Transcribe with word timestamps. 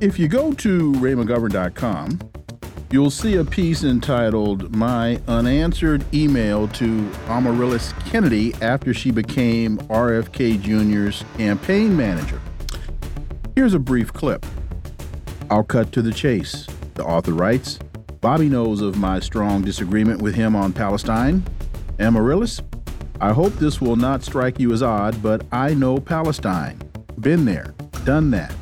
If 0.00 0.18
you 0.18 0.28
go 0.28 0.54
to 0.54 0.92
raymcgovern.com, 0.92 2.20
you'll 2.90 3.10
see 3.10 3.36
a 3.36 3.44
piece 3.44 3.84
entitled 3.84 4.74
My 4.74 5.20
Unanswered 5.28 6.02
Email 6.14 6.68
to 6.68 7.10
Amaryllis 7.28 7.92
Kennedy 8.06 8.54
after 8.62 8.94
she 8.94 9.10
became 9.10 9.76
RFK 9.76 10.58
Jr.'s 10.62 11.22
campaign 11.36 11.94
manager. 11.94 12.40
Here's 13.54 13.74
a 13.74 13.78
brief 13.78 14.10
clip. 14.10 14.46
I'll 15.50 15.64
cut 15.64 15.92
to 15.92 16.00
the 16.00 16.14
chase. 16.14 16.66
The 16.94 17.04
author 17.04 17.34
writes 17.34 17.78
Bobby 18.22 18.48
knows 18.48 18.80
of 18.80 18.96
my 18.96 19.20
strong 19.20 19.60
disagreement 19.60 20.22
with 20.22 20.34
him 20.34 20.56
on 20.56 20.72
Palestine. 20.72 21.44
Amaryllis, 21.98 22.62
I 23.20 23.34
hope 23.34 23.52
this 23.54 23.82
will 23.82 23.96
not 23.96 24.22
strike 24.22 24.58
you 24.58 24.72
as 24.72 24.82
odd, 24.82 25.22
but 25.22 25.44
I 25.52 25.74
know 25.74 25.98
Palestine. 25.98 26.80
Been 27.20 27.44
there, 27.44 27.74
done 28.06 28.30
that. 28.30 28.54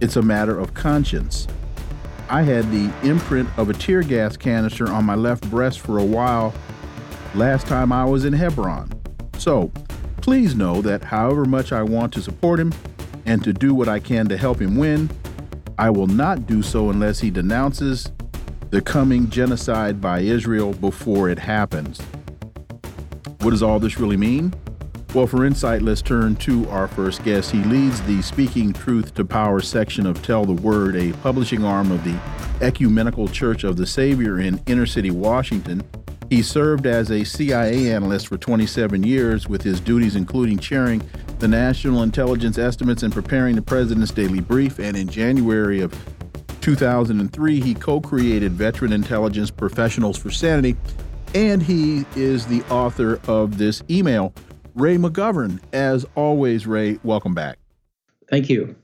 It's 0.00 0.16
a 0.16 0.22
matter 0.22 0.58
of 0.58 0.74
conscience. 0.74 1.46
I 2.28 2.42
had 2.42 2.70
the 2.70 2.92
imprint 3.02 3.48
of 3.56 3.70
a 3.70 3.72
tear 3.72 4.02
gas 4.02 4.36
canister 4.36 4.90
on 4.90 5.04
my 5.04 5.14
left 5.14 5.48
breast 5.50 5.80
for 5.80 5.98
a 5.98 6.04
while 6.04 6.52
last 7.34 7.66
time 7.66 7.92
I 7.92 8.04
was 8.04 8.24
in 8.24 8.32
Hebron. 8.32 8.90
So, 9.38 9.70
please 10.16 10.54
know 10.54 10.82
that 10.82 11.04
however 11.04 11.44
much 11.44 11.72
I 11.72 11.82
want 11.82 12.12
to 12.14 12.22
support 12.22 12.58
him 12.58 12.72
and 13.26 13.42
to 13.44 13.52
do 13.52 13.74
what 13.74 13.88
I 13.88 14.00
can 14.00 14.28
to 14.28 14.36
help 14.36 14.60
him 14.60 14.76
win, 14.76 15.10
I 15.78 15.90
will 15.90 16.06
not 16.06 16.46
do 16.46 16.62
so 16.62 16.90
unless 16.90 17.20
he 17.20 17.30
denounces 17.30 18.10
the 18.70 18.80
coming 18.80 19.30
genocide 19.30 20.00
by 20.00 20.20
Israel 20.20 20.72
before 20.72 21.28
it 21.28 21.38
happens. 21.38 22.00
What 23.40 23.50
does 23.50 23.62
all 23.62 23.78
this 23.78 23.98
really 23.98 24.16
mean? 24.16 24.52
Well, 25.14 25.28
for 25.28 25.44
insight, 25.44 25.80
let's 25.80 26.02
turn 26.02 26.34
to 26.36 26.68
our 26.70 26.88
first 26.88 27.22
guest. 27.22 27.52
He 27.52 27.62
leads 27.62 28.02
the 28.02 28.20
Speaking 28.20 28.72
Truth 28.72 29.14
to 29.14 29.24
Power 29.24 29.60
section 29.60 30.06
of 30.06 30.20
Tell 30.24 30.44
the 30.44 30.60
Word, 30.60 30.96
a 30.96 31.12
publishing 31.12 31.64
arm 31.64 31.92
of 31.92 32.02
the 32.02 32.18
Ecumenical 32.60 33.28
Church 33.28 33.62
of 33.62 33.76
the 33.76 33.86
Savior 33.86 34.40
in 34.40 34.60
inner 34.66 34.86
city 34.86 35.12
Washington. 35.12 35.84
He 36.30 36.42
served 36.42 36.84
as 36.86 37.12
a 37.12 37.22
CIA 37.22 37.92
analyst 37.92 38.26
for 38.26 38.36
27 38.36 39.04
years, 39.04 39.48
with 39.48 39.62
his 39.62 39.78
duties 39.78 40.16
including 40.16 40.58
chairing 40.58 41.00
the 41.38 41.46
National 41.46 42.02
Intelligence 42.02 42.58
Estimates 42.58 43.04
and 43.04 43.12
preparing 43.12 43.54
the 43.54 43.62
President's 43.62 44.10
Daily 44.10 44.40
Brief. 44.40 44.80
And 44.80 44.96
in 44.96 45.06
January 45.06 45.80
of 45.80 45.96
2003, 46.60 47.60
he 47.60 47.74
co 47.74 48.00
created 48.00 48.50
Veteran 48.50 48.92
Intelligence 48.92 49.52
Professionals 49.52 50.18
for 50.18 50.32
Sanity, 50.32 50.76
and 51.36 51.62
he 51.62 52.04
is 52.16 52.48
the 52.48 52.62
author 52.64 53.20
of 53.28 53.58
this 53.58 53.80
email 53.88 54.34
Ray 54.74 54.96
McGovern. 54.96 55.60
As 55.72 56.04
always, 56.14 56.66
Ray, 56.66 56.98
welcome 57.02 57.34
back. 57.34 57.58
Thank 58.28 58.48
you. 58.50 58.76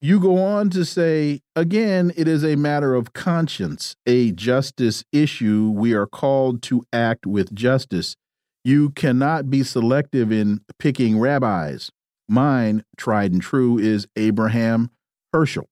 You 0.00 0.20
go 0.20 0.38
on 0.38 0.70
to 0.70 0.84
say, 0.84 1.40
again, 1.56 2.12
it 2.16 2.28
is 2.28 2.44
a 2.44 2.54
matter 2.54 2.94
of 2.94 3.14
conscience, 3.14 3.96
a 4.06 4.30
justice 4.30 5.02
issue. 5.12 5.72
We 5.74 5.92
are 5.92 6.06
called 6.06 6.62
to 6.64 6.84
act 6.92 7.26
with 7.26 7.52
justice. 7.52 8.14
You 8.62 8.90
cannot 8.90 9.50
be 9.50 9.64
selective 9.64 10.30
in 10.30 10.60
picking 10.78 11.18
rabbis. 11.18 11.90
Mine, 12.28 12.84
tried 12.96 13.32
and 13.32 13.42
true, 13.42 13.78
is 13.78 14.06
Abraham 14.14 14.90
Heschel. 15.34 15.64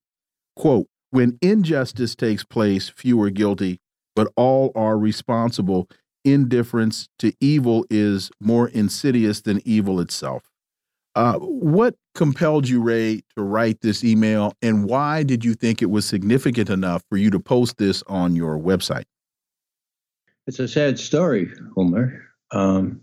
Quote, 0.57 0.89
when 1.11 1.39
injustice 1.41 2.17
takes 2.17 2.43
place, 2.43 2.89
few 2.89 3.21
are 3.21 3.31
guilty, 3.31 3.79
but 4.17 4.33
all 4.35 4.73
are 4.75 4.99
responsible 4.99 5.89
indifference 6.27 7.09
to 7.21 7.33
evil 7.41 7.87
is 7.89 8.31
more 8.41 8.69
insidious 8.69 9.41
than 9.41 9.61
evil 9.65 10.01
itself. 10.01 10.43
Uh, 11.15 11.39
what 11.39 11.95
compelled 12.15 12.69
you, 12.69 12.83
Ray, 12.83 13.23
to 13.37 13.43
write 13.43 13.81
this 13.81 14.05
email, 14.05 14.53
and 14.61 14.85
why 14.85 15.23
did 15.23 15.45
you 15.45 15.55
think 15.55 15.81
it 15.81 15.91
was 15.91 16.05
significant 16.05 16.69
enough 16.69 17.03
for 17.09 17.17
you 17.17 17.31
to 17.31 17.41
post 17.41 17.79
this 17.79 18.03
on 18.07 18.37
your 18.37 18.59
website? 18.59 19.05
It's 20.47 20.59
a 20.59 20.69
sad 20.69 20.99
story, 20.99 21.51
Homer. 21.75 22.23
Um, 22.51 23.01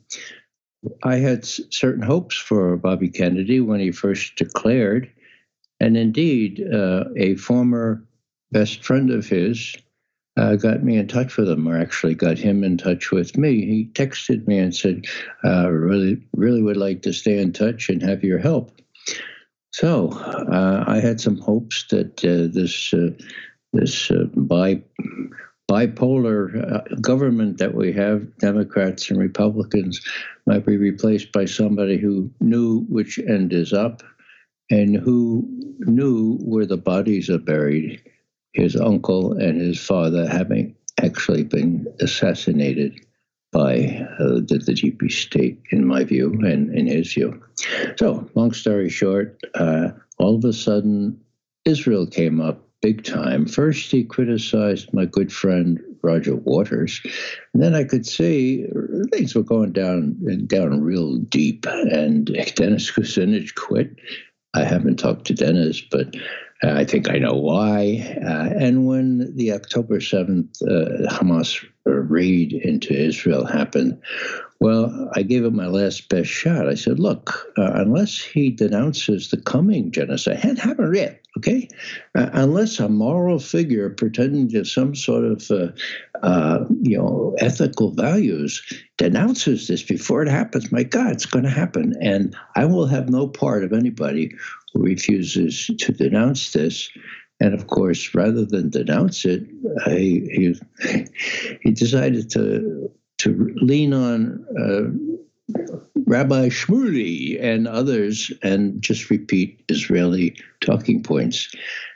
I 1.03 1.15
had 1.15 1.43
certain 1.43 2.03
hopes 2.03 2.35
for 2.35 2.77
Bobby 2.77 3.09
Kennedy 3.09 3.59
when 3.59 3.79
he 3.79 3.91
first 3.91 4.35
declared, 4.35 5.11
and 5.79 5.97
indeed, 5.97 6.63
uh, 6.71 7.05
a 7.17 7.35
former 7.35 8.05
best 8.51 8.83
friend 8.83 9.09
of 9.09 9.25
his 9.25 9.75
uh, 10.37 10.55
got 10.55 10.83
me 10.83 10.97
in 10.97 11.07
touch 11.07 11.37
with 11.37 11.49
him, 11.49 11.67
or 11.67 11.79
actually 11.79 12.15
got 12.15 12.37
him 12.37 12.63
in 12.63 12.77
touch 12.77 13.11
with 13.11 13.37
me. 13.37 13.65
He 13.65 13.89
texted 13.93 14.47
me 14.47 14.57
and 14.57 14.75
said, 14.75 15.05
uh, 15.43 15.69
"Really, 15.69 16.21
really 16.35 16.61
would 16.61 16.77
like 16.77 17.01
to 17.03 17.13
stay 17.13 17.37
in 17.37 17.53
touch 17.53 17.89
and 17.89 18.01
have 18.01 18.23
your 18.23 18.39
help." 18.39 18.71
So 19.71 20.11
uh, 20.11 20.83
I 20.87 20.99
had 20.99 21.19
some 21.19 21.37
hopes 21.37 21.85
that 21.89 22.23
uh, 22.23 22.53
this 22.53 22.93
uh, 22.93 23.11
this 23.73 24.09
uh, 24.11 24.25
bi 24.35 24.81
bipolar 25.71 27.01
government 27.01 27.57
that 27.57 27.73
we 27.73 27.91
have, 27.93 28.37
Democrats 28.37 29.09
and 29.09 29.19
Republicans, 29.19 30.01
might 30.45 30.65
be 30.65 30.77
replaced 30.77 31.31
by 31.31 31.45
somebody 31.45 31.97
who 31.97 32.29
knew 32.41 32.81
which 32.89 33.17
end 33.19 33.53
is 33.53 33.71
up 33.71 34.03
and 34.69 34.95
who 34.95 35.47
knew 35.79 36.37
where 36.41 36.65
the 36.65 36.77
bodies 36.77 37.29
are 37.29 37.39
buried 37.39 38.01
his 38.53 38.75
uncle 38.75 39.33
and 39.33 39.59
his 39.59 39.79
father 39.79 40.27
having 40.27 40.75
actually 41.01 41.43
been 41.43 41.87
assassinated 41.99 42.99
by 43.51 44.07
uh, 44.19 44.41
the, 44.47 44.61
the 44.65 44.73
deep 44.73 44.99
state, 45.11 45.61
in 45.71 45.85
my 45.85 46.03
view, 46.03 46.31
and 46.43 46.73
in 46.73 46.87
his 46.87 47.13
view. 47.13 47.41
So, 47.97 48.27
long 48.33 48.51
story 48.51 48.89
short, 48.89 49.39
uh, 49.53 49.89
all 50.17 50.35
of 50.35 50.43
a 50.43 50.53
sudden, 50.53 51.19
Israel 51.65 52.07
came 52.07 52.41
up 52.41 52.67
big 52.81 53.03
time. 53.03 53.45
First, 53.45 53.91
he 53.91 54.03
criticized 54.03 54.93
my 54.93 55.05
good 55.05 55.31
friend 55.31 55.79
Roger 56.01 56.35
Waters, 56.35 56.99
and 57.53 57.63
then 57.63 57.75
I 57.75 57.85
could 57.85 58.05
see 58.05 58.65
things 59.11 59.35
were 59.35 59.43
going 59.43 59.71
down 59.71 60.17
down 60.47 60.81
real 60.81 61.17
deep. 61.17 61.65
And 61.65 62.25
Dennis 62.55 62.91
Kucinich 62.91 63.55
quit. 63.55 63.95
I 64.55 64.65
haven't 64.65 64.97
talked 64.97 65.25
to 65.27 65.33
Dennis, 65.33 65.81
but 65.81 66.15
I 66.63 66.85
think 66.85 67.09
I 67.09 67.17
know 67.17 67.33
why. 67.33 68.17
Uh, 68.25 68.49
and 68.57 68.87
when 68.87 69.35
the 69.35 69.51
October 69.51 69.97
7th 69.99 70.61
uh, 70.61 71.13
Hamas 71.13 71.65
raid 71.85 72.53
into 72.53 72.93
Israel 72.93 73.45
happened, 73.45 74.01
well, 74.63 75.09
I 75.13 75.23
gave 75.23 75.43
him 75.43 75.57
my 75.57 75.67
last 75.67 76.07
best 76.07 76.29
shot. 76.29 76.69
I 76.69 76.75
said, 76.75 76.97
look, 76.97 77.51
uh, 77.57 77.71
unless 77.73 78.21
he 78.21 78.49
denounces 78.49 79.29
the 79.29 79.41
coming 79.41 79.91
genocide, 79.91 80.37
hadn't 80.37 80.59
happened 80.59 80.95
yet, 80.95 81.21
okay? 81.37 81.67
Uh, 82.15 82.29
unless 82.31 82.79
a 82.79 82.87
moral 82.87 83.39
figure 83.39 83.89
pretending 83.89 84.47
to 84.51 84.63
some 84.63 84.95
sort 84.95 85.25
of, 85.25 85.51
uh, 85.51 85.67
uh, 86.25 86.63
you 86.81 86.97
know, 86.97 87.35
ethical 87.39 87.91
values 87.91 88.63
denounces 88.97 89.67
this 89.67 89.83
before 89.83 90.23
it 90.23 90.29
happens, 90.29 90.71
my 90.71 90.83
God, 90.83 91.11
it's 91.11 91.25
going 91.25 91.43
to 91.43 91.51
happen. 91.51 91.93
And 92.01 92.33
I 92.55 92.63
will 92.63 92.87
have 92.87 93.09
no 93.09 93.27
part 93.27 93.65
of 93.65 93.73
anybody 93.73 94.31
refuses 94.73 95.69
to 95.79 95.91
denounce 95.91 96.53
this. 96.53 96.89
And 97.39 97.53
of 97.53 97.67
course, 97.67 98.13
rather 98.15 98.45
than 98.45 98.69
denounce 98.69 99.25
it, 99.25 99.43
he, 99.85 100.55
he, 100.81 101.07
he 101.61 101.71
decided 101.71 102.29
to 102.31 102.89
to 103.19 103.55
lean 103.61 103.93
on 103.93 104.45
uh, 104.59 105.61
Rabbi 106.05 106.49
Shmuley 106.49 107.41
and 107.41 107.67
others 107.67 108.31
and 108.41 108.81
just 108.81 109.09
repeat 109.09 109.63
Israeli 109.69 110.35
talking 110.61 111.01
points. 111.01 111.53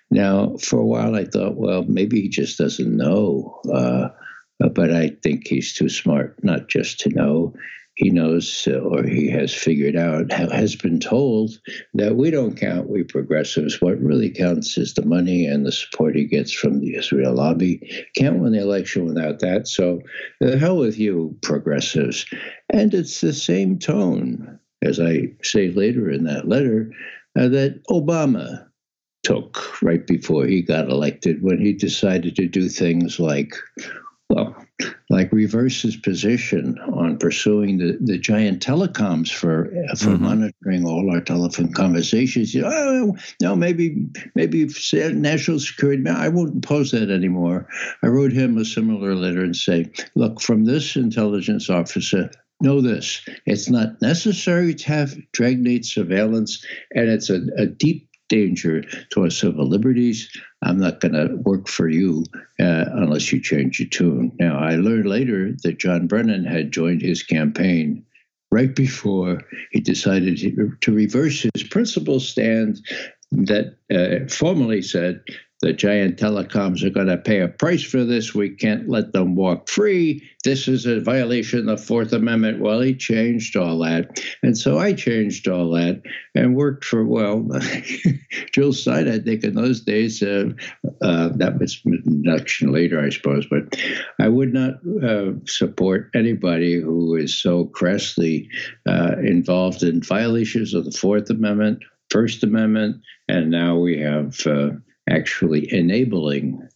Now, 0.09 0.55
for 0.57 0.79
a 0.79 0.85
while, 0.85 1.15
I 1.15 1.25
thought, 1.25 1.57
well, 1.57 1.83
maybe 1.83 2.21
he 2.21 2.29
just 2.29 2.57
doesn't 2.57 2.95
know. 2.95 3.59
Uh, 3.71 4.09
but 4.59 4.93
I 4.93 5.09
think 5.21 5.47
he's 5.47 5.73
too 5.73 5.89
smart 5.89 6.41
not 6.43 6.67
just 6.67 6.99
to 7.01 7.09
know 7.09 7.53
he 7.97 8.11
knows 8.11 8.67
or 8.67 9.03
he 9.03 9.27
has 9.31 9.51
figured 9.51 9.95
out, 9.95 10.31
has 10.31 10.75
been 10.75 10.99
told 10.99 11.57
that 11.95 12.15
we 12.15 12.29
don't 12.29 12.55
count, 12.55 12.87
we 12.87 13.01
progressives. 13.01 13.81
What 13.81 13.99
really 13.99 14.29
counts 14.29 14.77
is 14.77 14.93
the 14.93 15.03
money 15.03 15.47
and 15.47 15.65
the 15.65 15.71
support 15.71 16.15
he 16.15 16.25
gets 16.25 16.51
from 16.53 16.79
the 16.79 16.95
Israel 16.95 17.33
lobby. 17.33 17.81
Can't 18.15 18.37
win 18.37 18.53
the 18.53 18.61
election 18.61 19.05
without 19.07 19.39
that. 19.39 19.67
So 19.67 20.01
the 20.39 20.59
hell 20.59 20.77
with 20.77 20.99
you, 20.99 21.35
progressives. 21.41 22.27
And 22.71 22.93
it's 22.93 23.19
the 23.21 23.33
same 23.33 23.79
tone, 23.79 24.59
as 24.83 24.99
I 24.99 25.33
say 25.41 25.71
later 25.71 26.07
in 26.11 26.25
that 26.25 26.47
letter. 26.47 26.91
uh, 27.37 27.47
that 27.47 27.81
Obama 27.89 28.67
took 29.23 29.81
right 29.81 30.05
before 30.05 30.45
he 30.45 30.61
got 30.61 30.89
elected 30.89 31.41
when 31.41 31.59
he 31.59 31.73
decided 31.73 32.35
to 32.35 32.47
do 32.47 32.69
things 32.69 33.19
like, 33.19 33.55
well, 34.29 34.55
like 35.09 35.31
reverse 35.31 35.81
his 35.81 35.95
position 35.95 36.77
on 36.93 37.17
pursuing 37.17 37.77
the, 37.77 37.97
the 38.01 38.17
giant 38.17 38.63
telecoms 38.63 39.31
for 39.31 39.65
for 39.97 40.11
mm-hmm. 40.11 40.23
monitoring 40.23 40.85
all 40.85 41.09
our 41.11 41.21
telephone 41.21 41.73
conversations. 41.73 42.53
You 42.53 42.61
know, 42.61 42.69
oh, 42.71 43.17
no, 43.41 43.55
maybe 43.55 44.05
maybe 44.35 44.69
national 44.93 45.59
security. 45.59 46.07
I 46.07 46.27
won't 46.29 46.55
impose 46.55 46.91
that 46.91 47.09
anymore. 47.09 47.67
I 48.03 48.07
wrote 48.07 48.33
him 48.33 48.57
a 48.57 48.65
similar 48.65 49.15
letter 49.15 49.43
and 49.43 49.55
say, 49.55 49.91
look, 50.15 50.41
from 50.41 50.65
this 50.65 50.95
intelligence 50.95 51.69
officer, 51.69 52.29
know 52.61 52.81
this: 52.81 53.21
it's 53.45 53.69
not 53.69 54.01
necessary 54.01 54.75
to 54.75 54.87
have 54.87 55.17
dragnet 55.31 55.85
surveillance, 55.85 56.63
and 56.93 57.09
it's 57.09 57.29
a, 57.29 57.41
a 57.57 57.65
deep 57.65 58.07
danger 58.29 58.81
to 59.11 59.23
our 59.23 59.29
civil 59.29 59.67
liberties. 59.67 60.29
I'm 60.61 60.79
not 60.79 60.99
going 60.99 61.13
to 61.13 61.35
work 61.37 61.67
for 61.67 61.89
you 61.89 62.25
uh, 62.59 62.85
unless 62.93 63.31
you 63.31 63.41
change 63.41 63.79
your 63.79 63.89
tune. 63.89 64.31
Now, 64.39 64.59
I 64.59 64.75
learned 64.75 65.07
later 65.07 65.53
that 65.63 65.79
John 65.79 66.07
Brennan 66.07 66.45
had 66.45 66.71
joined 66.71 67.01
his 67.01 67.23
campaign 67.23 68.05
right 68.51 68.73
before 68.75 69.41
he 69.71 69.79
decided 69.79 70.37
to 70.81 70.91
reverse 70.91 71.45
his 71.53 71.63
principal 71.63 72.19
stand 72.19 72.79
that 73.31 73.75
uh, 73.91 74.31
formally 74.33 74.81
said 74.81 75.21
the 75.61 75.73
giant 75.73 76.19
telecoms 76.19 76.83
are 76.83 76.91
going 76.91 77.07
to 77.07 77.17
pay 77.17 77.39
a 77.39 77.47
price 77.47 77.83
for 77.83 78.03
this. 78.03 78.35
We 78.35 78.51
can't 78.51 78.87
let 78.87 79.11
them 79.11 79.35
walk 79.35 79.69
free. 79.69 80.21
This 80.43 80.67
is 80.67 80.85
a 80.85 80.99
violation 80.99 81.67
of 81.67 81.79
the 81.79 81.83
Fourth 81.83 82.13
Amendment. 82.13 82.61
Well, 82.61 82.79
he 82.79 82.95
changed 82.95 83.57
all 83.57 83.79
that. 83.79 84.21
And 84.43 84.55
so 84.55 84.77
I 84.77 84.93
changed 84.93 85.47
all 85.47 85.71
that 85.71 86.03
and 86.35 86.55
worked 86.55 86.85
for, 86.85 87.03
well, 87.03 87.47
Jill 88.53 88.71
Stein, 88.71 89.09
I 89.09 89.17
think 89.17 89.43
in 89.43 89.55
those 89.55 89.81
days, 89.81 90.21
uh, 90.21 90.51
uh, 91.01 91.29
that 91.35 91.59
was 91.59 91.81
induction 91.85 92.71
later, 92.71 93.03
I 93.03 93.09
suppose, 93.09 93.47
but 93.49 93.75
I 94.19 94.27
would 94.27 94.53
not 94.53 94.75
uh, 95.03 95.33
support 95.45 96.11
anybody 96.13 96.79
who 96.79 97.15
is 97.15 97.35
so 97.35 97.65
crassly 97.65 98.47
uh, 98.87 99.15
involved 99.23 99.81
in 99.81 100.03
violations 100.03 100.75
of 100.75 100.85
the 100.85 100.91
Fourth 100.91 101.31
Amendment, 101.31 101.79
First 102.11 102.43
Amendment, 102.43 103.01
and 103.27 103.49
now 103.49 103.75
we 103.75 103.99
have 103.99 104.39
uh, 104.45 104.69
actually 105.09 105.71
enabling. 105.73 106.67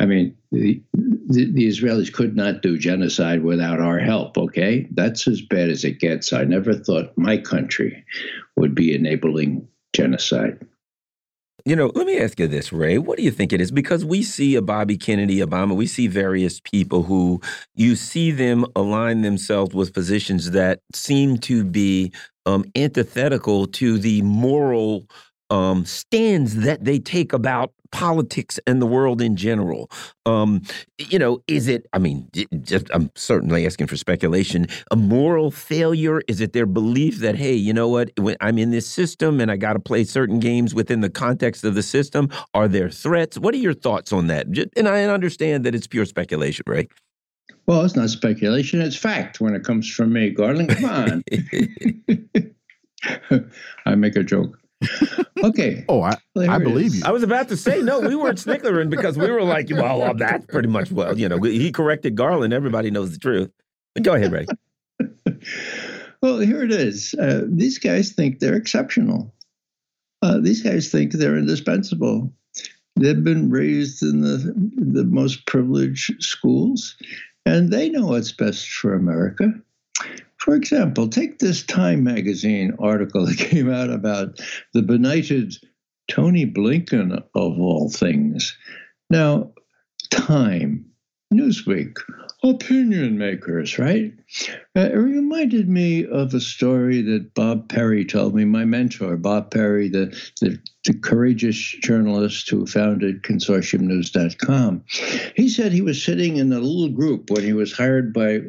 I 0.00 0.06
mean, 0.06 0.36
the, 0.50 0.82
the, 0.92 1.52
the, 1.52 1.68
Israelis 1.68 2.12
could 2.12 2.36
not 2.36 2.62
do 2.62 2.76
genocide 2.78 3.44
without 3.44 3.80
our 3.80 3.98
help, 3.98 4.36
okay? 4.36 4.88
That's 4.90 5.28
as 5.28 5.40
bad 5.40 5.70
as 5.70 5.84
it 5.84 6.00
gets. 6.00 6.32
I 6.32 6.44
never 6.44 6.74
thought 6.74 7.16
my 7.16 7.38
country 7.38 8.04
would 8.56 8.74
be 8.74 8.94
enabling 8.94 9.68
genocide. 9.94 10.66
You 11.66 11.76
know, 11.76 11.90
let 11.94 12.06
me 12.06 12.20
ask 12.20 12.38
you 12.38 12.46
this, 12.46 12.74
Ray. 12.74 12.98
What 12.98 13.16
do 13.16 13.24
you 13.24 13.30
think 13.30 13.50
it 13.50 13.60
is? 13.60 13.70
Because 13.70 14.04
we 14.04 14.22
see 14.22 14.54
a 14.54 14.60
Bobby 14.60 14.98
Kennedy, 14.98 15.38
Obama, 15.38 15.74
we 15.74 15.86
see 15.86 16.08
various 16.08 16.60
people 16.60 17.04
who 17.04 17.40
you 17.74 17.96
see 17.96 18.32
them 18.32 18.66
align 18.76 19.22
themselves 19.22 19.74
with 19.74 19.94
positions 19.94 20.50
that 20.50 20.80
seem 20.92 21.38
to 21.38 21.64
be 21.64 22.12
um, 22.44 22.66
antithetical 22.76 23.66
to 23.68 23.96
the 23.96 24.20
moral 24.20 25.06
um, 25.50 25.84
stands 25.84 26.56
that 26.56 26.84
they 26.84 26.98
take 26.98 27.32
about 27.32 27.72
politics 27.94 28.58
and 28.66 28.82
the 28.82 28.86
world 28.86 29.22
in 29.22 29.36
general. 29.36 29.88
Um, 30.26 30.62
you 30.98 31.16
know, 31.16 31.40
is 31.46 31.68
it, 31.68 31.86
I 31.92 31.98
mean, 31.98 32.28
just, 32.62 32.90
I'm 32.92 33.08
certainly 33.14 33.64
asking 33.66 33.86
for 33.86 33.96
speculation, 33.96 34.66
a 34.90 34.96
moral 34.96 35.52
failure? 35.52 36.20
Is 36.26 36.40
it 36.40 36.54
their 36.54 36.66
belief 36.66 37.18
that, 37.18 37.36
hey, 37.36 37.54
you 37.54 37.72
know 37.72 37.88
what, 37.88 38.10
when 38.18 38.36
I'm 38.40 38.58
in 38.58 38.72
this 38.72 38.88
system 38.88 39.40
and 39.40 39.48
I 39.48 39.56
got 39.56 39.74
to 39.74 39.78
play 39.78 40.02
certain 40.02 40.40
games 40.40 40.74
within 40.74 41.02
the 41.02 41.10
context 41.10 41.62
of 41.62 41.76
the 41.76 41.84
system? 41.84 42.30
Are 42.52 42.66
there 42.66 42.90
threats? 42.90 43.38
What 43.38 43.54
are 43.54 43.58
your 43.58 43.74
thoughts 43.74 44.12
on 44.12 44.26
that? 44.26 44.46
And 44.76 44.88
I 44.88 45.04
understand 45.04 45.64
that 45.64 45.74
it's 45.74 45.86
pure 45.86 46.04
speculation, 46.04 46.64
right? 46.66 46.90
Well, 47.66 47.84
it's 47.84 47.94
not 47.94 48.10
speculation, 48.10 48.80
it's 48.80 48.96
fact 48.96 49.40
when 49.40 49.54
it 49.54 49.62
comes 49.62 49.88
from 49.88 50.12
me. 50.12 50.30
Garland, 50.30 50.70
come 50.70 50.84
on. 50.84 51.22
I 53.86 53.94
make 53.94 54.16
a 54.16 54.24
joke. 54.24 54.58
Okay. 55.42 55.84
Oh, 55.88 56.02
I, 56.02 56.16
I 56.36 56.58
believe 56.58 56.94
you. 56.94 57.02
I 57.04 57.10
was 57.10 57.22
about 57.22 57.48
to 57.48 57.56
say 57.56 57.82
no. 57.82 58.00
We 58.00 58.16
weren't 58.16 58.38
snickering 58.38 58.90
because 58.90 59.16
we 59.16 59.30
were 59.30 59.42
like, 59.42 59.68
well, 59.70 60.00
well, 60.00 60.14
that's 60.14 60.46
pretty 60.46 60.68
much 60.68 60.90
well, 60.90 61.18
you 61.18 61.28
know. 61.28 61.38
He 61.40 61.72
corrected 61.72 62.14
Garland. 62.14 62.52
Everybody 62.52 62.90
knows 62.90 63.12
the 63.12 63.18
truth. 63.18 63.50
But 63.94 64.02
go 64.02 64.14
ahead, 64.14 64.32
Ray. 64.32 64.46
well, 66.22 66.38
here 66.38 66.62
it 66.62 66.72
is. 66.72 67.14
Uh, 67.14 67.42
these 67.46 67.78
guys 67.78 68.12
think 68.12 68.38
they're 68.40 68.56
exceptional. 68.56 69.32
Uh, 70.22 70.38
these 70.40 70.62
guys 70.62 70.90
think 70.90 71.12
they're 71.12 71.36
indispensable. 71.36 72.32
They've 72.96 73.22
been 73.22 73.50
raised 73.50 74.02
in 74.02 74.20
the 74.20 74.38
the 74.76 75.04
most 75.04 75.46
privileged 75.46 76.22
schools, 76.22 76.96
and 77.44 77.70
they 77.70 77.88
know 77.88 78.06
what's 78.06 78.32
best 78.32 78.68
for 78.68 78.94
America. 78.94 79.52
For 80.44 80.54
example, 80.54 81.08
take 81.08 81.38
this 81.38 81.62
Time 81.62 82.04
magazine 82.04 82.76
article 82.78 83.24
that 83.26 83.38
came 83.38 83.72
out 83.72 83.88
about 83.88 84.40
the 84.74 84.82
benighted 84.82 85.54
Tony 86.06 86.44
Blinken, 86.44 87.14
of 87.34 87.58
all 87.58 87.88
things. 87.88 88.54
Now, 89.08 89.52
Time, 90.10 90.84
Newsweek, 91.32 91.94
opinion 92.42 93.16
makers, 93.16 93.78
right? 93.78 94.12
Uh, 94.76 94.80
it 94.80 94.96
reminded 94.96 95.66
me 95.66 96.04
of 96.04 96.34
a 96.34 96.40
story 96.40 97.00
that 97.00 97.32
Bob 97.32 97.70
Parry 97.70 98.04
told 98.04 98.34
me, 98.34 98.44
my 98.44 98.66
mentor, 98.66 99.16
Bob 99.16 99.50
Parry, 99.50 99.88
the, 99.88 100.14
the, 100.42 100.58
the 100.84 100.92
courageous 100.92 101.56
journalist 101.56 102.50
who 102.50 102.66
founded 102.66 103.22
consortiumnews.com. 103.22 104.84
He 105.36 105.48
said 105.48 105.72
he 105.72 105.80
was 105.80 106.04
sitting 106.04 106.36
in 106.36 106.52
a 106.52 106.60
little 106.60 106.94
group 106.94 107.30
when 107.30 107.44
he 107.44 107.54
was 107.54 107.72
hired 107.72 108.12
by 108.12 108.40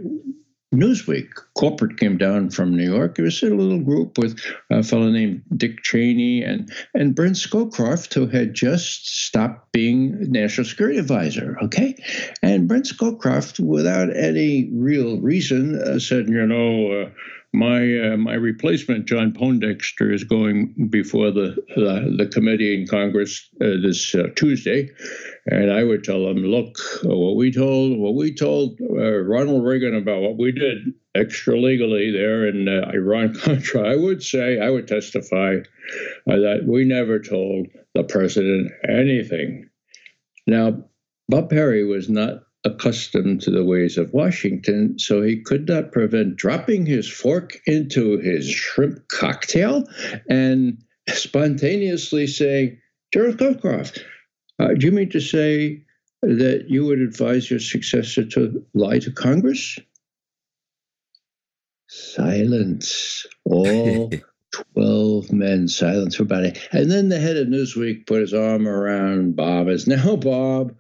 Newsweek. 0.75 1.29
Corporate 1.55 1.97
came 1.97 2.17
down 2.17 2.49
from 2.49 2.75
New 2.75 2.91
York. 2.91 3.17
It 3.17 3.23
was 3.23 3.41
a 3.41 3.49
little 3.49 3.79
group 3.79 4.17
with 4.17 4.39
a 4.69 4.83
fellow 4.83 5.09
named 5.09 5.43
Dick 5.55 5.83
Cheney 5.83 6.43
and, 6.43 6.71
and 6.93 7.15
Brent 7.15 7.35
Scowcroft, 7.35 8.13
who 8.13 8.27
had 8.27 8.53
just 8.53 9.07
stopped 9.07 9.71
being 9.71 10.31
National 10.31 10.65
Security 10.65 10.99
Advisor. 10.99 11.57
Okay. 11.63 11.95
And 12.41 12.67
Brent 12.67 12.85
Scowcroft, 12.85 13.59
without 13.59 14.15
any 14.15 14.69
real 14.73 15.19
reason, 15.19 15.81
uh, 15.81 15.99
said, 15.99 16.27
you 16.29 16.45
know, 16.45 17.03
uh, 17.03 17.09
my 17.55 18.11
uh, 18.11 18.17
my 18.17 18.33
replacement, 18.33 19.05
John 19.05 19.31
Poindexter, 19.31 20.11
is 20.11 20.23
going 20.23 20.89
before 20.89 21.31
the 21.31 21.55
the 21.75 22.29
committee 22.31 22.79
in 22.79 22.87
Congress 22.87 23.49
uh, 23.61 23.81
this 23.81 24.13
uh, 24.13 24.27
Tuesday, 24.35 24.89
and 25.47 25.71
I 25.71 25.83
would 25.83 26.03
tell 26.03 26.25
them, 26.25 26.37
look, 26.37 26.77
what 27.03 27.35
we 27.35 27.51
told 27.51 27.97
what 27.97 28.15
we 28.15 28.33
told 28.33 28.79
uh, 28.81 29.19
Ronald 29.19 29.63
Reagan 29.65 29.95
about 29.95 30.21
what 30.21 30.37
we 30.37 30.51
did 30.51 30.93
extra 31.15 31.59
legally 31.59 32.11
there 32.11 32.47
in 32.47 32.67
uh, 32.67 32.91
Iran 32.93 33.33
Contra. 33.39 33.89
I 33.89 33.95
would 33.95 34.21
say 34.21 34.59
I 34.59 34.69
would 34.69 34.87
testify 34.87 35.57
uh, 36.29 36.37
that 36.37 36.65
we 36.67 36.83
never 36.83 37.19
told 37.19 37.67
the 37.93 38.03
president 38.03 38.71
anything. 38.87 39.69
Now, 40.45 40.83
Bob 41.29 41.49
Parry 41.49 41.85
was 41.85 42.09
not 42.09 42.43
accustomed 42.65 43.41
to 43.41 43.51
the 43.51 43.63
ways 43.63 43.97
of 43.97 44.11
Washington, 44.11 44.97
so 44.99 45.21
he 45.21 45.41
could 45.41 45.67
not 45.67 45.91
prevent 45.91 46.35
dropping 46.35 46.85
his 46.85 47.07
fork 47.07 47.59
into 47.65 48.17
his 48.17 48.49
shrimp 48.49 49.07
cocktail 49.07 49.87
and 50.29 50.77
spontaneously 51.07 52.27
saying, 52.27 52.77
General 53.13 53.33
Scowcroft, 53.33 54.03
uh, 54.59 54.73
do 54.73 54.87
you 54.87 54.91
mean 54.91 55.09
to 55.11 55.19
say 55.21 55.83
that 56.21 56.65
you 56.67 56.85
would 56.85 56.99
advise 56.99 57.49
your 57.49 57.59
successor 57.59 58.25
to 58.25 58.65
lie 58.73 58.99
to 58.99 59.11
Congress? 59.11 59.77
Silence. 61.87 63.25
All 63.45 64.11
12 64.73 65.31
men 65.31 65.67
silence 65.67 66.15
for 66.15 66.23
about 66.23 66.45
it. 66.45 66.57
And 66.71 66.89
then 66.89 67.09
the 67.09 67.19
head 67.19 67.37
of 67.37 67.47
Newsweek 67.47 68.07
put 68.07 68.21
his 68.21 68.33
arm 68.33 68.67
around 68.67 69.35
Bob 69.35 69.67
as 69.67 69.87
now, 69.87 70.15
Bob, 70.15 70.73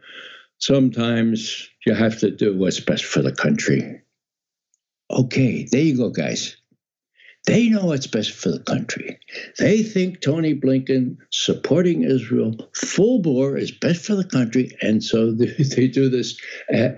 sometimes 0.59 1.69
you 1.85 1.93
have 1.93 2.19
to 2.19 2.31
do 2.31 2.57
what's 2.57 2.79
best 2.79 3.05
for 3.05 3.21
the 3.21 3.31
country. 3.31 4.01
Okay, 5.11 5.67
there 5.71 5.81
you 5.81 5.97
go, 5.97 6.09
guys. 6.09 6.57
They 7.45 7.69
know 7.69 7.85
what's 7.85 8.07
best 8.07 8.31
for 8.31 8.49
the 8.49 8.59
country. 8.59 9.19
They 9.59 9.83
think 9.83 10.21
Tony 10.21 10.55
Blinken 10.55 11.17
supporting 11.31 12.03
Israel 12.03 12.55
full 12.73 13.21
bore 13.21 13.55
is 13.55 13.71
best 13.71 14.03
for 14.03 14.15
the 14.15 14.23
country, 14.23 14.71
and 14.81 15.03
so 15.03 15.31
they, 15.31 15.87
do 15.87 16.09
this, 16.09 16.39
uh, 16.73 16.89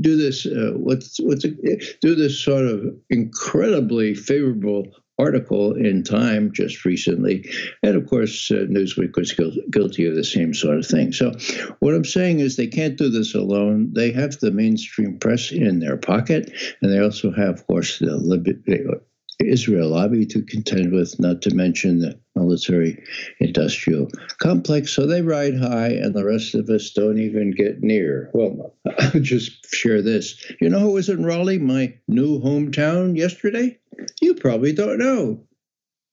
do 0.00 0.16
this, 0.16 0.44
uh, 0.44 0.72
what's 0.76 1.18
what's 1.20 1.44
do 1.44 2.14
this 2.14 2.38
sort 2.38 2.66
of 2.66 2.94
incredibly 3.08 4.14
favorable 4.14 4.86
article 5.20 5.74
in 5.74 6.02
Time 6.02 6.52
just 6.52 6.84
recently. 6.84 7.50
And 7.82 7.96
of 7.96 8.08
course, 8.08 8.50
uh, 8.50 8.66
Newsweek 8.68 9.16
was 9.16 9.32
guilty 9.70 10.06
of 10.06 10.14
the 10.14 10.24
same 10.24 10.54
sort 10.54 10.78
of 10.78 10.86
thing. 10.86 11.12
So, 11.12 11.32
what 11.80 11.94
I'm 11.94 12.04
saying 12.04 12.40
is 12.40 12.56
they 12.56 12.68
can't 12.68 12.96
do 12.96 13.10
this 13.10 13.34
alone. 13.34 13.92
They 13.92 14.12
have 14.12 14.38
the 14.38 14.50
mainstream 14.50 15.18
press 15.18 15.52
in 15.52 15.80
their 15.80 15.96
pocket, 15.96 16.52
and 16.80 16.92
they 16.92 17.00
also 17.00 17.32
have, 17.32 17.60
of 17.60 17.66
course, 17.66 17.98
the 17.98 19.00
Israel 19.46 19.88
lobby 19.88 20.26
to 20.26 20.42
contend 20.42 20.92
with, 20.92 21.18
not 21.18 21.42
to 21.42 21.54
mention 21.54 22.00
the 22.00 22.18
military 22.34 23.02
industrial 23.38 24.08
complex. 24.38 24.92
So 24.92 25.06
they 25.06 25.22
ride 25.22 25.56
high, 25.58 25.88
and 25.88 26.14
the 26.14 26.24
rest 26.24 26.54
of 26.54 26.68
us 26.68 26.90
don't 26.90 27.18
even 27.18 27.52
get 27.52 27.82
near. 27.82 28.30
Well, 28.32 28.74
I'll 28.98 29.20
just 29.20 29.66
share 29.74 30.02
this. 30.02 30.42
You 30.60 30.70
know 30.70 30.80
who 30.80 30.92
was 30.92 31.08
in 31.08 31.24
Raleigh, 31.24 31.58
my 31.58 31.94
new 32.08 32.40
hometown, 32.40 33.16
yesterday? 33.16 33.78
You 34.20 34.34
probably 34.34 34.72
don't 34.72 34.98
know. 34.98 35.44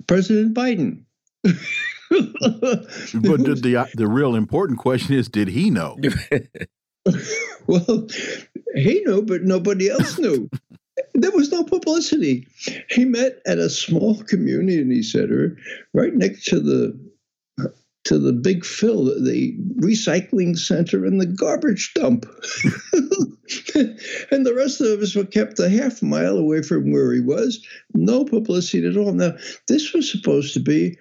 President 0.08 0.56
Biden. 0.56 1.04
but 1.44 1.54
the, 2.10 3.60
the 3.62 3.90
the 3.96 4.08
real 4.08 4.36
important 4.36 4.80
question 4.80 5.14
is, 5.16 5.28
did 5.28 5.50
he 5.50 5.70
know? 5.70 5.98
well, 7.68 8.08
he 8.76 9.02
knew, 9.06 9.22
but 9.22 9.44
nobody 9.44 9.90
else 9.90 10.18
knew. 10.18 10.50
there 11.18 11.32
was 11.32 11.52
no 11.52 11.64
publicity. 11.64 12.48
He 12.90 13.06
met 13.06 13.42
at 13.46 13.58
a 13.58 13.70
small 13.70 14.24
community 14.24 15.02
center 15.04 15.58
right 15.94 16.14
next 16.14 16.46
to 16.46 16.60
the 16.60 16.98
to 18.04 18.18
the 18.18 18.32
big 18.32 18.64
fill, 18.64 19.06
the 19.06 19.54
recycling 19.82 20.58
center 20.58 21.04
and 21.06 21.20
the 21.20 21.26
garbage 21.26 21.94
dump. 21.94 22.26
and 24.32 24.46
the 24.46 24.54
rest 24.56 24.80
of 24.80 25.02
us 25.02 25.14
were 25.14 25.26
kept 25.26 25.60
a 25.60 25.68
half 25.68 26.02
mile 26.02 26.38
away 26.38 26.62
from 26.62 26.94
where 26.94 27.12
he 27.12 27.20
was. 27.20 27.66
No 27.94 28.24
publicity 28.24 28.88
at 28.88 28.96
all. 28.96 29.12
Now, 29.12 29.34
this 29.68 29.92
was 29.92 30.10
supposed 30.10 30.54
to 30.54 30.62
be 30.62 30.98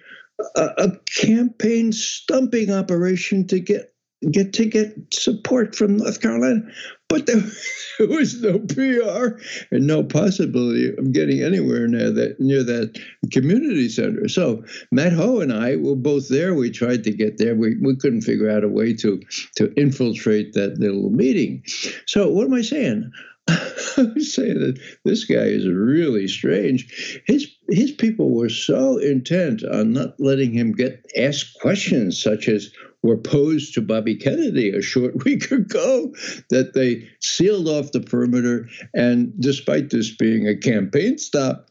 a, 0.57 0.69
a 0.77 0.91
campaign 1.15 1.93
stumping 1.93 2.71
operation 2.71 3.47
to 3.47 3.59
get 3.59 3.93
get 4.31 4.51
to 4.53 4.65
get 4.65 4.95
support 5.13 5.75
from 5.75 5.97
North 5.97 6.21
Carolina, 6.21 6.61
but 7.09 7.25
there, 7.25 7.41
there, 7.99 8.07
was 8.07 8.41
no 8.41 8.59
PR 8.59 9.39
and 9.71 9.87
no 9.87 10.03
possibility 10.03 10.89
of 10.89 11.13
getting 11.13 11.41
anywhere 11.41 11.87
near 11.87 12.11
that 12.11 12.39
near 12.39 12.63
that 12.63 12.99
community 13.31 13.89
center. 13.89 14.27
So 14.27 14.63
Matt 14.91 15.13
Hoh 15.13 15.39
and 15.39 15.53
I 15.53 15.75
were 15.77 15.95
both 15.95 16.29
there. 16.29 16.53
We 16.53 16.69
tried 16.71 17.03
to 17.05 17.11
get 17.11 17.37
there. 17.37 17.55
We, 17.55 17.75
we 17.81 17.95
couldn't 17.95 18.21
figure 18.21 18.49
out 18.49 18.63
a 18.63 18.69
way 18.69 18.93
to 18.95 19.21
to 19.57 19.73
infiltrate 19.75 20.53
that 20.53 20.79
little 20.79 21.09
meeting. 21.09 21.63
So 22.05 22.29
what 22.29 22.45
am 22.45 22.53
I 22.53 22.61
saying? 22.61 23.11
I'm 23.97 24.19
saying 24.19 24.59
that 24.59 24.79
this 25.05 25.23
guy 25.23 25.45
is 25.45 25.67
really 25.67 26.27
strange. 26.27 27.21
His 27.25 27.47
his 27.69 27.91
people 27.91 28.31
were 28.35 28.49
so 28.49 28.97
intent 28.97 29.63
on 29.63 29.93
not 29.93 30.19
letting 30.19 30.51
him 30.51 30.73
get 30.73 31.05
asked 31.17 31.57
questions 31.61 32.21
such 32.21 32.49
as 32.49 32.71
were 33.07 33.17
posed 33.17 33.73
to 33.73 33.81
Bobby 33.81 34.15
Kennedy 34.15 34.69
a 34.69 34.81
short 34.81 35.23
week 35.25 35.49
ago 35.49 36.13
that 36.49 36.73
they 36.73 37.07
sealed 37.21 37.67
off 37.67 37.93
the 37.93 38.01
perimeter. 38.01 38.69
And 38.93 39.33
despite 39.39 39.89
this 39.89 40.15
being 40.15 40.47
a 40.47 40.57
campaign 40.57 41.17
stop, 41.17 41.69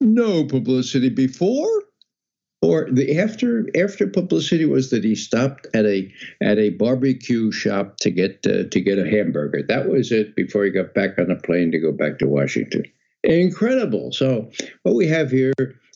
no 0.00 0.44
publicity 0.44 1.08
before 1.08 1.82
or 2.60 2.88
the 2.90 3.18
after 3.18 3.66
after 3.76 4.06
publicity 4.06 4.64
was 4.64 4.90
that 4.90 5.04
he 5.04 5.14
stopped 5.14 5.66
at 5.74 5.84
a 5.84 6.12
at 6.42 6.58
a 6.58 6.70
barbecue 6.70 7.52
shop 7.52 7.98
to 7.98 8.10
get 8.10 8.44
uh, 8.46 8.64
to 8.70 8.80
get 8.80 8.98
a 8.98 9.08
hamburger. 9.08 9.62
That 9.66 9.88
was 9.88 10.10
it 10.12 10.34
before 10.34 10.64
he 10.64 10.70
got 10.70 10.94
back 10.94 11.18
on 11.18 11.30
a 11.30 11.36
plane 11.36 11.70
to 11.72 11.78
go 11.78 11.92
back 11.92 12.18
to 12.18 12.26
Washington. 12.26 12.84
Incredible. 13.22 14.12
So 14.12 14.50
what 14.82 14.94
we 14.94 15.06
have 15.08 15.30
here 15.30 15.52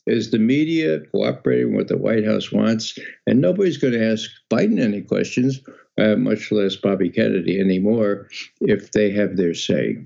is 0.08 0.30
the 0.30 0.38
media 0.38 1.00
cooperating 1.12 1.76
with 1.76 1.88
the 1.88 1.96
White 1.96 2.24
House 2.24 2.50
wants, 2.52 2.98
and 3.26 3.40
nobody's 3.40 3.78
going 3.78 3.94
to 3.94 4.04
ask 4.04 4.30
Biden 4.50 4.80
any 4.80 5.02
questions, 5.02 5.60
uh, 5.98 6.16
much 6.16 6.50
less 6.50 6.76
Bobby 6.76 7.10
Kennedy 7.10 7.60
anymore, 7.60 8.28
if 8.60 8.92
they 8.92 9.10
have 9.10 9.36
their 9.36 9.54
say. 9.54 9.98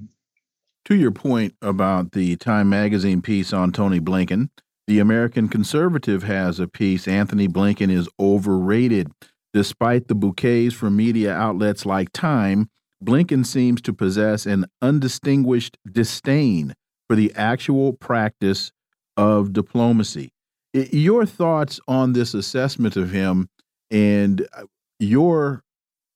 To 0.87 0.97
your 0.97 1.13
point 1.13 1.55
about 1.63 2.13
the 2.13 2.37
Time 2.37 2.69
Magazine 2.69 3.23
piece 3.23 3.53
on 3.53 3.73
Tony 3.73 4.01
Blinken, 4.01 4.49
the 4.89 4.99
American 4.99 5.49
Conservative 5.49 6.25
has 6.25 6.59
a 6.59 6.67
piece 6.67 7.07
Anthony 7.07 7.47
Blinken 7.47 7.91
is 7.91 8.09
overrated. 8.19 9.13
Despite 9.55 10.09
the 10.09 10.15
bouquets 10.15 10.75
from 10.75 10.97
media 10.97 11.33
outlets 11.33 11.87
like 11.87 12.13
Time, 12.13 12.69
Blinken 13.05 13.47
seems 13.47 13.81
to 13.83 13.93
possess 13.93 14.47
an 14.47 14.67
undistinguished 14.81 15.77
disdain 15.91 16.75
for 17.09 17.17
the 17.17 17.33
actual 17.35 17.93
practice 17.93 18.73
of 19.17 19.53
diplomacy. 19.53 20.31
Your 20.73 21.27
thoughts 21.27 21.81
on 21.87 22.13
this 22.15 22.35
assessment 22.35 22.97
of 22.97 23.11
him 23.11 23.49
and 23.91 24.47
uh, 24.57 24.65
your 24.99 25.63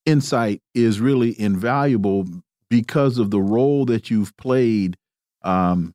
insight 0.06 0.62
is 0.74 1.00
really 1.00 1.38
invaluable 1.38 2.26
because 2.70 3.18
of 3.18 3.30
the 3.30 3.40
role 3.40 3.84
that 3.84 4.10
you've 4.10 4.36
played 4.36 4.96
um, 5.42 5.94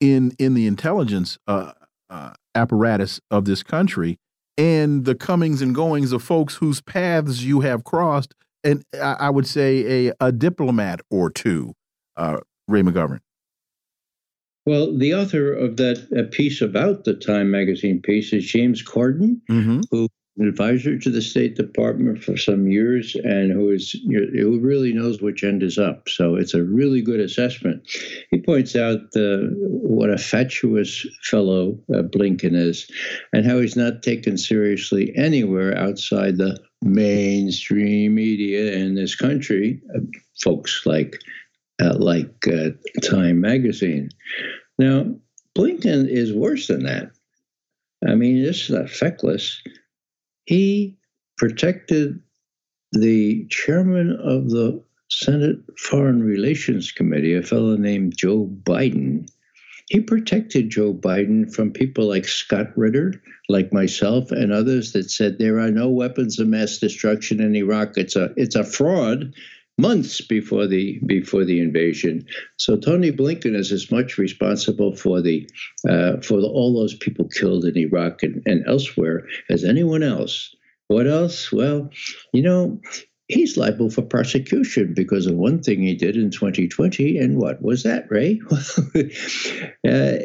in 0.00 0.32
in 0.38 0.54
the 0.54 0.66
intelligence 0.66 1.38
uh, 1.46 1.72
uh, 2.10 2.32
apparatus 2.54 3.20
of 3.30 3.46
this 3.46 3.62
country 3.62 4.18
and 4.58 5.04
the 5.04 5.14
comings 5.14 5.62
and 5.62 5.74
goings 5.74 6.12
of 6.12 6.22
folks 6.22 6.56
whose 6.56 6.80
paths 6.80 7.42
you 7.42 7.60
have 7.60 7.84
crossed, 7.84 8.34
and 8.64 8.84
I, 9.00 9.30
would 9.30 9.46
say 9.46 10.08
a, 10.08 10.12
a 10.20 10.32
diplomat 10.32 11.00
or 11.10 11.30
two, 11.30 11.74
uh, 12.16 12.38
Ray 12.66 12.82
McGovern. 12.82 13.20
Well, 14.66 14.96
the 14.96 15.14
author 15.14 15.52
of 15.52 15.76
that 15.76 16.30
piece 16.32 16.60
about 16.60 17.04
the 17.04 17.14
Time 17.14 17.50
magazine 17.50 18.02
piece 18.02 18.32
is 18.32 18.44
James 18.44 18.82
Carden, 18.82 19.40
mm-hmm. 19.48 19.80
who 19.90 20.08
an 20.38 20.48
advisor 20.48 20.98
to 20.98 21.10
the 21.10 21.22
State 21.22 21.56
Department 21.56 22.22
for 22.22 22.36
some 22.36 22.66
years 22.66 23.14
and 23.24 23.50
who 23.52 23.70
is 23.70 23.92
who 24.10 24.58
really 24.60 24.92
knows 24.92 25.22
which 25.22 25.42
end 25.42 25.62
is 25.62 25.78
up. 25.78 26.08
So 26.08 26.34
it's 26.34 26.52
a 26.52 26.62
really 26.62 27.00
good 27.00 27.20
assessment. 27.20 27.88
He 28.30 28.40
points 28.40 28.76
out 28.76 29.12
the, 29.12 29.50
what 29.56 30.10
a 30.10 30.18
fatuous 30.18 31.06
fellow 31.22 31.78
uh, 31.94 32.02
Blinken 32.02 32.54
is, 32.54 32.90
and 33.32 33.46
how 33.46 33.60
he's 33.60 33.76
not 33.76 34.02
taken 34.02 34.36
seriously 34.36 35.12
anywhere 35.16 35.76
outside 35.76 36.36
the 36.36 36.58
mainstream 36.82 38.14
media 38.14 38.74
in 38.74 38.94
this 38.94 39.14
country. 39.14 39.80
Uh, 39.94 40.00
folks 40.42 40.84
like 40.84 41.14
uh, 41.14 41.45
like 41.84 42.46
uh, 42.48 42.70
Time 43.02 43.40
magazine. 43.40 44.10
Now, 44.78 45.06
Blinken 45.56 46.08
is 46.08 46.32
worse 46.32 46.66
than 46.66 46.84
that. 46.84 47.10
I 48.06 48.14
mean, 48.14 48.42
this 48.42 48.64
is 48.64 48.70
not 48.70 48.90
feckless. 48.90 49.60
He 50.44 50.96
protected 51.38 52.20
the 52.92 53.46
chairman 53.48 54.12
of 54.22 54.50
the 54.50 54.82
Senate 55.10 55.58
Foreign 55.78 56.22
Relations 56.22 56.92
Committee, 56.92 57.34
a 57.34 57.42
fellow 57.42 57.76
named 57.76 58.16
Joe 58.16 58.50
Biden. 58.64 59.28
He 59.88 60.00
protected 60.00 60.70
Joe 60.70 60.92
Biden 60.92 61.52
from 61.52 61.72
people 61.72 62.08
like 62.08 62.26
Scott 62.26 62.76
Ritter, 62.76 63.14
like 63.48 63.72
myself, 63.72 64.32
and 64.32 64.52
others 64.52 64.92
that 64.92 65.10
said 65.10 65.38
there 65.38 65.60
are 65.60 65.70
no 65.70 65.88
weapons 65.88 66.40
of 66.40 66.48
mass 66.48 66.78
destruction 66.78 67.40
in 67.40 67.54
Iraq. 67.54 67.96
It's 67.96 68.16
a 68.16 68.32
it's 68.36 68.56
a 68.56 68.64
fraud 68.64 69.32
months 69.78 70.20
before 70.20 70.66
the 70.66 70.98
before 71.06 71.44
the 71.44 71.60
invasion. 71.60 72.26
So 72.58 72.76
Tony 72.76 73.12
Blinken 73.12 73.54
is 73.54 73.72
as 73.72 73.90
much 73.90 74.18
responsible 74.18 74.94
for 74.96 75.20
the 75.20 75.48
uh, 75.88 76.20
for 76.20 76.40
the, 76.40 76.46
all 76.46 76.74
those 76.74 76.94
people 76.94 77.28
killed 77.28 77.64
in 77.64 77.76
Iraq 77.76 78.22
and, 78.22 78.42
and 78.46 78.66
elsewhere 78.66 79.26
as 79.50 79.64
anyone 79.64 80.02
else. 80.02 80.54
What 80.88 81.06
else? 81.06 81.50
Well, 81.52 81.90
you 82.32 82.42
know, 82.42 82.80
he's 83.28 83.56
liable 83.56 83.90
for 83.90 84.02
prosecution 84.02 84.94
because 84.94 85.26
of 85.26 85.34
one 85.34 85.62
thing 85.62 85.82
he 85.82 85.94
did 85.94 86.16
in 86.16 86.30
2020. 86.30 87.18
And 87.18 87.38
what 87.38 87.60
was 87.60 87.82
that, 87.82 88.06
Ray? 88.10 88.40
uh, 89.88 90.18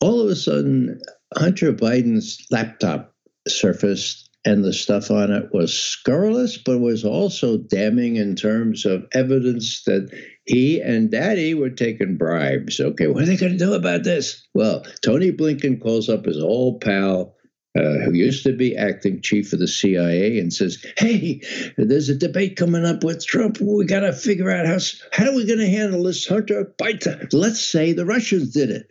all 0.00 0.20
of 0.20 0.28
a 0.28 0.36
sudden, 0.36 1.00
Hunter 1.36 1.72
Biden's 1.72 2.44
laptop 2.50 3.14
surfaced 3.46 4.28
and 4.44 4.64
the 4.64 4.72
stuff 4.72 5.10
on 5.10 5.30
it 5.30 5.52
was 5.52 5.72
scurrilous, 5.72 6.58
but 6.58 6.78
was 6.78 7.04
also 7.04 7.58
damning 7.58 8.16
in 8.16 8.34
terms 8.34 8.84
of 8.84 9.06
evidence 9.12 9.84
that 9.84 10.10
he 10.44 10.80
and 10.80 11.10
Daddy 11.10 11.54
were 11.54 11.70
taking 11.70 12.16
bribes. 12.16 12.80
Okay, 12.80 13.06
what 13.06 13.22
are 13.22 13.26
they 13.26 13.36
going 13.36 13.52
to 13.52 13.58
do 13.58 13.74
about 13.74 14.02
this? 14.02 14.46
Well, 14.54 14.84
Tony 15.04 15.30
Blinken 15.30 15.80
calls 15.80 16.08
up 16.08 16.24
his 16.24 16.40
old 16.40 16.80
pal. 16.80 17.36
Uh, 17.74 18.04
who 18.04 18.12
used 18.12 18.44
to 18.44 18.52
be 18.52 18.76
acting 18.76 19.22
chief 19.22 19.50
of 19.54 19.58
the 19.58 19.66
CIA 19.66 20.38
and 20.38 20.52
says, 20.52 20.84
"Hey, 20.98 21.40
there's 21.78 22.10
a 22.10 22.14
debate 22.14 22.56
coming 22.56 22.84
up 22.84 23.02
with 23.02 23.24
Trump. 23.24 23.62
We 23.62 23.86
got 23.86 24.00
to 24.00 24.12
figure 24.12 24.50
out 24.50 24.66
how 24.66 24.76
how 25.10 25.30
are 25.30 25.34
we 25.34 25.46
going 25.46 25.58
to 25.58 25.70
handle 25.70 26.02
this, 26.02 26.26
Hunter 26.26 26.70
Biden? 26.78 27.32
Let's 27.32 27.62
say 27.66 27.94
the 27.94 28.04
Russians 28.04 28.52
did 28.52 28.84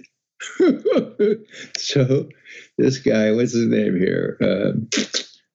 it." 0.57 1.47
so, 1.77 2.29
this 2.79 2.97
guy, 2.97 3.31
what's 3.33 3.53
his 3.53 3.67
name 3.67 3.99
here? 3.99 4.37
Uh, 4.41 4.71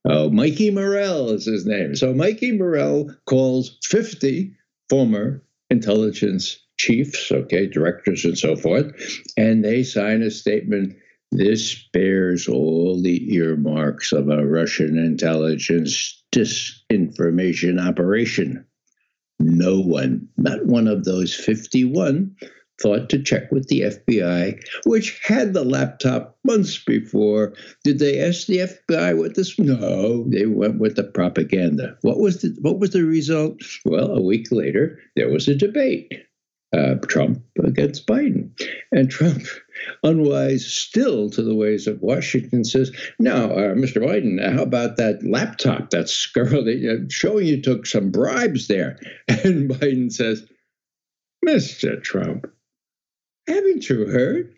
Oh, 0.09 0.31
Mikey 0.31 0.71
Morell 0.71 1.31
is 1.31 1.47
his 1.47 1.67
name. 1.67 1.97
So 1.97 2.15
Mikey 2.15 2.53
Morell 2.53 3.11
calls 3.27 3.77
50 3.83 4.55
former 4.89 5.43
intelligence 5.69 6.59
chiefs, 6.79 7.33
okay, 7.33 7.67
directors 7.67 8.25
and 8.25 8.39
so 8.39 8.55
forth, 8.55 8.93
and 9.37 9.65
they 9.65 9.83
sign 9.83 10.23
a 10.23 10.31
statement. 10.31 10.97
This 11.33 11.89
bears 11.93 12.47
all 12.47 13.03
the 13.03 13.35
earmarks 13.35 14.13
of 14.13 14.29
a 14.29 14.47
Russian 14.47 14.97
intelligence 14.97 16.23
disinformation 16.33 17.85
operation. 17.85 18.65
No 19.41 19.81
one, 19.81 20.29
not 20.37 20.65
one 20.67 20.87
of 20.87 21.05
those 21.05 21.35
51, 21.35 22.37
thought 22.81 23.09
to 23.11 23.23
check 23.23 23.51
with 23.51 23.69
the 23.69 23.83
FBI, 23.83 24.61
which 24.85 25.19
had 25.23 25.55
the 25.55 25.65
laptop 25.65 26.39
months 26.45 26.79
before. 26.79 27.55
Did 27.85 27.99
they 27.99 28.21
ask 28.21 28.47
the 28.47 28.59
FBI 28.59 29.17
what 29.19 29.35
this? 29.35 29.59
No, 29.59 30.25
they 30.29 30.47
went 30.47 30.79
with 30.79 30.97
the 30.97 31.05
propaganda. 31.05 31.97
What 32.03 32.19
was 32.19 32.43
the 32.43 32.57
what 32.61 32.79
was 32.79 32.91
the 32.91 33.05
result? 33.05 33.61
Well, 33.85 34.11
a 34.11 34.23
week 34.23 34.49
later, 34.51 34.99
there 35.17 35.31
was 35.31 35.49
a 35.49 35.55
debate. 35.55 36.13
Uh, 36.77 36.97
Trump 37.07 37.43
against 37.65 38.07
Biden. 38.07 38.51
And 38.91 39.09
Trump, 39.09 39.45
unwise 40.03 40.67
still 40.67 41.31
to 41.31 41.43
the 41.43 41.55
ways 41.55 41.87
of 41.87 42.03
Washington, 42.03 42.65
says, 42.65 42.91
Now, 43.19 43.45
uh, 43.53 43.75
Mr. 43.75 44.03
Biden, 44.03 44.45
how 44.55 44.63
about 44.63 44.97
that 44.97 45.25
laptop, 45.25 45.91
that 45.91 46.09
scurrilous, 46.09 46.85
uh, 46.85 47.05
showing 47.09 47.47
you 47.47 47.63
took 47.63 47.87
some 47.87 48.11
bribes 48.11 48.67
there? 48.67 48.99
And 49.29 49.71
Biden 49.71 50.13
says, 50.13 50.45
Mr. 51.47 52.03
Trump, 52.03 52.47
haven't 53.47 53.89
you 53.89 54.07
heard? 54.07 54.53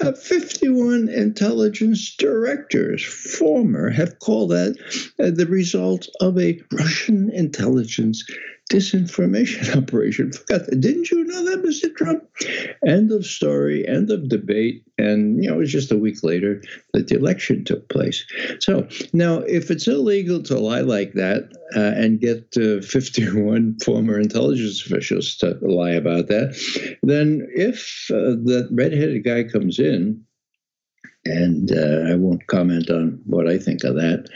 Uh, 0.00 0.12
51 0.12 1.08
intelligence 1.08 2.14
directors, 2.16 3.04
former, 3.04 3.90
have 3.90 4.20
called 4.20 4.50
that 4.50 4.76
uh, 5.18 5.30
the 5.30 5.46
result 5.46 6.06
of 6.20 6.38
a 6.38 6.60
Russian 6.72 7.30
intelligence 7.30 8.24
disinformation 8.68 9.76
operation. 9.82 10.32
Forgot 10.32 10.66
that. 10.66 10.80
Didn't 10.80 11.10
you 11.10 11.24
know 11.24 11.44
that, 11.44 11.62
Mr. 11.62 11.94
Trump? 11.94 12.24
End 12.86 13.10
of 13.10 13.24
story, 13.26 13.86
end 13.88 14.10
of 14.10 14.28
debate. 14.28 14.84
And, 14.98 15.42
you 15.42 15.48
know, 15.48 15.56
it 15.56 15.58
was 15.58 15.72
just 15.72 15.92
a 15.92 15.96
week 15.96 16.22
later 16.22 16.62
that 16.92 17.08
the 17.08 17.16
election 17.16 17.64
took 17.64 17.88
place. 17.88 18.24
So 18.60 18.88
now, 19.12 19.38
if 19.40 19.70
it's 19.70 19.88
illegal 19.88 20.42
to 20.44 20.58
lie 20.58 20.80
like 20.80 21.12
that 21.14 21.50
uh, 21.76 21.92
and 21.96 22.20
get 22.20 22.56
uh, 22.56 22.82
51 22.82 23.78
former 23.84 24.18
intelligence 24.20 24.84
officials 24.84 25.36
to 25.36 25.58
lie 25.62 25.92
about 25.92 26.28
that, 26.28 26.98
then 27.02 27.46
if 27.54 28.08
uh, 28.10 28.36
that 28.44 28.68
redheaded 28.70 29.24
guy 29.24 29.44
comes 29.44 29.78
in, 29.78 30.24
and 31.24 31.72
uh, 31.72 32.10
I 32.10 32.14
won't 32.14 32.46
comment 32.46 32.90
on 32.90 33.20
what 33.26 33.48
I 33.48 33.58
think 33.58 33.84
of 33.84 33.96
that. 33.96 34.28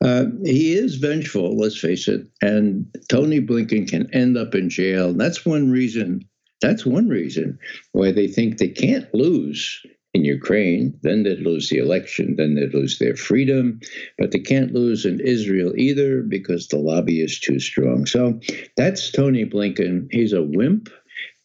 Uh, 0.00 0.26
he 0.44 0.74
is 0.74 0.96
vengeful, 0.96 1.56
let's 1.56 1.78
face 1.78 2.06
it, 2.06 2.26
and 2.40 2.86
Tony 3.08 3.40
Blinken 3.40 3.88
can 3.88 4.08
end 4.14 4.36
up 4.36 4.54
in 4.54 4.70
jail. 4.70 5.12
That's 5.12 5.44
one 5.44 5.70
reason. 5.70 6.20
That's 6.60 6.86
one 6.86 7.08
reason 7.08 7.58
why 7.92 8.12
they 8.12 8.28
think 8.28 8.58
they 8.58 8.68
can't 8.68 9.12
lose 9.12 9.80
in 10.14 10.24
Ukraine. 10.24 10.98
Then 11.02 11.22
they'd 11.22 11.40
lose 11.40 11.68
the 11.68 11.78
election. 11.78 12.36
Then 12.36 12.54
they'd 12.54 12.74
lose 12.74 12.98
their 12.98 13.16
freedom. 13.16 13.80
But 14.18 14.32
they 14.32 14.38
can't 14.38 14.72
lose 14.72 15.04
in 15.04 15.20
Israel 15.20 15.72
either 15.76 16.22
because 16.22 16.68
the 16.68 16.78
lobby 16.78 17.20
is 17.20 17.38
too 17.38 17.60
strong. 17.60 18.06
So 18.06 18.40
that's 18.76 19.10
Tony 19.10 19.44
Blinken. 19.44 20.08
He's 20.10 20.32
a 20.32 20.42
wimp. 20.42 20.88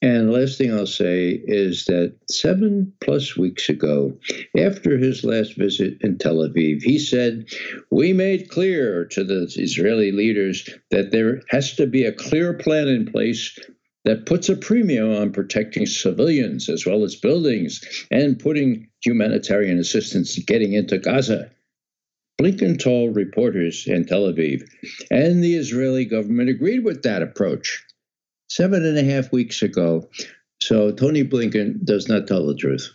And 0.03 0.27
the 0.27 0.33
last 0.33 0.57
thing 0.57 0.74
I'll 0.74 0.86
say 0.86 1.29
is 1.45 1.86
that 1.86 2.13
seven 2.29 2.91
plus 3.00 3.38
weeks 3.38 3.69
ago, 3.69 4.19
after 4.57 4.98
his 4.98 5.24
last 5.24 5.55
visit 5.55 5.98
in 6.01 6.17
Tel 6.17 6.39
Aviv, 6.39 6.83
he 6.83 7.00
said, 7.00 7.45
We 7.89 8.12
made 8.12 8.50
clear 8.50 9.05
to 9.05 9.24
the 9.24 9.50
Israeli 9.55 10.12
leaders 10.12 10.69
that 10.91 11.12
there 11.12 11.39
has 11.51 11.77
to 11.77 11.88
be 11.88 12.03
a 12.03 12.12
clear 12.12 12.53
plan 12.53 12.89
in 12.89 13.13
place 13.13 13.57
that 14.03 14.25
puts 14.25 14.50
a 14.50 14.57
premium 14.57 15.15
on 15.15 15.31
protecting 15.31 15.86
civilians 15.86 16.67
as 16.67 16.86
well 16.86 17.05
as 17.05 17.15
buildings 17.15 17.81
and 18.12 18.38
putting 18.38 18.89
humanitarian 19.05 19.79
assistance 19.79 20.38
getting 20.39 20.74
into 20.74 20.98
Gaza. 20.98 21.50
Blinken 22.41 22.77
told 22.77 23.15
reporters 23.15 23.86
in 23.88 24.05
Tel 24.05 24.24
Aviv, 24.24 24.63
and 25.10 25.41
the 25.41 25.55
Israeli 25.55 26.03
government 26.03 26.50
agreed 26.50 26.83
with 26.83 27.03
that 27.03 27.22
approach 27.22 27.81
seven 28.50 28.86
and 28.86 28.98
a 28.98 29.04
half 29.04 29.32
weeks 29.32 29.62
ago. 29.62 30.08
So 30.62 30.92
Tony 30.92 31.24
Blinken 31.24 31.84
does 31.84 32.08
not 32.08 32.28
tell 32.28 32.46
the 32.46 32.56
truth. 32.56 32.92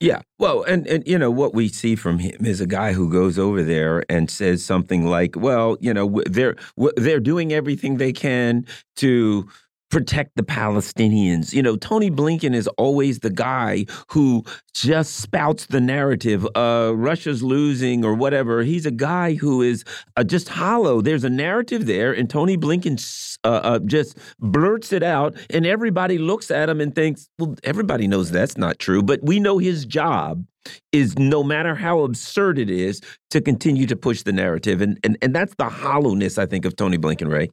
Yeah, 0.00 0.20
well, 0.38 0.62
and 0.62 0.86
and 0.86 1.04
you 1.08 1.18
know 1.18 1.30
what 1.30 1.54
we 1.54 1.68
see 1.68 1.96
from 1.96 2.20
him 2.20 2.46
is 2.46 2.60
a 2.60 2.68
guy 2.68 2.92
who 2.92 3.10
goes 3.10 3.36
over 3.36 3.64
there 3.64 4.04
and 4.08 4.30
says 4.30 4.64
something 4.64 5.04
like, 5.04 5.34
"Well, 5.34 5.76
you 5.80 5.92
know, 5.92 6.22
they're 6.26 6.54
they're 6.96 7.18
doing 7.18 7.52
everything 7.52 7.96
they 7.96 8.12
can 8.12 8.64
to 8.96 9.48
protect 9.90 10.36
the 10.36 10.42
Palestinians. 10.42 11.52
You 11.52 11.62
know, 11.62 11.76
Tony 11.76 12.10
Blinken 12.10 12.54
is 12.54 12.68
always 12.78 13.20
the 13.20 13.30
guy 13.30 13.86
who 14.08 14.44
just 14.74 15.16
spouts 15.16 15.66
the 15.66 15.80
narrative, 15.80 16.46
uh, 16.54 16.92
Russia's 16.94 17.42
losing 17.42 18.04
or 18.04 18.14
whatever. 18.14 18.62
He's 18.62 18.86
a 18.86 18.90
guy 18.90 19.34
who 19.34 19.62
is 19.62 19.84
uh, 20.16 20.24
just 20.24 20.48
hollow. 20.48 21.00
There's 21.00 21.24
a 21.24 21.30
narrative 21.30 21.86
there, 21.86 22.12
and 22.12 22.28
Tony 22.28 22.56
Blinken 22.56 22.98
uh, 23.44 23.48
uh, 23.48 23.78
just 23.80 24.18
blurts 24.38 24.92
it 24.92 25.02
out, 25.02 25.36
and 25.50 25.66
everybody 25.66 26.18
looks 26.18 26.50
at 26.50 26.68
him 26.68 26.80
and 26.80 26.94
thinks, 26.94 27.28
well, 27.38 27.54
everybody 27.64 28.06
knows 28.06 28.30
that's 28.30 28.56
not 28.56 28.78
true, 28.78 29.02
but 29.02 29.20
we 29.22 29.40
know 29.40 29.58
his 29.58 29.84
job 29.84 30.44
is 30.92 31.18
no 31.18 31.42
matter 31.42 31.74
how 31.74 32.00
absurd 32.00 32.58
it 32.58 32.68
is 32.68 33.00
to 33.30 33.40
continue 33.40 33.86
to 33.86 33.96
push 33.96 34.22
the 34.22 34.32
narrative 34.32 34.82
and 34.82 34.98
and, 35.02 35.16
and 35.22 35.34
that's 35.34 35.54
the 35.54 35.68
hollowness 35.68 36.36
i 36.36 36.44
think 36.44 36.66
of 36.66 36.76
tony 36.76 36.98
blinken 36.98 37.30
ray 37.30 37.48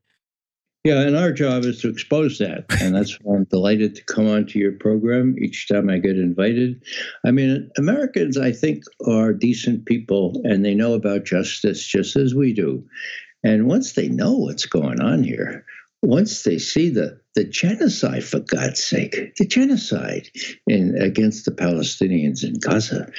yeah, 0.86 1.02
and 1.02 1.17
our 1.17 1.32
job 1.32 1.65
is 1.65 1.82
to 1.82 1.89
expose 1.89 2.38
that. 2.38 2.65
And 2.80 2.93
that's 2.93 3.17
why 3.21 3.38
I'm 3.38 3.45
delighted 3.45 3.95
to 3.95 4.04
come 4.04 4.28
onto 4.28 4.60
your 4.60 4.74
program 4.74 5.36
each 5.39 5.67
time 5.67 5.89
I 5.89 5.98
get 5.98 6.15
invited. 6.15 6.84
I 7.26 7.32
mean, 7.32 7.71
Americans, 7.76 8.38
I 8.38 8.52
think, 8.52 8.84
are 9.08 9.34
decent 9.34 9.88
people 9.88 10.39
and 10.43 10.63
they 10.63 10.76
know 10.76 10.93
about 10.93 11.26
justice 11.26 11.84
just 11.84 12.15
as 12.15 12.36
we 12.36 12.54
do. 12.54 12.86
And 13.43 13.67
once 13.67 13.93
they 13.93 14.10
know 14.10 14.34
what's 14.34 14.67
going 14.67 15.02
on 15.02 15.24
here, 15.24 15.65
once 16.04 16.43
they 16.43 16.60
see 16.60 16.89
the, 16.89 17.19
the 17.34 17.45
genocide, 17.45 18.24
for 18.24 18.41
God's 18.41 18.84
sake, 18.84 19.34
the 19.38 19.48
genocide 19.48 20.30
in 20.67 20.95
against 21.02 21.45
the 21.45 21.52
Palestinians 21.52 22.43
in 22.43 22.60
Gaza, 22.60 23.12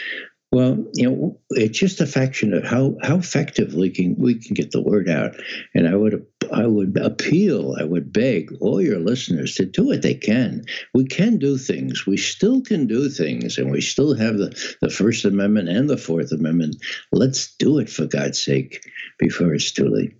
well, 0.53 0.85
you 0.95 1.11
know, 1.11 1.41
it's 1.51 1.79
just 1.79 2.01
a 2.01 2.07
fraction 2.07 2.55
of 2.55 2.65
how 2.65 2.97
how 3.03 3.17
effectively 3.17 3.91
can 3.91 4.15
we 4.17 4.37
can 4.37 4.55
get 4.55 4.71
the 4.71 4.81
word 4.81 5.09
out. 5.09 5.33
And 5.75 5.89
I 5.89 5.95
would 5.97 6.25
I 6.53 6.67
would 6.67 6.97
appeal, 6.97 7.75
I 7.79 7.85
would 7.85 8.13
beg 8.13 8.53
all 8.61 8.81
your 8.81 9.01
listeners 9.01 9.57
to 9.57 9.67
do 9.67 9.87
what 9.87 10.03
they 10.03 10.15
can. 10.15 10.65
We 10.95 11.07
can 11.07 11.39
do 11.39 11.59
things. 11.59 12.07
We 12.07 12.17
still 12.17 12.63
can 12.63 12.87
do 12.87 13.09
things, 13.09 13.59
and 13.59 13.71
we 13.71 13.81
still 13.81 14.15
have 14.15 14.39
the, 14.39 14.77
the 14.81 14.91
First 14.91 15.25
Amendment 15.25 15.69
and 15.69 15.91
the 15.91 15.97
Fourth 15.97 16.31
Amendment. 16.33 16.77
Let's 17.13 17.55
do 17.57 17.79
it 17.79 17.91
for 17.91 18.07
God's 18.07 18.43
sake 18.43 18.83
before 19.19 19.53
it's 19.53 19.73
too 19.73 19.89
late. 19.89 20.15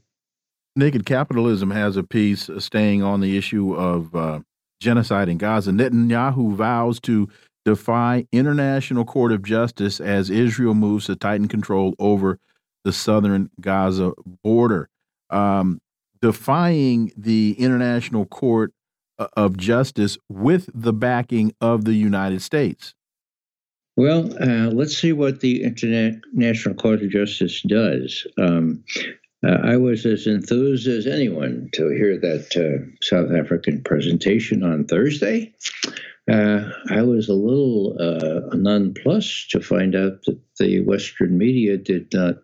Naked 0.75 1.07
Capitalism 1.07 1.71
has 1.71 1.97
a 1.97 2.03
piece 2.03 2.51
staying 2.59 3.03
on 3.03 3.21
the 3.21 3.39
issue 3.39 3.75
of 3.75 4.15
uh, 4.15 4.41
genocide 4.81 5.29
in 5.29 5.39
Gaza. 5.39 5.71
Netanyahu 5.71 6.53
vows 6.55 7.01
to 7.01 7.29
defy 7.67 8.25
International 8.31 9.05
Court 9.05 9.33
of 9.33 9.43
Justice 9.43 10.01
as 10.01 10.31
Israel 10.31 10.73
moves 10.73 11.07
to 11.07 11.17
tighten 11.17 11.49
control 11.49 11.95
over 11.99 12.39
the 12.85 12.93
southern 12.93 13.51
Gaza 13.61 14.13
border. 14.45 14.89
Um, 15.31 15.81
defying 16.23 17.13
the 17.17 17.57
International 17.59 18.25
Court 18.25 18.73
uh, 19.19 19.27
of 19.37 19.57
Justice 19.57 20.17
with 20.29 20.71
the 20.73 20.93
backing 20.93 21.53
of 21.61 21.85
the 21.85 21.95
United 21.95 22.41
States. 22.41 22.95
Well, 23.97 24.33
uh, 24.41 24.71
let's 24.71 24.97
see 24.97 25.13
what 25.13 25.41
the 25.41 25.65
International 25.65 26.75
Court 26.77 27.03
of 27.03 27.11
Justice 27.11 27.63
does. 27.63 28.27
Um, 28.39 28.85
uh, 29.47 29.59
I 29.63 29.77
was 29.77 30.05
as 30.05 30.27
enthused 30.27 30.89
as 30.89 31.07
anyone 31.07 31.71
to 31.75 31.89
hear 31.91 32.19
that 32.19 32.57
uh, 32.57 32.85
South 33.03 33.31
African 33.31 33.83
presentation 33.83 34.65
on 34.65 34.87
Thursday. 34.87 35.55
Uh, 36.31 36.71
I 36.91 37.03
was 37.03 37.29
a 37.29 37.35
little 37.35 37.97
uh, 38.01 38.57
nonplussed 38.57 39.51
to 39.51 39.61
find 39.61 39.95
out 39.95 40.25
that 40.25 40.41
the 40.59 40.81
Western 40.81 41.39
media 41.39 41.77
did 41.77 42.13
not 42.13 42.37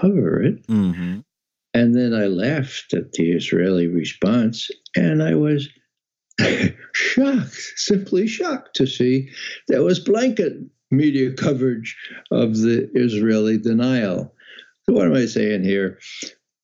cover 0.00 0.42
it. 0.42 0.66
Mm-hmm. 0.66 1.20
And 1.72 1.94
then 1.94 2.14
I 2.14 2.26
laughed 2.26 2.92
at 2.92 3.12
the 3.12 3.32
Israeli 3.32 3.86
response, 3.86 4.70
and 4.94 5.22
I 5.22 5.34
was 5.34 5.68
shocked, 6.92 7.72
simply 7.76 8.26
shocked 8.26 8.76
to 8.76 8.86
see 8.86 9.30
there 9.68 9.82
was 9.82 10.00
blanket 10.00 10.54
media 10.90 11.32
coverage 11.32 11.96
of 12.30 12.58
the 12.58 12.90
Israeli 12.94 13.58
denial. 13.58 14.34
So, 14.88 14.94
what 14.94 15.06
am 15.06 15.14
I 15.14 15.26
saying 15.26 15.64
here? 15.64 15.98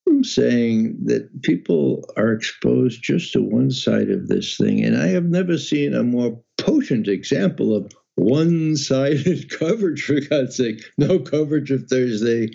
I'm 0.09 0.25
saying 0.25 0.97
that 1.05 1.43
people 1.43 2.05
are 2.17 2.33
exposed 2.33 3.03
just 3.03 3.33
to 3.33 3.43
one 3.43 3.71
side 3.71 4.11
of 4.11 4.29
this 4.29 4.57
thing. 4.57 4.85
And 4.85 4.97
I 4.97 5.09
have 5.09 5.25
never 5.25 5.59
seen 5.59 5.95
a 5.95 6.03
more 6.03 6.41
potent 6.59 7.09
example 7.09 7.75
of 7.75 7.91
one 8.17 8.77
sided 8.77 9.51
coverage, 9.59 10.03
for 10.03 10.21
God's 10.21 10.57
sake. 10.57 10.85
No 10.99 11.19
coverage 11.19 11.71
of 11.71 11.89
Thursday, 11.89 12.51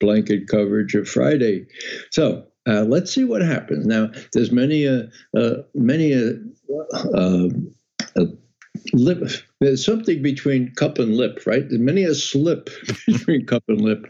blanket 0.00 0.48
coverage 0.48 0.94
of 0.94 1.08
Friday. 1.08 1.66
So 2.10 2.44
uh, 2.66 2.82
let's 2.82 3.12
see 3.12 3.24
what 3.24 3.42
happens. 3.42 3.86
Now, 3.86 4.10
there's 4.32 4.52
many, 4.52 4.88
uh, 4.88 5.04
uh, 5.36 5.62
many 5.74 6.14
uh, 6.14 6.32
uh, 7.14 7.48
uh 8.16 8.24
lip. 8.92 9.30
There's 9.60 9.84
something 9.84 10.22
between 10.22 10.74
cup 10.74 10.98
and 10.98 11.16
lip, 11.16 11.42
right? 11.46 11.64
Many 11.70 12.04
a 12.04 12.14
slip 12.14 12.70
between 13.06 13.46
cup 13.46 13.64
and 13.68 13.80
lip, 13.80 14.06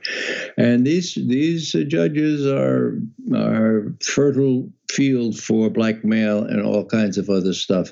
and 0.57 0.87
these 0.87 1.15
these 1.15 1.73
judges 1.89 2.47
are 2.47 2.99
are 3.35 3.95
fertile 4.03 4.71
field 4.91 5.39
for 5.39 5.71
blackmail 5.71 6.45
and 6.45 6.63
all 6.63 6.85
kinds 6.85 7.17
of 7.17 7.31
other 7.31 7.55
stuff. 7.55 7.91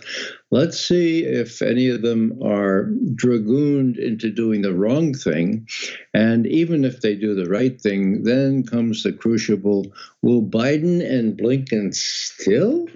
Let's 0.51 0.79
see 0.79 1.25
if 1.25 1.63
any 1.63 1.89
of 1.89 2.03
them 2.03 2.39
are 2.43 2.91
dragooned 3.15 3.97
into 3.97 4.31
doing 4.31 4.63
the 4.63 4.75
wrong 4.75 5.15
thing, 5.15 5.67
and 6.15 6.47
even 6.47 6.85
if 6.85 7.01
they 7.01 7.15
do 7.15 7.35
the 7.35 7.49
right 7.49 7.81
thing, 7.81 8.25
then 8.25 8.65
comes 8.65 9.03
the 9.03 9.13
crucible: 9.13 9.93
Will 10.23 10.43
Biden 10.43 11.01
and 11.05 11.39
Blinken 11.39 11.95
still? 11.95 12.87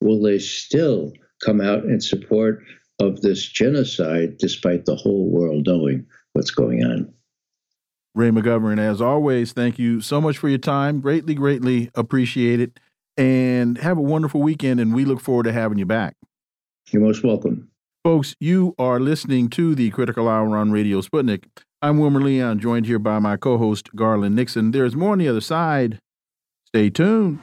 Will 0.00 0.20
they 0.20 0.40
still 0.40 1.12
come 1.44 1.60
out 1.60 1.84
in 1.84 2.00
support 2.00 2.62
of 3.02 3.20
this 3.20 3.44
genocide, 3.46 4.38
despite 4.38 4.84
the 4.84 4.96
whole 4.96 5.28
world 5.28 5.66
knowing 5.66 6.06
what's 6.32 6.50
going 6.50 6.84
on. 6.84 7.12
Ray 8.14 8.30
McGovern, 8.30 8.78
as 8.78 9.00
always, 9.00 9.52
thank 9.52 9.78
you 9.78 10.00
so 10.00 10.20
much 10.20 10.38
for 10.38 10.48
your 10.48 10.58
time. 10.58 11.00
Greatly, 11.00 11.34
greatly 11.34 11.90
appreciate 11.94 12.60
it. 12.60 12.78
And 13.16 13.78
have 13.78 13.98
a 13.98 14.02
wonderful 14.02 14.40
weekend, 14.40 14.80
and 14.80 14.94
we 14.94 15.04
look 15.04 15.20
forward 15.20 15.44
to 15.44 15.52
having 15.52 15.78
you 15.78 15.84
back. 15.84 16.16
You're 16.90 17.02
most 17.02 17.22
welcome. 17.22 17.68
Folks, 18.04 18.34
you 18.40 18.74
are 18.78 18.98
listening 18.98 19.48
to 19.50 19.74
the 19.74 19.90
Critical 19.90 20.28
Hour 20.28 20.56
on 20.56 20.72
Radio 20.72 21.00
Sputnik. 21.02 21.44
I'm 21.82 21.98
Wilmer 21.98 22.20
Leon, 22.20 22.58
joined 22.58 22.86
here 22.86 22.98
by 22.98 23.18
my 23.18 23.36
co 23.36 23.58
host, 23.58 23.94
Garland 23.94 24.34
Nixon. 24.34 24.70
There's 24.70 24.96
more 24.96 25.12
on 25.12 25.18
the 25.18 25.28
other 25.28 25.40
side. 25.40 25.98
Stay 26.66 26.90
tuned. 26.90 27.38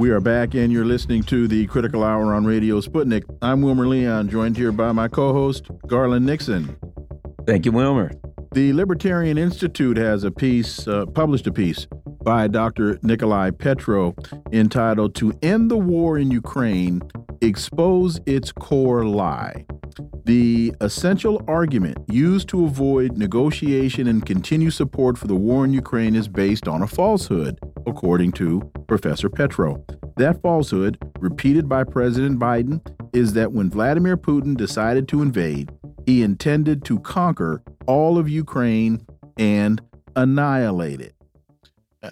We 0.00 0.08
are 0.12 0.20
back, 0.20 0.54
and 0.54 0.72
you're 0.72 0.86
listening 0.86 1.24
to 1.24 1.46
the 1.46 1.66
Critical 1.66 2.02
Hour 2.02 2.32
on 2.32 2.46
Radio 2.46 2.80
Sputnik. 2.80 3.22
I'm 3.42 3.60
Wilmer 3.60 3.86
Leon, 3.86 4.30
joined 4.30 4.56
here 4.56 4.72
by 4.72 4.92
my 4.92 5.08
co 5.08 5.34
host, 5.34 5.68
Garland 5.86 6.24
Nixon. 6.24 6.74
Thank 7.46 7.66
you, 7.66 7.72
Wilmer. 7.72 8.10
The 8.54 8.72
Libertarian 8.72 9.36
Institute 9.36 9.98
has 9.98 10.24
a 10.24 10.30
piece, 10.30 10.88
uh, 10.88 11.04
published 11.04 11.46
a 11.48 11.52
piece 11.52 11.86
by 12.24 12.48
Dr. 12.48 12.98
Nicolai 13.02 13.50
Petro 13.50 14.14
entitled 14.50 15.14
To 15.16 15.34
End 15.42 15.70
the 15.70 15.76
War 15.76 16.16
in 16.16 16.30
Ukraine, 16.30 17.02
Expose 17.42 18.20
Its 18.24 18.52
Core 18.52 19.04
Lie. 19.04 19.66
The 20.24 20.74
essential 20.80 21.42
argument 21.46 21.98
used 22.08 22.48
to 22.48 22.64
avoid 22.64 23.18
negotiation 23.18 24.06
and 24.06 24.24
continue 24.24 24.70
support 24.70 25.18
for 25.18 25.26
the 25.26 25.36
war 25.36 25.66
in 25.66 25.74
Ukraine 25.74 26.16
is 26.16 26.26
based 26.26 26.68
on 26.68 26.80
a 26.80 26.86
falsehood, 26.86 27.58
according 27.90 28.32
to 28.32 28.60
Professor 28.88 29.28
Petro. 29.28 29.84
That 30.16 30.40
falsehood, 30.42 30.98
repeated 31.18 31.68
by 31.68 31.84
President 31.84 32.38
Biden, 32.38 32.80
is 33.12 33.34
that 33.34 33.52
when 33.52 33.70
Vladimir 33.70 34.16
Putin 34.16 34.56
decided 34.56 35.08
to 35.08 35.22
invade, 35.22 35.70
he 36.06 36.22
intended 36.22 36.84
to 36.86 36.98
conquer 37.00 37.62
all 37.86 38.18
of 38.18 38.28
Ukraine 38.28 39.06
and 39.38 39.80
annihilate 40.16 41.00
it. 41.00 41.14
Uh, 42.02 42.10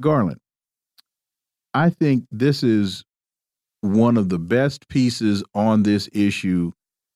Garland, 0.00 0.40
I 1.74 1.90
think 1.90 2.26
this 2.30 2.62
is 2.62 3.04
one 3.80 4.16
of 4.16 4.28
the 4.28 4.38
best 4.38 4.88
pieces 4.88 5.42
on 5.54 5.82
this 5.82 6.08
issue 6.12 6.72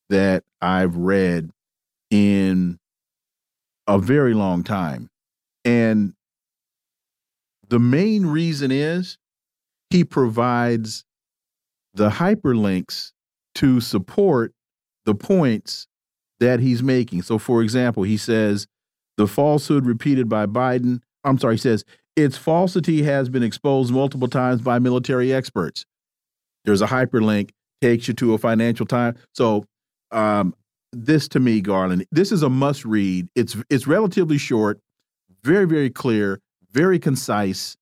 that 0.09 0.45
I've 0.61 0.97
read 0.97 1.51
in 2.11 2.79
a 3.87 3.99
very 3.99 4.35
long 4.35 4.63
time. 4.63 5.11
And 5.65 6.15
the 7.75 7.81
main 7.81 8.25
reason 8.25 8.71
is 8.71 9.19
he 9.91 10.05
provides 10.05 11.05
the 11.93 12.09
hyperlinks 12.09 13.11
to 13.57 13.81
support 13.81 14.53
the 15.07 15.15
points 15.17 15.89
that 16.39 16.61
he's 16.61 16.85
making. 16.85 17.23
So, 17.23 17.37
for 17.37 17.63
example, 17.63 18.05
he 18.05 18.17
says 18.17 18.69
the 19.17 19.27
falsehood 19.27 19.87
repeated 19.87 20.29
by 20.29 20.47
Biden, 20.47 21.01
I'm 21.25 21.37
sorry, 21.37 21.55
he 21.55 21.59
says 21.59 21.85
its 22.15 22.37
falsity 22.37 23.03
has 23.03 23.29
been 23.29 23.43
exposed 23.43 23.93
multiple 23.93 24.29
times 24.29 24.63
by 24.63 24.79
military 24.79 25.35
experts. 25.35 25.85
There's 26.65 26.81
a 26.81 26.87
hyperlink, 26.87 27.51
takes 27.83 28.07
you 28.07 28.15
to 28.15 28.35
a 28.35 28.39
financial 28.39 28.87
time. 28.87 29.17
So 29.33 29.65
um, 30.13 30.55
this 30.93 31.27
to 31.27 31.41
me, 31.41 31.61
Garland, 31.61 32.07
this 32.13 32.31
is 32.31 32.45
a 32.45 32.49
must 32.49 32.85
read. 32.85 33.27
It's 33.35 33.57
it's 33.69 33.89
relatively 33.89 34.39
short, 34.39 34.79
very 35.43 35.65
very 35.65 35.91
clear, 35.91 36.39
very 36.75 36.99
concise. 36.99 37.77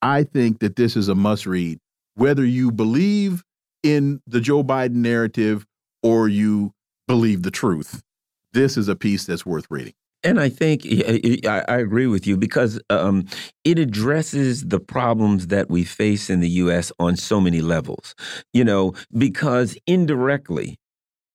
I 0.00 0.24
think 0.24 0.60
that 0.60 0.76
this 0.76 0.96
is 0.96 1.08
a 1.08 1.14
must 1.14 1.44
read, 1.44 1.78
whether 2.14 2.44
you 2.44 2.72
believe 2.72 3.42
in 3.82 4.20
the 4.26 4.40
Joe 4.40 4.62
Biden 4.62 4.96
narrative 4.96 5.66
or 6.02 6.28
you 6.28 6.72
believe 7.06 7.42
the 7.42 7.50
truth. 7.50 8.02
This 8.52 8.76
is 8.76 8.88
a 8.88 8.96
piece 8.96 9.26
that's 9.26 9.44
worth 9.44 9.66
reading. 9.70 9.94
And 10.24 10.38
I 10.38 10.50
think 10.50 10.86
I, 11.46 11.64
agree 11.66 12.06
with 12.06 12.28
you 12.28 12.36
because 12.36 12.80
um, 12.90 13.26
it 13.64 13.80
addresses 13.80 14.62
the 14.66 14.78
problems 14.78 15.48
that 15.48 15.68
we 15.68 15.82
face 15.82 16.30
in 16.30 16.38
the 16.38 16.48
U.S. 16.48 16.92
on 17.00 17.16
so 17.16 17.40
many 17.40 17.60
levels. 17.60 18.14
You 18.52 18.62
know, 18.62 18.94
because 19.18 19.76
indirectly, 19.84 20.78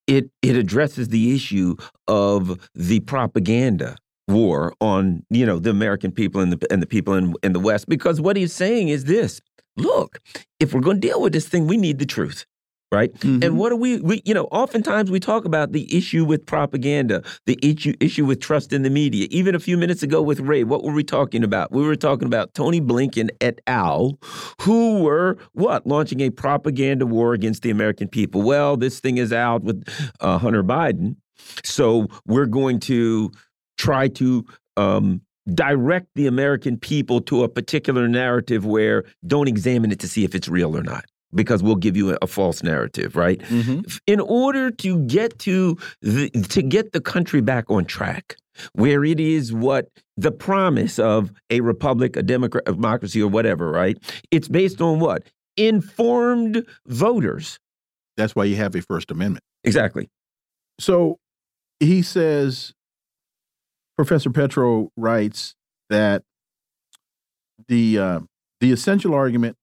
it 0.08 0.32
it 0.41 0.56
addresses 0.56 1.10
the 1.10 1.36
issue 1.36 1.76
of 2.08 2.69
the 2.73 3.02
propaganda 3.02 3.97
war 4.28 4.74
on 4.82 5.24
you 5.30 5.46
know 5.46 5.60
the 5.60 5.70
American 5.70 6.12
people 6.12 6.42
and 6.42 6.52
the 6.52 6.68
and 6.72 6.82
the 6.82 6.88
people 6.88 7.13
in 7.13 7.34
in 7.44 7.54
the 7.54 7.60
West 7.60 7.88
because 7.88 8.20
what 8.20 8.36
he's 8.36 8.54
saying 8.54 8.90
is 8.90 9.06
this 9.06 9.42
look 9.78 10.20
if 10.60 10.74
we're 10.74 10.82
going 10.82 11.00
to 11.00 11.08
deal 11.08 11.22
with 11.22 11.34
this 11.34 11.48
thing 11.48 11.68
we 11.68 11.78
need 11.78 12.00
the 12.00 12.06
truth 12.06 12.46
right? 12.92 13.12
Mm 13.13 13.20
-hmm. 13.20 13.34
And 13.34 13.44
mm-hmm. 13.44 13.58
what 13.58 13.70
do 13.70 13.78
we, 13.78 14.00
we, 14.00 14.22
you 14.24 14.34
know, 14.34 14.48
oftentimes 14.52 15.10
we 15.12 15.20
talk 15.20 15.46
about 15.46 15.72
the 15.72 15.86
issue 15.98 16.26
with 16.26 16.46
propaganda, 16.46 17.22
the 17.46 17.58
issue 17.62 17.94
issue 18.00 18.26
with 18.26 18.40
trust 18.40 18.74
in 18.74 18.84
the 18.84 18.90
media. 18.90 19.28
Even 19.30 19.56
a 19.56 19.60
few 19.60 19.78
minutes 19.78 20.04
ago 20.04 20.22
with 20.22 20.40
Ray, 20.40 20.63
what 20.63 20.84
were 20.84 20.94
we 20.94 21.04
talking 21.04 21.44
about? 21.44 21.72
We 21.72 21.82
were 21.82 21.98
talking 21.98 22.34
about 22.34 22.54
Tony 22.54 22.82
Blinken 22.82 23.30
et 23.40 23.60
al., 23.66 24.18
who 24.62 25.04
were 25.04 25.38
what 25.54 25.86
launching 25.86 26.22
a 26.22 26.30
propaganda 26.30 27.06
war 27.06 27.34
against 27.34 27.62
the 27.62 27.72
American 27.72 28.08
people. 28.08 28.42
Well, 28.42 28.78
this 28.78 29.00
thing 29.00 29.18
is 29.18 29.32
out 29.32 29.63
with 29.63 29.84
uh, 30.22 30.38
Hunter 30.38 30.63
Biden, 30.63 31.16
so 31.63 32.08
we're 32.26 32.50
going 32.50 32.80
to 32.80 33.32
try 33.78 34.08
to. 34.10 34.46
Um, 34.76 35.22
direct 35.54 36.08
the 36.16 36.28
American 36.28 36.78
people 36.78 37.22
to 37.22 37.42
a 37.42 37.48
particular 37.48 38.06
narrative 38.10 38.66
where 38.66 39.06
don't 39.26 39.48
examine 39.48 39.94
it 39.94 40.00
to 40.00 40.06
see 40.06 40.26
if 40.26 40.36
it's 40.36 40.50
real 40.50 40.76
or 40.76 40.84
not 40.84 41.06
because 41.34 41.63
we'll 41.63 41.76
give 41.76 41.96
you 41.96 42.12
a, 42.12 42.18
a 42.22 42.28
false 42.28 42.63
narrative, 42.63 43.16
right? 43.16 43.40
Mm 43.50 43.62
-hmm. 43.62 44.00
In 44.06 44.20
order 44.20 44.76
to 44.76 45.06
get 45.06 45.40
to 45.40 45.78
the, 46.02 46.30
to 46.30 46.62
get 46.62 46.92
the 46.92 47.02
country 47.02 47.42
back 47.42 47.70
on 47.70 47.86
track, 47.86 48.36
where 48.74 49.04
it 49.04 49.20
is 49.20 49.52
what 49.52 49.86
the 50.22 50.32
promise 50.32 51.00
of 51.00 51.32
a 51.50 51.62
republic, 51.62 52.18
a 52.18 52.24
democrat, 52.24 52.66
democracy, 52.66 53.22
or 53.22 53.32
whatever, 53.32 53.72
right? 53.72 53.98
It's 54.32 54.48
based 54.48 54.82
on 54.82 55.00
what 55.00 55.24
informed 55.56 56.66
voters. 56.86 57.60
That's 58.16 58.34
why 58.34 58.46
you 58.46 58.58
have 58.58 58.78
a 58.78 58.82
First 58.82 59.12
Amendment. 59.12 59.44
Exactly. 59.63 60.10
So 60.80 61.20
he 61.80 62.02
says, 62.02 62.74
Professor 63.97 64.29
Petro 64.29 64.91
writes 64.95 65.55
that 65.89 66.23
the 67.67 67.97
uh, 67.97 68.19
the 68.62 68.71
essential 68.71 69.13
argument 69.13 69.57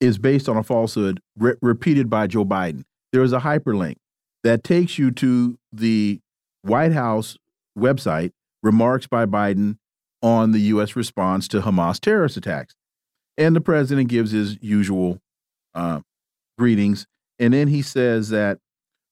is 0.00 0.18
based 0.18 0.48
on 0.48 0.56
a 0.56 0.62
falsehood 0.62 1.20
re 1.36 1.54
repeated 1.60 2.08
by 2.08 2.26
Joe 2.26 2.44
Biden. 2.44 2.84
There 3.12 3.22
is 3.22 3.32
a 3.32 3.40
hyperlink 3.40 3.96
that 4.44 4.64
takes 4.64 4.98
you 4.98 5.10
to 5.12 5.58
the 5.72 6.20
White 6.62 6.92
House 6.92 7.36
website, 7.78 8.30
remarks 8.62 9.06
by 9.06 9.26
Biden 9.26 9.76
on 10.22 10.52
the 10.52 10.60
U.S. 10.60 10.96
response 10.96 11.48
to 11.48 11.60
Hamas 11.60 11.98
terrorist 11.98 12.36
attacks. 12.36 12.74
And 13.36 13.56
the 13.56 13.60
president 13.60 14.08
gives 14.08 14.32
his 14.32 14.58
usual 14.60 15.18
uh, 15.74 16.00
greetings. 16.58 17.06
And 17.38 17.54
then 17.54 17.68
he 17.68 17.82
says 17.82 18.28
that 18.28 18.58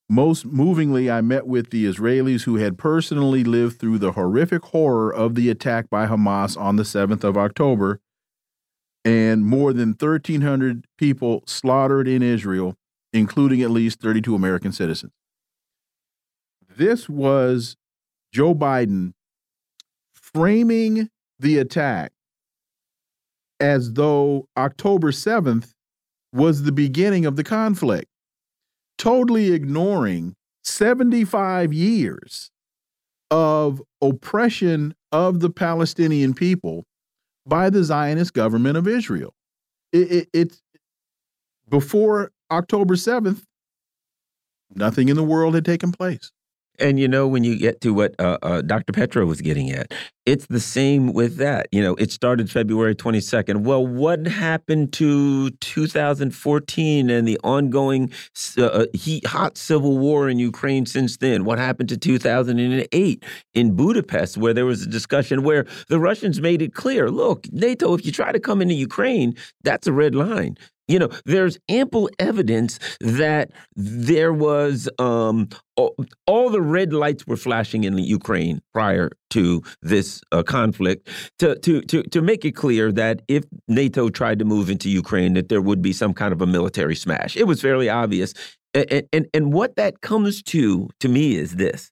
most 0.09 0.47
movingly, 0.47 1.11
I 1.11 1.21
met 1.21 1.47
with 1.47 1.71
the 1.71 1.85
Israelis 1.85 2.45
who 2.45 2.57
had 2.57 2.79
personally 2.79 3.45
lived 3.45 3.79
through 3.79 3.99
the 3.99 4.13
horrific 4.13 4.65
horror 4.67 5.13
of 5.13 5.35
the 5.35 5.51
attack 5.51 5.91
by 5.91 6.07
Hamas 6.07 6.59
on 6.59 6.77
the 6.77 6.83
7th 6.83 7.25
of 7.25 7.37
October 7.37 8.01
and 9.05 9.45
more 9.45 9.73
than 9.73 9.91
1,300 9.91 10.87
people 10.99 11.43
slaughtered 11.47 12.09
in 12.09 12.23
Israel, 12.23 12.75
including 13.13 13.63
at 13.63 13.71
least 13.71 14.01
32 14.01 14.35
American 14.35 14.73
citizens. 14.73 15.13
This 16.77 17.09
was 17.09 17.77
Joe 18.33 18.55
Biden 18.55 19.13
framing 20.15 21.09
the 21.39 21.59
attack 21.59 22.13
as 23.61 23.95
though 23.95 24.47
October 24.57 25.11
7th 25.11 25.73
was 26.33 26.63
the 26.63 26.73
beginning 26.73 27.25
of 27.25 27.37
the 27.37 27.45
conflict, 27.45 28.09
totally 28.99 29.53
ignoring 29.53 30.35
75 30.65 31.73
years 31.73 32.51
of 33.31 33.83
oppression 34.03 34.95
of 35.13 35.41
the 35.41 35.51
Palestinian 35.51 36.35
people 36.35 36.85
by 37.47 37.71
the 37.71 37.83
Zionist 37.83 38.35
government 38.35 38.77
of 38.77 38.87
Israel. 38.87 39.35
It, 39.93 40.13
it, 40.13 40.29
it's 40.33 40.63
before 41.69 42.33
October 42.51 42.95
7th, 42.95 43.43
nothing 44.75 45.09
in 45.09 45.17
the 45.17 45.25
world 45.25 45.55
had 45.55 45.65
taken 45.65 45.93
place. 45.93 46.31
And 46.79 46.99
you 47.01 47.09
know, 47.09 47.27
when 47.27 47.45
you 47.45 47.57
get 47.59 47.81
to 47.83 47.93
what 47.93 48.15
uh, 48.19 48.39
uh, 48.43 48.63
Dr. 48.63 48.93
Petro 48.93 49.27
was 49.27 49.41
getting 49.41 49.71
at, 49.71 49.93
it's 50.27 50.47
the 50.47 50.61
same 50.61 51.13
with 51.13 51.37
that. 51.37 51.69
You 51.73 51.83
know, 51.83 51.95
it 51.95 52.13
started 52.13 52.51
February 52.51 52.95
22nd. 52.95 53.63
Well, 53.63 53.87
what 53.87 54.27
happened 54.27 54.93
to 54.95 55.51
2014 55.51 57.11
and 57.11 57.27
the 57.27 57.39
ongoing 57.43 58.13
uh, 58.57 58.65
uh, 58.65 58.87
heat, 58.93 59.27
hot 59.27 59.57
civil 59.57 59.99
war 59.99 60.29
in 60.29 60.39
Ukraine 60.39 60.87
since 60.87 61.17
then? 61.17 61.45
What 61.45 61.59
happened 61.59 61.89
to 61.89 61.97
2008 61.97 63.25
in 63.55 63.75
Budapest, 63.75 64.37
where 64.37 64.55
there 64.55 64.67
was 64.67 64.83
a 64.83 64.89
discussion 64.89 65.43
where 65.43 65.67
the 65.89 65.99
Russians 65.99 66.41
made 66.41 66.63
it 66.63 66.75
clear 66.75 67.11
look, 67.11 67.51
NATO, 67.53 67.95
if 67.95 68.05
you 68.05 68.13
try 68.13 68.33
to 68.33 68.41
come 68.41 68.61
into 68.61 68.75
Ukraine, 68.75 69.35
that's 69.63 69.87
a 69.87 69.93
red 69.93 70.15
line. 70.15 70.57
You 70.89 70.99
know, 70.99 71.11
there's 71.27 71.59
ample 71.69 72.11
evidence 72.19 72.79
that 73.01 73.51
there 73.77 74.33
was 74.33 74.89
um, 74.99 75.49
all, 75.77 75.95
all, 76.27 76.51
the 76.51 76.63
red 76.63 76.93
lights 76.93 77.27
were 77.27 77.37
flashing 77.37 77.85
in 77.85 77.95
the 77.95 78.03
Ukraine 78.03 78.61
prior 78.73 79.11
to 79.31 79.63
this 79.83 80.23
uh, 80.33 80.43
conflict 80.43 81.09
to, 81.39 81.59
to, 81.61 81.83
to, 81.83 82.03
to 82.05 82.23
make 82.23 82.45
it 82.45 82.53
clear 82.53 82.91
that 82.93 83.21
if 83.29 83.45
NATO 83.69 84.09
tried 84.09 84.39
to 84.39 84.45
move 84.47 84.71
into 84.71 84.89
Ukraine, 84.89 85.35
that 85.35 85.51
there 85.51 85.63
would 85.63 85.83
be 85.83 85.93
some 85.93 86.15
kind 86.15 86.33
of 86.33 86.41
a 86.41 86.47
military 86.47 86.97
smash. 86.97 87.37
It 87.37 87.47
was 87.47 87.61
fairly 87.61 87.89
obvious. 87.91 88.33
And, 88.75 89.05
and, 89.13 89.27
and 89.35 89.53
what 89.53 89.77
that 89.77 90.01
comes 90.01 90.43
to, 90.45 90.89
to 91.01 91.09
me, 91.09 91.37
is 91.37 91.57
this. 91.57 91.91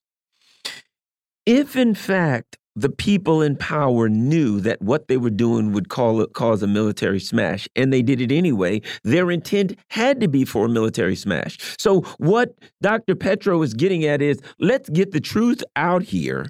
If, 1.44 1.76
in 1.76 1.94
fact, 1.94 2.56
the 2.76 2.90
people 2.90 3.40
in 3.40 3.56
power 3.56 4.08
knew 4.08 4.60
that 4.60 4.80
what 4.82 5.08
they 5.08 5.16
were 5.16 5.30
doing 5.30 5.72
would 5.72 5.88
call, 5.88 6.24
cause 6.28 6.62
a 6.62 6.66
military 6.66 7.18
smash, 7.18 7.66
and 7.74 7.92
they 7.92 8.02
did 8.02 8.20
it 8.20 8.30
anyway. 8.30 8.82
Their 9.02 9.30
intent 9.30 9.76
had 9.90 10.20
to 10.20 10.28
be 10.28 10.44
for 10.44 10.66
a 10.66 10.68
military 10.68 11.16
smash. 11.16 11.58
So, 11.78 12.02
what 12.18 12.54
Dr. 12.82 13.14
Petro 13.14 13.62
is 13.62 13.74
getting 13.74 14.04
at 14.04 14.20
is 14.20 14.40
let's 14.60 14.90
get 14.90 15.12
the 15.12 15.20
truth 15.20 15.64
out 15.74 16.02
here 16.02 16.46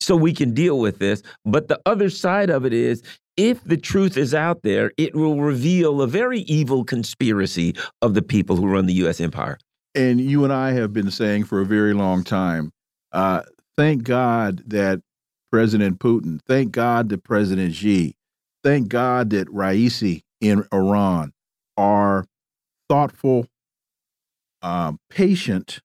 so 0.00 0.16
we 0.16 0.32
can 0.32 0.54
deal 0.54 0.78
with 0.78 1.00
this. 1.00 1.22
But 1.44 1.68
the 1.68 1.80
other 1.84 2.10
side 2.10 2.48
of 2.48 2.64
it 2.64 2.72
is 2.72 3.02
if 3.36 3.62
the 3.64 3.76
truth 3.76 4.16
is 4.16 4.34
out 4.34 4.62
there, 4.62 4.92
it 4.96 5.14
will 5.14 5.40
reveal 5.40 6.00
a 6.00 6.06
very 6.06 6.40
evil 6.40 6.84
conspiracy 6.84 7.74
of 8.00 8.14
the 8.14 8.22
people 8.22 8.56
who 8.56 8.66
run 8.66 8.86
the 8.86 8.94
U.S. 8.94 9.20
empire. 9.20 9.58
And 9.94 10.20
you 10.20 10.44
and 10.44 10.52
I 10.52 10.72
have 10.72 10.92
been 10.92 11.10
saying 11.10 11.44
for 11.44 11.60
a 11.60 11.66
very 11.66 11.92
long 11.92 12.22
time, 12.22 12.70
uh, 13.12 13.42
thank 13.76 14.04
God 14.04 14.62
that 14.66 15.00
President 15.50 15.98
Putin. 15.98 16.40
Thank 16.46 16.72
God 16.72 17.08
that 17.08 17.24
President 17.24 17.74
Xi. 17.74 18.14
Thank 18.62 18.88
God 18.88 19.30
that 19.30 19.48
Raisi 19.48 20.22
in 20.40 20.64
Iran 20.72 21.32
are 21.76 22.24
thoughtful, 22.88 23.46
um, 24.62 24.98
patient, 25.08 25.80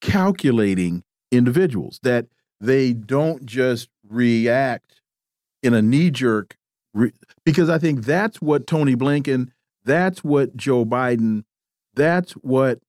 calculating 0.00 1.04
individuals, 1.30 2.00
that 2.02 2.26
they 2.60 2.92
don't 2.92 3.46
just 3.46 3.88
react 4.08 5.00
in 5.62 5.74
a 5.74 5.82
knee 5.82 6.10
jerk. 6.10 6.56
because 7.44 7.70
I 7.70 7.78
think 7.78 8.04
that's 8.04 8.42
what 8.42 8.66
Tony 8.66 8.94
Blinken, 8.96 9.50
that's 9.84 10.22
what 10.22 10.56
Joe 10.56 10.84
Biden, 10.84 11.44
that's 11.94 12.32
what 12.32 12.80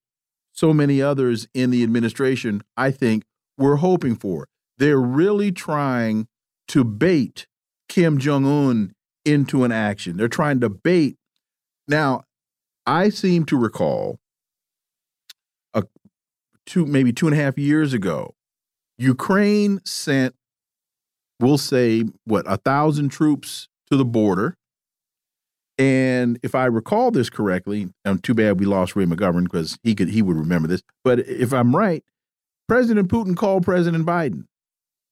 so 0.52 0.74
many 0.74 1.02
others 1.02 1.48
in 1.54 1.72
the 1.72 1.84
administration, 1.84 2.64
I 2.76 2.92
think, 2.92 3.24
were 3.58 3.78
hoping 3.78 4.16
for. 4.16 4.48
They're 4.78 5.00
really 5.00 5.52
trying 5.52 6.28
to 6.70 6.84
bait 6.84 7.48
Kim 7.90 8.18
Jong 8.18 8.46
un 8.46 8.94
into 9.26 9.64
an 9.64 9.72
action. 9.72 10.18
They're 10.18 10.28
trying 10.28 10.60
to 10.62 10.70
bait. 10.70 11.18
Now, 11.88 12.24
I 12.86 13.10
seem 13.10 13.46
to 13.46 13.58
recall 13.58 14.20
a 15.74 15.84
two, 16.66 16.86
maybe 16.86 17.14
two 17.14 17.28
and 17.28 17.38
a 17.38 17.42
half 17.42 17.58
years 17.58 17.94
ago, 17.94 18.36
Ukraine 18.98 19.80
sent, 19.86 20.36
we'll 21.40 21.58
say, 21.58 22.06
what, 22.26 22.46
a 22.48 22.58
thousand 22.58 23.10
troops 23.10 23.68
to 23.90 23.98
the 23.98 24.06
border. 24.06 24.58
And 25.78 26.40
if 26.44 26.54
I 26.54 26.66
recall 26.66 27.12
this 27.12 27.30
correctly, 27.30 27.90
I'm 28.06 28.20
too 28.20 28.34
bad 28.34 28.60
we 28.60 28.66
lost 28.66 28.96
Ray 28.96 29.06
McGovern 29.06 29.44
because 29.44 29.78
he 29.84 29.96
could 29.96 30.10
he 30.10 30.22
would 30.22 30.38
remember 30.38 30.68
this. 30.68 30.84
But 31.04 31.20
if 31.20 31.52
I'm 31.52 31.76
right, 31.76 32.04
President 32.68 33.10
Putin 33.10 33.36
called 33.36 33.64
President 33.64 34.06
Biden 34.06 34.46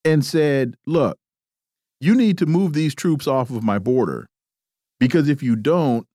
and 0.03 0.25
said, 0.25 0.75
look, 0.85 1.17
you 1.99 2.15
need 2.15 2.37
to 2.39 2.45
move 2.45 2.73
these 2.73 2.95
troops 2.95 3.27
off 3.27 3.49
of 3.49 3.63
my 3.63 3.79
border 3.79 4.27
because 4.99 5.29
if 5.29 5.43
you 5.43 5.55
don't, 5.55 6.07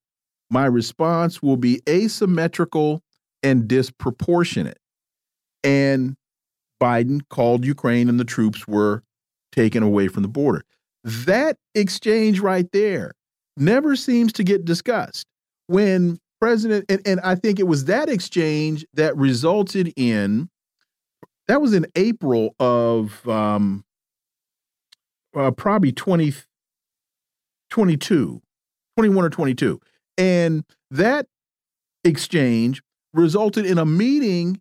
my 0.50 0.66
response 0.66 1.42
will 1.42 1.56
be 1.56 1.80
asymmetrical 1.88 3.02
and 3.42 3.68
disproportionate. 3.68 4.78
And 5.64 6.16
Biden 6.82 7.20
called 7.30 7.64
Ukraine 7.64 8.08
and 8.08 8.20
the 8.20 8.24
troops 8.24 8.66
were 8.66 9.02
taken 9.52 9.82
away 9.82 10.08
from 10.08 10.22
the 10.22 10.28
border. 10.28 10.62
That 11.04 11.56
exchange 11.74 12.40
right 12.40 12.70
there 12.72 13.12
never 13.56 13.96
seems 13.96 14.32
to 14.34 14.44
get 14.44 14.64
discussed. 14.64 15.26
When 15.68 16.18
President, 16.40 16.84
and, 16.88 17.00
and 17.06 17.20
I 17.20 17.34
think 17.34 17.58
it 17.58 17.66
was 17.66 17.86
that 17.86 18.08
exchange 18.08 18.84
that 18.94 19.16
resulted 19.16 19.92
in 19.96 20.48
that 21.48 21.60
was 21.60 21.74
in 21.74 21.86
April 21.94 22.54
of 22.58 23.26
um, 23.28 23.84
uh, 25.36 25.50
probably 25.52 25.92
20, 25.92 26.32
22, 27.70 28.42
21 28.96 29.24
or 29.24 29.30
22. 29.30 29.80
And 30.18 30.64
that 30.90 31.26
exchange 32.04 32.82
resulted 33.12 33.66
in 33.66 33.78
a 33.78 33.86
meeting 33.86 34.60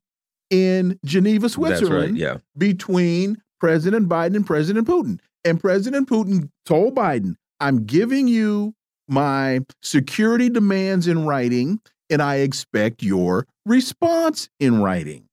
in 0.49 0.99
Geneva, 1.05 1.49
Switzerland 1.49 2.13
right, 2.13 2.15
yeah. 2.15 2.37
between 2.57 3.41
President 3.59 4.07
Biden 4.07 4.35
and 4.35 4.45
President 4.45 4.87
Putin. 4.87 5.19
And 5.43 5.59
President 5.59 6.09
Putin 6.09 6.49
told 6.65 6.95
Biden, 6.95 7.35
I'm 7.59 7.85
giving 7.85 8.27
you 8.27 8.73
my 9.07 9.61
security 9.81 10.49
demands 10.49 11.07
in 11.07 11.25
writing, 11.25 11.79
and 12.09 12.21
I 12.21 12.37
expect 12.37 13.03
your 13.03 13.47
response 13.65 14.49
in 14.59 14.81
writing. 14.81 15.27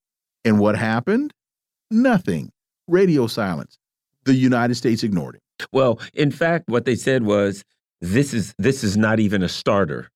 And 0.44 0.58
what 0.58 0.76
happened? 0.76 1.32
Nothing. 1.92 2.50
Radio 2.88 3.26
silence. 3.26 3.78
The 4.24 4.34
United 4.34 4.76
States 4.76 5.02
ignored 5.02 5.34
it. 5.34 5.66
Well, 5.72 6.00
in 6.14 6.30
fact, 6.30 6.64
what 6.68 6.86
they 6.86 6.94
said 6.94 7.22
was 7.22 7.64
this 8.00 8.32
is 8.32 8.54
this 8.58 8.82
is 8.82 8.96
not 8.96 9.20
even 9.20 9.42
a 9.42 9.48
starter. 9.48 10.08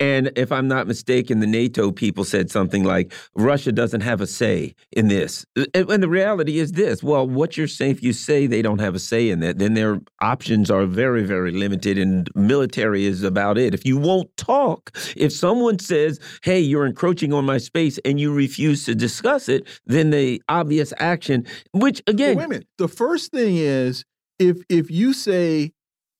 And 0.00 0.32
if 0.36 0.52
I'm 0.52 0.68
not 0.68 0.86
mistaken, 0.86 1.40
the 1.40 1.46
NATO 1.46 1.90
people 1.90 2.24
said 2.24 2.50
something 2.50 2.84
like 2.84 3.12
Russia 3.34 3.72
doesn't 3.72 4.02
have 4.02 4.20
a 4.20 4.26
say 4.26 4.74
in 4.92 5.08
this. 5.08 5.44
Uh, 5.56 5.64
and, 5.74 6.02
the 6.02 6.08
reality 6.08 6.58
is 6.58 6.72
this 6.72 7.02
well, 7.02 7.26
what 7.26 7.56
you're 7.56 7.66
saying, 7.66 7.92
if 7.92 8.02
you 8.02 8.12
say 8.12 8.46
they 8.46 8.62
don't 8.62 8.78
have 8.80 8.94
a 8.94 8.98
say 8.98 9.30
in 9.30 9.40
that, 9.40 9.58
then 9.58 9.74
their 9.74 10.00
options 10.20 10.70
are 10.70 10.86
very, 10.86 11.24
very 11.24 11.50
limited, 11.50 11.98
and 11.98 12.30
military 12.34 13.04
is 13.04 13.22
about 13.22 13.58
it. 13.58 13.74
If 13.74 13.84
you 13.84 13.96
won't 13.96 14.34
talk, 14.36 14.96
if 15.16 15.32
someone 15.32 15.78
says, 15.78 16.20
hey, 16.42 16.60
you're 16.60 16.86
encroaching 16.86 17.32
on 17.32 17.44
my 17.44 17.58
space 17.58 17.98
and 18.04 18.20
you 18.20 18.32
refuse 18.32 18.84
to 18.84 18.94
discuss 18.94 19.48
it, 19.48 19.66
then 19.86 20.10
the 20.10 20.42
obvious 20.48 20.92
action, 20.98 21.46
which 21.72 22.02
again. 22.06 22.36
Well, 22.36 22.36
wait 22.36 22.44
a 22.44 22.48
minute. 22.48 22.68
The 22.78 22.88
first 22.88 23.32
thing 23.32 23.56
is 23.56 24.04
if 24.38 24.62
if 24.68 24.90
you 24.90 25.12
say, 25.12 25.72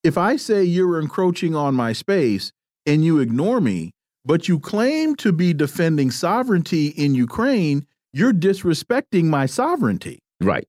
if 0.03 0.19
I 0.19 0.37
say 0.37 0.65
you're 0.65 1.01
encroaching 1.01 1.55
on 1.55 1.75
my 1.75 1.93
space, 1.93 2.53
and 2.89 3.05
you 3.05 3.21
ignore 3.21 3.61
me, 3.61 3.93
but 4.25 4.49
you 4.49 4.59
claim 4.59 5.15
to 5.17 5.33
be 5.33 5.53
defending 5.53 6.11
sovereignty 6.11 6.89
in 6.89 7.15
Ukraine, 7.15 7.87
you're 8.13 8.33
disrespecting 8.33 9.25
my 9.25 9.47
sovereignty. 9.47 10.19
Right. 10.41 10.67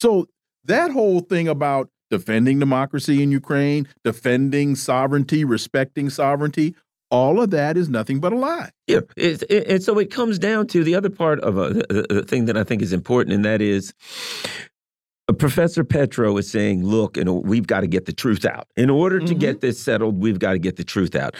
So 0.00 0.28
that 0.64 0.90
whole 0.92 1.20
thing 1.20 1.48
about 1.48 1.90
defending 2.10 2.60
democracy 2.60 3.22
in 3.22 3.32
Ukraine, 3.32 3.88
defending 4.04 4.76
sovereignty, 4.76 5.44
respecting 5.44 6.08
sovereignty, 6.08 6.74
all 7.10 7.40
of 7.40 7.50
that 7.50 7.76
is 7.76 7.88
nothing 7.88 8.20
but 8.20 8.32
a 8.32 8.36
lie. 8.36 8.70
Yeah, 8.86 9.00
and 9.16 9.82
so 9.82 9.98
it 9.98 10.10
comes 10.10 10.38
down 10.38 10.66
to 10.68 10.82
the 10.82 10.94
other 10.94 11.10
part 11.10 11.40
of 11.40 11.56
a, 11.58 11.70
the 11.70 12.24
thing 12.26 12.46
that 12.46 12.56
I 12.56 12.64
think 12.64 12.82
is 12.82 12.92
important, 12.92 13.34
and 13.34 13.44
that 13.44 13.60
is 13.60 13.92
Professor 15.32 15.82
Petro 15.82 16.36
is 16.36 16.50
saying, 16.50 16.84
look, 16.84 17.16
you 17.16 17.24
know, 17.24 17.34
we've 17.34 17.66
got 17.66 17.80
to 17.80 17.86
get 17.86 18.06
the 18.06 18.12
truth 18.12 18.44
out. 18.44 18.68
In 18.76 18.90
order 18.90 19.18
to 19.18 19.24
mm 19.24 19.32
-hmm. 19.32 19.40
get 19.40 19.60
this 19.60 19.82
settled, 19.82 20.22
we've 20.22 20.38
got 20.38 20.52
to 20.52 20.58
get 20.58 20.76
the 20.76 20.84
truth 20.84 21.16
out. 21.16 21.34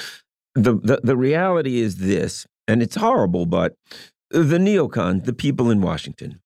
The, 0.55 0.75
the, 0.83 1.01
the 1.05 1.17
reality 1.17 1.81
is 1.81 1.97
this, 1.97 2.47
and 2.67 2.83
it's 2.83 2.97
horrible, 2.97 3.47
but 3.47 3.77
the 4.31 4.59
neocons, 4.59 5.25
the 5.25 5.33
people 5.33 5.71
in 5.71 5.81
Washington, 5.81 6.41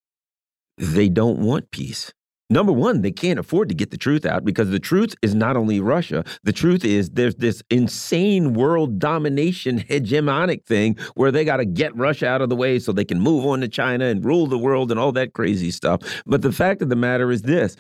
they 0.77 1.09
don't 1.09 1.39
want 1.39 1.71
peace. 1.71 2.13
Number 2.51 2.73
one, 2.73 3.03
they 3.03 3.11
can't 3.11 3.39
afford 3.39 3.69
to 3.71 3.75
get 3.75 3.91
the 3.91 3.97
truth 3.97 4.27
out 4.27 4.45
because 4.45 4.71
the 4.71 4.79
truth 4.79 5.15
is 5.23 5.35
not 5.35 5.57
only 5.57 5.81
Russia. 5.81 6.25
The 6.43 6.53
truth 6.53 6.85
is 6.85 7.11
there's 7.11 7.37
this 7.37 7.63
insane 7.71 8.53
world 8.53 8.99
domination 8.99 9.81
hegemonic 9.89 10.65
thing 10.65 10.97
where 11.15 11.33
they 11.33 11.45
got 11.45 11.59
to 11.59 11.65
get 11.65 11.97
Russia 11.97 12.27
out 12.27 12.43
of 12.43 12.49
the 12.49 12.57
way 12.57 12.79
so 12.79 12.93
they 12.93 13.05
can 13.05 13.21
move 13.21 13.47
on 13.47 13.61
to 13.61 13.69
China 13.69 14.07
and 14.07 14.25
rule 14.25 14.47
the 14.47 14.59
world 14.59 14.91
and 14.91 15.01
all 15.01 15.13
that 15.13 15.33
crazy 15.33 15.71
stuff. 15.71 16.01
But 16.27 16.43
the 16.43 16.53
fact 16.53 16.83
of 16.83 16.89
the 16.89 16.97
matter 16.97 17.31
is 17.31 17.43
this. 17.43 17.77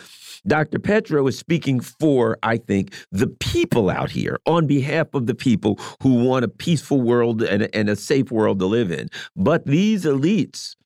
Dr. 0.47 0.79
Petro 0.79 1.27
is 1.27 1.39
speaking 1.39 1.81
for, 1.81 2.39
I 2.43 2.57
think, 2.57 2.95
the 3.13 3.27
people 3.27 3.91
out 3.91 4.11
here 4.11 4.39
on 4.47 4.67
behalf 4.67 5.09
of 5.15 5.27
the 5.27 5.35
people 5.35 5.79
who 6.03 6.25
want 6.25 6.45
a 6.45 6.49
peaceful 6.49 7.01
world 7.01 7.43
and, 7.43 7.69
and 7.75 7.89
a 7.89 7.97
safe 7.97 8.31
world 8.31 8.59
to 8.61 8.67
live 8.67 8.91
in. 8.91 9.09
But 9.37 9.67
these 9.67 10.05
elites, 10.05 10.77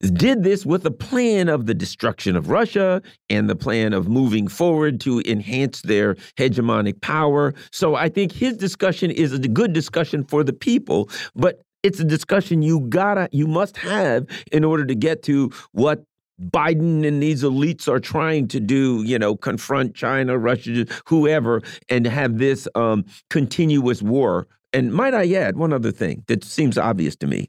did 0.00 0.42
this 0.42 0.66
with 0.66 0.84
a 0.84 0.90
plan 0.90 1.48
of 1.48 1.66
the 1.66 1.74
destruction 1.74 2.36
of 2.36 2.50
Russia 2.50 3.02
and 3.30 3.48
the 3.48 3.56
plan 3.56 3.92
of 3.92 4.08
moving 4.08 4.48
forward 4.48 5.00
to 5.00 5.20
enhance 5.26 5.82
their 5.82 6.14
hegemonic 6.36 7.00
power. 7.00 7.54
So 7.72 7.94
I 7.94 8.08
think 8.08 8.32
his 8.32 8.56
discussion 8.56 9.10
is 9.10 9.32
a 9.32 9.38
good 9.38 9.72
discussion 9.72 10.24
for 10.24 10.44
the 10.44 10.52
people, 10.52 11.08
but 11.34 11.62
it's 11.82 12.00
a 12.00 12.04
discussion 12.04 12.62
you 12.62 12.80
gotta 12.80 13.28
you 13.32 13.46
must 13.46 13.76
have 13.76 14.26
in 14.52 14.64
order 14.64 14.84
to 14.84 14.94
get 14.94 15.22
to 15.24 15.50
what 15.72 16.04
Biden 16.40 17.06
and 17.06 17.22
these 17.22 17.42
elites 17.42 17.88
are 17.88 18.00
trying 18.00 18.48
to 18.48 18.60
do, 18.60 19.02
you 19.04 19.18
know, 19.18 19.36
confront 19.36 19.94
China, 19.94 20.36
Russia, 20.36 20.84
whoever, 21.06 21.62
and 21.88 22.06
have 22.06 22.36
this 22.36 22.68
um, 22.74 23.06
continuous 23.30 24.02
war. 24.02 24.46
And 24.74 24.92
might 24.92 25.14
I 25.14 25.32
add 25.32 25.56
one 25.56 25.72
other 25.72 25.92
thing 25.92 26.24
that 26.26 26.44
seems 26.44 26.76
obvious 26.76 27.16
to 27.16 27.26
me, 27.26 27.48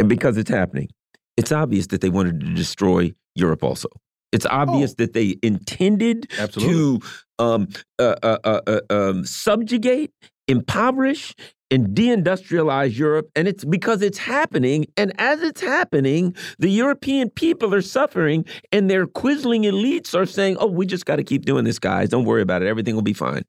and 0.00 0.08
because 0.08 0.36
it's 0.36 0.50
happening 0.50 0.88
it's 1.36 1.52
obvious 1.52 1.88
that 1.88 2.00
they 2.00 2.10
wanted 2.10 2.40
to 2.40 2.54
destroy 2.54 3.12
Europe 3.34 3.62
also. 3.62 3.88
It's 4.32 4.46
obvious 4.46 4.92
oh. 4.92 4.94
that 4.98 5.12
they 5.12 5.36
intended 5.42 6.30
Absolutely. 6.38 6.74
to 6.74 7.00
um, 7.38 7.68
uh, 7.98 8.14
uh, 8.22 8.38
uh, 8.44 8.60
uh, 8.66 8.80
um, 8.88 9.26
subjugate, 9.26 10.10
impoverish, 10.48 11.34
and 11.70 11.88
deindustrialize 11.88 12.96
Europe. 12.96 13.30
And 13.36 13.46
it's 13.46 13.64
because 13.64 14.02
it's 14.02 14.18
happening. 14.18 14.86
And 14.96 15.12
as 15.18 15.42
it's 15.42 15.60
happening, 15.60 16.34
the 16.58 16.70
European 16.70 17.30
people 17.30 17.74
are 17.74 17.82
suffering, 17.82 18.44
and 18.72 18.90
their 18.90 19.06
quisling 19.06 19.64
elites 19.64 20.14
are 20.14 20.26
saying, 20.26 20.56
oh, 20.60 20.66
we 20.66 20.86
just 20.86 21.04
got 21.04 21.16
to 21.16 21.24
keep 21.24 21.44
doing 21.44 21.64
this, 21.64 21.78
guys. 21.78 22.08
Don't 22.08 22.24
worry 22.24 22.42
about 22.42 22.62
it. 22.62 22.68
Everything 22.68 22.94
will 22.94 23.02
be 23.02 23.12
fine. 23.12 23.42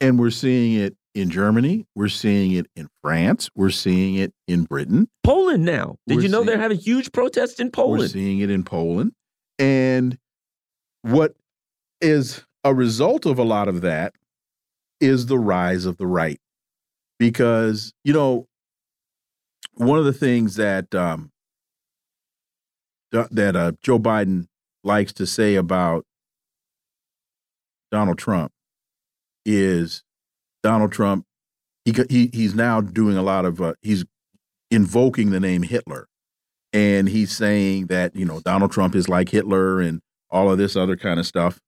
And 0.00 0.18
we're 0.18 0.30
seeing 0.30 0.80
it 0.80 0.96
in 1.14 1.30
Germany. 1.30 1.86
We're 1.94 2.08
seeing 2.08 2.52
it 2.52 2.66
in 2.76 2.88
France. 3.02 3.50
We're 3.54 3.70
seeing 3.70 4.16
it 4.16 4.32
in 4.46 4.64
Britain. 4.64 5.08
Poland 5.24 5.64
now. 5.64 5.96
Did 6.06 6.16
we're 6.16 6.22
you 6.22 6.28
know 6.28 6.44
they're 6.44 6.58
having 6.58 6.78
huge 6.78 7.12
protests 7.12 7.60
in 7.60 7.70
Poland? 7.70 8.00
We're 8.00 8.08
seeing 8.08 8.40
it 8.40 8.50
in 8.50 8.62
Poland. 8.64 9.12
And 9.58 10.18
what 11.02 11.34
is 12.00 12.44
a 12.64 12.74
result 12.74 13.26
of 13.26 13.38
a 13.38 13.42
lot 13.42 13.68
of 13.68 13.80
that 13.80 14.14
is 15.00 15.26
the 15.26 15.38
rise 15.38 15.84
of 15.84 15.96
the 15.96 16.06
right. 16.06 16.40
Because, 17.18 17.92
you 18.04 18.12
know, 18.12 18.46
one 19.74 19.98
of 19.98 20.04
the 20.04 20.12
things 20.12 20.56
that 20.56 20.94
um, 20.94 21.30
that 23.10 23.56
uh, 23.56 23.72
Joe 23.82 23.98
Biden 23.98 24.46
likes 24.84 25.12
to 25.14 25.26
say 25.26 25.54
about 25.54 26.04
Donald 27.90 28.18
Trump 28.18 28.52
is 29.44 30.02
Donald 30.62 30.92
Trump, 30.92 31.24
he, 31.84 31.94
he 32.08 32.30
he's 32.32 32.54
now 32.54 32.80
doing 32.80 33.16
a 33.16 33.22
lot 33.22 33.44
of 33.44 33.60
uh, 33.60 33.74
he's 33.82 34.04
invoking 34.70 35.30
the 35.30 35.40
name 35.40 35.62
Hitler, 35.62 36.06
and 36.72 37.08
he's 37.08 37.34
saying 37.34 37.86
that 37.86 38.14
you 38.14 38.24
know 38.24 38.40
Donald 38.40 38.72
Trump 38.72 38.94
is 38.94 39.08
like 39.08 39.30
Hitler 39.30 39.80
and 39.80 40.00
all 40.30 40.50
of 40.50 40.58
this 40.58 40.76
other 40.76 40.96
kind 40.96 41.18
of 41.18 41.26
stuff. 41.26 41.58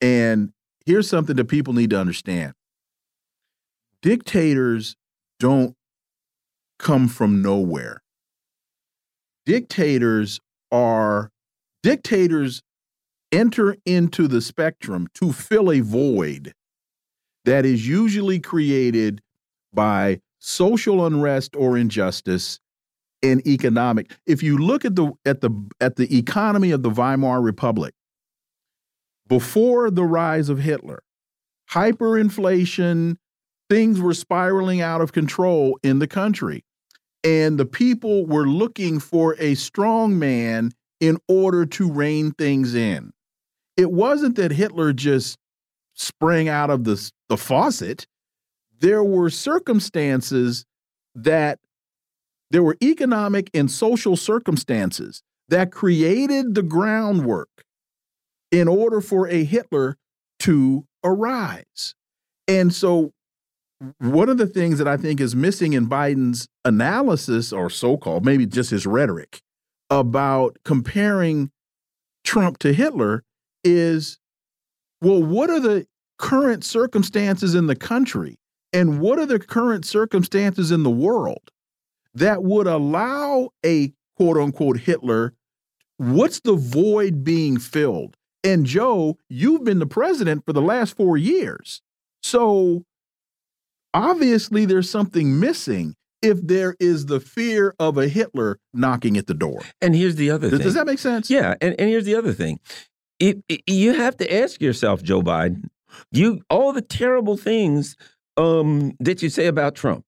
And 0.00 0.52
here's 0.84 1.08
something 1.08 1.36
that 1.36 1.46
people 1.46 1.72
need 1.72 1.90
to 1.90 1.98
understand: 1.98 2.52
dictators 4.02 4.96
don't 5.40 5.74
come 6.78 7.08
from 7.08 7.42
nowhere. 7.42 8.02
Dictators 9.44 10.40
are 10.72 11.30
dictators 11.82 12.62
enter 13.32 13.76
into 13.84 14.28
the 14.28 14.40
spectrum 14.40 15.08
to 15.14 15.32
fill 15.32 15.70
a 15.70 15.80
void 15.80 16.52
that 17.46 17.64
is 17.64 17.88
usually 17.88 18.38
created 18.38 19.22
by 19.72 20.20
social 20.38 21.06
unrest 21.06 21.56
or 21.56 21.78
injustice 21.78 22.60
and 23.22 23.44
economic. 23.46 24.12
If 24.26 24.42
you 24.42 24.58
look 24.58 24.84
at 24.84 24.96
the 24.96 25.12
at 25.24 25.40
the 25.40 25.50
at 25.80 25.96
the 25.96 26.18
economy 26.18 26.70
of 26.72 26.82
the 26.82 26.90
Weimar 26.90 27.40
Republic 27.40 27.94
before 29.26 29.90
the 29.90 30.04
rise 30.04 30.48
of 30.48 30.58
Hitler, 30.58 31.02
hyperinflation, 31.70 33.16
things 33.70 34.00
were 34.00 34.14
spiraling 34.14 34.80
out 34.80 35.00
of 35.00 35.12
control 35.12 35.78
in 35.82 35.98
the 35.98 36.06
country. 36.06 36.64
And 37.24 37.58
the 37.58 37.66
people 37.66 38.26
were 38.26 38.46
looking 38.46 39.00
for 39.00 39.34
a 39.40 39.54
strong 39.54 40.18
man 40.18 40.72
in 41.00 41.18
order 41.28 41.66
to 41.66 41.90
rein 41.90 42.30
things 42.32 42.74
in. 42.74 43.12
It 43.76 43.90
wasn't 43.90 44.36
that 44.36 44.52
Hitler 44.52 44.92
just 44.92 45.38
sprang 45.96 46.48
out 46.48 46.70
of 46.70 46.84
the, 46.84 47.10
the 47.28 47.36
faucet. 47.36 48.06
There 48.78 49.02
were 49.02 49.30
circumstances 49.30 50.64
that 51.14 51.58
there 52.50 52.62
were 52.62 52.76
economic 52.82 53.50
and 53.52 53.70
social 53.70 54.16
circumstances 54.16 55.22
that 55.48 55.72
created 55.72 56.54
the 56.54 56.62
groundwork 56.62 57.48
in 58.52 58.68
order 58.68 59.00
for 59.00 59.28
a 59.28 59.44
Hitler 59.44 59.96
to 60.40 60.84
arise. 61.02 61.94
And 62.46 62.72
so, 62.72 63.12
one 63.98 64.28
of 64.28 64.38
the 64.38 64.46
things 64.46 64.78
that 64.78 64.88
I 64.88 64.96
think 64.96 65.20
is 65.20 65.36
missing 65.36 65.72
in 65.72 65.88
Biden's 65.88 66.48
analysis, 66.64 67.52
or 67.52 67.68
so 67.68 67.96
called, 67.96 68.24
maybe 68.24 68.46
just 68.46 68.70
his 68.70 68.86
rhetoric, 68.86 69.40
about 69.90 70.56
comparing 70.64 71.50
Trump 72.24 72.58
to 72.58 72.72
Hitler 72.72 73.22
is 73.62 74.18
well, 75.00 75.22
what 75.22 75.50
are 75.50 75.60
the 75.60 75.86
current 76.18 76.64
circumstances 76.64 77.54
in 77.54 77.66
the 77.66 77.76
country 77.76 78.38
and 78.72 79.00
what 79.00 79.18
are 79.18 79.26
the 79.26 79.38
current 79.38 79.84
circumstances 79.84 80.70
in 80.70 80.82
the 80.82 80.90
world 80.90 81.50
that 82.14 82.42
would 82.42 82.66
allow 82.66 83.50
a 83.64 83.92
quote 84.16 84.36
unquote 84.36 84.78
Hitler? 84.78 85.34
What's 85.98 86.40
the 86.40 86.56
void 86.56 87.24
being 87.24 87.58
filled? 87.58 88.16
And 88.44 88.64
Joe, 88.66 89.18
you've 89.28 89.64
been 89.64 89.78
the 89.78 89.86
president 89.86 90.44
for 90.44 90.52
the 90.52 90.62
last 90.62 90.96
four 90.96 91.16
years. 91.16 91.82
So 92.22 92.84
obviously 93.92 94.66
there's 94.66 94.90
something 94.90 95.40
missing 95.40 95.94
if 96.22 96.40
there 96.46 96.76
is 96.80 97.06
the 97.06 97.20
fear 97.20 97.74
of 97.78 97.98
a 97.98 98.08
Hitler 98.08 98.58
knocking 98.72 99.16
at 99.16 99.26
the 99.26 99.34
door. 99.34 99.60
And 99.80 99.94
here's 99.94 100.16
the 100.16 100.30
other 100.30 100.50
does, 100.50 100.58
thing. 100.58 100.64
Does 100.64 100.74
that 100.74 100.86
make 100.86 100.98
sense? 100.98 101.30
Yeah. 101.30 101.54
And, 101.60 101.74
and 101.78 101.88
here's 101.88 102.04
the 102.04 102.14
other 102.14 102.32
thing 102.32 102.60
it, 103.18 103.42
it, 103.48 103.62
you 103.66 103.94
have 103.94 104.16
to 104.18 104.34
ask 104.34 104.60
yourself, 104.60 105.02
Joe 105.02 105.22
Biden, 105.22 105.68
you 106.10 106.40
all 106.50 106.72
the 106.72 106.82
terrible 106.82 107.36
things 107.36 107.96
um, 108.36 108.92
that 109.00 109.22
you 109.22 109.28
say 109.28 109.46
about 109.46 109.74
Trump. 109.74 110.04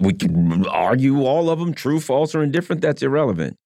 We 0.00 0.12
can 0.12 0.66
argue 0.66 1.22
all 1.22 1.50
of 1.50 1.58
them, 1.58 1.74
true, 1.74 2.00
false, 2.00 2.34
or 2.34 2.42
indifferent. 2.42 2.82
That's 2.82 3.02
irrelevant. 3.02 3.56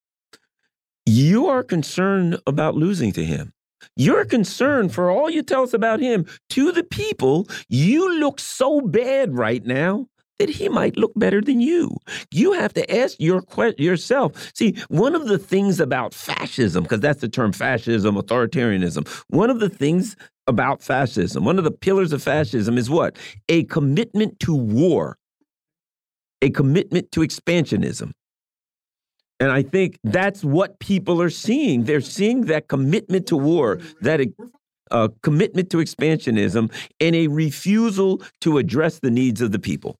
You 1.06 1.48
are 1.48 1.62
concerned 1.62 2.38
about 2.46 2.74
losing 2.74 3.12
to 3.12 3.24
him. 3.24 3.52
You're 3.96 4.24
concerned 4.24 4.94
for 4.94 5.10
all 5.10 5.28
you 5.28 5.42
tell 5.42 5.62
us 5.62 5.74
about 5.74 6.00
him 6.00 6.24
to 6.50 6.72
the 6.72 6.84
people. 6.84 7.46
You 7.68 8.18
look 8.18 8.40
so 8.40 8.80
bad 8.80 9.36
right 9.36 9.64
now 9.64 10.08
that 10.38 10.48
he 10.48 10.68
might 10.68 10.96
look 10.96 11.12
better 11.16 11.40
than 11.40 11.60
you. 11.60 11.96
You 12.30 12.52
have 12.52 12.72
to 12.74 12.94
ask 12.94 13.16
your 13.20 13.42
yourself. 13.78 14.52
See, 14.54 14.76
one 14.88 15.14
of 15.14 15.28
the 15.28 15.38
things 15.38 15.80
about 15.80 16.12
fascism, 16.14 16.82
because 16.82 17.00
that's 17.00 17.20
the 17.20 17.28
term 17.28 17.52
fascism, 17.52 18.16
authoritarianism. 18.16 19.08
One 19.28 19.50
of 19.50 19.60
the 19.60 19.68
things 19.68 20.16
about 20.46 20.82
fascism, 20.82 21.44
one 21.44 21.58
of 21.58 21.64
the 21.64 21.70
pillars 21.70 22.12
of 22.12 22.22
fascism 22.22 22.76
is 22.76 22.90
what? 22.90 23.16
A 23.48 23.64
commitment 23.64 24.40
to 24.40 24.54
war, 24.54 25.16
a 26.42 26.50
commitment 26.50 27.12
to 27.12 27.20
expansionism. 27.20 28.12
And 29.40 29.50
I 29.50 29.62
think 29.62 29.98
that's 30.04 30.44
what 30.44 30.78
people 30.78 31.20
are 31.20 31.30
seeing. 31.30 31.84
They're 31.84 32.00
seeing 32.00 32.42
that 32.46 32.68
commitment 32.68 33.26
to 33.28 33.36
war, 33.36 33.80
that 34.00 34.20
a 34.90 35.08
commitment 35.22 35.70
to 35.70 35.78
expansionism, 35.78 36.70
and 37.00 37.16
a 37.16 37.26
refusal 37.28 38.22
to 38.42 38.58
address 38.58 39.00
the 39.00 39.10
needs 39.10 39.40
of 39.40 39.50
the 39.50 39.58
people. 39.58 39.96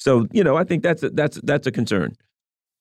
So 0.00 0.26
you 0.32 0.42
know, 0.42 0.56
I 0.56 0.64
think 0.64 0.82
that's 0.82 1.02
a, 1.02 1.10
that's 1.10 1.38
that's 1.42 1.66
a 1.66 1.72
concern. 1.72 2.16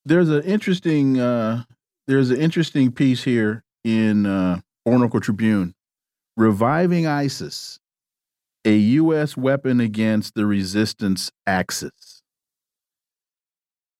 There's 0.05 0.29
an 0.29 0.41
interesting 0.43 1.19
uh, 1.19 1.63
there's 2.07 2.31
an 2.31 2.37
interesting 2.37 2.91
piece 2.91 3.23
here 3.23 3.63
in 3.83 4.25
uh, 4.25 4.61
Tribune, 5.21 5.75
reviving 6.37 7.05
ISIS, 7.05 7.79
a 8.65 8.75
U.S. 8.75 9.35
weapon 9.35 9.81
against 9.81 10.33
the 10.33 10.45
resistance 10.45 11.29
axis. 11.45 12.23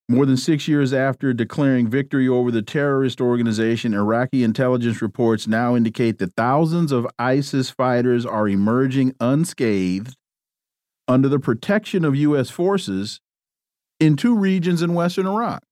More 0.07 0.25
than 0.25 0.37
six 0.37 0.67
years 0.67 0.91
after 0.91 1.33
declaring 1.33 1.87
victory 1.87 2.27
over 2.27 2.49
the 2.49 2.63
terrorist 2.63 3.21
organization, 3.21 3.93
Iraqi 3.93 4.43
intelligence 4.43 5.03
reports 5.03 5.45
now 5.45 5.75
indicate 5.75 6.17
that 6.17 6.33
thousands 6.35 6.91
of 6.91 7.05
ISIS 7.19 7.69
fighters 7.69 8.25
are 8.25 8.47
emerging 8.47 9.13
unscathed 9.19 10.15
under 11.09 11.27
the 11.27 11.39
protection 11.39 12.05
of 12.05 12.15
U.S. 12.15 12.49
forces 12.49 13.19
in 13.99 14.15
two 14.15 14.37
regions 14.37 14.81
in 14.81 14.93
western 14.93 15.27
Iraq. 15.27 15.63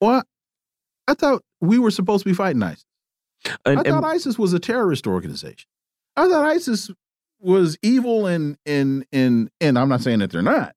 Well, 0.00 0.24
I 1.06 1.14
thought 1.14 1.42
we 1.60 1.78
were 1.78 1.90
supposed 1.90 2.24
to 2.24 2.30
be 2.30 2.34
fighting 2.34 2.62
ISIS. 2.62 2.84
And, 3.64 3.78
I 3.78 3.82
thought 3.82 4.04
ISIS 4.04 4.38
was 4.38 4.52
a 4.52 4.58
terrorist 4.58 5.06
organization. 5.06 5.68
I 6.16 6.28
thought 6.28 6.44
ISIS 6.44 6.90
was 7.38 7.78
evil 7.82 8.26
and 8.26 8.56
and 8.66 9.06
and 9.12 9.50
and 9.60 9.78
I'm 9.78 9.88
not 9.88 10.02
saying 10.02 10.18
that 10.18 10.30
they're 10.30 10.42
not, 10.42 10.74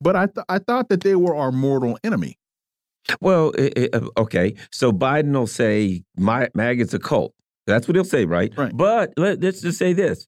but 0.00 0.14
I 0.14 0.26
th 0.26 0.44
I 0.48 0.58
thought 0.58 0.88
that 0.88 1.02
they 1.02 1.16
were 1.16 1.34
our 1.34 1.50
mortal 1.50 1.98
enemy. 2.04 2.38
Well, 3.20 3.50
it, 3.50 3.72
it, 3.76 3.94
uh, 3.94 4.08
okay, 4.18 4.54
so 4.70 4.92
Biden 4.92 5.32
will 5.32 5.46
say 5.46 6.04
my 6.16 6.48
MAGA's 6.54 6.94
a 6.94 6.98
cult. 6.98 7.34
That's 7.66 7.88
what 7.88 7.94
he'll 7.96 8.04
say, 8.04 8.24
right? 8.24 8.52
Right. 8.56 8.76
But 8.76 9.14
let, 9.16 9.42
us 9.44 9.60
just 9.60 9.78
say 9.78 9.92
this: 9.92 10.26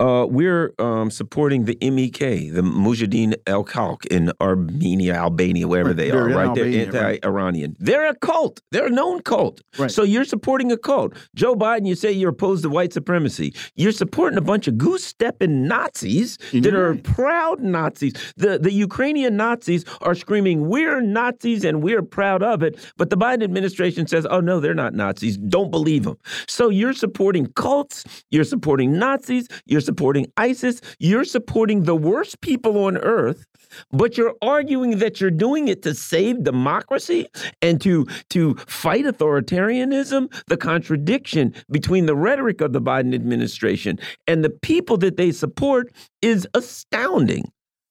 uh, 0.00 0.26
we're 0.26 0.72
um, 0.78 1.10
supporting 1.10 1.66
the 1.66 1.76
MEK, 1.82 2.18
the 2.54 2.62
Mujahideen 2.62 3.34
al 3.46 3.64
Khalq 3.64 4.06
in 4.06 4.32
Armenia, 4.40 5.14
Albania, 5.14 5.68
wherever 5.68 5.92
they 5.92 6.10
they're 6.10 6.24
are, 6.24 6.28
right? 6.28 6.48
Albania, 6.48 6.90
they're 6.90 7.06
anti-Iranian. 7.06 7.70
Right. 7.72 7.86
They're 7.86 8.06
a 8.08 8.14
cult. 8.14 8.60
They're 8.70 8.86
a 8.86 8.90
known 8.90 9.20
cult. 9.20 9.60
Right. 9.78 9.90
So 9.90 10.02
you're 10.02 10.24
supporting 10.24 10.72
a 10.72 10.78
cult. 10.78 11.14
Joe 11.34 11.54
Biden, 11.54 11.86
you 11.86 11.94
say 11.94 12.10
you're 12.10 12.30
opposed 12.30 12.62
to 12.62 12.70
white 12.70 12.94
supremacy. 12.94 13.54
You're 13.74 13.92
supporting 13.92 14.38
a 14.38 14.42
bunch 14.42 14.66
of 14.68 14.78
goose-stepping 14.78 15.68
Nazis 15.68 16.38
that 16.52 16.74
are 16.74 16.94
proud 16.94 17.60
Nazis. 17.60 18.14
The 18.36 18.58
the 18.58 18.72
Ukrainian 18.72 19.36
Nazis 19.36 19.84
are 20.00 20.14
screaming, 20.14 20.68
"We're 20.68 21.02
Nazis 21.02 21.62
and 21.62 21.82
we're 21.82 22.02
proud 22.02 22.42
of 22.42 22.62
it." 22.62 22.78
But 22.96 23.10
the 23.10 23.16
Biden 23.18 23.42
administration 23.42 24.06
says, 24.06 24.26
"Oh 24.30 24.40
no, 24.40 24.60
they're 24.60 24.74
not 24.74 24.94
Nazis. 24.94 25.36
Don't 25.36 25.70
believe 25.70 26.04
them." 26.04 26.16
So 26.46 26.70
you're 26.70 26.94
supporting 26.94 27.46
cults. 27.52 28.04
You're 28.30 28.44
supporting 28.44 28.98
Nazis. 28.98 29.46
You're 29.66 29.80
supporting 29.90 30.30
ISIS, 30.36 30.80
you're 31.00 31.24
supporting 31.24 31.82
the 31.82 31.96
worst 31.96 32.40
people 32.42 32.84
on 32.84 32.96
earth, 32.98 33.44
but 33.90 34.16
you're 34.16 34.36
arguing 34.40 34.98
that 34.98 35.20
you're 35.20 35.32
doing 35.32 35.66
it 35.66 35.82
to 35.82 35.94
save 35.96 36.44
democracy 36.44 37.26
and 37.60 37.80
to 37.80 38.06
to 38.28 38.54
fight 38.68 39.04
authoritarianism. 39.04 40.32
The 40.46 40.56
contradiction 40.56 41.54
between 41.72 42.06
the 42.06 42.14
rhetoric 42.14 42.60
of 42.60 42.72
the 42.72 42.80
Biden 42.80 43.12
administration 43.12 43.98
and 44.28 44.44
the 44.44 44.50
people 44.50 44.96
that 44.98 45.16
they 45.16 45.32
support 45.32 45.92
is 46.22 46.46
astounding. 46.54 47.50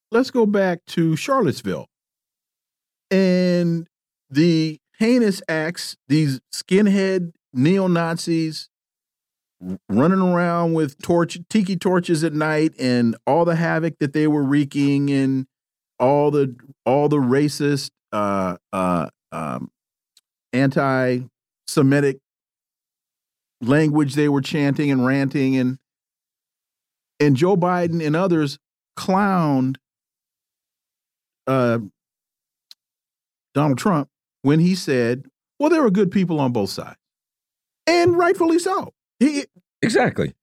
Let's 0.10 0.32
go 0.32 0.46
back 0.46 0.80
to 0.96 1.18
Charlottesville 1.18 1.88
and 3.12 3.88
the 4.30 4.80
heinous 5.00 5.42
acts 5.50 5.98
these 6.08 6.40
skinhead 6.54 7.34
neo 7.54 7.88
Nazis 7.88 8.70
running 9.90 10.22
around 10.22 10.74
with 10.74 11.02
torch 11.02 11.38
tiki 11.50 11.76
torches 11.76 12.24
at 12.24 12.34
night 12.34 12.74
and 12.80 13.16
all 13.28 13.44
the 13.44 13.56
havoc 13.56 14.00
that 14.00 14.14
they 14.14 14.26
were 14.28 14.44
wreaking 14.44 15.10
and 15.10 15.48
all 16.00 16.32
the 16.32 16.56
all 16.86 17.10
the 17.10 17.18
racist 17.18 17.92
uh 18.14 18.56
uh 18.72 19.10
um 19.32 19.70
anti-semitic 20.54 22.20
language 23.62 24.16
they 24.16 24.30
were 24.30 24.42
chanting 24.42 24.90
and 24.92 25.06
ranting 25.06 25.58
and 25.58 25.78
and 27.20 27.36
Joe 27.36 27.58
Biden 27.58 28.06
and 28.06 28.16
others 28.16 28.58
clowned 28.98 29.76
uh 31.48 31.80
Donald 33.54 33.78
Trump 33.78 34.08
when 34.42 34.60
he 34.60 34.74
said, 34.74 35.26
well 35.60 35.70
there 35.70 35.84
were 35.84 35.92
good 35.92 36.12
people 36.12 36.40
on 36.40 36.54
both 36.54 36.70
sides. 36.70 36.96
And 37.86 38.18
rightfully 38.18 38.60
so. 38.60 38.94
He 39.20 39.46
exactly. 39.82 40.34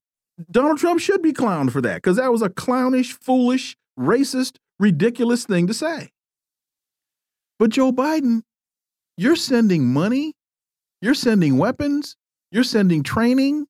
Donald 0.51 0.79
Trump 0.79 1.01
should 1.01 1.23
be 1.23 1.33
clowned 1.33 1.73
for 1.73 1.81
that 1.81 1.97
because 1.97 2.17
that 2.17 2.31
was 2.31 2.43
a 2.43 2.51
clownish, 2.51 3.13
foolish, 3.13 3.77
racist, 3.99 4.57
ridiculous 4.79 5.45
thing 5.47 5.67
to 5.67 5.75
say. 5.75 6.11
But 7.59 7.71
Joe 7.71 7.91
Biden, 7.91 8.43
you're 9.17 9.37
sending 9.37 9.87
money, 9.87 10.35
you're 11.01 11.15
sending 11.15 11.57
weapons, 11.57 12.17
you're 12.51 12.65
sending 12.65 13.03
training 13.03 13.67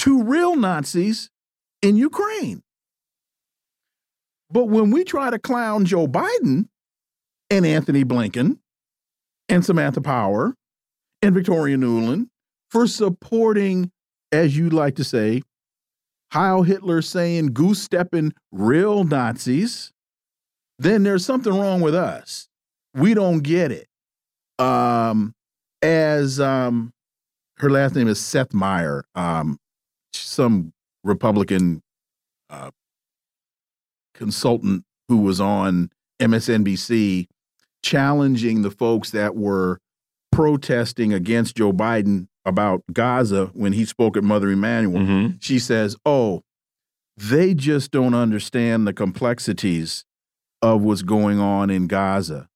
to 0.00 0.22
real 0.22 0.56
Nazis 0.56 1.30
in 1.82 1.96
Ukraine. 1.96 2.62
But 4.50 4.66
when 4.66 4.90
we 4.90 5.04
try 5.04 5.30
to 5.30 5.38
clown 5.38 5.84
Joe 5.84 6.06
Biden 6.06 6.68
and 7.50 7.66
Anthony 7.66 8.04
Blinken 8.04 8.58
and 9.48 9.64
Samantha 9.64 10.00
Power 10.00 10.54
and 11.20 11.34
Victoria 11.34 11.76
Nuland 11.76 12.28
for 12.70 12.86
supporting 12.86 13.90
as 14.32 14.56
you 14.56 14.70
like 14.70 14.96
to 14.96 15.04
say, 15.04 15.42
Heil 16.32 16.62
Hitler 16.62 17.02
saying 17.02 17.52
goose 17.52 17.80
stepping 17.80 18.32
real 18.52 19.04
Nazis, 19.04 19.92
then 20.78 21.02
there's 21.02 21.24
something 21.24 21.52
wrong 21.52 21.80
with 21.80 21.94
us. 21.94 22.48
We 22.94 23.14
don't 23.14 23.40
get 23.40 23.72
it. 23.72 23.86
Um, 24.58 25.34
as 25.82 26.40
um, 26.40 26.92
her 27.58 27.70
last 27.70 27.94
name 27.94 28.08
is 28.08 28.20
Seth 28.20 28.52
Meyer, 28.52 29.04
um, 29.14 29.58
some 30.12 30.72
Republican 31.04 31.82
uh, 32.50 32.70
consultant 34.14 34.84
who 35.08 35.18
was 35.18 35.40
on 35.40 35.90
MSNBC 36.20 37.28
challenging 37.82 38.62
the 38.62 38.70
folks 38.70 39.10
that 39.10 39.36
were 39.36 39.78
protesting 40.32 41.12
against 41.12 41.56
Joe 41.56 41.72
Biden 41.72 42.26
about 42.46 42.82
Gaza 42.92 43.50
when 43.52 43.72
he 43.72 43.84
spoke 43.84 44.16
at 44.16 44.24
Mother 44.24 44.48
Emanuel, 44.48 45.02
mm 45.02 45.06
-hmm. 45.06 45.36
she 45.40 45.58
says, 45.58 45.96
"Oh, 46.06 46.42
they 47.16 47.54
just 47.54 47.90
don't 47.90 48.14
understand 48.14 48.86
the 48.86 48.92
complexities 48.92 50.04
of 50.62 50.82
what's 50.82 51.02
going 51.02 51.40
on 51.40 51.70
in 51.70 51.88
Gaza, 51.88 52.48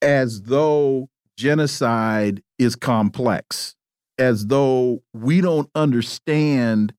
as 0.00 0.42
though 0.42 1.08
genocide 1.36 2.42
is 2.58 2.76
complex, 2.76 3.74
as 4.18 4.46
though 4.46 5.02
we 5.12 5.40
don't 5.40 5.68
understand. 5.74 6.94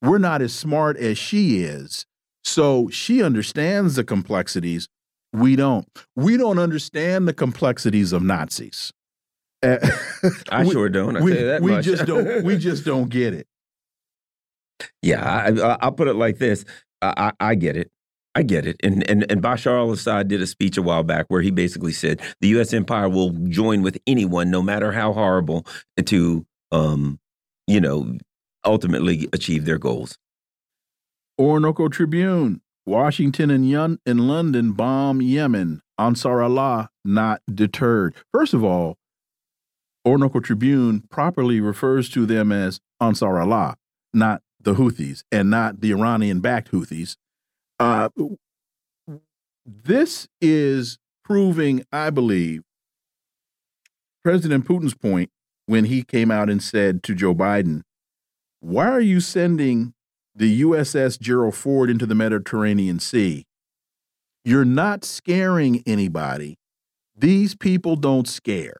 We're 0.00 0.18
not 0.18 0.42
as 0.42 0.52
smart 0.52 0.96
as 0.96 1.18
she 1.18 1.58
is, 1.58 2.06
so 2.44 2.88
she 2.90 3.22
understands 3.22 3.94
the 3.94 4.04
complexities." 4.04 4.88
We 5.32 5.56
don't. 5.56 5.86
We 6.16 6.38
don't 6.38 6.58
understand 6.58 7.28
the 7.28 7.34
complexities 7.34 8.12
of 8.14 8.22
Nazis. 8.22 8.92
I 10.50 10.64
we, 10.64 10.70
sure 10.70 10.88
don't. 10.88 11.16
I 11.16 11.20
we, 11.20 11.58
we 11.60 11.80
just 11.80 12.06
don't. 12.06 12.44
We 12.44 12.56
just 12.68 12.84
don't 12.84 13.08
get 13.08 13.34
it. 13.34 13.46
Yeah, 15.02 15.24
I, 15.24 15.86
will 15.86 15.92
put 15.92 16.08
it 16.08 16.14
like 16.14 16.38
this. 16.38 16.64
I, 17.02 17.32
I, 17.40 17.50
I, 17.50 17.54
get 17.56 17.76
it. 17.76 17.90
I 18.36 18.42
get 18.42 18.66
it. 18.66 18.76
And, 18.84 19.08
and 19.10 19.28
and 19.30 19.42
Bashar 19.42 19.76
al-Assad 19.76 20.28
did 20.28 20.40
a 20.40 20.46
speech 20.46 20.76
a 20.76 20.82
while 20.82 21.02
back 21.02 21.26
where 21.28 21.42
he 21.42 21.50
basically 21.50 21.92
said 21.92 22.20
the 22.40 22.48
U.S. 22.48 22.72
empire 22.72 23.08
will 23.08 23.30
join 23.48 23.82
with 23.82 23.98
anyone, 24.06 24.50
no 24.50 24.62
matter 24.62 24.92
how 24.92 25.12
horrible, 25.12 25.66
to 26.04 26.46
um, 26.70 27.18
you 27.66 27.80
know, 27.80 28.16
ultimately 28.64 29.28
achieve 29.32 29.64
their 29.64 29.78
goals. 29.78 30.16
Orinoco 31.38 31.88
Tribune, 31.88 32.60
Washington 32.86 33.50
and, 33.50 33.68
Yun 33.68 33.98
and 34.06 34.26
London 34.26 34.72
bomb 34.72 35.22
Yemen. 35.22 35.80
Ansar 35.98 36.42
Allah 36.42 36.90
not 37.04 37.42
deterred. 37.52 38.14
First 38.32 38.54
of 38.54 38.62
all, 38.62 38.96
Orinoco 40.06 40.40
Tribune 40.40 41.02
properly 41.10 41.60
refers 41.60 42.08
to 42.10 42.26
them 42.26 42.52
as 42.52 42.80
Ansar 43.00 43.38
Allah, 43.38 43.76
not 44.12 44.42
the 44.60 44.74
Houthis 44.74 45.22
and 45.30 45.50
not 45.50 45.80
the 45.80 45.92
Iranian 45.92 46.40
backed 46.40 46.72
Houthis. 46.72 47.16
Uh, 47.78 48.08
this 49.64 50.28
is 50.40 50.98
proving, 51.24 51.84
I 51.92 52.10
believe, 52.10 52.62
President 54.24 54.66
Putin's 54.66 54.94
point 54.94 55.30
when 55.66 55.84
he 55.84 56.02
came 56.02 56.30
out 56.30 56.48
and 56.48 56.62
said 56.62 57.02
to 57.04 57.14
Joe 57.14 57.34
Biden, 57.34 57.82
Why 58.60 58.88
are 58.88 59.00
you 59.00 59.20
sending 59.20 59.94
the 60.34 60.62
USS 60.62 61.20
Gerald 61.20 61.54
Ford 61.54 61.90
into 61.90 62.06
the 62.06 62.14
Mediterranean 62.14 62.98
Sea? 62.98 63.44
You're 64.44 64.64
not 64.64 65.04
scaring 65.04 65.82
anybody. 65.86 66.56
These 67.14 67.54
people 67.54 67.96
don't 67.96 68.26
scare. 68.26 68.76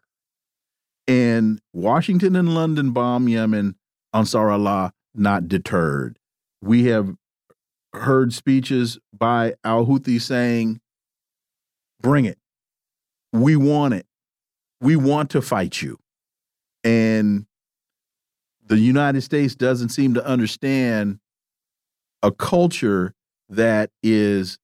And 1.09 1.61
Washington 1.73 2.37
and 2.37 2.55
London 2.55 2.91
bomb 2.91 3.29
Yemen, 3.29 3.77
Ansar 4.13 4.51
Allah 4.51 4.93
not 5.15 5.49
deterred. 5.49 6.19
We 6.61 6.85
have 6.85 7.15
heard 7.95 8.35
speeches 8.35 8.99
by 9.13 9.55
al 9.65 9.87
Houthi 9.87 10.21
saying, 10.21 10.81
bring 12.01 12.27
it. 12.27 12.39
We 13.33 13.57
want 13.57 13.95
it. 13.95 14.07
We 14.81 14.97
want 14.97 15.31
to 15.31 15.41
fight 15.43 15.81
you. 15.81 15.99
And 16.85 17.47
the 18.65 18.79
United 18.79 19.23
States 19.23 19.55
doesn't 19.55 19.89
seem 19.89 20.15
to 20.15 20.25
understand 20.25 21.21
a 22.23 22.31
culture 22.31 23.15
that 23.49 23.91
is 24.03 24.59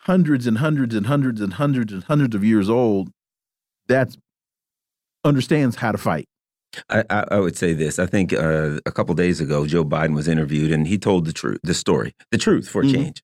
hundreds 0.00 0.46
and 0.46 0.58
hundreds 0.58 0.94
and 0.94 1.06
hundreds 1.06 1.40
and 1.40 1.54
hundreds 1.54 1.92
and 1.92 2.04
hundreds 2.04 2.34
of 2.34 2.44
years 2.44 2.68
old 2.68 3.10
that 3.88 4.14
understands 5.24 5.76
how 5.76 5.92
to 5.92 5.98
fight. 5.98 6.28
I, 6.88 7.04
I, 7.30 7.38
would 7.38 7.56
say 7.56 7.74
this. 7.74 7.98
I 7.98 8.06
think 8.06 8.32
uh, 8.32 8.80
a 8.86 8.92
couple 8.92 9.14
days 9.14 9.40
ago, 9.40 9.66
Joe 9.66 9.84
Biden 9.84 10.14
was 10.14 10.26
interviewed, 10.26 10.72
and 10.72 10.86
he 10.86 10.96
told 10.96 11.26
the 11.26 11.32
truth, 11.32 11.60
the 11.62 11.74
story, 11.74 12.14
the 12.30 12.38
truth 12.38 12.68
for 12.68 12.80
a 12.80 12.84
mm 12.84 12.90
-hmm. 12.90 12.94
change. 12.94 13.22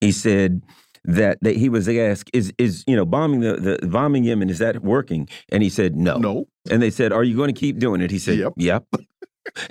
He 0.00 0.12
said 0.12 0.62
that, 1.04 1.38
that 1.40 1.56
he 1.56 1.68
was 1.70 1.88
asked, 1.88 2.30
"Is 2.32 2.52
is 2.58 2.84
you 2.86 2.96
know 2.96 3.06
bombing 3.06 3.40
the, 3.40 3.78
the 3.78 3.86
bombing 3.86 4.24
Yemen 4.24 4.50
is 4.50 4.58
that 4.58 4.82
working?" 4.82 5.28
And 5.52 5.62
he 5.62 5.70
said, 5.70 5.96
"No." 5.96 6.18
No. 6.18 6.46
And 6.70 6.80
they 6.80 6.90
said, 6.90 7.12
"Are 7.12 7.24
you 7.24 7.36
going 7.36 7.54
to 7.54 7.60
keep 7.60 7.78
doing 7.78 8.02
it?" 8.02 8.10
He 8.10 8.18
said, 8.18 8.38
"Yep." 8.38 8.52
Yep. 8.56 8.84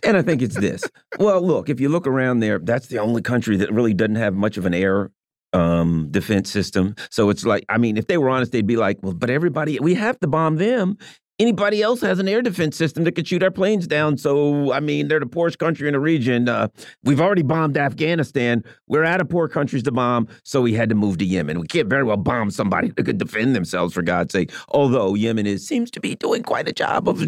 and 0.04 0.18
I 0.18 0.24
think 0.24 0.42
it's 0.42 0.60
this. 0.60 0.82
Well, 1.20 1.42
look, 1.46 1.70
if 1.70 1.80
you 1.80 1.90
look 1.90 2.08
around 2.08 2.42
there, 2.42 2.60
that's 2.60 2.88
the 2.88 3.00
only 3.00 3.22
country 3.22 3.58
that 3.58 3.72
really 3.72 3.94
doesn't 3.94 4.16
have 4.16 4.36
much 4.36 4.58
of 4.58 4.66
an 4.66 4.74
air 4.74 5.12
um, 5.54 6.08
defense 6.12 6.52
system. 6.52 6.96
So 7.10 7.30
it's 7.30 7.46
like, 7.46 7.66
I 7.70 7.78
mean, 7.78 7.98
if 7.98 8.08
they 8.08 8.18
were 8.18 8.30
honest, 8.30 8.52
they'd 8.52 8.68
be 8.68 8.78
like, 8.78 8.98
well, 9.02 9.14
but 9.14 9.30
everybody, 9.30 9.80
we 9.80 9.96
have 9.96 10.20
to 10.20 10.28
bomb 10.28 10.58
them. 10.58 10.98
Anybody 11.42 11.82
else 11.82 12.02
has 12.02 12.20
an 12.20 12.28
air 12.28 12.44
defense 12.44 12.78
system 12.78 13.04
that 13.06 13.14
could 13.14 13.28
shoot 13.28 13.42
our 13.42 13.50
planes 13.50 13.88
down. 13.88 14.16
So, 14.16 14.72
I 14.72 14.80
mean, 14.80 15.08
they're 15.08 15.20
the 15.20 15.26
poorest 15.26 15.58
country 15.58 15.88
in 15.88 15.94
the 15.94 16.00
region. 16.00 16.48
Uh, 16.48 16.68
we've 17.04 17.20
already 17.20 17.42
bombed 17.42 17.78
Afghanistan. 17.78 18.64
We're 18.88 19.04
out 19.04 19.22
of 19.22 19.28
poor 19.28 19.48
countries 19.48 19.82
to 19.84 19.92
bomb. 19.92 20.28
So 20.44 20.62
we 20.62 20.76
had 20.76 20.88
to 20.90 20.96
move 20.96 21.18
to 21.18 21.26
Yemen. 21.26 21.60
We 21.60 21.66
can't 21.66 21.88
very 21.90 22.04
well 22.04 22.18
bomb 22.18 22.52
somebody 22.52 22.90
that 22.90 23.04
could 23.04 23.18
defend 23.18 23.56
themselves, 23.56 23.96
for 23.96 24.04
God's 24.04 24.34
sake. 24.34 24.52
Although 24.70 25.16
Yemen 25.16 25.48
is 25.48 25.68
seems 25.68 25.90
to 25.92 26.00
be 26.00 26.14
doing 26.14 26.44
quite 26.44 26.68
a 26.68 26.74
job 26.74 27.10
of 27.10 27.24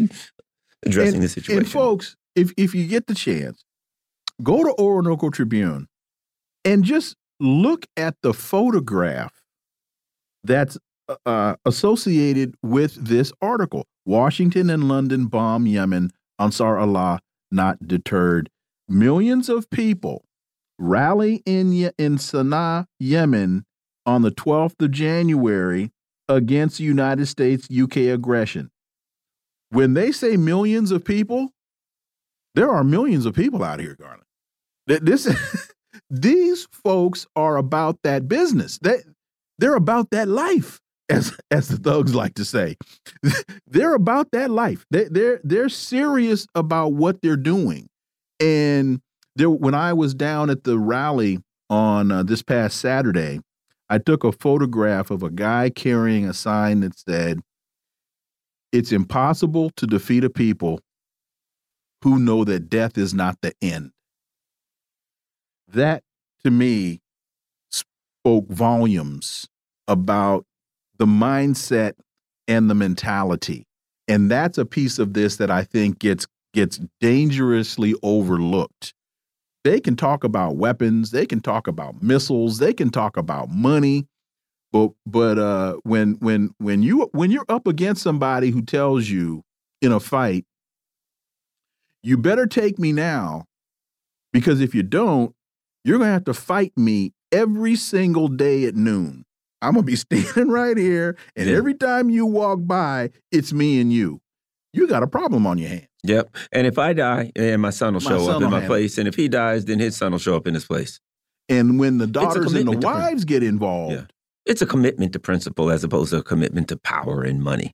addressing 0.86 1.14
and, 1.14 1.22
the 1.24 1.28
situation. 1.28 1.58
And 1.58 1.68
folks, 1.68 2.14
if, 2.36 2.52
if 2.56 2.72
you 2.72 2.86
get 2.86 3.08
the 3.08 3.16
chance, 3.16 3.64
go 4.44 4.62
to 4.62 4.72
Orinoco 4.78 5.30
Tribune 5.30 5.88
and 6.64 6.84
just 6.84 7.16
look 7.40 7.86
at 7.96 8.14
the 8.22 8.32
photograph 8.32 9.32
that's 10.44 10.78
uh, 11.08 11.16
uh, 11.26 11.56
associated 11.64 12.54
with 12.62 12.94
this 12.94 13.32
article. 13.40 13.86
Washington 14.06 14.70
and 14.70 14.88
London 14.88 15.26
bomb 15.26 15.66
Yemen, 15.66 16.10
Ansar 16.38 16.78
Allah 16.78 17.20
not 17.50 17.86
deterred. 17.86 18.50
Millions 18.88 19.48
of 19.48 19.70
people 19.70 20.24
rally 20.78 21.42
in, 21.46 21.72
in 21.98 22.16
Sana'a, 22.16 22.86
Yemen 22.98 23.64
on 24.06 24.22
the 24.22 24.30
12th 24.30 24.80
of 24.80 24.90
January 24.90 25.90
against 26.28 26.80
United 26.80 27.26
States 27.26 27.68
UK 27.70 27.96
aggression. 27.96 28.70
When 29.70 29.94
they 29.94 30.12
say 30.12 30.36
millions 30.36 30.90
of 30.90 31.04
people, 31.04 31.50
there 32.54 32.70
are 32.70 32.84
millions 32.84 33.26
of 33.26 33.34
people 33.34 33.62
out 33.62 33.80
here, 33.80 33.96
Garland. 33.98 34.22
This 34.86 35.28
these 36.10 36.68
folks 36.70 37.26
are 37.34 37.56
about 37.56 37.98
that 38.04 38.28
business. 38.28 38.78
They 38.78 38.98
they're 39.58 39.74
about 39.74 40.10
that 40.10 40.28
life, 40.28 40.80
as 41.08 41.36
as 41.50 41.68
the 41.68 41.76
thugs 41.76 42.14
like 42.14 42.34
to 42.34 42.44
say. 42.44 42.76
they're 43.66 43.94
about 43.94 44.30
that 44.32 44.50
life. 44.50 44.84
They 44.90 45.04
they're 45.04 45.40
they're 45.44 45.68
serious 45.68 46.46
about 46.54 46.92
what 46.94 47.22
they're 47.22 47.36
doing. 47.36 47.88
And 48.40 49.00
there, 49.36 49.50
when 49.50 49.74
I 49.74 49.92
was 49.92 50.14
down 50.14 50.50
at 50.50 50.64
the 50.64 50.78
rally 50.78 51.38
on 51.70 52.10
uh, 52.10 52.22
this 52.22 52.42
past 52.42 52.78
Saturday, 52.80 53.40
I 53.88 53.98
took 53.98 54.24
a 54.24 54.32
photograph 54.32 55.10
of 55.10 55.22
a 55.22 55.30
guy 55.30 55.70
carrying 55.70 56.26
a 56.26 56.34
sign 56.34 56.80
that 56.80 56.98
said, 56.98 57.40
"It's 58.72 58.92
impossible 58.92 59.70
to 59.76 59.86
defeat 59.86 60.24
a 60.24 60.30
people 60.30 60.80
who 62.02 62.18
know 62.18 62.44
that 62.44 62.68
death 62.68 62.98
is 62.98 63.14
not 63.14 63.38
the 63.40 63.52
end." 63.62 63.92
that 65.74 66.02
to 66.44 66.50
me 66.50 67.00
spoke 67.70 68.48
volumes 68.48 69.46
about 69.88 70.44
the 70.98 71.06
mindset 71.06 71.94
and 72.48 72.68
the 72.68 72.74
mentality. 72.74 73.66
And 74.06 74.30
that's 74.30 74.58
a 74.58 74.66
piece 74.66 74.98
of 74.98 75.14
this 75.14 75.36
that 75.36 75.50
I 75.50 75.64
think 75.64 75.98
gets 75.98 76.26
gets 76.52 76.80
dangerously 77.00 77.94
overlooked. 78.02 78.94
They 79.64 79.80
can 79.80 79.96
talk 79.96 80.24
about 80.24 80.56
weapons, 80.56 81.10
they 81.10 81.26
can 81.26 81.40
talk 81.40 81.66
about 81.66 82.02
missiles, 82.02 82.58
they 82.58 82.72
can 82.74 82.90
talk 82.90 83.16
about 83.16 83.48
money, 83.48 84.06
but 84.72 84.90
but 85.06 85.38
uh, 85.38 85.76
when 85.84 86.14
when 86.14 86.54
when 86.58 86.82
you 86.82 87.08
when 87.12 87.30
you're 87.30 87.46
up 87.48 87.66
against 87.66 88.02
somebody 88.02 88.50
who 88.50 88.60
tells 88.60 89.08
you 89.08 89.42
in 89.80 89.92
a 89.92 90.00
fight, 90.00 90.44
you 92.02 92.18
better 92.18 92.46
take 92.46 92.78
me 92.78 92.92
now, 92.92 93.46
because 94.32 94.60
if 94.60 94.74
you 94.74 94.82
don't, 94.82 95.34
you're 95.84 95.98
going 95.98 96.08
to 96.08 96.12
have 96.12 96.24
to 96.24 96.34
fight 96.34 96.72
me 96.76 97.12
every 97.32 97.76
single 97.76 98.28
day 98.28 98.64
at 98.64 98.74
noon. 98.74 99.23
I'm 99.64 99.74
going 99.74 99.84
to 99.84 99.90
be 99.90 99.96
standing 100.24 100.48
right 100.48 100.76
here, 100.76 101.16
and 101.36 101.48
yeah. 101.48 101.56
every 101.56 101.74
time 101.74 102.10
you 102.10 102.26
walk 102.26 102.60
by, 102.62 103.10
it's 103.32 103.52
me 103.52 103.80
and 103.80 103.92
you. 103.92 104.20
You 104.72 104.88
got 104.88 105.02
a 105.02 105.06
problem 105.06 105.46
on 105.46 105.58
your 105.58 105.68
hands. 105.68 105.88
Yep. 106.02 106.36
And 106.52 106.66
if 106.66 106.78
I 106.78 106.92
die, 106.92 107.32
and 107.36 107.62
my 107.62 107.70
son 107.70 107.94
will 107.94 108.02
my 108.02 108.10
show 108.10 108.26
son 108.26 108.36
up 108.36 108.42
in 108.42 108.50
my 108.50 108.66
place, 108.66 108.98
and 108.98 109.08
if 109.08 109.14
he 109.14 109.28
dies, 109.28 109.64
then 109.64 109.78
his 109.78 109.96
son 109.96 110.12
will 110.12 110.18
show 110.18 110.36
up 110.36 110.46
in 110.46 110.54
his 110.54 110.64
place. 110.64 111.00
And 111.48 111.78
when 111.78 111.98
the 111.98 112.06
daughters 112.06 112.52
and 112.52 112.68
the 112.68 112.78
wives 112.78 113.24
get 113.24 113.42
involved, 113.42 113.94
yeah. 113.94 114.04
it's 114.46 114.62
a 114.62 114.66
commitment 114.66 115.12
to 115.12 115.18
principle 115.18 115.70
as 115.70 115.84
opposed 115.84 116.10
to 116.10 116.18
a 116.18 116.22
commitment 116.22 116.68
to 116.68 116.76
power 116.76 117.22
and 117.22 117.42
money. 117.42 117.72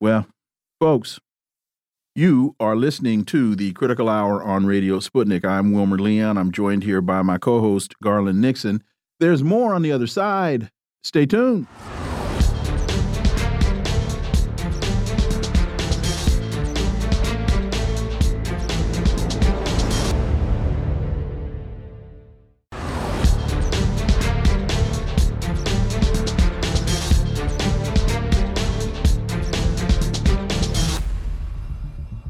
Well, 0.00 0.26
folks, 0.80 1.18
you 2.14 2.54
are 2.60 2.76
listening 2.76 3.24
to 3.26 3.56
the 3.56 3.72
Critical 3.72 4.08
Hour 4.08 4.42
on 4.42 4.66
Radio 4.66 4.98
Sputnik. 5.00 5.44
I'm 5.44 5.72
Wilmer 5.72 5.98
Leon. 5.98 6.38
I'm 6.38 6.52
joined 6.52 6.84
here 6.84 7.00
by 7.00 7.22
my 7.22 7.38
co 7.38 7.60
host, 7.60 7.94
Garland 8.02 8.40
Nixon. 8.40 8.82
There's 9.18 9.42
more 9.42 9.74
on 9.74 9.82
the 9.82 9.90
other 9.90 10.06
side. 10.06 10.70
Stay 11.04 11.26
tuned. 11.26 11.66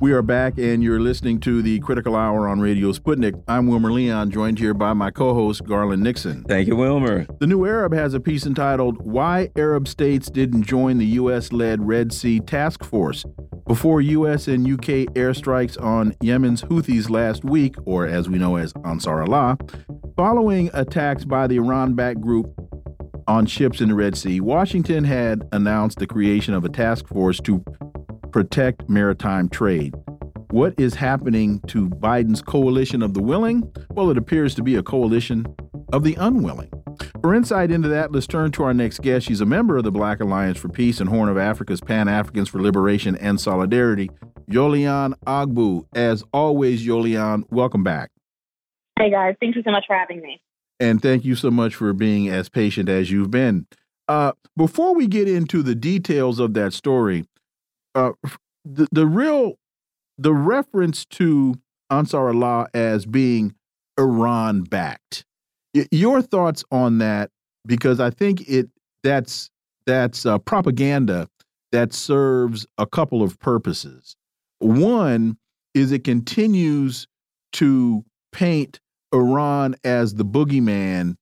We 0.05 0.13
are 0.13 0.21
back, 0.21 0.59
and 0.59 0.83
you're 0.83 1.01
listening 1.01 1.41
to 1.41 1.63
the 1.63 1.81
Critical 1.81 2.15
Hour 2.15 2.47
on 2.47 2.61
Radio 2.61 2.93
Sputnik. 2.93 3.43
I'm 3.49 3.69
Wilmer 3.69 3.91
Leon, 3.91 4.31
joined 4.31 4.59
here 4.59 4.75
by 4.75 4.93
my 4.93 5.11
co 5.11 5.33
host, 5.33 5.65
Garland 5.65 6.03
Nixon. 6.03 6.45
Thank 6.45 6.69
you, 6.69 6.77
Wilmer. 6.77 7.27
The 7.41 7.47
New 7.47 7.65
Arab 7.65 7.95
has 7.95 8.13
a 8.13 8.21
piece 8.21 8.45
entitled 8.45 9.01
Why 9.01 9.49
Arab 9.57 9.89
States 9.89 10.29
Didn't 10.29 10.65
Join 10.65 10.99
the 10.99 11.07
U.S. 11.07 11.53
led 11.53 11.87
Red 11.87 12.13
Sea 12.13 12.39
Task 12.39 12.85
Force. 12.85 13.25
Before 13.67 14.03
U.S. 14.03 14.47
and 14.47 14.69
U.K. 14.69 15.07
airstrikes 15.07 15.83
on 15.83 16.15
Yemen's 16.21 16.61
Houthis 16.61 17.09
last 17.09 17.43
week, 17.43 17.75
or 17.87 18.07
as 18.07 18.29
we 18.29 18.37
know 18.37 18.57
as 18.57 18.75
Ansar 18.85 19.23
Allah, 19.23 19.57
following 20.19 20.69
attacks 20.75 21.25
by 21.25 21.47
the 21.47 21.57
Iran 21.57 21.95
backed 21.95 22.21
group 22.21 22.53
on 23.27 23.47
ships 23.47 23.81
in 23.81 23.89
the 23.89 23.95
Red 23.95 24.19
Sea, 24.19 24.39
Washington 24.43 25.05
had 25.05 25.49
announced 25.51 25.99
the 25.99 26.07
creation 26.07 26.53
of 26.53 26.63
a 26.63 26.69
task 26.69 27.09
force 27.09 27.41
to 27.41 27.65
protect 28.35 28.91
maritime 28.91 29.49
trade. 29.49 29.95
What 30.51 30.75
is 30.77 30.95
happening 30.95 31.61
to 31.69 31.89
Biden's 31.89 32.43
coalition 32.43 33.01
of 33.01 33.15
the 33.15 33.23
willing? 33.23 33.73
Well, 33.91 34.11
it 34.11 34.19
appears 34.19 34.57
to 34.57 34.63
be 34.65 34.75
a 34.75 34.83
coalition 34.83 35.47
of 35.93 36.03
the 36.03 36.17
unwilling. 36.17 36.73
For 37.21 37.33
insight 37.33 37.71
into 37.71 37.87
that, 37.91 38.11
let's 38.11 38.27
turn 38.27 38.51
to 38.53 38.65
our 38.65 38.75
next 38.75 39.03
guest. 39.03 39.27
She's 39.27 39.41
a 39.41 39.47
member 39.47 39.77
of 39.77 39.85
the 39.85 39.93
Black 39.93 40.19
Alliance 40.19 40.59
for 40.59 40.69
Peace 40.69 40.99
and 40.99 41.09
Horn 41.09 41.29
of 41.29 41.39
Africa's 41.39 41.81
Pan 41.81 42.09
Africans 42.09 42.49
for 42.49 42.61
Liberation 42.61 43.15
and 43.15 43.41
Solidarity, 43.41 44.11
Yolian 44.51 45.15
Ogbu. 45.29 45.87
As 45.95 46.25
always, 46.33 46.85
Yolian, 46.85 47.45
welcome 47.51 47.85
back. 47.85 48.11
Hey, 48.99 49.13
guys. 49.13 49.37
Thank 49.41 49.55
you 49.55 49.63
so 49.63 49.71
much 49.71 49.85
for 49.87 49.95
having 49.95 50.21
me. 50.21 50.41
And 50.81 51.01
thank 51.01 51.25
you 51.25 51.37
so 51.37 51.53
much 51.53 51.77
for 51.77 51.93
being 51.93 52.29
as 52.29 52.49
patient 52.49 52.89
as 52.89 53.13
you've 53.13 53.31
been. 53.31 53.69
Uh, 54.09 54.33
before 54.57 54.93
we 54.93 55.07
get 55.07 55.29
into 55.29 55.63
the 55.63 55.77
details 55.77 56.41
of 56.41 56.55
that 56.55 56.73
story, 56.73 57.27
uh, 57.95 58.13
the 58.65 58.89
the 58.93 59.07
real 59.07 59.55
the 60.19 60.33
reference 60.33 61.05
to 61.07 61.55
Ansar 61.91 62.29
Allah 62.29 62.69
as 62.75 63.07
being 63.07 63.55
Iran 63.99 64.63
backed. 64.63 65.25
Your 65.91 66.23
thoughts 66.23 66.65
on 66.71 66.99
that? 66.99 67.31
Because 67.67 68.01
I 68.01 68.11
think 68.11 68.49
it 68.49 68.69
that's 69.03 69.51
that's 69.87 70.25
uh, 70.25 70.39
propaganda 70.39 71.29
that 71.73 71.93
serves 71.93 72.67
a 72.79 72.87
couple 72.87 73.23
of 73.23 73.39
purposes. 73.41 74.17
One 74.61 75.37
is 75.75 75.93
it 75.93 76.05
continues 76.05 77.07
to 77.55 78.05
paint 78.33 78.81
Iran 79.13 79.75
as 79.85 80.15
the 80.15 80.25
boogeyman 80.25 81.17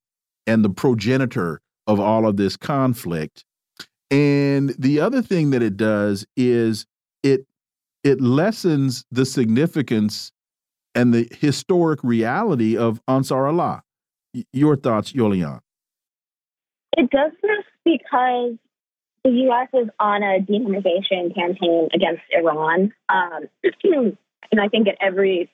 and 0.47 0.65
the 0.65 0.71
progenitor 0.71 1.61
of 1.87 2.01
all 2.01 2.27
of 2.27 2.37
this 2.37 2.57
conflict. 2.57 3.45
And 4.13 4.75
the 4.79 5.01
other 5.01 5.23
thing 5.23 5.51
that 5.51 5.63
it 5.63 5.79
does 5.79 6.27
is 6.37 6.85
it 7.23 7.47
it 8.05 8.21
lessens 8.21 9.07
the 9.11 9.25
significance 9.25 10.33
and 10.95 11.15
the 11.15 11.27
historic 11.41 11.99
reality 12.05 12.77
of 12.77 13.01
Ansar 13.09 13.47
Allah. 13.47 13.83
Your 14.53 14.77
thoughts, 14.77 15.13
Yolian? 15.13 15.61
It 16.99 17.09
does 17.11 17.33
this 17.43 17.65
because 17.87 18.59
the 19.25 19.31
U.S. 19.31 19.69
is 19.73 19.89
on 19.99 20.23
a 20.23 20.41
demonization 20.41 21.35
campaign 21.35 21.89
against 21.95 22.23
Iran. 22.33 22.93
Um, 23.09 23.49
and 24.53 24.61
I 24.61 24.69
think 24.69 24.89
at 24.89 24.97
every 25.01 25.51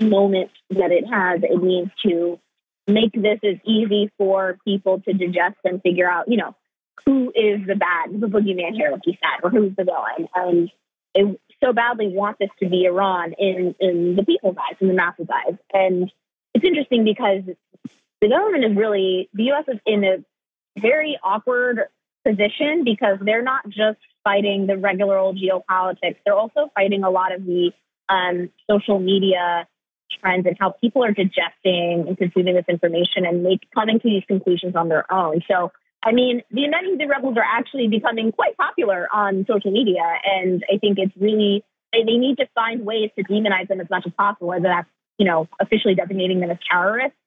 moment 0.00 0.50
that 0.70 0.90
it 0.90 1.04
has, 1.06 1.42
it 1.44 1.62
needs 1.62 1.90
to 2.04 2.40
make 2.88 3.12
this 3.12 3.38
as 3.44 3.56
easy 3.64 4.10
for 4.18 4.58
people 4.64 5.00
to 5.02 5.12
digest 5.12 5.58
and 5.64 5.80
figure 5.82 6.10
out, 6.10 6.28
you 6.28 6.36
know, 6.36 6.56
who 7.04 7.32
is 7.34 7.66
the 7.66 7.74
bad, 7.74 8.20
the 8.20 8.26
boogeyman 8.26 8.74
here, 8.74 8.90
like 8.90 9.02
you 9.06 9.14
said, 9.14 9.44
or 9.44 9.50
who's 9.50 9.74
the 9.76 9.84
villain. 9.84 10.28
And 10.34 10.70
they 11.14 11.38
so 11.62 11.72
badly 11.72 12.08
want 12.08 12.38
this 12.38 12.50
to 12.60 12.68
be 12.68 12.84
Iran 12.84 13.34
in, 13.38 13.74
in 13.80 14.16
the 14.16 14.24
people's 14.24 14.56
eyes, 14.56 14.76
in 14.80 14.88
the 14.88 14.94
masses' 14.94 15.28
eyes. 15.32 15.56
And 15.72 16.10
it's 16.54 16.64
interesting 16.64 17.04
because 17.04 17.42
the 18.20 18.28
government 18.28 18.64
is 18.64 18.76
really, 18.76 19.28
the 19.34 19.44
U.S. 19.44 19.64
is 19.68 19.80
in 19.86 20.04
a 20.04 20.24
very 20.80 21.18
awkward 21.22 21.80
position 22.24 22.84
because 22.84 23.18
they're 23.20 23.42
not 23.42 23.68
just 23.68 23.98
fighting 24.24 24.66
the 24.66 24.76
regular 24.76 25.18
old 25.18 25.36
geopolitics, 25.36 26.16
they're 26.24 26.36
also 26.36 26.70
fighting 26.74 27.04
a 27.04 27.10
lot 27.10 27.34
of 27.34 27.44
the 27.44 27.72
um, 28.08 28.50
social 28.70 28.98
media 28.98 29.66
trends 30.20 30.46
and 30.46 30.56
how 30.60 30.70
people 30.70 31.04
are 31.04 31.12
digesting 31.12 32.04
and 32.06 32.18
consuming 32.18 32.54
this 32.54 32.64
information 32.68 33.24
and 33.26 33.42
make 33.42 33.60
coming 33.74 33.98
to 33.98 34.08
these 34.08 34.22
conclusions 34.26 34.76
on 34.76 34.88
their 34.88 35.10
own. 35.12 35.40
So, 35.50 35.72
I 36.04 36.12
mean, 36.12 36.42
the 36.50 36.62
Yemeni 36.62 37.08
rebels 37.08 37.36
are 37.36 37.44
actually 37.44 37.88
becoming 37.88 38.32
quite 38.32 38.56
popular 38.56 39.08
on 39.12 39.46
social 39.48 39.70
media, 39.70 40.02
and 40.24 40.64
I 40.72 40.78
think 40.78 40.98
it's 40.98 41.12
really 41.16 41.64
they, 41.92 42.00
they 42.04 42.16
need 42.16 42.38
to 42.38 42.46
find 42.54 42.84
ways 42.84 43.10
to 43.16 43.24
demonize 43.24 43.68
them 43.68 43.80
as 43.80 43.88
much 43.88 44.04
as 44.06 44.12
possible, 44.12 44.48
whether 44.48 44.68
that's 44.68 44.88
you 45.18 45.26
know 45.26 45.48
officially 45.60 45.94
designating 45.94 46.40
them 46.40 46.50
as 46.50 46.58
terrorists, 46.68 47.18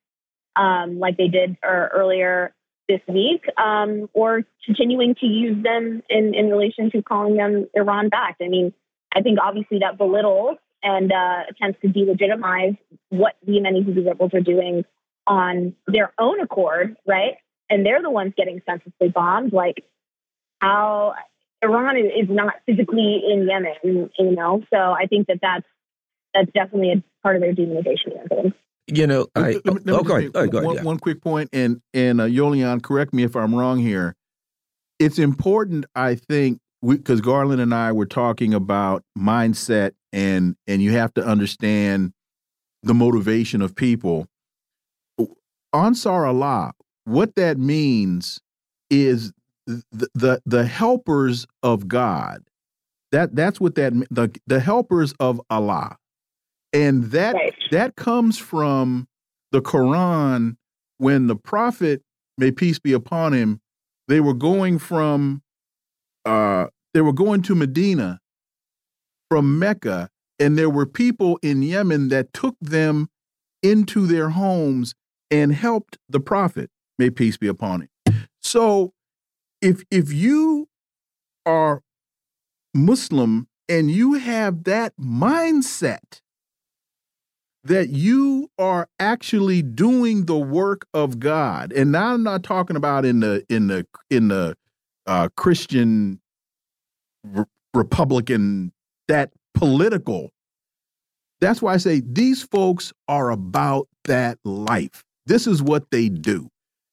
um, 0.56 1.00
like 1.00 1.18
they 1.18 1.28
did 1.28 1.58
er, 1.64 1.90
earlier 1.94 2.54
this 2.90 3.02
week, 3.08 3.46
um, 3.58 4.10
or 4.14 4.44
continuing 4.66 5.16
to 5.16 5.26
use 5.26 5.64
them 5.64 6.04
in, 6.10 6.36
in 6.36 6.50
relation 6.50 6.92
to 6.92 7.02
calling 7.02 7.36
them 7.36 7.68
Iran 7.74 8.10
backed. 8.10 8.42
I 8.42 8.48
mean, 8.48 8.74
I 9.16 9.22
think 9.22 9.40
obviously 9.42 9.80
that 9.80 9.98
belittles 9.98 10.58
and 10.84 11.12
uh, 11.12 11.44
attempts 11.50 11.82
to 11.82 11.88
delegitimize 11.88 12.78
what 13.10 13.34
the 13.46 13.54
Yemeni 13.54 13.86
Houthi 13.86 14.06
rebels 14.06 14.32
are 14.34 14.42
doing 14.42 14.86
on 15.26 15.76
their 15.88 16.14
own 16.20 16.40
accord, 16.40 16.96
right? 17.08 17.38
And 17.70 17.86
they're 17.86 18.02
the 18.02 18.12
ones 18.12 18.34
getting 18.38 18.62
senselessly 18.66 19.10
bombed. 19.10 19.54
Like 19.54 19.84
how 20.62 21.16
Iran 21.64 21.98
is 21.98 22.30
not 22.30 22.54
physically 22.66 23.24
in 23.32 23.48
Yemen, 23.48 24.10
you 24.18 24.32
know. 24.32 24.64
So 24.72 24.78
I 24.78 25.08
think 25.08 25.28
that 25.28 25.40
that's 25.42 25.66
that's 26.34 26.52
definitely 26.52 26.92
a 26.92 27.04
part 27.24 27.36
of 27.36 27.42
their 27.42 27.54
demonization 27.54 28.16
campaign. 28.16 28.54
You 28.88 29.08
know, 29.08 29.28
I, 29.36 29.40
let 29.40 29.66
me, 29.66 29.72
let 29.72 29.86
me 29.86 29.94
oh, 29.94 30.04
go 30.04 30.16
ahead. 30.18 30.32
Oh, 30.36 30.48
go 30.48 30.58
ahead 30.60 30.68
one, 30.68 30.76
yeah. 30.76 30.84
one 30.84 31.00
quick 31.00 31.22
point, 31.22 31.50
and 31.54 31.82
and 31.94 32.22
uh, 32.22 32.26
Yolian, 32.26 32.84
correct 32.84 33.14
me 33.14 33.24
if 33.24 33.36
I'm 33.36 33.56
wrong 33.56 33.80
here. 33.80 34.16
It's 35.00 35.18
important, 35.18 35.86
I 35.96 36.16
think, 36.16 36.60
because 36.86 37.20
Garland 37.20 37.62
and 37.62 37.74
I 37.74 37.92
were 37.92 38.06
talking 38.06 38.54
about 38.54 39.04
mindset, 39.18 39.92
and 40.14 40.56
and 40.68 40.84
you 40.84 40.92
have 40.92 41.14
to 41.16 41.26
understand 41.26 42.14
the 42.84 42.94
motivation 42.94 43.62
of 43.62 43.76
people. 43.76 44.28
Ansar 45.74 46.28
Allah, 46.28 46.74
what 47.06 47.36
that 47.36 47.58
means 47.58 48.40
is 48.90 49.32
the 49.68 50.08
the, 50.14 50.42
the 50.46 50.66
helpers 50.66 51.48
of 51.64 51.88
God. 51.88 52.44
That 53.12 53.36
that's 53.36 53.60
what 53.60 53.76
that 53.76 53.94
the 54.12 54.30
the 54.48 54.60
helpers 54.60 55.14
of 55.20 55.42
Allah 55.50 55.98
and 56.74 57.06
that 57.06 57.34
Right. 57.36 57.54
that 57.72 57.96
comes 57.96 58.38
from 58.38 59.08
the 59.52 59.62
Quran 59.62 60.58
when 60.98 61.28
the 61.28 61.36
prophet 61.36 62.02
may 62.38 62.52
peace 62.52 62.80
be 62.80 62.92
upon 62.94 63.34
him 63.34 63.62
they 64.08 64.20
were 64.20 64.34
going 64.34 64.78
from 64.78 65.42
uh 66.26 66.68
they 66.94 67.02
were 67.02 67.14
going 67.14 67.42
to 67.44 67.56
Medina 67.56 68.20
from 69.30 69.58
Mecca 69.58 70.10
and 70.40 70.58
there 70.58 70.70
were 70.70 70.86
people 70.86 71.40
in 71.42 71.62
Yemen 71.64 72.10
that 72.10 72.34
took 72.34 72.56
them 72.60 73.08
into 73.64 74.06
their 74.06 74.30
homes 74.30 74.94
and 75.32 75.54
helped 75.54 75.98
the 76.10 76.20
prophet 76.20 76.70
may 76.98 77.10
peace 77.10 77.38
be 77.38 77.48
upon 77.48 77.82
him 77.82 78.28
so 78.42 78.94
if 79.62 79.84
if 79.92 80.12
you 80.12 80.68
are 81.46 81.82
muslim 82.74 83.48
and 83.68 83.90
you 83.90 84.14
have 84.14 84.64
that 84.64 84.94
mindset 84.98 86.22
that 87.66 87.90
you 87.90 88.48
are 88.60 88.88
actually 89.00 89.64
doing 89.64 90.26
the 90.26 90.38
work 90.38 90.86
of 90.94 91.20
God. 91.20 91.74
And 91.74 91.92
now 91.92 92.14
I'm 92.14 92.22
not 92.22 92.44
talking 92.44 92.76
about 92.76 93.06
in 93.06 93.20
the 93.22 93.44
in 93.50 93.68
the 93.68 93.86
in 94.10 94.28
the 94.28 94.56
uh, 95.08 95.30
Christian 95.36 96.22
re 97.24 97.44
Republican 97.74 98.72
that 99.08 99.32
political. 99.54 100.30
That's 101.42 101.62
why 101.62 101.74
I 101.74 101.78
say 101.78 102.02
these 102.06 102.44
folks 102.44 102.94
are 103.08 103.32
about 103.32 103.88
that 104.06 104.38
life. 104.46 105.04
This 105.26 105.48
is 105.48 105.62
what 105.62 105.90
they 105.92 106.08
do. 106.08 106.50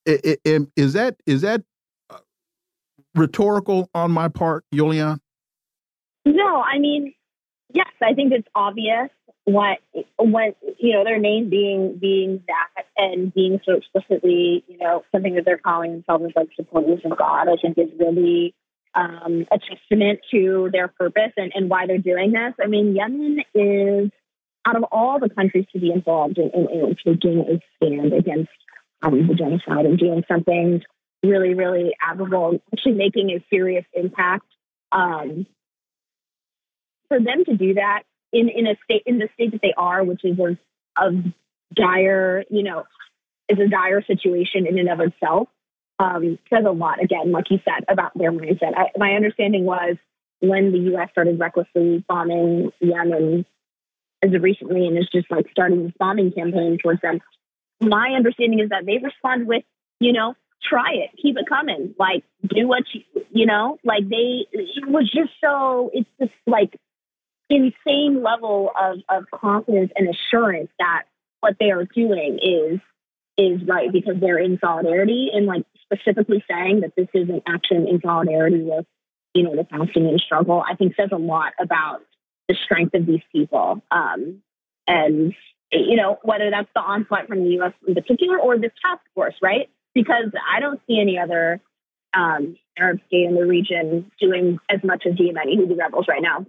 Is 0.06 0.92
that 0.94 1.16
is 1.26 1.42
that 1.42 1.62
uh, 2.10 2.18
rhetorical 3.14 3.90
on 3.94 4.10
my 4.10 4.28
part, 4.28 4.64
Yolian? 4.74 5.18
No, 6.24 6.62
I 6.62 6.78
mean, 6.78 7.14
yes, 7.72 7.90
I 8.02 8.14
think 8.14 8.32
it's 8.32 8.48
obvious 8.54 9.10
what 9.44 9.78
what 10.16 10.56
you 10.78 10.92
know 10.92 11.04
their 11.04 11.18
name 11.18 11.50
being 11.50 11.98
being 12.00 12.42
that 12.46 12.84
and 12.96 13.34
being 13.34 13.60
so 13.66 13.72
explicitly 13.74 14.64
you 14.68 14.78
know 14.78 15.02
something 15.10 15.34
that 15.34 15.44
they're 15.44 15.58
calling 15.58 15.92
themselves 15.92 16.32
like 16.36 16.48
supporters 16.56 17.00
of 17.04 17.16
God. 17.16 17.48
I 17.48 17.56
think 17.60 17.76
is 17.78 17.90
really 17.98 18.54
um, 18.94 19.46
a 19.50 19.58
testament 19.58 20.20
to 20.30 20.68
their 20.72 20.88
purpose 20.88 21.32
and, 21.36 21.52
and 21.54 21.70
why 21.70 21.86
they're 21.86 21.98
doing 21.98 22.32
this. 22.32 22.54
I 22.62 22.66
mean, 22.66 22.94
Yemen 22.94 23.42
is 23.54 24.10
out 24.66 24.76
of 24.76 24.84
all 24.92 25.18
the 25.18 25.28
countries 25.28 25.66
to 25.72 25.80
be 25.80 25.90
involved 25.90 26.38
in, 26.38 26.50
in, 26.50 26.68
in 26.70 26.96
taking 27.04 27.40
a 27.40 27.60
stand 27.76 28.12
against 28.12 28.50
um, 29.02 29.26
the 29.26 29.34
genocide 29.34 29.86
and 29.86 29.98
doing 29.98 30.24
something 30.28 30.82
really, 31.22 31.54
really 31.54 31.92
admirable, 32.00 32.60
actually 32.72 32.92
making 32.92 33.30
a 33.30 33.44
serious 33.50 33.84
impact. 33.92 34.46
Um, 34.90 35.46
for 37.08 37.20
them 37.20 37.44
to 37.44 37.56
do 37.56 37.74
that 37.74 38.02
in, 38.32 38.48
in 38.48 38.66
a 38.66 38.74
state 38.84 39.02
in 39.06 39.18
the 39.18 39.28
state 39.34 39.52
that 39.52 39.60
they 39.62 39.74
are, 39.76 40.02
which 40.02 40.24
is 40.24 40.38
of, 40.38 40.56
of 40.96 41.24
dire, 41.74 42.44
you 42.50 42.62
know, 42.62 42.84
is 43.48 43.58
a 43.58 43.68
dire 43.68 44.02
situation 44.02 44.66
in 44.66 44.78
and 44.78 44.88
of 44.88 45.00
itself, 45.00 45.48
um, 45.98 46.38
says 46.52 46.64
a 46.66 46.70
lot. 46.70 47.02
Again, 47.02 47.32
like 47.32 47.50
you 47.50 47.58
said 47.64 47.84
about 47.88 48.16
their 48.16 48.32
mindset. 48.32 48.72
I, 48.76 48.86
my 48.96 49.12
understanding 49.12 49.64
was 49.64 49.96
when 50.40 50.72
the 50.72 50.78
U.S. 50.90 51.10
started 51.12 51.38
recklessly 51.38 52.04
bombing 52.08 52.72
Yemen 52.80 53.44
as 54.22 54.30
recently, 54.40 54.86
and 54.86 54.96
is 54.96 55.08
just 55.12 55.30
like 55.30 55.46
starting 55.50 55.84
this 55.84 55.92
bombing 55.98 56.32
campaign 56.32 56.78
towards 56.82 57.00
them. 57.00 57.20
My 57.82 58.12
understanding 58.16 58.60
is 58.60 58.70
that 58.70 58.86
they 58.86 58.98
respond 58.98 59.46
with, 59.46 59.64
you 60.00 60.12
know, 60.12 60.34
try 60.62 60.92
it, 60.94 61.10
keep 61.20 61.36
it 61.36 61.48
coming, 61.48 61.94
like 61.98 62.24
do 62.46 62.68
what 62.68 62.84
you, 62.92 63.02
you 63.30 63.46
know, 63.46 63.78
like 63.84 64.08
they. 64.08 64.46
It 64.52 64.88
was 64.88 65.10
just 65.10 65.32
so. 65.40 65.90
It's 65.92 66.08
just 66.20 66.32
like 66.46 66.78
insane 67.50 68.22
level 68.22 68.70
of, 68.80 68.98
of 69.08 69.24
confidence 69.30 69.92
and 69.96 70.08
assurance 70.08 70.70
that 70.78 71.02
what 71.40 71.56
they 71.58 71.70
are 71.70 71.84
doing 71.84 72.38
is 72.42 72.80
is 73.38 73.66
right 73.66 73.90
because 73.92 74.14
they're 74.20 74.38
in 74.38 74.58
solidarity 74.60 75.30
and 75.32 75.46
like 75.46 75.64
specifically 75.82 76.44
saying 76.48 76.80
that 76.80 76.92
this 76.96 77.08
is 77.14 77.28
an 77.28 77.42
action 77.46 77.88
in 77.88 78.00
solidarity 78.00 78.62
with 78.62 78.86
you 79.34 79.42
know 79.42 79.56
the 79.56 79.64
Palestinian 79.64 80.18
struggle 80.18 80.62
I 80.66 80.76
think 80.76 80.94
says 80.96 81.10
a 81.12 81.18
lot 81.18 81.52
about 81.60 82.00
the 82.48 82.56
strength 82.64 82.94
of 82.94 83.06
these 83.06 83.22
people 83.32 83.82
um, 83.90 84.42
and 84.86 85.34
you 85.72 85.96
know 85.96 86.18
whether 86.22 86.50
that's 86.50 86.68
the 86.74 86.80
onslaught 86.80 87.26
from 87.26 87.42
the 87.44 87.50
U.S. 87.50 87.72
in 87.86 87.94
particular 87.94 88.38
or 88.38 88.58
this 88.58 88.72
task 88.84 89.00
force 89.14 89.34
right 89.42 89.68
because 89.94 90.30
I 90.54 90.60
don't 90.60 90.80
see 90.86 91.00
any 91.00 91.18
other 91.18 91.60
um, 92.14 92.56
Arab 92.78 93.00
state 93.06 93.24
in 93.24 93.34
the 93.34 93.46
region 93.46 94.10
doing 94.20 94.58
as 94.70 94.80
much 94.84 95.04
as 95.06 95.14
Yemeni 95.14 95.58
Houthi 95.58 95.78
rebels 95.78 96.06
right 96.08 96.22
now. 96.22 96.46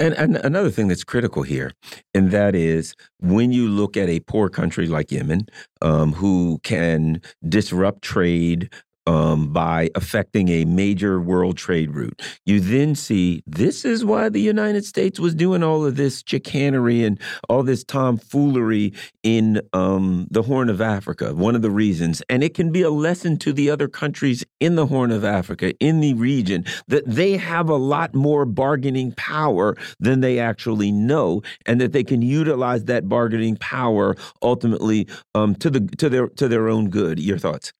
And, 0.00 0.14
and 0.14 0.36
another 0.38 0.70
thing 0.70 0.88
that's 0.88 1.04
critical 1.04 1.44
here, 1.44 1.70
and 2.14 2.32
that 2.32 2.56
is 2.56 2.94
when 3.20 3.52
you 3.52 3.68
look 3.68 3.96
at 3.96 4.08
a 4.08 4.20
poor 4.20 4.48
country 4.48 4.88
like 4.88 5.12
Yemen, 5.12 5.46
um, 5.82 6.12
who 6.14 6.58
can 6.64 7.22
disrupt 7.48 8.02
trade 8.02 8.70
um, 9.06 9.52
by 9.52 9.90
affecting 9.94 10.48
a 10.48 10.64
major 10.64 11.20
world 11.20 11.56
trade 11.56 11.94
route, 11.94 12.20
you 12.46 12.60
then 12.60 12.94
see 12.94 13.42
this 13.46 13.84
is 13.84 14.04
why 14.04 14.28
the 14.28 14.40
United 14.40 14.84
States 14.84 15.20
was 15.20 15.34
doing 15.34 15.62
all 15.62 15.84
of 15.84 15.96
this 15.96 16.22
chicanery 16.26 17.04
and 17.04 17.20
all 17.48 17.62
this 17.62 17.84
tomfoolery 17.84 18.92
in 19.22 19.60
um, 19.72 20.26
the 20.30 20.42
Horn 20.42 20.68
of 20.68 20.80
Africa. 20.80 21.34
One 21.34 21.54
of 21.54 21.62
the 21.62 21.70
reasons, 21.70 22.22
and 22.28 22.42
it 22.42 22.54
can 22.54 22.72
be 22.72 22.82
a 22.82 22.90
lesson 22.90 23.36
to 23.38 23.52
the 23.52 23.70
other 23.70 23.88
countries 23.88 24.44
in 24.60 24.76
the 24.76 24.86
Horn 24.86 25.10
of 25.10 25.24
Africa, 25.24 25.74
in 25.78 26.00
the 26.00 26.14
region, 26.14 26.64
that 26.88 27.04
they 27.06 27.36
have 27.36 27.68
a 27.68 27.76
lot 27.76 28.14
more 28.14 28.44
bargaining 28.44 29.12
power 29.12 29.76
than 30.00 30.20
they 30.20 30.38
actually 30.38 30.92
know, 30.92 31.42
and 31.66 31.80
that 31.80 31.92
they 31.92 32.04
can 32.04 32.22
utilize 32.22 32.84
that 32.84 33.08
bargaining 33.08 33.56
power 33.56 34.16
ultimately 34.42 35.06
um, 35.34 35.54
to 35.56 35.70
the 35.70 35.80
to 35.96 36.08
their 36.08 36.28
to 36.28 36.48
their 36.48 36.68
own 36.68 36.90
good. 36.90 37.18
Your 37.18 37.38
thoughts? 37.38 37.72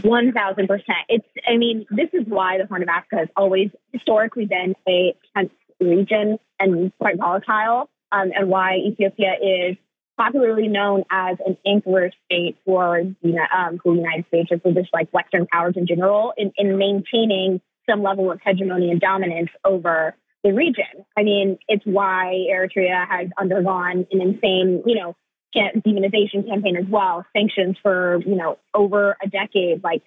One 0.00 0.32
thousand 0.32 0.68
percent. 0.68 1.04
It's. 1.08 1.26
I 1.46 1.58
mean, 1.58 1.84
this 1.90 2.08
is 2.14 2.24
why 2.26 2.56
the 2.56 2.66
Horn 2.66 2.82
of 2.82 2.88
Africa 2.88 3.16
has 3.16 3.28
always 3.36 3.68
historically 3.92 4.46
been 4.46 4.74
a 4.88 5.14
tense 5.36 5.52
region 5.80 6.38
and 6.58 6.92
quite 6.98 7.18
volatile, 7.18 7.90
um, 8.10 8.32
and 8.34 8.48
why 8.48 8.76
Ethiopia 8.76 9.34
is 9.42 9.76
popularly 10.16 10.68
known 10.68 11.04
as 11.10 11.36
an 11.44 11.56
anchor 11.66 12.10
state 12.26 12.56
for, 12.64 12.98
um, 12.98 13.78
for 13.82 13.94
the 13.94 14.00
United 14.00 14.26
States 14.28 14.50
or 14.52 14.58
for 14.58 14.72
just 14.72 14.90
like 14.92 15.10
Western 15.12 15.46
powers 15.46 15.74
in 15.76 15.86
general 15.86 16.32
in, 16.36 16.52
in 16.56 16.78
maintaining 16.78 17.60
some 17.88 18.02
level 18.02 18.30
of 18.30 18.40
hegemony 18.44 18.90
and 18.90 19.00
dominance 19.00 19.48
over 19.64 20.14
the 20.44 20.52
region. 20.52 21.04
I 21.16 21.22
mean, 21.22 21.58
it's 21.68 21.84
why 21.84 22.46
Eritrea 22.50 23.08
has 23.08 23.28
undergone 23.38 24.06
an 24.10 24.20
insane, 24.20 24.82
you 24.86 24.94
know, 24.94 25.16
demonization 25.54 26.46
campaign 26.48 26.76
as 26.76 26.86
well, 26.88 27.26
sanctions 27.36 27.76
for, 27.82 28.20
you 28.26 28.34
know, 28.34 28.58
over 28.74 29.16
a 29.22 29.28
decade. 29.28 29.82
Like, 29.82 30.02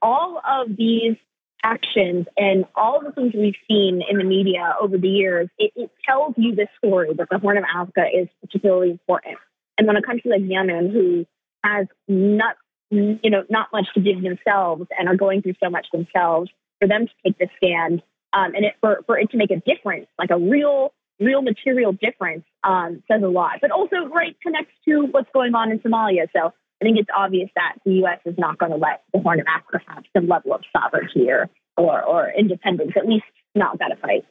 all 0.00 0.40
of 0.48 0.76
these 0.76 1.16
actions 1.64 2.26
and 2.36 2.64
all 2.74 3.02
the 3.02 3.12
things 3.12 3.32
we've 3.34 3.54
seen 3.68 4.02
in 4.08 4.18
the 4.18 4.24
media 4.24 4.74
over 4.80 4.96
the 4.96 5.08
years, 5.08 5.48
it, 5.58 5.72
it 5.74 5.90
tells 6.08 6.34
you 6.36 6.54
this 6.54 6.68
story 6.78 7.12
that 7.14 7.28
the 7.30 7.38
Horn 7.38 7.58
of 7.58 7.64
Africa 7.64 8.04
is 8.12 8.28
particularly 8.40 8.90
important. 8.90 9.36
And 9.76 9.86
when 9.86 9.96
a 9.96 10.02
country 10.02 10.30
like 10.30 10.42
Yemen, 10.44 10.90
who 10.90 11.26
has 11.64 11.86
not, 12.06 12.56
you 12.90 13.18
know, 13.24 13.44
not 13.50 13.68
much 13.72 13.86
to 13.94 14.00
give 14.00 14.22
themselves 14.22 14.86
and 14.98 15.08
are 15.08 15.16
going 15.16 15.42
through 15.42 15.54
so 15.62 15.68
much 15.68 15.86
themselves, 15.92 16.50
for 16.80 16.86
them 16.86 17.06
to 17.06 17.12
take 17.24 17.38
this 17.38 17.50
stand 17.56 18.02
um, 18.32 18.54
and 18.54 18.64
it, 18.64 18.74
for, 18.80 19.02
for 19.06 19.18
it 19.18 19.30
to 19.30 19.36
make 19.36 19.50
a 19.50 19.60
difference, 19.60 20.06
like 20.18 20.30
a 20.30 20.38
real, 20.38 20.92
real 21.20 21.42
material 21.42 21.92
difference, 21.92 22.44
um, 22.64 23.02
says 23.10 23.22
a 23.22 23.28
lot. 23.28 23.58
But 23.60 23.70
also, 23.70 24.06
right, 24.12 24.36
connects 24.42 24.74
to 24.86 25.08
what's 25.10 25.28
going 25.32 25.54
on 25.54 25.70
in 25.70 25.78
Somalia. 25.80 26.26
So 26.34 26.52
I 26.80 26.84
think 26.84 26.98
it's 26.98 27.08
obvious 27.16 27.50
that 27.54 27.76
the 27.84 27.92
U.S. 27.94 28.20
is 28.24 28.34
not 28.38 28.58
going 28.58 28.72
to 28.72 28.78
let 28.78 29.02
the 29.12 29.20
Horn 29.20 29.40
of 29.40 29.46
Africa 29.46 29.84
have 29.88 30.04
some 30.16 30.28
level 30.28 30.54
of 30.54 30.62
sovereignty 30.76 31.28
or, 31.30 31.48
or, 31.76 32.02
or 32.02 32.32
independence, 32.36 32.92
at 32.96 33.06
least 33.06 33.24
not 33.54 33.72
without 33.72 33.92
a 33.92 33.96
fight. 33.96 34.24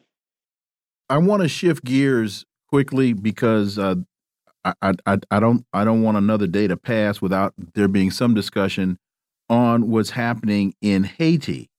I 1.10 1.18
want 1.18 1.42
to 1.42 1.48
shift 1.48 1.84
gears 1.84 2.44
quickly 2.68 3.12
because 3.12 3.78
uh, 3.78 3.96
I, 4.64 4.92
I, 5.06 5.18
I 5.30 5.40
don't 5.40 5.64
I 5.72 5.84
don't 5.84 6.02
want 6.02 6.16
another 6.16 6.46
day 6.46 6.66
to 6.66 6.76
pass 6.76 7.20
without 7.22 7.54
there 7.74 7.88
being 7.88 8.10
some 8.10 8.34
discussion 8.34 8.98
on 9.48 9.90
what's 9.90 10.10
happening 10.10 10.74
in 10.82 11.04
Haiti. 11.04 11.70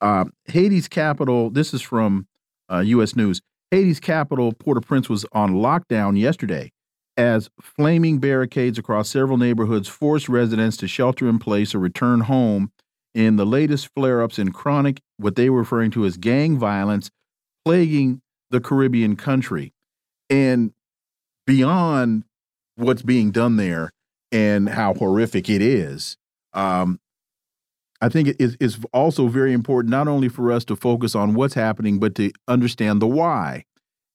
Uh, 0.00 0.26
Haiti's 0.44 0.88
capital. 0.88 1.50
This 1.50 1.72
is 1.72 1.80
from 1.80 2.26
uh, 2.70 2.80
U.S. 2.80 3.16
News. 3.16 3.40
Haiti's 3.76 4.00
capital, 4.00 4.54
Port-au-Prince, 4.54 5.10
was 5.10 5.26
on 5.32 5.56
lockdown 5.56 6.18
yesterday 6.18 6.72
as 7.18 7.50
flaming 7.60 8.18
barricades 8.18 8.78
across 8.78 9.10
several 9.10 9.36
neighborhoods 9.36 9.86
forced 9.86 10.30
residents 10.30 10.78
to 10.78 10.88
shelter 10.88 11.28
in 11.28 11.38
place 11.38 11.74
or 11.74 11.78
return 11.78 12.22
home 12.22 12.72
in 13.14 13.36
the 13.36 13.44
latest 13.44 13.90
flare 13.94 14.22
ups 14.22 14.38
in 14.38 14.50
chronic, 14.50 15.02
what 15.18 15.36
they 15.36 15.50
were 15.50 15.58
referring 15.58 15.90
to 15.90 16.06
as 16.06 16.16
gang 16.16 16.58
violence, 16.58 17.10
plaguing 17.66 18.22
the 18.50 18.62
Caribbean 18.62 19.14
country. 19.14 19.74
And 20.30 20.72
beyond 21.46 22.24
what's 22.76 23.02
being 23.02 23.30
done 23.30 23.56
there 23.56 23.90
and 24.32 24.70
how 24.70 24.94
horrific 24.94 25.50
it 25.50 25.60
is, 25.60 26.16
um, 26.54 26.98
I 28.00 28.08
think 28.08 28.28
it 28.28 28.36
is, 28.38 28.56
is 28.60 28.78
also 28.92 29.28
very 29.28 29.52
important 29.52 29.90
not 29.90 30.08
only 30.08 30.28
for 30.28 30.52
us 30.52 30.64
to 30.66 30.76
focus 30.76 31.14
on 31.14 31.34
what's 31.34 31.54
happening, 31.54 31.98
but 31.98 32.14
to 32.16 32.30
understand 32.46 33.00
the 33.00 33.06
why. 33.06 33.64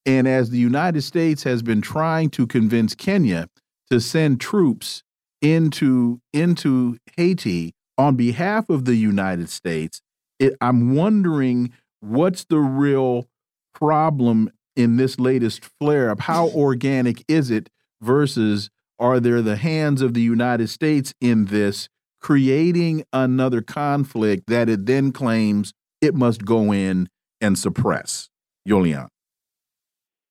And 0.06 0.28
as 0.28 0.50
the 0.50 0.58
United 0.58 1.02
States 1.02 1.44
has 1.44 1.62
been 1.62 1.82
trying 1.82 2.30
to 2.32 2.48
convince 2.48 2.96
Kenya 2.96 3.48
to 3.90 4.00
send 4.00 4.42
troops 4.42 5.04
into 5.42 6.20
into 6.34 6.98
Haiti 7.18 7.74
on 7.98 8.16
behalf 8.16 8.70
of 8.70 8.86
the 8.86 8.96
United 8.96 9.50
States, 9.50 10.02
it, 10.40 10.56
I'm 10.62 10.96
wondering 10.96 11.74
what's 12.00 12.46
the 12.46 12.60
real 12.60 13.28
problem 13.74 14.52
in 14.76 14.98
this 14.98 15.20
latest 15.20 15.66
flare 15.80 16.10
up? 16.10 16.22
How 16.22 16.48
organic 16.56 17.24
is 17.28 17.52
it 17.52 17.70
versus 18.02 18.70
are 19.00 19.20
there 19.20 19.42
the 19.42 19.56
hands 19.56 20.02
of 20.02 20.14
the 20.14 20.22
United 20.22 20.70
States 20.70 21.14
in 21.20 21.46
this 21.46 21.90
creating 22.22 23.04
another 23.12 23.62
conflict 23.62 24.44
that 24.48 24.70
it 24.70 24.86
then 24.86 25.12
claims 25.12 25.74
it 26.02 26.16
must 26.16 26.46
go 26.46 26.72
in 26.72 27.10
and 27.42 27.58
suppress? 27.58 28.30
Yolian. 28.68 29.08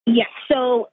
Yes. 0.06 0.28
So 0.50 0.88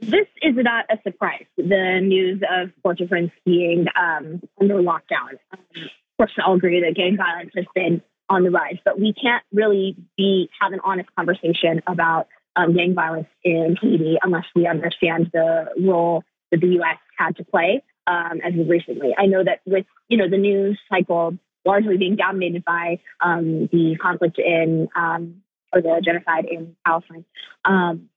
this 0.00 0.26
is 0.42 0.54
not 0.56 0.86
a 0.90 0.98
surprise. 1.02 1.44
The 1.56 2.00
news 2.02 2.40
of 2.50 2.70
Port-au-Prince 2.82 3.32
being 3.44 3.86
um, 4.00 4.40
under 4.60 4.76
lockdown. 4.76 5.38
Um, 5.52 5.60
of 5.74 6.16
course, 6.16 6.32
we 6.36 6.42
all 6.44 6.54
agree 6.54 6.80
that 6.80 6.94
gang 6.94 7.16
violence 7.16 7.50
has 7.54 7.66
been 7.74 8.02
on 8.28 8.44
the 8.44 8.50
rise, 8.50 8.78
but 8.84 8.98
we 8.98 9.12
can't 9.12 9.42
really 9.52 9.96
be 10.16 10.48
have 10.60 10.72
an 10.72 10.80
honest 10.84 11.08
conversation 11.16 11.82
about 11.86 12.28
um, 12.56 12.74
gang 12.74 12.94
violence 12.94 13.28
in 13.44 13.76
Haiti 13.80 14.16
unless 14.22 14.44
we 14.54 14.66
understand 14.66 15.30
the 15.32 15.66
role 15.78 16.22
that 16.50 16.60
the 16.60 16.68
U.S. 16.68 16.98
had 17.18 17.36
to 17.36 17.44
play 17.44 17.82
um, 18.06 18.40
as 18.42 18.58
of 18.58 18.68
recently. 18.68 19.14
I 19.16 19.26
know 19.26 19.44
that 19.44 19.60
with 19.66 19.86
you 20.08 20.16
know 20.18 20.28
the 20.28 20.38
news 20.38 20.78
cycle 20.88 21.38
largely 21.64 21.96
being 21.96 22.16
dominated 22.16 22.64
by 22.64 23.00
um, 23.20 23.66
the 23.72 23.96
conflict 24.00 24.38
in 24.38 24.88
um, 24.96 25.42
or 25.72 25.82
the 25.82 26.00
genocide 26.04 26.46
in 26.46 26.76
Palestine. 26.84 27.24
Um, 27.64 28.08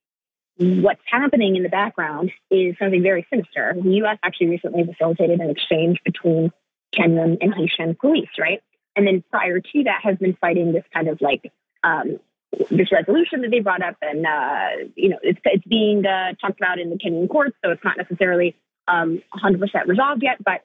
what's 0.57 1.01
happening 1.05 1.55
in 1.55 1.63
the 1.63 1.69
background 1.69 2.31
is 2.49 2.75
something 2.79 3.01
very 3.01 3.25
sinister. 3.29 3.75
The 3.81 3.95
U.S. 3.95 4.17
actually 4.23 4.47
recently 4.47 4.83
facilitated 4.85 5.39
an 5.39 5.49
exchange 5.49 5.99
between 6.05 6.51
Kenyan 6.95 7.37
and 7.41 7.53
Haitian 7.53 7.95
police, 7.95 8.29
right? 8.39 8.61
And 8.95 9.07
then 9.07 9.23
prior 9.31 9.59
to 9.59 9.83
that, 9.85 10.01
has 10.03 10.17
been 10.17 10.37
fighting 10.39 10.71
this 10.71 10.83
kind 10.93 11.07
of 11.07 11.19
like 11.21 11.51
um, 11.83 12.19
this 12.69 12.91
resolution 12.91 13.41
that 13.41 13.51
they 13.51 13.59
brought 13.59 13.81
up, 13.81 13.95
and 14.01 14.25
uh, 14.25 14.89
you 14.95 15.09
know, 15.09 15.17
it's 15.23 15.39
it's 15.43 15.65
being 15.65 16.05
uh, 16.05 16.33
talked 16.39 16.59
about 16.59 16.79
in 16.79 16.91
the 16.91 16.97
Kenyan 16.97 17.27
courts, 17.27 17.55
so 17.63 17.71
it's 17.71 17.83
not 17.83 17.97
necessarily 17.97 18.55
um, 18.87 19.21
100% 19.35 19.87
resolved 19.87 20.23
yet, 20.23 20.37
but 20.43 20.61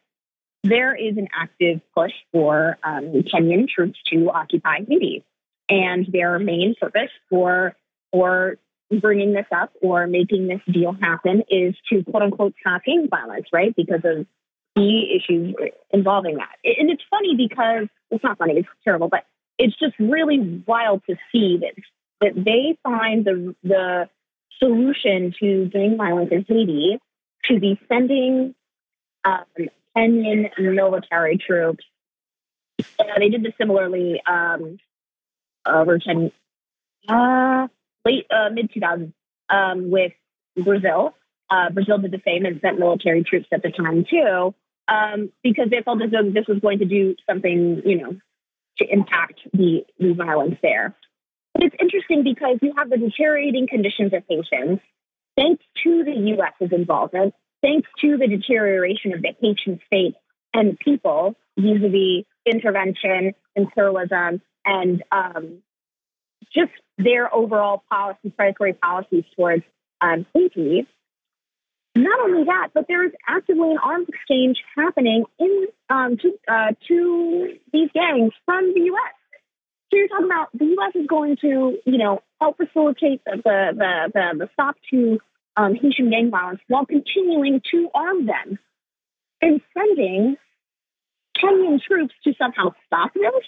there 0.64 0.94
is 0.94 1.16
an 1.16 1.28
active 1.34 1.80
push 1.94 2.12
for 2.32 2.78
um, 2.82 3.22
Kenyan 3.32 3.68
troops 3.68 3.98
to 4.12 4.30
occupy 4.30 4.78
Haiti, 4.88 5.24
and 5.68 6.06
their 6.10 6.38
main 6.38 6.74
purpose 6.80 7.10
for 7.30 7.74
for 8.10 8.56
bringing 9.00 9.34
this 9.34 9.46
up 9.54 9.70
or 9.82 10.06
making 10.06 10.48
this 10.48 10.60
deal 10.72 10.96
happen 11.00 11.42
is 11.50 11.74
to 11.92 12.02
quote 12.04 12.22
unquote 12.22 12.54
gang 12.64 13.06
violence, 13.10 13.46
right? 13.52 13.74
Because 13.76 14.00
of 14.04 14.26
the 14.74 15.16
issues 15.16 15.54
involving 15.90 16.36
that. 16.36 16.56
And 16.64 16.90
it's 16.90 17.02
funny 17.10 17.36
because 17.36 17.88
it's 18.10 18.24
not 18.24 18.38
funny, 18.38 18.54
it's 18.54 18.68
terrible, 18.84 19.08
but 19.08 19.24
it's 19.58 19.78
just 19.78 19.94
really 19.98 20.62
wild 20.66 21.02
to 21.08 21.16
see 21.32 21.58
that 21.60 21.74
that 22.20 22.32
they 22.34 22.78
find 22.82 23.24
the 23.24 23.54
the 23.62 24.08
solution 24.58 25.34
to 25.38 25.66
gang 25.66 25.96
violence 25.96 26.30
in 26.32 26.44
Haiti 26.48 26.98
to 27.44 27.60
be 27.60 27.78
sending 27.88 28.54
um, 29.24 29.44
Kenyan 29.96 30.50
military 30.58 31.38
troops. 31.38 31.84
They 33.18 33.28
did 33.28 33.42
this 33.42 33.54
similarly 33.58 34.20
um, 34.26 34.78
over 35.66 35.98
10, 35.98 36.30
uh, 37.08 37.68
late 38.04 38.26
uh, 38.30 38.50
mid 38.52 38.70
2000s 38.72 39.12
um, 39.50 39.90
with 39.90 40.12
Brazil. 40.56 41.14
Uh, 41.50 41.70
Brazil 41.70 41.98
did 41.98 42.12
the 42.12 42.20
same 42.24 42.44
and 42.44 42.60
sent 42.60 42.78
military 42.78 43.24
troops 43.24 43.46
at 43.52 43.62
the 43.62 43.70
time 43.70 44.04
too, 44.08 44.54
um, 44.86 45.32
because 45.42 45.70
they 45.70 45.82
felt 45.82 46.02
as 46.02 46.10
though 46.10 46.30
this 46.30 46.46
was 46.46 46.58
going 46.60 46.78
to 46.78 46.84
do 46.84 47.16
something, 47.28 47.82
you 47.84 47.98
know, 47.98 48.16
to 48.78 48.92
impact 48.92 49.40
the, 49.52 49.84
the 49.98 50.12
violence 50.12 50.56
there. 50.62 50.94
But 51.54 51.64
it's 51.64 51.76
interesting 51.80 52.22
because 52.22 52.58
you 52.62 52.74
have 52.76 52.90
the 52.90 52.98
deteriorating 52.98 53.66
conditions 53.66 54.12
of 54.12 54.22
Haitians, 54.28 54.80
thanks 55.38 55.64
to 55.84 56.04
the 56.04 56.12
U.S.'s 56.36 56.72
involvement, 56.72 57.34
thanks 57.62 57.88
to 58.00 58.16
the 58.16 58.26
deterioration 58.26 59.14
of 59.14 59.22
the 59.22 59.34
Haitian 59.40 59.80
state 59.86 60.14
and 60.52 60.78
people 60.78 61.36
vis-a-vis 61.56 62.24
intervention 62.44 63.34
and 63.54 63.70
pluralism 63.72 64.40
and 64.64 65.02
um, 65.12 65.62
just 66.54 66.72
their 66.98 67.32
overall 67.32 67.82
policy, 67.90 68.30
predatory 68.36 68.72
policies 68.72 69.24
towards 69.36 69.62
um, 70.00 70.26
Haiti. 70.34 70.86
Not 71.94 72.20
only 72.20 72.44
that, 72.44 72.68
but 72.74 72.86
there 72.86 73.04
is 73.04 73.12
actively 73.26 73.72
an 73.72 73.78
arms 73.82 74.08
exchange 74.08 74.58
happening 74.76 75.24
in 75.38 75.66
um, 75.90 76.16
to, 76.18 76.38
uh, 76.46 76.72
to 76.86 77.54
these 77.72 77.90
gangs 77.92 78.32
from 78.44 78.72
the 78.74 78.80
U.S. 78.80 79.14
So 79.90 79.96
you're 79.96 80.08
talking 80.08 80.26
about 80.26 80.48
the 80.52 80.66
U.S. 80.66 80.92
is 80.94 81.06
going 81.06 81.36
to, 81.40 81.78
you 81.86 81.98
know, 81.98 82.22
help 82.40 82.56
facilitate 82.56 83.22
the 83.24 83.40
the 83.44 84.10
the, 84.12 84.38
the 84.38 84.48
stop 84.52 84.76
to 84.90 85.18
um, 85.56 85.74
Haitian 85.74 86.10
gang 86.10 86.30
violence 86.30 86.60
while 86.68 86.86
continuing 86.86 87.60
to 87.70 87.88
arm 87.94 88.26
them 88.26 88.58
and 89.40 89.60
sending 89.76 90.36
Kenyan 91.42 91.80
troops 91.80 92.14
to 92.24 92.34
somehow 92.38 92.74
stop 92.86 93.12
this. 93.14 93.44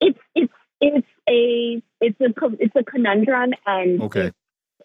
It's 0.00 0.18
it's 0.34 0.52
it's 0.80 1.06
a 1.28 1.82
it's 2.00 2.20
a 2.20 2.32
it's 2.60 2.76
a 2.76 2.84
conundrum 2.84 3.52
and 3.66 4.02
okay. 4.02 4.32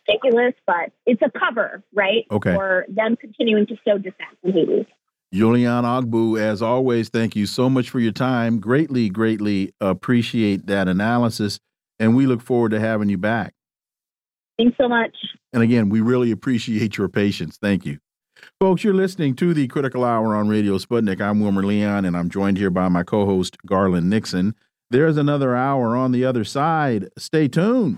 ridiculous, 0.07 0.53
but 0.65 0.91
it's 1.05 1.21
a 1.21 1.30
cover, 1.30 1.84
right? 1.93 2.26
Okay. 2.32 2.53
For 2.53 2.86
them 2.89 3.15
continuing 3.15 3.67
to 3.67 3.76
sow 3.86 3.97
dissent 3.97 4.38
in 4.43 4.53
Haiti. 4.53 4.88
Yolian 5.34 5.84
Ogbu, 5.84 6.39
as 6.39 6.61
always, 6.61 7.09
thank 7.09 7.36
you 7.36 7.47
so 7.47 7.67
much 7.67 7.89
for 7.89 7.99
your 7.99 8.11
time. 8.11 8.59
Greatly, 8.59 9.09
greatly 9.09 9.73
appreciate 9.81 10.67
that 10.67 10.88
analysis, 10.88 11.59
and 11.99 12.15
we 12.15 12.27
look 12.27 12.39
forward 12.39 12.69
to 12.69 12.79
having 12.79 13.09
you 13.09 13.17
back. 13.17 13.55
Thanks 14.59 14.77
so 14.79 14.88
much. 14.88 15.15
And 15.51 15.63
again, 15.63 15.89
we 15.89 16.01
really 16.01 16.29
appreciate 16.29 16.97
your 16.97 17.09
patience. 17.09 17.57
Thank 17.59 17.84
you. 17.84 17.97
Folks, 18.59 18.84
you're 18.84 18.93
listening 18.93 19.36
to 19.38 19.55
the 19.55 19.67
Critical 19.67 20.03
Hour 20.03 20.36
on 20.36 20.49
Radio 20.49 20.77
Sputnik. 20.77 21.19
I'm 21.19 21.39
Wilmer 21.39 21.63
Leon, 21.63 22.05
and 22.05 22.15
I'm 22.15 22.29
joined 22.29 22.57
here 22.57 22.69
by 22.69 22.88
my 22.89 23.03
co 23.03 23.25
host, 23.25 23.57
Garland 23.65 24.09
Nixon. 24.09 24.53
There's 24.91 25.17
another 25.17 25.55
hour 25.55 25.95
on 25.95 26.11
the 26.11 26.25
other 26.25 26.43
side. 26.43 27.09
Stay 27.17 27.47
tuned. 27.47 27.97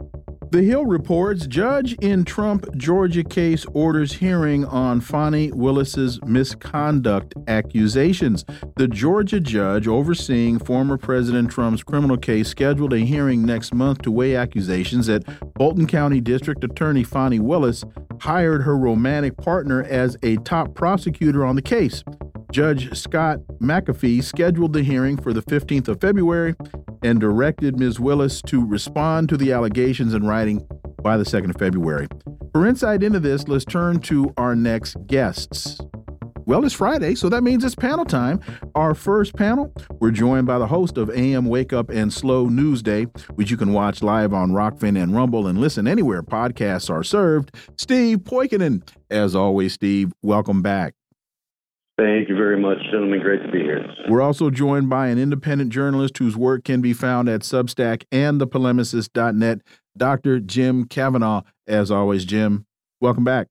The 0.51 0.63
Hill 0.63 0.85
reports 0.85 1.47
judge 1.47 1.93
in 2.01 2.25
Trump 2.25 2.75
Georgia 2.75 3.23
case 3.23 3.65
orders 3.73 4.11
hearing 4.11 4.65
on 4.65 4.99
Fani 4.99 5.49
Willis's 5.53 6.19
misconduct 6.25 7.33
accusations. 7.47 8.43
The 8.75 8.89
Georgia 8.89 9.39
judge 9.39 9.87
overseeing 9.87 10.59
former 10.59 10.97
President 10.97 11.51
Trump's 11.51 11.83
criminal 11.83 12.17
case 12.17 12.49
scheduled 12.49 12.91
a 12.91 12.99
hearing 12.99 13.45
next 13.45 13.73
month 13.73 14.01
to 14.01 14.11
weigh 14.11 14.35
accusations 14.35 15.07
that 15.07 15.23
Fulton 15.57 15.87
County 15.87 16.19
District 16.19 16.61
Attorney 16.65 17.05
Fani 17.05 17.39
Willis 17.39 17.85
hired 18.19 18.63
her 18.63 18.77
romantic 18.77 19.37
partner 19.37 19.83
as 19.83 20.17
a 20.21 20.35
top 20.39 20.75
prosecutor 20.75 21.45
on 21.45 21.55
the 21.55 21.61
case. 21.61 22.03
Judge 22.51 22.93
Scott 22.97 23.39
McAfee 23.61 24.21
scheduled 24.21 24.73
the 24.73 24.83
hearing 24.83 25.15
for 25.15 25.31
the 25.31 25.43
15th 25.43 25.87
of 25.87 26.01
February 26.01 26.55
and 27.03 27.19
directed 27.19 27.79
Ms. 27.79 27.99
Willis 27.99 28.41
to 28.43 28.65
respond 28.65 29.29
to 29.29 29.37
the 29.37 29.51
allegations 29.51 30.13
in 30.13 30.25
writing 30.25 30.65
by 31.01 31.17
the 31.17 31.23
2nd 31.23 31.49
of 31.49 31.57
February. 31.57 32.07
For 32.51 32.65
insight 32.67 33.03
into 33.03 33.19
this, 33.19 33.47
let's 33.47 33.65
turn 33.65 33.99
to 34.01 34.33
our 34.37 34.55
next 34.55 34.95
guests. 35.07 35.79
Well, 36.45 36.65
it's 36.65 36.73
Friday, 36.73 37.15
so 37.15 37.29
that 37.29 37.43
means 37.43 37.63
it's 37.63 37.75
panel 37.75 38.03
time. 38.03 38.41
Our 38.75 38.93
first 38.93 39.35
panel, 39.35 39.73
we're 39.99 40.11
joined 40.11 40.47
by 40.47 40.57
the 40.57 40.67
host 40.67 40.97
of 40.97 41.09
AM 41.11 41.45
Wake 41.45 41.71
Up 41.71 41.89
and 41.89 42.11
Slow 42.11 42.47
News 42.47 42.81
Day, 42.81 43.03
which 43.35 43.51
you 43.51 43.57
can 43.57 43.73
watch 43.73 44.01
live 44.01 44.33
on 44.33 44.51
Rokfin 44.51 45.01
and 45.01 45.15
Rumble 45.15 45.47
and 45.47 45.59
listen 45.59 45.87
anywhere 45.87 46.23
podcasts 46.23 46.89
are 46.89 47.03
served. 47.03 47.55
Steve 47.77 48.19
Poikonen. 48.19 48.87
As 49.09 49.35
always, 49.35 49.73
Steve, 49.73 50.11
welcome 50.23 50.61
back. 50.61 50.93
Thank 52.01 52.29
you 52.29 52.35
very 52.35 52.59
much, 52.59 52.79
gentlemen. 52.91 53.19
Great 53.19 53.43
to 53.43 53.51
be 53.51 53.59
here. 53.59 53.85
We're 54.09 54.23
also 54.23 54.49
joined 54.49 54.89
by 54.89 55.09
an 55.09 55.19
independent 55.19 55.71
journalist 55.71 56.17
whose 56.17 56.35
work 56.35 56.63
can 56.63 56.81
be 56.81 56.93
found 56.93 57.29
at 57.29 57.41
Substack 57.41 58.05
and 58.11 58.41
thepolemicist.net, 58.41 59.59
Dr. 59.95 60.39
Jim 60.39 60.85
Kavanagh. 60.85 61.41
As 61.67 61.91
always, 61.91 62.25
Jim, 62.25 62.65
welcome 63.01 63.23
back. 63.23 63.49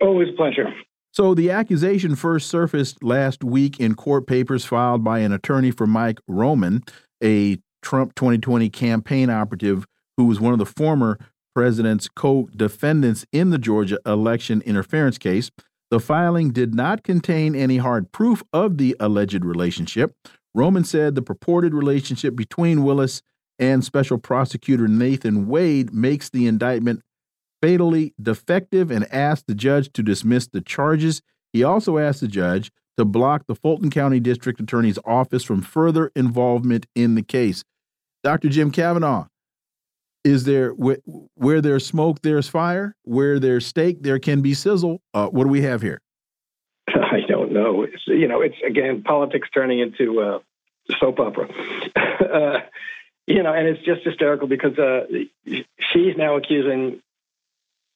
Always 0.00 0.28
a 0.30 0.32
pleasure. 0.32 0.64
So, 1.12 1.34
the 1.34 1.50
accusation 1.50 2.16
first 2.16 2.48
surfaced 2.48 3.04
last 3.04 3.44
week 3.44 3.78
in 3.78 3.96
court 3.96 4.26
papers 4.26 4.64
filed 4.64 5.04
by 5.04 5.18
an 5.18 5.32
attorney 5.32 5.72
for 5.72 5.86
Mike 5.86 6.20
Roman, 6.26 6.82
a 7.22 7.58
Trump 7.82 8.14
2020 8.14 8.70
campaign 8.70 9.28
operative 9.28 9.84
who 10.16 10.24
was 10.24 10.40
one 10.40 10.54
of 10.54 10.58
the 10.58 10.64
former 10.64 11.18
president's 11.54 12.08
co 12.08 12.48
defendants 12.56 13.26
in 13.30 13.50
the 13.50 13.58
Georgia 13.58 13.98
election 14.06 14.62
interference 14.64 15.18
case. 15.18 15.50
The 15.92 16.00
filing 16.00 16.52
did 16.52 16.74
not 16.74 17.02
contain 17.02 17.54
any 17.54 17.76
hard 17.76 18.12
proof 18.12 18.42
of 18.50 18.78
the 18.78 18.96
alleged 18.98 19.44
relationship. 19.44 20.16
Roman 20.54 20.84
said 20.84 21.14
the 21.14 21.20
purported 21.20 21.74
relationship 21.74 22.34
between 22.34 22.82
Willis 22.82 23.20
and 23.58 23.84
Special 23.84 24.16
Prosecutor 24.16 24.88
Nathan 24.88 25.48
Wade 25.48 25.92
makes 25.92 26.30
the 26.30 26.46
indictment 26.46 27.02
fatally 27.60 28.14
defective 28.18 28.90
and 28.90 29.06
asked 29.12 29.46
the 29.46 29.54
judge 29.54 29.92
to 29.92 30.02
dismiss 30.02 30.46
the 30.46 30.62
charges. 30.62 31.20
He 31.52 31.62
also 31.62 31.98
asked 31.98 32.22
the 32.22 32.26
judge 32.26 32.72
to 32.96 33.04
block 33.04 33.44
the 33.46 33.54
Fulton 33.54 33.90
County 33.90 34.18
District 34.18 34.58
Attorney's 34.58 34.98
office 35.04 35.44
from 35.44 35.60
further 35.60 36.10
involvement 36.16 36.86
in 36.94 37.16
the 37.16 37.22
case. 37.22 37.64
Dr. 38.24 38.48
Jim 38.48 38.70
Kavanagh, 38.70 39.26
is 40.24 40.44
there 40.44 40.70
where 40.70 41.60
there's 41.60 41.86
smoke 41.86 42.22
there's 42.22 42.48
fire. 42.48 42.94
Where 43.02 43.38
there's 43.38 43.66
steak 43.66 44.02
there 44.02 44.18
can 44.18 44.40
be 44.40 44.54
sizzle. 44.54 45.00
Uh, 45.14 45.28
what 45.28 45.44
do 45.44 45.50
we 45.50 45.62
have 45.62 45.82
here? 45.82 46.00
I 46.88 47.20
don't 47.28 47.52
know. 47.52 47.82
It's, 47.82 48.02
you 48.06 48.28
know 48.28 48.40
it's 48.40 48.56
again 48.66 49.02
politics 49.02 49.48
turning 49.52 49.80
into 49.80 50.20
uh, 50.20 50.38
soap 50.98 51.20
opera. 51.20 51.48
Uh, 52.22 52.60
you 53.26 53.42
know 53.42 53.52
and 53.52 53.68
it's 53.68 53.84
just 53.84 54.02
hysterical 54.04 54.46
because 54.46 54.78
uh, 54.78 55.04
she's 55.44 56.16
now 56.16 56.36
accusing 56.36 57.02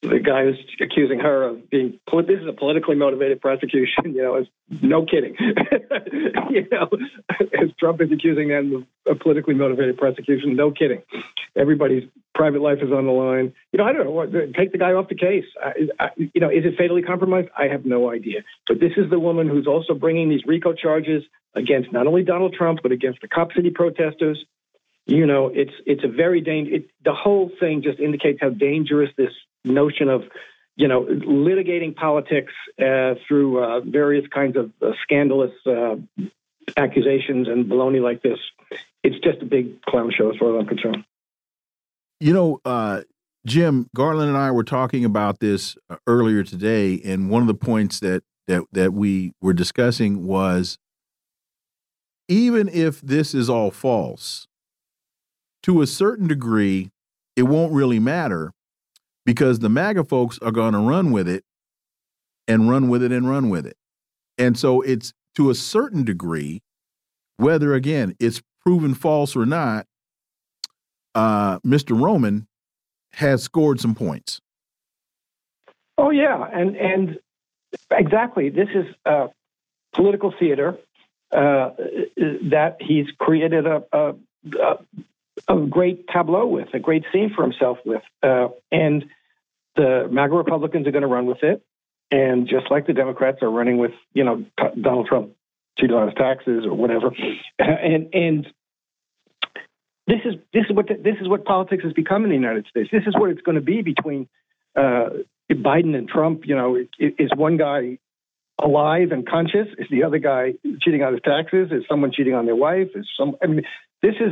the 0.01 0.19
guy 0.19 0.43
who's 0.43 0.59
accusing 0.79 1.19
her 1.19 1.43
of 1.43 1.69
being 1.69 1.99
this 2.27 2.39
is 2.41 2.47
a 2.47 2.53
politically 2.53 2.95
motivated 2.95 3.41
prosecution 3.41 4.03
you 4.05 4.21
know 4.21 4.35
it's 4.35 4.49
no 4.81 5.05
kidding. 5.05 5.35
You 6.49 6.65
know 6.71 6.87
as 7.39 7.69
trump 7.79 8.01
is 8.01 8.11
accusing 8.11 8.49
them 8.49 8.87
of 9.05 9.15
a 9.15 9.19
politically 9.19 9.53
motivated 9.53 9.97
prosecution 9.97 10.55
no 10.55 10.71
kidding. 10.71 11.01
Everybody's 11.55 12.03
private 12.33 12.61
life 12.61 12.77
is 12.81 12.91
on 12.91 13.05
the 13.05 13.11
line. 13.11 13.53
You 13.71 13.79
know 13.79 13.85
i 13.85 13.91
don't 13.91 14.05
know 14.05 14.11
what 14.11 14.31
take 14.55 14.71
the 14.71 14.77
guy 14.77 14.93
off 14.93 15.09
the 15.09 15.15
case. 15.15 15.45
I, 15.61 15.73
I, 15.99 16.09
you 16.17 16.39
know 16.39 16.49
is 16.49 16.63
it 16.65 16.77
fatally 16.77 17.01
compromised? 17.01 17.49
I 17.57 17.67
have 17.67 17.85
no 17.85 18.11
idea. 18.11 18.41
But 18.67 18.79
this 18.79 18.93
is 18.97 19.09
the 19.09 19.19
woman 19.19 19.47
who's 19.49 19.67
also 19.67 19.93
bringing 19.93 20.29
these 20.29 20.45
rico 20.45 20.73
charges 20.73 21.23
against 21.55 21.91
not 21.91 22.07
only 22.07 22.23
donald 22.23 22.53
trump 22.53 22.79
but 22.83 22.91
against 22.91 23.21
the 23.21 23.27
cop 23.27 23.51
city 23.53 23.71
protesters. 23.71 24.43
You 25.05 25.25
know 25.25 25.51
it's 25.53 25.73
it's 25.85 26.03
a 26.03 26.09
very 26.09 26.41
dangerous 26.41 26.83
the 27.03 27.13
whole 27.13 27.51
thing 27.59 27.81
just 27.81 27.99
indicates 27.99 28.39
how 28.41 28.49
dangerous 28.49 29.09
this 29.17 29.33
notion 29.67 30.09
of 30.09 30.23
you 30.77 30.87
know 30.87 31.03
litigating 31.03 31.95
politics 31.95 32.53
uh, 32.79 33.15
through 33.27 33.63
uh, 33.63 33.81
various 33.81 34.25
kinds 34.33 34.55
of 34.55 34.71
uh, 34.81 34.91
scandalous 35.03 35.51
uh, 35.65 35.95
accusations 36.77 37.47
and 37.47 37.65
baloney 37.65 38.01
like 38.01 38.21
this 38.21 38.39
it's 39.03 39.19
just 39.23 39.41
a 39.41 39.45
big 39.45 39.81
clown 39.83 40.11
show 40.15 40.31
as 40.31 40.37
far 40.37 40.55
as 40.55 40.61
i'm 40.61 40.67
concerned. 40.67 41.03
You 42.19 42.33
know 42.33 42.61
uh, 42.63 43.01
jim 43.45 43.89
garland 43.95 44.29
and 44.29 44.37
i 44.37 44.51
were 44.51 44.63
talking 44.63 45.03
about 45.03 45.39
this 45.39 45.75
earlier 46.05 46.43
today 46.43 47.01
and 47.03 47.29
one 47.29 47.41
of 47.41 47.47
the 47.47 47.53
points 47.53 47.99
that 47.99 48.23
that 48.47 48.63
that 48.71 48.93
we 48.93 49.33
were 49.41 49.53
discussing 49.53 50.25
was 50.25 50.77
even 52.27 52.67
if 52.67 53.01
this 53.01 53.33
is 53.33 53.49
all 53.49 53.71
false 53.71 54.47
to 55.63 55.81
a 55.81 55.87
certain 55.87 56.27
degree 56.27 56.91
it 57.35 57.43
won't 57.43 57.71
really 57.71 57.99
matter 57.99 58.51
because 59.27 59.59
the 59.59 59.67
MAGA 59.67 60.05
folks 60.05 60.39
are 60.39 60.51
going 60.51 60.71
to 60.71 60.79
run 60.79 61.11
with 61.11 61.27
it 61.27 61.43
and 62.47 62.69
run 62.69 62.87
with 62.87 63.03
it 63.03 63.11
and 63.11 63.29
run 63.29 63.49
with 63.49 63.65
it. 63.67 63.75
And 64.37 64.57
so 64.57 64.81
it's 64.81 65.13
to 65.35 65.49
a 65.49 65.55
certain 65.55 66.05
degree, 66.05 66.63
whether 67.35 67.73
again 67.73 68.15
it's 68.21 68.41
proven 68.61 68.93
false 68.93 69.35
or 69.35 69.45
not, 69.45 69.85
uh, 71.13 71.59
Mr. 71.59 72.01
Roman 72.01 72.47
has 73.11 73.43
scored 73.43 73.81
some 73.81 73.93
points. 73.93 74.39
Oh 75.97 76.09
yeah, 76.09 76.47
and 76.53 76.77
and 76.77 77.19
exactly. 77.91 78.49
This 78.49 78.69
is 78.73 78.85
political 79.93 80.33
theater 80.39 80.77
uh, 81.33 81.71
that 82.15 82.77
he's 82.79 83.07
created 83.19 83.65
a, 83.65 83.83
a, 83.91 84.13
a, 85.49 85.57
great 85.67 86.07
tableau 86.07 86.45
with, 86.45 86.69
a 86.73 86.79
great 86.79 87.03
scene 87.11 87.33
for 87.35 87.43
himself 87.43 87.79
with, 87.83 88.03
uh, 88.23 88.47
and 88.71 89.05
the 89.77 90.07
MAGA 90.11 90.35
Republicans 90.35 90.87
are 90.87 90.91
going 90.91 91.03
to 91.03 91.07
run 91.07 91.25
with 91.25 91.43
it. 91.43 91.63
And 92.11 92.47
just 92.47 92.71
like 92.71 92.87
the 92.87 92.93
Democrats 92.93 93.39
are 93.41 93.49
running 93.49 93.77
with, 93.77 93.91
you 94.13 94.23
know, 94.23 94.45
Donald 94.79 95.07
Trump 95.07 95.31
cheated 95.77 95.95
on 95.95 96.07
his 96.07 96.15
taxes 96.15 96.65
or 96.65 96.73
whatever. 96.73 97.11
And, 97.59 98.13
and, 98.13 98.47
this 100.07 100.19
is 100.23 100.35
this 100.53 100.63
is 100.69 100.75
what 100.75 100.87
this 100.87 101.15
is 101.19 101.27
what 101.27 101.43
politics 101.43 101.83
has 101.83 101.91
become 101.91 102.23
in 102.23 102.29
the 102.29 102.35
United 102.35 102.65
States. 102.67 102.89
This 102.91 103.03
is 103.05 103.13
what 103.13 103.29
it's 103.29 103.41
going 103.41 103.55
to 103.55 103.61
be 103.61 103.81
between 103.81 104.29
uh, 104.73 105.09
Biden 105.51 105.97
and 105.97 106.07
Trump. 106.07 106.43
You 106.45 106.55
know, 106.55 106.77
is 106.97 107.29
one 107.35 107.57
guy 107.57 107.99
alive 108.57 109.11
and 109.11 109.27
conscious? 109.27 109.67
Is 109.77 109.87
the 109.91 110.05
other 110.05 110.17
guy 110.17 110.53
cheating 110.81 111.03
on 111.03 111.11
his 111.11 111.21
taxes? 111.23 111.73
Is 111.73 111.83
someone 111.89 112.13
cheating 112.13 112.33
on 112.33 112.45
their 112.45 112.55
wife? 112.55 112.87
Is 112.95 113.05
some? 113.17 113.35
I 113.43 113.47
mean, 113.47 113.63
this 114.01 114.15
is 114.21 114.31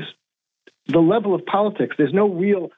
the 0.87 0.99
level 0.99 1.35
of 1.35 1.45
politics. 1.45 1.95
There's 1.97 2.13
no 2.13 2.29
real 2.29 2.69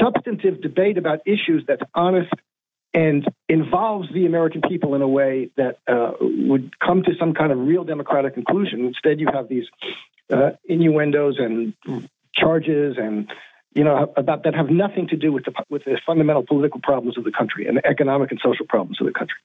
substantive 0.00 0.60
debate 0.60 0.98
about 0.98 1.20
issues 1.26 1.64
that's 1.66 1.82
honest 1.94 2.32
and 2.94 3.26
involves 3.48 4.12
the 4.12 4.26
American 4.26 4.60
people 4.60 4.94
in 4.94 5.02
a 5.02 5.08
way 5.08 5.50
that 5.56 5.78
uh, 5.88 6.12
would 6.20 6.78
come 6.78 7.02
to 7.02 7.12
some 7.18 7.32
kind 7.32 7.50
of 7.50 7.58
real 7.58 7.84
democratic 7.84 8.34
conclusion. 8.34 8.84
Instead, 8.84 9.18
you 9.18 9.28
have 9.32 9.48
these 9.48 9.64
uh, 10.30 10.50
innuendos 10.64 11.36
and 11.38 11.74
charges 12.34 12.96
and 12.98 13.30
you 13.74 13.84
know 13.84 14.12
about 14.16 14.44
that 14.44 14.54
have 14.54 14.70
nothing 14.70 15.08
to 15.08 15.16
do 15.16 15.32
with 15.32 15.44
the 15.44 15.52
with 15.70 15.84
the 15.84 15.98
fundamental 16.06 16.44
political 16.46 16.80
problems 16.82 17.16
of 17.16 17.24
the 17.24 17.32
country 17.32 17.66
and 17.66 17.76
the 17.76 17.86
economic 17.86 18.30
and 18.30 18.40
social 18.42 18.66
problems 18.66 19.00
of 19.00 19.06
the 19.06 19.12
country. 19.12 19.36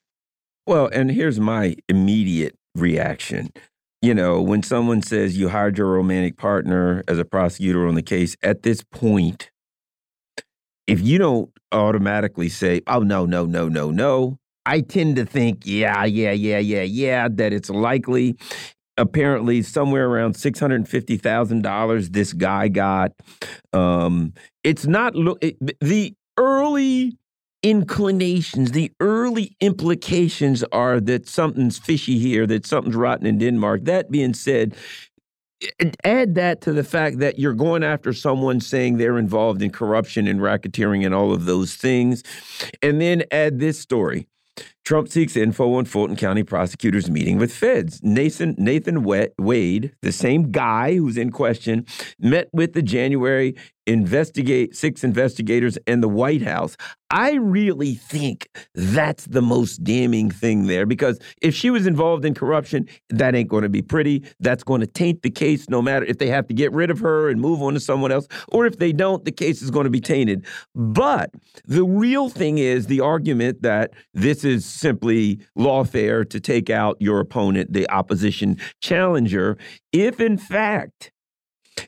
Well, 0.65 0.87
and 0.87 1.11
here's 1.11 1.39
my 1.39 1.77
immediate 1.87 2.55
reaction. 2.75 3.51
You 4.01 4.13
know, 4.13 4.41
when 4.41 4.63
someone 4.63 5.01
says 5.01 5.37
you 5.37 5.49
hired 5.49 5.77
your 5.77 5.87
romantic 5.87 6.37
partner 6.37 7.03
as 7.07 7.17
a 7.17 7.25
prosecutor 7.25 7.87
on 7.87 7.95
the 7.95 8.01
case, 8.01 8.35
at 8.43 8.63
this 8.63 8.83
point, 8.83 9.49
if 10.88 11.01
you 11.01 11.17
don't 11.17 11.49
automatically 11.71 12.49
say, 12.49 12.81
oh, 12.88 12.99
no, 12.99 13.25
no, 13.25 13.45
no, 13.45 13.67
no, 13.67 13.91
no, 13.91 14.39
I 14.65 14.81
tend 14.81 15.15
to 15.17 15.25
think, 15.25 15.61
yeah, 15.65 16.05
yeah, 16.05 16.31
yeah, 16.31 16.59
yeah, 16.59 16.81
yeah, 16.81 17.27
that 17.31 17.53
it's 17.53 17.69
likely. 17.69 18.38
Apparently, 18.99 19.61
somewhere 19.61 20.09
around 20.09 20.35
six 20.35 20.59
hundred 20.59 20.88
fifty 20.88 21.17
thousand 21.17 21.61
dollars. 21.61 22.09
This 22.09 22.33
guy 22.33 22.67
got. 22.67 23.11
Um, 23.71 24.33
it's 24.63 24.88
not 24.88 25.15
look 25.15 25.38
it, 25.43 25.55
the 25.79 26.15
early 26.35 27.15
inclinations, 27.61 28.71
the 28.71 28.91
early 28.99 29.55
implications 29.59 30.63
are 30.71 30.99
that 31.01 31.29
something's 31.29 31.77
fishy 31.77 32.17
here, 32.17 32.47
that 32.47 32.65
something's 32.65 32.95
rotten 32.95 33.27
in 33.27 33.38
Denmark. 33.38 33.85
That 33.85 34.09
being 34.09 34.33
said, 34.33 34.75
add 36.03 36.35
that 36.35 36.61
to 36.61 36.73
the 36.73 36.83
fact 36.83 37.19
that 37.19 37.39
you're 37.39 37.53
going 37.53 37.83
after 37.83 38.13
someone 38.13 38.59
saying 38.59 38.97
they're 38.97 39.17
involved 39.17 39.61
in 39.61 39.71
corruption 39.71 40.27
and 40.27 40.39
racketeering 40.39 41.05
and 41.05 41.15
all 41.15 41.33
of 41.33 41.45
those 41.45 41.75
things. 41.75 42.23
And 42.81 43.01
then 43.01 43.23
add 43.31 43.59
this 43.59 43.79
story. 43.79 44.27
Trump 44.88 45.09
seeks 45.09 45.35
info 45.35 45.73
on 45.73 45.83
Fulton 45.83 46.15
County 46.15 46.43
prosecutors 46.43 47.11
meeting 47.11 47.38
with 47.38 47.53
feds. 47.53 47.99
Nathan 48.03 48.55
Nathan 48.57 49.03
Wade, 49.03 49.93
the 50.01 50.13
same 50.13 50.49
guy 50.49 50.95
who's 50.95 51.17
in 51.17 51.29
question, 51.29 51.85
met 52.21 52.47
with 52.53 52.71
the 52.71 52.81
January 52.81 53.53
investigate 53.88 54.75
six 54.75 55.03
investigators 55.03 55.77
and 55.88 56.03
the 56.03 56.09
White 56.09 56.41
House. 56.41 56.75
I 57.09 57.35
really 57.35 57.95
think 57.95 58.49
that's 58.75 59.25
the 59.25 59.41
most 59.41 59.77
damning 59.77 60.29
thing 60.29 60.67
there 60.67 60.85
because 60.85 61.19
if 61.41 61.55
she 61.55 61.69
was 61.69 61.88
involved 61.88 62.25
in 62.25 62.33
corruption, 62.33 62.89
that 63.09 63.33
ain't 63.33 63.47
going 63.47 63.63
to 63.63 63.69
be 63.69 63.81
pretty. 63.81 64.25
That's 64.41 64.63
going 64.63 64.81
to 64.81 64.88
taint 64.88 65.21
the 65.21 65.29
case 65.29 65.69
no 65.69 65.81
matter 65.81 66.05
if 66.05 66.17
they 66.17 66.27
have 66.27 66.47
to 66.49 66.53
get 66.53 66.73
rid 66.73 66.91
of 66.91 66.99
her 66.99 67.29
and 67.29 67.39
move 67.39 67.61
on 67.61 67.73
to 67.75 67.79
someone 67.79 68.11
else, 68.11 68.27
or 68.49 68.65
if 68.65 68.77
they 68.77 68.91
don't, 68.91 69.23
the 69.23 69.31
case 69.31 69.61
is 69.61 69.71
going 69.71 69.85
to 69.85 69.89
be 69.89 70.01
tainted. 70.01 70.45
But 70.75 71.31
the 71.63 71.85
real 71.85 72.27
thing 72.27 72.57
is 72.57 72.88
the 72.88 72.99
argument 72.99 73.61
that 73.61 73.93
this 74.13 74.43
is 74.43 74.65
simply 74.78 75.39
lawfare 75.57 76.30
to 76.30 76.39
take 76.39 76.69
out 76.69 76.97
your 76.99 77.19
opponent, 77.19 77.73
the 77.73 77.89
opposition 77.89 78.57
challenger, 78.82 79.57
if 79.91 80.19
in 80.19 80.38
fact 80.38 81.11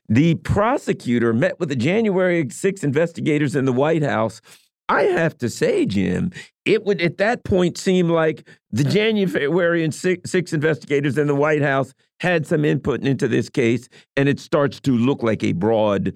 the 0.08 0.36
prosecutor 0.36 1.34
met 1.34 1.60
with 1.60 1.70
the 1.70 1.76
January 1.76 2.48
6 2.50 2.84
investigators 2.84 3.56
in 3.56 3.66
the 3.66 3.74
White 3.74 4.04
House. 4.04 4.42
I 4.88 5.04
have 5.04 5.38
to 5.38 5.50
say, 5.50 5.86
Jim, 5.86 6.32
it 6.66 6.84
would 6.84 7.00
at 7.00 7.18
that 7.18 7.44
point 7.44 7.78
seem 7.78 8.10
like 8.10 8.48
the 8.72 8.84
January 8.84 9.90
six, 9.92 10.32
six, 10.32 10.52
investigators 10.52 11.18
in 11.18 11.28
the 11.28 11.36
White 11.36 11.62
House 11.62 11.94
had 12.20 12.48
some 12.48 12.66
input 12.66 13.04
into 13.04 13.28
this 13.28 13.50
case, 13.50 13.88
and 14.18 14.28
it 14.28 14.40
starts 14.40 14.80
to 14.82 14.98
look 14.98 15.22
like 15.22 15.44
a 15.44 15.52
broad. 15.52 16.14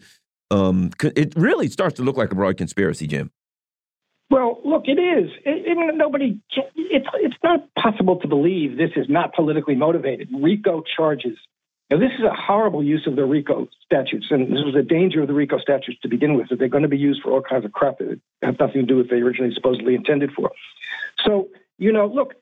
Um, 0.49 0.89
it 1.15 1.33
really 1.35 1.67
starts 1.67 1.95
to 1.97 2.03
look 2.03 2.17
like 2.17 2.31
a 2.31 2.35
broad 2.35 2.57
conspiracy, 2.57 3.05
Jim. 3.05 3.31
Look, 4.73 4.87
it 4.87 4.99
is. 4.99 5.29
It, 5.45 5.77
it, 5.77 5.95
nobody. 5.95 6.39
It's 6.75 7.07
it's 7.13 7.35
not 7.43 7.73
possible 7.75 8.19
to 8.19 8.27
believe 8.27 8.75
this 8.75 8.91
is 8.95 9.05
not 9.07 9.33
politically 9.33 9.75
motivated. 9.75 10.29
RICO 10.33 10.83
charges 10.97 11.37
now, 11.93 11.99
this 11.99 12.11
is 12.17 12.25
a 12.25 12.33
horrible 12.33 12.83
use 12.83 13.05
of 13.05 13.15
the 13.15 13.23
RICO 13.23 13.67
statutes, 13.85 14.27
and 14.31 14.47
this 14.47 14.63
was 14.65 14.73
the 14.73 14.81
danger 14.81 15.21
of 15.21 15.27
the 15.27 15.33
RICO 15.35 15.59
statutes 15.59 15.99
to 16.01 16.07
begin 16.07 16.35
with, 16.35 16.49
that 16.49 16.57
they're 16.57 16.67
going 16.67 16.81
to 16.81 16.89
be 16.89 16.97
used 16.97 17.21
for 17.21 17.31
all 17.31 17.41
kinds 17.41 17.65
of 17.65 17.71
crap 17.71 17.99
that 17.99 18.19
have 18.41 18.59
nothing 18.59 18.81
to 18.81 18.87
do 18.87 18.97
with 18.97 19.07
what 19.07 19.11
they 19.11 19.21
originally 19.21 19.53
supposedly 19.53 19.93
intended 19.93 20.31
for. 20.31 20.51
So, 21.23 21.49
you 21.77 21.91
know, 21.91 22.07
look, 22.07 22.33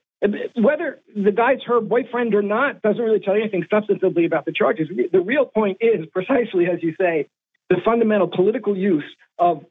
whether 0.55 1.01
the 1.13 1.33
guy's 1.33 1.57
her 1.65 1.81
boyfriend 1.81 2.33
or 2.33 2.41
not 2.41 2.81
doesn't 2.81 3.03
really 3.03 3.19
tell 3.19 3.35
you 3.35 3.41
anything 3.41 3.65
substantively 3.69 4.25
about 4.25 4.45
the 4.45 4.53
charges. 4.53 4.87
The 5.11 5.19
real 5.19 5.45
point 5.45 5.79
is 5.81 6.05
precisely 6.13 6.67
as 6.67 6.81
you 6.81 6.95
say, 6.97 7.27
the 7.69 7.77
fundamental 7.83 8.27
political 8.27 8.77
use 8.77 9.03
of 9.37 9.65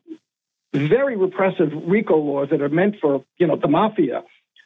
very 0.73 1.16
repressive 1.16 1.71
RICO 1.87 2.16
laws 2.16 2.49
that 2.51 2.62
are 2.62 2.68
meant 2.68 2.97
for, 3.01 3.25
you 3.39 3.47
know, 3.47 3.57
the 3.57 3.68
mafia 3.68 4.23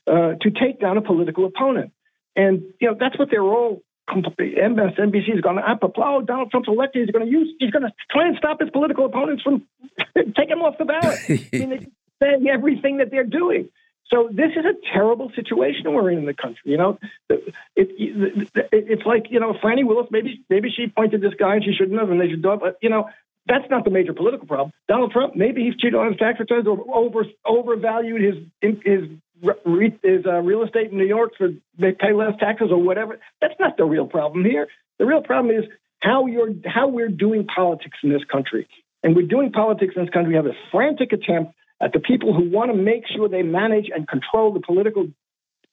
uh, 0.06 0.34
to 0.40 0.50
take 0.50 0.80
down 0.80 0.96
a 0.96 1.02
political 1.02 1.46
opponent. 1.46 1.92
And, 2.36 2.62
you 2.80 2.88
know, 2.88 2.96
that's 2.98 3.18
what 3.18 3.30
they're 3.30 3.42
all 3.42 3.82
MSNBC 4.08 5.34
is 5.34 5.40
going 5.40 5.56
to 5.56 5.62
applaud 5.82 6.22
oh, 6.22 6.22
Donald 6.22 6.50
Trump's 6.50 6.68
elected. 6.68 7.04
He's 7.06 7.10
going 7.10 7.24
to 7.24 7.30
use. 7.30 7.54
He's 7.58 7.70
going 7.70 7.84
to 7.84 7.92
try 8.10 8.28
and 8.28 8.36
stop 8.36 8.60
his 8.60 8.68
political 8.70 9.06
opponents 9.06 9.42
from 9.42 9.66
taking 10.14 10.50
him 10.50 10.62
off 10.62 10.76
the 10.78 10.84
ballot. 10.84 11.18
I 11.28 11.56
mean, 11.56 11.92
saying 12.22 12.46
everything 12.48 12.98
that 12.98 13.10
they're 13.10 13.24
doing. 13.24 13.70
So 14.08 14.28
this 14.30 14.50
is 14.54 14.64
a 14.64 14.74
terrible 14.92 15.32
situation 15.34 15.90
we're 15.92 16.10
in 16.10 16.18
in 16.18 16.26
the 16.26 16.34
country. 16.34 16.60
You 16.64 16.76
know, 16.76 16.98
it, 17.30 17.54
it, 17.74 17.88
it, 18.54 18.64
it's 18.70 19.06
like 19.06 19.30
you 19.30 19.40
know 19.40 19.56
Fani 19.60 19.82
Willis. 19.82 20.08
Maybe 20.10 20.44
maybe 20.50 20.68
she 20.70 20.88
pointed 20.88 21.22
this 21.22 21.32
guy 21.38 21.54
and 21.56 21.64
she 21.64 21.72
shouldn't 21.72 21.98
have, 21.98 22.10
and 22.10 22.20
they 22.20 22.28
should 22.28 22.42
do 22.42 22.52
it. 22.52 22.60
But 22.60 22.76
you 22.82 22.90
know, 22.90 23.08
that's 23.46 23.68
not 23.70 23.84
the 23.84 23.90
major 23.90 24.14
political 24.14 24.46
problem. 24.46 24.72
Donald 24.88 25.12
Trump, 25.12 25.36
maybe 25.36 25.64
he's 25.64 25.74
cheated 25.76 25.94
on 25.94 26.08
his 26.08 26.18
tax 26.18 26.40
returns 26.40 26.66
or 26.66 26.84
over 26.94 27.24
overvalued 27.44 28.20
his 28.20 28.34
his 28.82 29.08
is 30.02 30.24
uh, 30.26 30.40
real 30.40 30.62
estate 30.62 30.90
in 30.90 30.98
New 30.98 31.06
York 31.06 31.32
so 31.38 31.48
they 31.78 31.92
pay 31.92 32.12
less 32.12 32.32
taxes 32.38 32.68
or 32.70 32.80
whatever. 32.80 33.18
That's 33.40 33.54
not 33.60 33.76
the 33.76 33.84
real 33.84 34.06
problem 34.06 34.44
here. 34.44 34.68
The 34.98 35.04
real 35.04 35.22
problem 35.22 35.54
is 35.54 35.64
how 36.00 36.26
you're 36.26 36.50
how 36.64 36.88
we're 36.88 37.08
doing 37.08 37.46
politics 37.46 37.98
in 38.02 38.10
this 38.10 38.24
country. 38.30 38.68
And 39.02 39.14
we're 39.14 39.26
doing 39.26 39.52
politics 39.52 39.94
in 39.96 40.04
this 40.04 40.12
country. 40.12 40.30
We 40.30 40.36
have 40.36 40.46
a 40.46 40.56
frantic 40.70 41.12
attempt 41.12 41.52
at 41.80 41.92
the 41.92 42.00
people 42.00 42.32
who 42.32 42.48
want 42.50 42.70
to 42.70 42.76
make 42.76 43.04
sure 43.14 43.28
they 43.28 43.42
manage 43.42 43.90
and 43.94 44.08
control 44.08 44.52
the 44.52 44.60
political, 44.60 45.08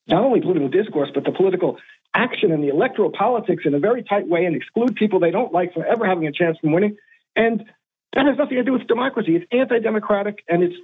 not 0.07 0.23
only 0.23 0.41
political 0.41 0.67
discourse, 0.67 1.09
but 1.13 1.23
the 1.23 1.31
political 1.31 1.77
action 2.13 2.51
and 2.51 2.61
the 2.61 2.67
electoral 2.67 3.09
politics 3.09 3.63
in 3.65 3.73
a 3.73 3.79
very 3.79 4.03
tight 4.03 4.27
way 4.27 4.43
and 4.43 4.55
exclude 4.55 4.95
people 4.95 5.19
they 5.19 5.31
don't 5.31 5.53
like 5.53 5.73
from 5.73 5.83
ever 5.87 6.05
having 6.05 6.27
a 6.27 6.31
chance 6.31 6.57
from 6.59 6.73
winning. 6.73 6.97
And 7.35 7.65
that 8.13 8.25
has 8.25 8.37
nothing 8.37 8.57
to 8.57 8.63
do 8.63 8.73
with 8.73 8.87
democracy. 8.87 9.35
It's 9.35 9.45
anti-democratic 9.51 10.43
and 10.47 10.63
it's 10.63 10.75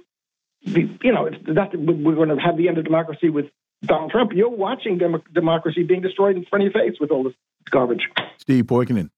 you 0.60 1.12
know, 1.12 1.26
it's 1.26 1.36
not 1.46 1.76
we're 1.76 2.14
going 2.14 2.30
to 2.30 2.36
have 2.36 2.56
the 2.56 2.68
end 2.68 2.78
of 2.78 2.84
democracy 2.84 3.30
with 3.30 3.46
Donald 3.82 4.10
Trump. 4.10 4.32
You're 4.34 4.48
watching 4.48 4.98
dem 4.98 5.22
democracy 5.32 5.84
being 5.84 6.02
destroyed 6.02 6.36
in 6.36 6.44
front 6.44 6.64
of 6.64 6.72
your 6.72 6.82
face 6.82 6.98
with 7.00 7.10
all 7.10 7.22
this 7.22 7.34
garbage. 7.70 8.08
Steve 8.38 8.64
Poikonen. 8.64 9.10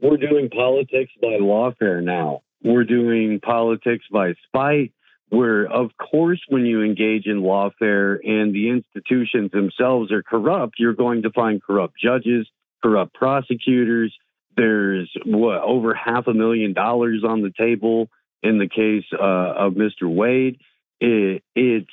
We're 0.00 0.16
doing 0.16 0.48
politics 0.48 1.12
by 1.20 1.38
lawfare 1.40 2.02
now. 2.02 2.42
We're 2.62 2.84
doing 2.84 3.40
politics 3.40 4.04
by 4.10 4.34
spite. 4.46 4.92
Where, 5.28 5.64
of 5.66 5.90
course, 5.96 6.40
when 6.48 6.66
you 6.66 6.82
engage 6.82 7.26
in 7.26 7.42
lawfare 7.42 8.18
and 8.24 8.52
the 8.52 8.68
institutions 8.70 9.52
themselves 9.52 10.10
are 10.10 10.24
corrupt, 10.24 10.74
you're 10.78 10.94
going 10.94 11.22
to 11.22 11.30
find 11.30 11.62
corrupt 11.62 11.94
judges, 12.02 12.48
corrupt 12.82 13.14
prosecutors. 13.14 14.12
There's 14.56 15.10
what 15.24 15.62
over 15.62 15.94
half 15.94 16.26
a 16.26 16.34
million 16.34 16.72
dollars 16.72 17.22
on 17.26 17.42
the 17.42 17.52
table 17.56 18.08
in 18.42 18.58
the 18.58 18.68
case 18.68 19.04
uh, 19.12 19.66
of 19.66 19.74
Mr. 19.74 20.04
Wade, 20.04 20.58
it, 21.00 21.42
it's 21.54 21.90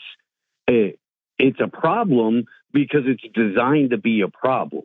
it, 0.68 1.00
it's 1.38 1.60
a 1.64 1.68
problem 1.68 2.46
because 2.74 3.02
it's 3.06 3.24
designed 3.34 3.92
to 3.92 3.98
be 3.98 4.22
a 4.22 4.28
problem. 4.28 4.84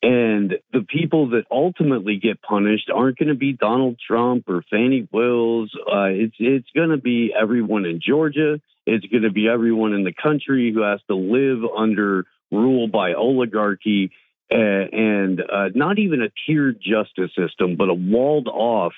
And 0.00 0.54
the 0.72 0.86
people 0.88 1.30
that 1.30 1.44
ultimately 1.50 2.20
get 2.22 2.40
punished 2.40 2.88
aren't 2.94 3.18
going 3.18 3.30
to 3.30 3.34
be 3.34 3.52
Donald 3.52 3.98
Trump 4.06 4.48
or 4.48 4.62
Fani 4.70 5.08
Willis. 5.10 5.70
Uh, 5.74 6.04
it's 6.04 6.36
it's 6.38 6.68
going 6.74 6.90
to 6.90 6.98
be 6.98 7.32
everyone 7.38 7.84
in 7.84 8.00
Georgia. 8.00 8.60
It's 8.86 9.06
going 9.06 9.24
to 9.24 9.32
be 9.32 9.48
everyone 9.48 9.92
in 9.92 10.04
the 10.04 10.14
country 10.14 10.72
who 10.72 10.82
has 10.82 11.00
to 11.08 11.16
live 11.16 11.62
under 11.76 12.26
rule 12.50 12.86
by 12.86 13.14
oligarchy 13.14 14.12
and 14.50 15.40
uh, 15.40 15.68
not 15.74 15.98
even 15.98 16.22
a 16.22 16.28
tiered 16.46 16.80
justice 16.80 17.30
system, 17.36 17.76
but 17.76 17.88
a 17.88 17.94
walled 17.94 18.48
off 18.48 18.92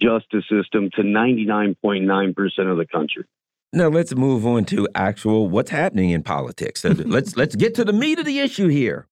justice 0.00 0.44
system 0.50 0.90
to 0.96 1.02
99.9% 1.02 2.70
of 2.70 2.76
the 2.76 2.86
country. 2.90 3.24
Now 3.72 3.88
let's 3.88 4.14
move 4.14 4.46
on 4.46 4.66
to 4.66 4.86
actual 4.94 5.48
what's 5.48 5.70
happening 5.70 6.10
in 6.10 6.22
politics. 6.22 6.84
let's 6.84 7.36
let's 7.36 7.56
get 7.56 7.74
to 7.76 7.84
the 7.84 7.92
meat 7.92 8.18
of 8.18 8.26
the 8.26 8.38
issue 8.38 8.68
here. 8.68 9.06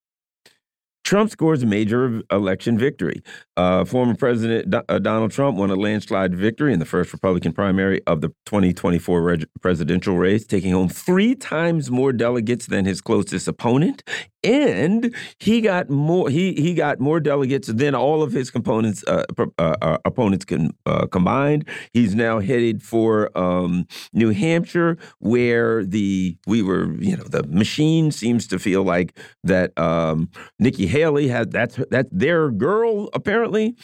Trump 1.10 1.28
scores 1.28 1.60
a 1.60 1.66
major 1.66 2.22
election 2.30 2.78
victory. 2.78 3.20
Uh, 3.56 3.84
former 3.84 4.14
President 4.14 4.72
uh, 4.72 4.98
Donald 5.00 5.32
Trump 5.32 5.58
won 5.58 5.68
a 5.68 5.74
landslide 5.74 6.36
victory 6.36 6.72
in 6.72 6.78
the 6.78 6.84
first 6.84 7.12
Republican 7.12 7.52
primary 7.52 8.00
of 8.06 8.20
the 8.20 8.28
2024 8.46 9.38
presidential 9.60 10.16
race, 10.16 10.46
taking 10.46 10.70
home 10.70 10.88
three 10.88 11.34
times 11.34 11.90
more 11.90 12.12
delegates 12.12 12.66
than 12.66 12.84
his 12.84 13.00
closest 13.00 13.48
opponent 13.48 14.04
and 14.42 15.14
he 15.38 15.60
got 15.60 15.90
more 15.90 16.30
he 16.30 16.54
he 16.54 16.74
got 16.74 16.98
more 17.00 17.20
delegates 17.20 17.68
than 17.68 17.94
all 17.94 18.22
of 18.22 18.32
his 18.32 18.50
components 18.50 19.04
uh, 19.06 19.24
uh, 19.58 19.74
uh, 19.82 19.98
opponents 20.04 20.44
can 20.44 20.70
uh, 20.86 21.06
combined. 21.06 21.68
He's 21.92 22.14
now 22.14 22.40
headed 22.40 22.82
for 22.82 23.36
um, 23.36 23.86
New 24.12 24.30
Hampshire, 24.30 24.96
where 25.18 25.84
the 25.84 26.36
we 26.46 26.62
were 26.62 26.92
you 26.94 27.16
know 27.16 27.24
the 27.24 27.42
machine 27.44 28.10
seems 28.10 28.46
to 28.48 28.58
feel 28.58 28.82
like 28.82 29.16
that 29.44 29.78
um, 29.78 30.30
Nikki 30.58 30.86
Haley 30.86 30.99
had 31.00 31.50
that's 31.50 31.78
that's 31.90 32.08
their 32.12 32.50
girl 32.50 33.08
apparently, 33.12 33.76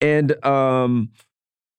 and 0.00 0.44
um, 0.44 1.10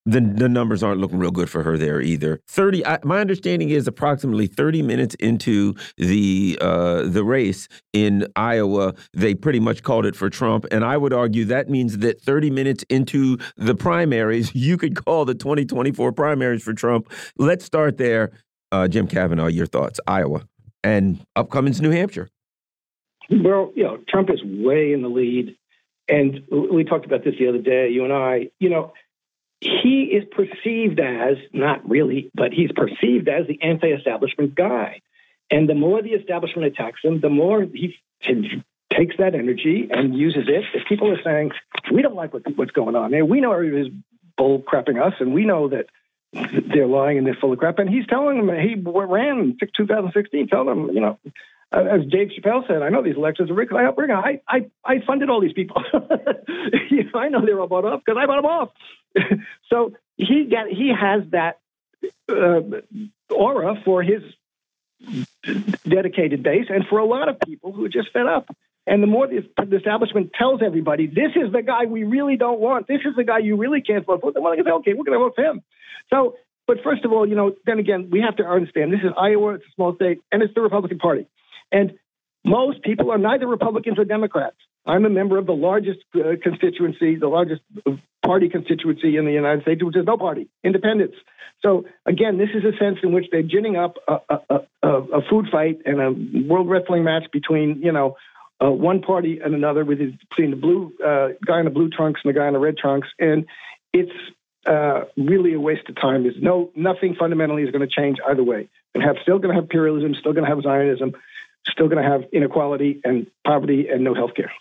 the 0.06 0.22
the 0.22 0.50
numbers 0.50 0.84
aren't 0.84 1.00
looking 1.00 1.20
real 1.20 1.32
good 1.32 1.50
for 1.50 1.64
her 1.64 1.78
there 1.78 2.02
either. 2.02 2.42
Thirty. 2.48 2.86
I, 2.86 3.00
my 3.04 3.20
understanding 3.20 3.70
is 3.70 3.88
approximately 3.88 4.48
thirty 4.48 4.82
minutes 4.82 5.16
into 5.16 5.76
the 5.98 6.58
uh, 6.62 7.04
the 7.04 7.24
race 7.24 7.68
in 7.94 8.28
Iowa, 8.36 8.94
they 9.14 9.36
pretty 9.36 9.60
much 9.60 9.84
called 9.84 10.06
it 10.06 10.16
for 10.16 10.30
Trump, 10.30 10.66
and 10.72 10.84
I 10.84 10.98
would 10.98 11.14
argue 11.14 11.46
that 11.46 11.70
means 11.70 12.00
that 12.00 12.22
thirty 12.22 12.50
minutes 12.50 12.84
into 12.90 13.38
the 13.58 13.76
primaries, 13.76 14.52
you 14.56 14.78
could 14.78 14.96
call 14.96 15.26
the 15.26 15.36
twenty 15.36 15.66
twenty 15.66 15.92
four 15.92 16.12
primaries 16.12 16.64
for 16.64 16.74
Trump. 16.74 17.12
Let's 17.38 17.66
start 17.66 17.98
there. 17.98 18.32
Uh, 18.72 18.88
Jim 18.88 19.06
Kavanagh, 19.06 19.50
your 19.50 19.66
thoughts? 19.66 20.00
Iowa 20.08 20.48
and 20.84 21.24
upcoming's 21.36 21.82
New 21.82 21.92
Hampshire. 21.92 22.30
Well, 23.32 23.72
you 23.76 23.84
know, 23.84 23.98
Trump 24.10 24.30
is 24.30 24.44
way 24.44 24.94
in 24.94 25.02
the 25.02 25.08
lead, 25.08 25.56
and 26.10 26.42
we 26.52 26.84
talked 26.84 27.06
about 27.06 27.24
this 27.24 27.36
the 27.40 27.48
other 27.48 27.62
day. 27.62 27.90
You 27.90 28.04
and 28.04 28.14
I, 28.14 28.50
you 28.60 28.70
know 28.70 28.94
he 29.62 30.10
is 30.12 30.24
perceived 30.32 31.00
as, 31.00 31.38
not 31.54 31.88
really, 31.88 32.32
but 32.34 32.52
he's 32.52 32.72
perceived 32.72 33.30
as 33.30 33.46
the 33.48 33.62
anti 33.62 33.88
establishment 33.88 34.56
guy. 34.56 35.02
And 35.52 35.70
the 35.70 35.76
more 35.76 36.02
the 36.02 36.14
establishment 36.14 36.68
attacks 36.68 37.02
him, 37.04 37.22
the 37.22 37.30
more 37.30 37.62
he 37.62 37.96
takes 38.22 39.16
that 39.18 39.36
energy 39.36 39.88
and 39.92 40.16
uses 40.16 40.46
it. 40.48 40.64
If 40.74 40.88
people 40.88 41.12
are 41.12 41.22
saying, 41.24 41.52
we 41.94 42.02
don't 42.02 42.16
like 42.16 42.34
what, 42.34 42.44
what's 42.56 42.72
going 42.72 42.96
on 42.96 43.12
there, 43.12 43.24
we 43.24 43.40
know 43.40 43.52
everybody's 43.52 43.94
bull 44.38 44.62
crapping 44.62 45.02
us, 45.02 45.14
and 45.20 45.34
we 45.34 45.46
know 45.46 45.70
that 45.70 45.86
they're 46.34 46.88
lying 46.88 47.20
and 47.20 47.28
they're 47.28 47.38
full 47.40 47.54
of 47.54 47.60
crap. 47.60 47.78
And 47.78 47.90
he's 47.90 48.08
telling 48.08 48.46
them, 48.46 48.56
he 48.58 48.76
ran 48.76 49.40
in 49.40 49.58
2016, 49.76 50.48
telling 50.48 50.68
them, 50.68 50.96
you 50.96 51.02
know, 51.02 51.20
as 51.72 52.06
Dave 52.10 52.30
Chappelle 52.30 52.68
said, 52.68 52.82
I 52.82 52.90
know 52.90 53.02
these 53.02 53.16
elections 53.16 53.50
are 53.50 53.54
rigged. 53.54 53.74
I 53.74 53.84
helped 53.84 53.98
rig. 53.98 54.10
I, 54.10 54.42
I, 54.48 54.70
I 54.84 55.00
funded 55.06 55.30
all 55.30 55.40
these 55.40 55.54
people. 55.54 55.82
you 56.90 57.06
know, 57.06 57.20
I 57.20 57.30
know 57.30 57.46
they 57.46 57.54
were 57.54 57.62
all 57.62 57.68
bought 57.68 57.86
off 57.86 58.02
because 58.06 58.20
I 58.22 58.26
bought 58.26 58.42
them 58.42 58.46
off. 58.46 58.70
so 59.70 59.94
he 60.18 60.46
get 60.50 60.68
he 60.68 60.92
has 60.94 61.24
that 61.32 61.60
uh, 62.30 62.62
aura 63.34 63.82
for 63.86 64.04
his 64.04 64.22
dedicated 65.88 66.44
base, 66.44 66.66
and 66.70 66.86
for 66.88 67.00
a 67.00 67.06
lot 67.06 67.30
of 67.30 67.40
people 67.40 67.72
who 67.72 67.86
are 67.86 67.90
just 67.90 68.12
fed 68.12 68.28
up. 68.28 68.54
And 68.88 69.02
the 69.02 69.08
more 69.08 69.28
the, 69.28 69.48
establishment 69.76 70.32
tells 70.34 70.62
everybody, 70.64 71.06
this 71.06 71.32
is 71.36 71.52
the 71.52 71.62
guy 71.62 71.86
we 71.86 72.04
really 72.04 72.36
don't 72.36 72.60
want, 72.60 72.88
this 72.88 73.02
is 73.06 73.16
the 73.16 73.24
guy 73.24 73.38
you 73.38 73.56
really 73.56 73.82
can't 73.82 74.06
vote 74.06 74.22
for, 74.22 74.32
then 74.32 74.42
well, 74.42 74.56
say, 74.56 74.72
okay, 74.72 74.94
we're 74.94 75.04
going 75.04 75.18
to 75.18 75.20
vote 75.20 75.34
for 75.36 75.44
him. 75.44 75.62
So, 76.12 76.36
but 76.66 76.78
first 76.84 77.06
of 77.06 77.12
all, 77.12 77.28
you 77.28 77.36
know, 77.36 77.54
then 77.66 77.78
again, 77.78 78.10
we 78.10 78.22
have 78.22 78.38
to 78.38 78.44
understand 78.44 78.92
this 78.92 79.02
is 79.02 79.12
Iowa, 79.16 79.54
it's 79.54 79.66
a 79.66 79.72
small 79.76 79.94
state, 79.96 80.22
and 80.32 80.42
it's 80.42 80.54
the 80.56 80.62
Republican 80.62 80.98
Party. 80.98 81.28
And 81.72 81.94
most 82.44 82.82
people 82.84 83.12
are 83.12 83.18
neither 83.18 83.48
Republicans 83.48 84.00
or 84.00 84.06
Democrats. 84.06 84.58
I'm 84.86 85.06
a 85.06 85.10
member 85.10 85.38
of 85.38 85.46
the 85.46 85.54
largest 85.54 86.00
uh, 86.16 86.36
constituency, 86.42 87.16
the 87.16 87.28
largest 87.28 87.62
party 88.26 88.50
constituency 88.50 89.16
in 89.16 89.26
the 89.26 89.32
United 89.32 89.62
States, 89.62 89.84
which 89.84 89.96
is 89.96 90.06
no 90.06 90.18
party, 90.18 90.48
independents. 90.64 91.16
So 91.62 91.86
again, 92.06 92.40
this 92.40 92.50
is 92.56 92.64
a 92.64 92.76
sense 92.78 92.98
in 93.04 93.14
which 93.14 93.26
they're 93.32 93.44
ginning 93.44 93.76
up 93.76 93.98
a, 94.08 94.18
a, 94.30 94.60
a, 94.82 94.90
a 94.90 95.22
food 95.30 95.48
fight 95.52 95.80
and 95.86 96.02
a 96.02 96.48
world 96.48 96.68
wrestling 96.68 97.04
match 97.04 97.26
between, 97.32 97.80
you 97.84 97.92
know, 97.92 98.16
uh, 98.64 98.72
one 98.72 99.02
party 99.02 99.40
and 99.44 99.54
another, 99.56 99.84
with 99.84 100.00
between 100.00 100.52
the 100.52 100.56
blue 100.56 100.94
uh, 101.06 101.30
guy 101.46 101.60
in 101.60 101.66
the 101.66 101.72
blue 101.72 101.90
trunks 101.90 102.22
and 102.24 102.34
the 102.34 102.38
guy 102.38 102.48
in 102.48 102.54
the 102.54 102.60
red 102.60 102.78
trunks, 102.78 103.08
and 103.20 103.46
it's 103.92 104.12
uh, 104.68 105.02
really 105.18 105.54
a 105.54 105.60
waste 105.60 105.90
of 105.90 105.96
time. 105.96 106.24
There's 106.24 106.36
no 106.40 106.72
nothing 106.76 107.16
fundamentally 107.18 107.64
is 107.64 107.72
going 107.72 107.88
to 107.88 107.94
change 107.94 108.18
either 108.30 108.44
way. 108.44 108.70
And 108.94 109.02
have 109.04 109.16
still 109.22 109.40
going 109.40 109.50
to 109.50 109.56
have 109.56 109.64
imperialism, 109.64 110.14
still 110.20 110.34
going 110.34 110.44
to 110.44 110.50
have 110.50 110.62
Zionism, 110.62 111.14
still 111.70 111.88
going 111.88 112.04
to 112.04 112.10
have 112.10 112.22
inequality 112.32 113.02
and 113.04 113.28
poverty 113.46 113.88
and 113.92 114.04
no 114.04 114.14
health 114.14 114.32
care. 114.36 114.52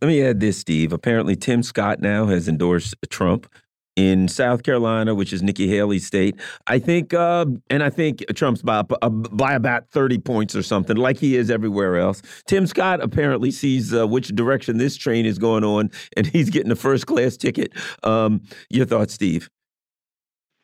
Let 0.00 0.08
me 0.08 0.22
add 0.22 0.40
this, 0.40 0.58
Steve. 0.58 0.92
Apparently, 0.92 1.36
Tim 1.36 1.62
Scott 1.62 2.00
now 2.00 2.26
has 2.26 2.48
endorsed 2.48 2.96
Trump 3.08 3.46
in 3.94 4.26
South 4.26 4.62
Carolina, 4.62 5.14
which 5.14 5.32
is 5.32 5.42
Nikki 5.42 5.68
Haley's 5.68 6.06
state. 6.06 6.34
I 6.66 6.78
think, 6.78 7.12
uh, 7.12 7.46
and 7.70 7.82
I 7.82 7.90
think 7.90 8.24
Trump's 8.34 8.62
by, 8.62 8.84
uh, 9.02 9.08
by 9.08 9.52
about 9.52 9.88
30 9.90 10.18
points 10.18 10.56
or 10.56 10.62
something, 10.62 10.96
like 10.96 11.18
he 11.18 11.36
is 11.36 11.50
everywhere 11.50 11.98
else. 11.98 12.22
Tim 12.46 12.66
Scott 12.66 13.02
apparently 13.02 13.50
sees 13.50 13.94
uh, 13.94 14.06
which 14.06 14.28
direction 14.28 14.78
this 14.78 14.96
train 14.96 15.26
is 15.26 15.38
going 15.38 15.64
on, 15.64 15.90
and 16.16 16.26
he's 16.26 16.50
getting 16.50 16.72
a 16.72 16.76
first 16.76 17.06
class 17.06 17.36
ticket. 17.36 17.72
Um, 18.02 18.42
your 18.70 18.86
thoughts, 18.86 19.14
Steve? 19.14 19.50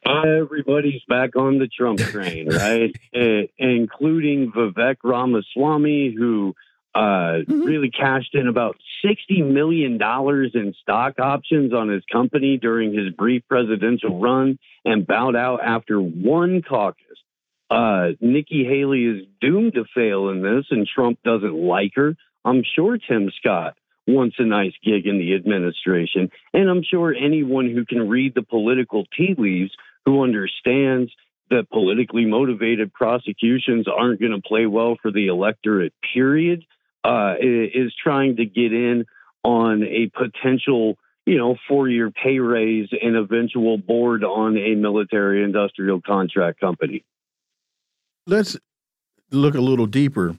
Everybody's 0.07 1.03
back 1.09 1.37
on 1.37 1.59
the 1.59 1.69
Trump 1.69 1.99
train, 1.99 2.49
right? 2.55 2.95
uh, 3.15 3.47
including 3.59 4.53
Vivek 4.53 4.97
Ramaswamy, 5.03 6.15
who 6.17 6.55
uh, 6.95 6.99
mm-hmm. 6.99 7.63
really 7.63 7.91
cashed 7.91 8.35
in 8.35 8.49
about 8.49 8.77
$60 9.05 9.47
million 9.53 10.01
in 10.01 10.75
stock 10.83 11.19
options 11.19 11.73
on 11.73 11.89
his 11.89 12.03
company 12.11 12.57
during 12.57 12.93
his 12.93 13.11
brief 13.11 13.43
presidential 13.49 14.19
run 14.21 14.59
and 14.85 15.07
bowed 15.07 15.37
out 15.37 15.61
after 15.63 16.01
one 16.01 16.63
caucus. 16.63 17.05
Uh, 17.71 18.09
Nikki 18.21 18.65
Haley 18.65 19.05
is 19.05 19.27
doomed 19.41 19.75
to 19.75 19.85
fail 19.95 20.31
in 20.31 20.43
this, 20.43 20.67
and 20.71 20.87
Trump 20.87 21.19
doesn't 21.23 21.55
like 21.55 21.93
her. 21.97 22.17
I'm 22.45 22.63
sure 22.75 22.97
Tim 22.97 23.31
Scott 23.39 23.77
wants 24.09 24.37
a 24.39 24.45
nice 24.45 24.73
gig 24.83 25.07
in 25.07 25.19
the 25.19 25.35
administration. 25.35 26.31
And 26.55 26.71
I'm 26.71 26.83
sure 26.83 27.15
anyone 27.15 27.71
who 27.71 27.85
can 27.85 28.09
read 28.09 28.35
the 28.35 28.43
political 28.43 29.05
tea 29.17 29.35
leaves, 29.37 29.71
who 30.09 30.23
understands 30.23 31.13
that 31.51 31.69
politically 31.71 32.25
motivated 32.25 32.91
prosecutions 32.95 33.87
aren't 33.87 34.19
going 34.19 34.33
to 34.33 34.41
play 34.41 34.65
well 34.65 34.97
for 35.03 35.13
the 35.13 35.27
electorate, 35.27 35.93
period, 36.15 36.65
uh, 37.05 37.35
is 37.39 37.93
trying 38.03 38.37
to 38.37 38.47
get 38.47 38.73
in 38.73 39.05
on 39.45 39.83
a 39.83 40.11
potential, 40.17 40.97
you 41.27 41.37
know, 41.37 41.57
four-year 41.69 42.11
pay 42.11 42.39
raise 42.39 42.89
and 43.03 43.17
eventual 43.17 43.77
board 43.77 44.25
on 44.25 44.57
a 44.57 44.75
military 44.77 45.45
industrial 45.45 46.01
contract 46.01 46.59
company. 46.59 47.05
Let's 48.27 48.57
look 49.31 49.55
a 49.55 49.61
little 49.61 49.87
deeper. 49.87 50.39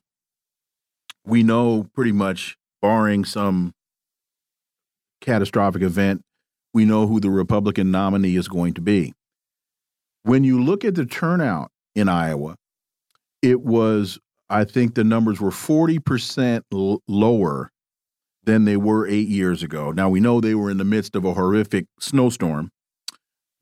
We 1.23 1.43
know 1.43 1.87
pretty 1.93 2.11
much, 2.11 2.57
barring 2.81 3.23
some 3.23 3.75
catastrophic 5.21 5.83
event, 5.83 6.23
we 6.73 6.85
know 6.85 7.05
who 7.05 7.19
the 7.19 7.29
Republican 7.29 7.91
nominee 7.91 8.35
is 8.35 8.47
going 8.47 8.73
to 8.73 8.81
be. 8.81 9.13
When 10.23 10.43
you 10.43 10.61
look 10.61 10.83
at 10.83 10.95
the 10.95 11.05
turnout 11.05 11.71
in 11.95 12.09
Iowa, 12.09 12.55
it 13.41 13.61
was 13.61 14.19
I 14.49 14.63
think 14.63 14.95
the 14.95 15.03
numbers 15.03 15.39
were 15.39 15.51
40% 15.51 16.61
lower 17.07 17.71
than 18.43 18.65
they 18.65 18.77
were 18.77 19.07
eight 19.07 19.27
years 19.27 19.61
ago. 19.61 19.91
Now, 19.91 20.09
we 20.09 20.19
know 20.19 20.41
they 20.41 20.55
were 20.55 20.71
in 20.71 20.77
the 20.77 20.85
midst 20.85 21.15
of 21.15 21.23
a 21.23 21.35
horrific 21.35 21.85
snowstorm, 21.99 22.71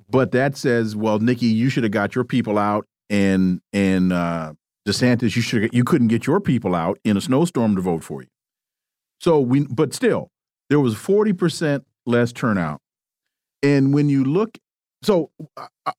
but 0.10 0.32
that 0.32 0.56
says, 0.56 0.96
well, 0.96 1.20
Nikki, 1.20 1.48
you 1.48 1.70
should 1.70 1.84
have 1.84 1.92
got 1.92 2.16
your 2.16 2.24
people 2.24 2.58
out, 2.58 2.86
and 3.10 3.60
and 3.74 4.14
uh, 4.14 4.54
DeSantis, 4.88 5.36
you 5.36 5.42
should 5.42 5.74
you 5.74 5.84
couldn't 5.84 6.08
get 6.08 6.26
your 6.26 6.40
people 6.40 6.74
out 6.74 6.98
in 7.04 7.18
a 7.18 7.22
snowstorm 7.22 7.76
to 7.76 7.82
vote 7.82 8.04
for 8.04 8.22
you. 8.22 8.30
So 9.20 9.42
we, 9.42 9.66
but 9.66 9.94
still, 9.94 10.30
there 10.70 10.80
was 10.80 10.96
40% 10.96 11.84
less 12.06 12.32
turnout. 12.32 12.80
And 13.64 13.94
when 13.94 14.10
you 14.10 14.24
look, 14.24 14.58
so 15.02 15.32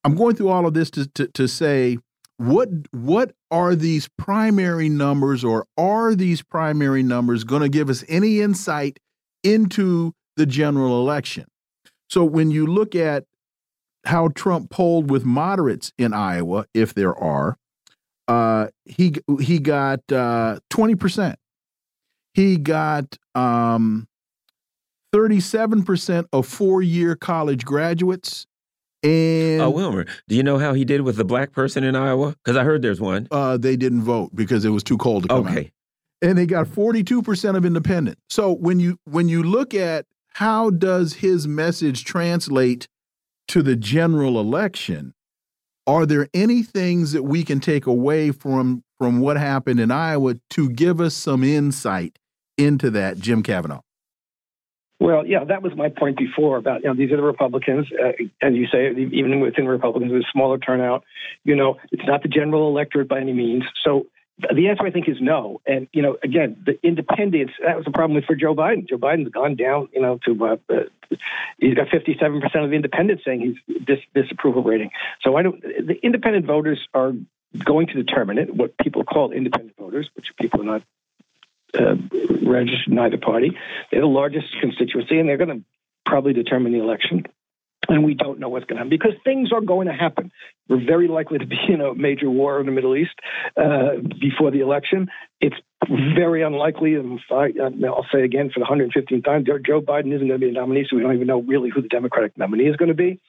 I'm 0.05 0.17
going 0.17 0.37
through 0.37 0.49
all 0.49 0.67
of 0.67 0.75
this 0.75 0.91
to, 0.93 1.07
to, 1.09 1.29
to 1.29 1.49
say 1.49 1.99
what 2.37 2.69
what 2.93 3.33
are 3.51 3.75
these 3.75 4.09
primary 4.17 4.89
numbers 4.89 5.45
or 5.45 5.67
are 5.77 6.15
these 6.15 6.43
primary 6.43 7.03
numbers 7.03 7.45
going 7.45 7.63
to 7.63 7.69
give 7.69 7.91
us 7.91 8.05
any 8.09 8.41
insight 8.41 8.99
into 9.43 10.13
the 10.37 10.47
general 10.47 11.01
election? 11.01 11.47
So 12.09 12.25
when 12.25 12.51
you 12.51 12.67
look 12.67 12.95
at 12.95 13.25
how 14.05 14.29
trump 14.29 14.71
polled 14.71 15.11
with 15.11 15.25
moderates 15.25 15.93
in 15.99 16.15
iowa 16.15 16.65
if 16.73 16.95
there 16.95 17.15
are 17.15 17.59
uh, 18.29 18.69
he 18.85 19.15
he 19.41 19.59
got 19.59 20.01
uh, 20.13 20.61
20% 20.71 21.35
he 22.35 22.57
got 22.57 23.17
um, 23.35 24.07
37% 25.15 26.27
of 26.33 26.47
four-year 26.47 27.17
college 27.17 27.65
graduates 27.65 28.47
and 29.03 29.63
oh, 29.63 29.71
Wilmer, 29.71 30.07
do 30.27 30.35
you 30.35 30.43
know 30.43 30.59
how 30.59 30.75
he 30.75 30.85
did 30.85 31.03
with 31.03 31.17
the 31.17 31.25
black 31.25 31.53
person 31.53 31.85
in 31.85 31.95
Iowa? 31.95 32.35
Because 32.43 32.57
I 32.57 32.65
heard 32.65 32.83
there's 32.83 33.01
one. 33.01 33.29
Uh, 33.31 33.57
they 33.57 33.77
didn't 33.77 34.03
vote 34.03 34.35
because 34.35 34.65
it 34.65 34.71
was 34.71 34.83
too 34.83 34.99
cold 34.99 35.25
to 35.25 35.29
come 35.29 35.47
okay. 35.47 35.59
out. 35.61 36.29
and 36.29 36.39
they 36.39 36.47
got 36.47 36.67
42% 36.67 37.57
of 37.57 37.65
independent. 37.65 38.19
So 38.29 38.53
when 38.53 38.81
you 38.81 38.99
when 39.05 39.29
you 39.29 39.43
look 39.43 39.73
at 39.73 40.07
how 40.35 40.71
does 40.71 41.15
his 41.15 41.47
message 41.47 42.05
translate 42.05 42.89
to 43.49 43.63
the 43.63 43.77
general 43.77 44.41
election, 44.41 45.15
are 45.87 46.05
there 46.05 46.29
any 46.35 46.63
things 46.63 47.13
that 47.13 47.23
we 47.23 47.45
can 47.45 47.61
take 47.61 47.87
away 47.87 48.33
from 48.33 48.83
from 48.99 49.21
what 49.21 49.37
happened 49.37 49.79
in 49.79 49.93
Iowa 49.93 50.35
to 50.51 50.71
give 50.71 51.01
us 51.01 51.15
some 51.15 51.45
insight 51.45 52.19
into 52.57 52.91
that, 52.91 53.21
Jim 53.21 53.45
Kavanagh? 53.45 53.81
Well, 55.01 55.25
yeah, 55.25 55.45
that 55.45 55.63
was 55.63 55.73
my 55.77 55.91
point 55.91 56.19
before 56.19 56.57
about 56.57 56.83
you 56.83 56.89
know 56.89 56.95
these 56.95 57.13
are 57.13 57.17
the 57.17 57.23
Republicans, 57.23 57.87
uh, 57.93 58.13
and 58.41 58.57
you 58.57 58.67
say 58.67 58.91
even 58.91 59.41
within 59.41 59.67
Republicans, 59.69 60.11
there's 60.11 60.27
smaller 60.33 60.59
turnout. 60.59 61.05
You 61.45 61.55
know, 61.55 61.77
it's 61.93 62.03
not 62.05 62.23
the 62.23 62.29
general 62.29 62.69
electorate 62.69 63.09
by 63.09 63.21
any 63.21 63.33
means. 63.33 63.63
So 63.85 64.07
the 64.55 64.69
answer 64.69 64.85
I 64.85 64.91
think 64.91 65.09
is 65.09 65.17
no. 65.21 65.61
And 65.67 65.89
you 65.93 66.03
know, 66.03 66.17
again, 66.23 66.63
the 66.65 66.79
independents 66.87 67.53
that 67.65 67.77
was 67.77 67.87
a 67.87 67.91
problem 67.91 68.15
with 68.15 68.25
for 68.25 68.35
Joe 68.35 68.55
Biden. 68.55 68.89
Joe 68.89 68.99
Biden's 68.99 69.31
gone 69.31 69.55
down, 69.57 69.89
you 69.93 70.01
know, 70.01 70.19
to 70.25 70.47
uh, 70.47 70.57
uh, 70.69 71.17
he's 71.59 71.75
got 71.75 71.89
57 71.91 72.41
percent 72.41 72.65
of 72.65 72.71
the 72.71 72.77
independents 72.77 73.23
saying 73.25 73.41
he's 73.41 73.77
dis- 73.85 74.05
disapproval 74.15 74.63
rating. 74.63 74.91
So 75.23 75.37
I 75.37 75.43
don't. 75.43 75.61
The 75.61 75.95
independent 76.03 76.47
voters 76.47 76.79
are 76.95 77.13
going 77.65 77.87
to 77.89 77.95
determine 77.95 78.39
it. 78.39 78.55
What 78.55 78.77
people 78.79 79.05
call 79.05 79.33
independent 79.33 79.77
voters, 79.77 80.09
which 80.15 80.27
people 80.41 80.61
are 80.63 80.65
not 80.65 80.83
uh, 81.75 81.97
registered 82.43 82.93
in 82.93 82.99
either 82.99 83.19
party. 83.19 83.57
They're 83.91 84.01
the 84.01 84.07
largest 84.07 84.47
constituency, 84.61 85.19
and 85.19 85.29
they're 85.29 85.37
going 85.37 85.59
to 85.59 85.65
probably 86.07 86.33
determine 86.33 86.73
the 86.73 86.81
election. 86.81 87.25
And 87.89 88.05
we 88.05 88.15
don't 88.15 88.39
know 88.39 88.49
what's 88.49 88.67
going 88.67 88.77
to 88.77 88.81
happen 88.81 88.91
because 88.91 89.13
things 89.25 89.51
are 89.53 89.61
going 89.61 89.87
to 89.87 89.95
happen. 89.95 90.31
We're 90.69 90.85
very 90.85 91.09
likely 91.09 91.39
to 91.39 91.47
be 91.47 91.59
in 91.69 91.81
a 91.81 91.95
major 91.95 92.29
war 92.29 92.61
in 92.61 92.67
the 92.67 92.73
Middle 92.73 92.97
East 92.97 93.15
uh, 93.57 93.97
before 94.21 94.51
the 94.51 94.61
election. 94.61 95.09
It's 95.41 95.57
very 95.87 96.43
unlikely, 96.43 96.95
and 96.95 97.21
I, 97.31 97.51
will 97.57 98.07
say 98.13 98.23
again 98.23 98.51
for 98.51 98.61
the 98.61 98.67
115th 98.67 99.25
time, 99.25 99.45
Joe 99.45 99.81
Biden 99.81 100.13
isn't 100.13 100.27
going 100.27 100.41
to 100.41 100.47
be 100.47 100.49
a 100.49 100.53
nominee, 100.53 100.87
so 100.89 100.97
we 100.97 101.03
don't 101.03 101.15
even 101.15 101.27
know 101.27 101.41
really 101.41 101.71
who 101.71 101.83
the 101.83 101.89
Democratic 101.89 102.37
nominee 102.37 102.67
is 102.67 102.77
going 102.77 102.89
to 102.89 102.95
be. 102.95 103.21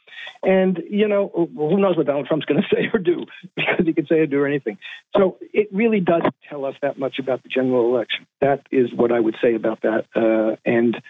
And, 0.42 0.82
you 0.90 1.08
know, 1.08 1.50
who 1.56 1.78
knows 1.78 1.98
what 1.98 2.06
Donald 2.06 2.28
Trump's 2.28 2.46
going 2.46 2.62
to 2.70 2.76
say 2.76 2.90
or 2.94 3.00
do 3.00 3.26
because 3.56 3.86
he 3.86 3.94
can 3.94 4.08
say 4.08 4.20
or 4.20 4.26
do 4.26 4.46
anything. 4.46 4.78
So 5.16 5.38
it 5.54 5.70
really 5.72 6.00
does 6.00 6.24
tell 6.50 6.66
us 6.66 6.76
that 6.82 6.98
much 6.98 7.20
about 7.20 7.44
the 7.44 7.50
general 7.50 7.94
election. 7.94 8.26
That 8.42 8.66
is 8.72 8.94
what 8.94 9.12
I 9.12 9.20
would 9.20 9.36
say 9.42 9.54
about 9.54 9.82
that. 9.82 10.06
Uh, 10.16 10.56
and, 10.66 11.02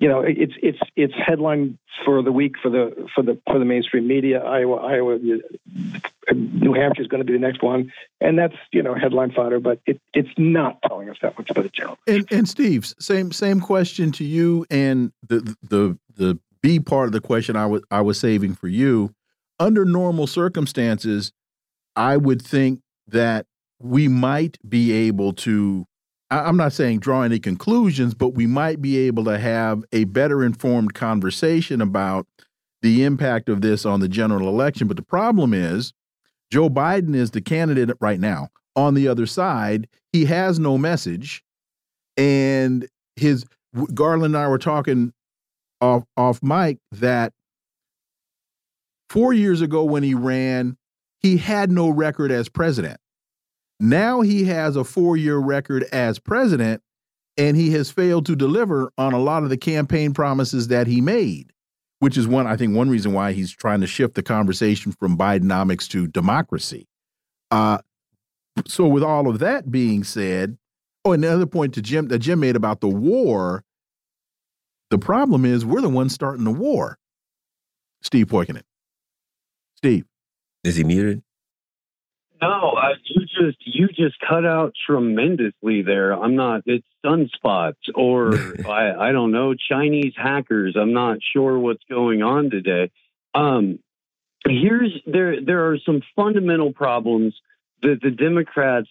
you 0.00 0.08
know, 0.08 0.20
it's 0.20 0.54
it's 0.62 0.78
it's 0.96 1.14
headline 1.14 1.78
for 2.04 2.22
the 2.22 2.32
week 2.32 2.56
for 2.60 2.68
the 2.68 3.06
for 3.14 3.22
the 3.22 3.40
for 3.46 3.58
the 3.58 3.64
mainstream 3.64 4.06
media. 4.06 4.42
Iowa, 4.42 4.76
Iowa, 4.76 5.18
New 6.32 6.74
Hampshire 6.74 7.02
is 7.02 7.08
going 7.08 7.20
to 7.20 7.24
be 7.24 7.32
the 7.32 7.38
next 7.38 7.62
one, 7.62 7.92
and 8.20 8.38
that's 8.38 8.56
you 8.72 8.82
know 8.82 8.94
headline 8.94 9.30
fodder. 9.30 9.60
But 9.60 9.80
it, 9.86 10.00
it's 10.12 10.28
not 10.36 10.82
telling 10.82 11.08
us 11.10 11.16
that 11.22 11.38
much 11.38 11.48
about 11.50 11.62
the 11.62 11.70
general. 11.70 11.96
And, 12.08 12.26
and 12.32 12.48
Steve, 12.48 12.92
same 12.98 13.30
same 13.30 13.60
question 13.60 14.10
to 14.12 14.24
you, 14.24 14.66
and 14.68 15.12
the 15.26 15.56
the 15.62 15.98
the 16.16 16.38
B 16.60 16.80
part 16.80 17.06
of 17.06 17.12
the 17.12 17.20
question 17.20 17.56
I 17.56 17.66
was 17.66 17.82
I 17.90 18.00
was 18.00 18.18
saving 18.18 18.54
for 18.54 18.68
you. 18.68 19.14
Under 19.60 19.84
normal 19.84 20.26
circumstances, 20.26 21.32
I 21.94 22.16
would 22.16 22.42
think 22.42 22.80
that 23.06 23.46
we 23.80 24.08
might 24.08 24.58
be 24.68 24.90
able 24.92 25.32
to. 25.34 25.86
I'm 26.30 26.56
not 26.56 26.72
saying 26.72 27.00
draw 27.00 27.22
any 27.22 27.38
conclusions, 27.38 28.14
but 28.14 28.30
we 28.30 28.46
might 28.46 28.80
be 28.80 28.98
able 28.98 29.24
to 29.24 29.38
have 29.38 29.84
a 29.92 30.04
better 30.04 30.42
informed 30.42 30.94
conversation 30.94 31.80
about 31.80 32.26
the 32.82 33.04
impact 33.04 33.48
of 33.48 33.60
this 33.60 33.86
on 33.86 34.00
the 34.00 34.08
general 34.08 34.48
election. 34.48 34.88
But 34.88 34.96
the 34.96 35.02
problem 35.02 35.54
is, 35.54 35.92
Joe 36.50 36.68
Biden 36.68 37.14
is 37.14 37.30
the 37.30 37.40
candidate 37.40 37.96
right 38.00 38.20
now. 38.20 38.48
On 38.76 38.94
the 38.94 39.06
other 39.08 39.26
side, 39.26 39.88
he 40.12 40.24
has 40.24 40.58
no 40.58 40.76
message, 40.76 41.44
and 42.16 42.88
his 43.16 43.44
Garland 43.92 44.34
and 44.34 44.36
I 44.36 44.48
were 44.48 44.58
talking 44.58 45.12
off 45.80 46.04
off 46.16 46.42
mic 46.42 46.78
that 46.92 47.32
four 49.10 49.32
years 49.32 49.60
ago 49.60 49.84
when 49.84 50.02
he 50.02 50.14
ran, 50.14 50.76
he 51.20 51.36
had 51.36 51.70
no 51.70 51.88
record 51.88 52.32
as 52.32 52.48
president. 52.48 52.98
Now 53.80 54.20
he 54.20 54.44
has 54.44 54.76
a 54.76 54.84
four 54.84 55.16
year 55.16 55.38
record 55.38 55.84
as 55.92 56.18
president, 56.18 56.82
and 57.36 57.56
he 57.56 57.70
has 57.70 57.90
failed 57.90 58.26
to 58.26 58.36
deliver 58.36 58.92
on 58.96 59.12
a 59.12 59.18
lot 59.18 59.42
of 59.42 59.50
the 59.50 59.56
campaign 59.56 60.14
promises 60.14 60.68
that 60.68 60.86
he 60.86 61.00
made, 61.00 61.52
which 61.98 62.16
is 62.16 62.28
one, 62.28 62.46
I 62.46 62.56
think, 62.56 62.76
one 62.76 62.88
reason 62.88 63.12
why 63.12 63.32
he's 63.32 63.52
trying 63.52 63.80
to 63.80 63.86
shift 63.86 64.14
the 64.14 64.22
conversation 64.22 64.92
from 64.92 65.18
Bidenomics 65.18 65.88
to 65.88 66.06
democracy. 66.06 66.86
Uh, 67.50 67.78
so, 68.66 68.86
with 68.86 69.02
all 69.02 69.28
of 69.28 69.40
that 69.40 69.70
being 69.70 70.04
said, 70.04 70.56
oh, 71.04 71.12
and 71.12 71.24
another 71.24 71.46
point 71.46 71.74
to 71.74 71.82
Jim 71.82 72.08
that 72.08 72.20
Jim 72.20 72.40
made 72.40 72.56
about 72.56 72.80
the 72.80 72.88
war 72.88 73.64
the 74.94 74.98
problem 74.98 75.44
is 75.44 75.66
we're 75.66 75.80
the 75.80 75.88
ones 75.88 76.14
starting 76.14 76.44
the 76.44 76.52
war. 76.52 76.98
Steve 78.02 78.28
Poikonen. 78.28 78.62
Steve. 79.74 80.04
Is 80.62 80.76
he 80.76 80.84
muted? 80.84 81.23
No, 82.44 82.72
uh, 82.72 82.88
you 83.04 83.22
just 83.22 83.58
you 83.64 83.88
just 83.88 84.20
cut 84.20 84.44
out 84.44 84.74
tremendously 84.86 85.82
there. 85.82 86.12
I'm 86.12 86.36
not. 86.36 86.62
It's 86.66 86.86
sunspots 87.04 87.74
or 87.94 88.34
I, 88.68 89.08
I 89.08 89.12
don't 89.12 89.32
know 89.32 89.54
Chinese 89.54 90.12
hackers. 90.16 90.76
I'm 90.78 90.92
not 90.92 91.18
sure 91.32 91.58
what's 91.58 91.82
going 91.88 92.22
on 92.22 92.50
today. 92.50 92.90
Um, 93.34 93.78
here's 94.46 94.92
there 95.06 95.40
there 95.42 95.70
are 95.70 95.78
some 95.86 96.02
fundamental 96.14 96.72
problems 96.72 97.34
that 97.82 98.00
the 98.02 98.10
Democrats 98.10 98.88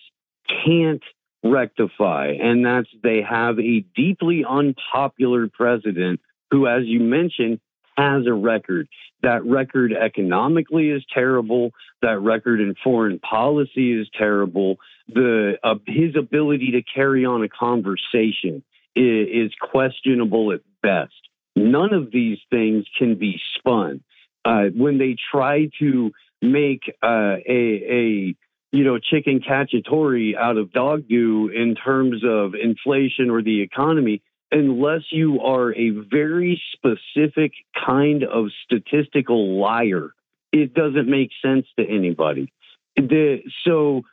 can't 0.66 1.04
rectify, 1.44 2.34
and 2.42 2.66
that's 2.66 2.90
they 3.04 3.22
have 3.22 3.60
a 3.60 3.86
deeply 3.96 4.44
unpopular 4.50 5.48
president 5.48 6.22
who, 6.50 6.68
as 6.68 6.86
you 6.86 7.02
mentioned, 7.02 7.60
has 7.98 8.26
a 8.28 8.34
record. 8.34 8.88
That 9.22 9.46
record 9.46 9.94
economically 9.94 10.90
is 10.90 11.04
terrible. 11.14 11.72
That 12.02 12.20
record 12.20 12.60
in 12.60 12.76
foreign 12.84 13.20
policy 13.20 14.00
is 14.00 14.08
terrible. 14.18 14.78
The 15.08 15.58
uh, 15.64 15.76
his 15.88 16.16
ability 16.18 16.72
to 16.72 16.82
carry 16.82 17.26
on 17.26 17.44
a 17.44 17.50
conversation 17.50 18.64
is, 18.96 19.28
is, 19.48 19.52
questionable 19.60 20.52
at 20.52 20.62
best. 20.82 21.14
None 21.56 21.94
of 21.94 22.12
these 22.12 22.40
things 22.50 22.86
can 22.98 23.16
be 23.16 23.40
spun. 23.58 24.04
Uh, 24.46 24.66
when 24.76 24.98
they 24.98 25.16
try 25.32 25.70
to 25.80 26.12
make 26.42 26.82
uh, 27.02 27.38
a, 27.48 27.84
a 27.90 28.36
you 28.74 28.84
know, 28.84 28.98
chicken 28.98 29.40
cacciatore 29.40 30.36
out 30.36 30.58
of 30.58 30.74
dog 30.74 31.08
do 31.08 31.50
in 31.50 31.76
terms 31.76 32.24
of 32.28 32.56
inflation 32.56 33.30
or 33.30 33.44
the 33.44 33.62
economy 33.62 34.22
unless 34.54 35.02
you 35.10 35.42
are 35.42 35.74
a 35.74 35.90
very 35.90 36.62
specific 36.74 37.54
kind 37.86 38.24
of 38.24 38.48
statistical 38.64 39.60
liar. 39.60 40.14
It 40.52 40.74
doesn't 40.74 41.10
make 41.10 41.32
sense 41.42 41.66
to 41.80 41.86
anybody. 41.86 42.54
The, 42.96 43.40
so, 43.66 44.04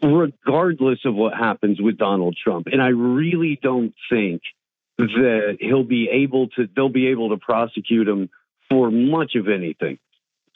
regardless 0.00 1.00
of 1.04 1.14
what 1.14 1.34
happens 1.34 1.80
with 1.80 1.98
Donald 1.98 2.36
Trump, 2.42 2.68
and 2.70 2.80
I 2.80 2.88
really 2.88 3.58
don't 3.60 3.92
think 4.08 4.42
that 4.98 5.58
he'll 5.60 5.84
be 5.84 6.08
able 6.08 6.48
to, 6.50 6.68
they'll 6.74 6.88
be 6.88 7.08
able 7.08 7.30
to 7.30 7.36
prosecute 7.36 8.06
him 8.06 8.30
for 8.70 8.90
much 8.90 9.34
of 9.34 9.48
anything. 9.48 9.98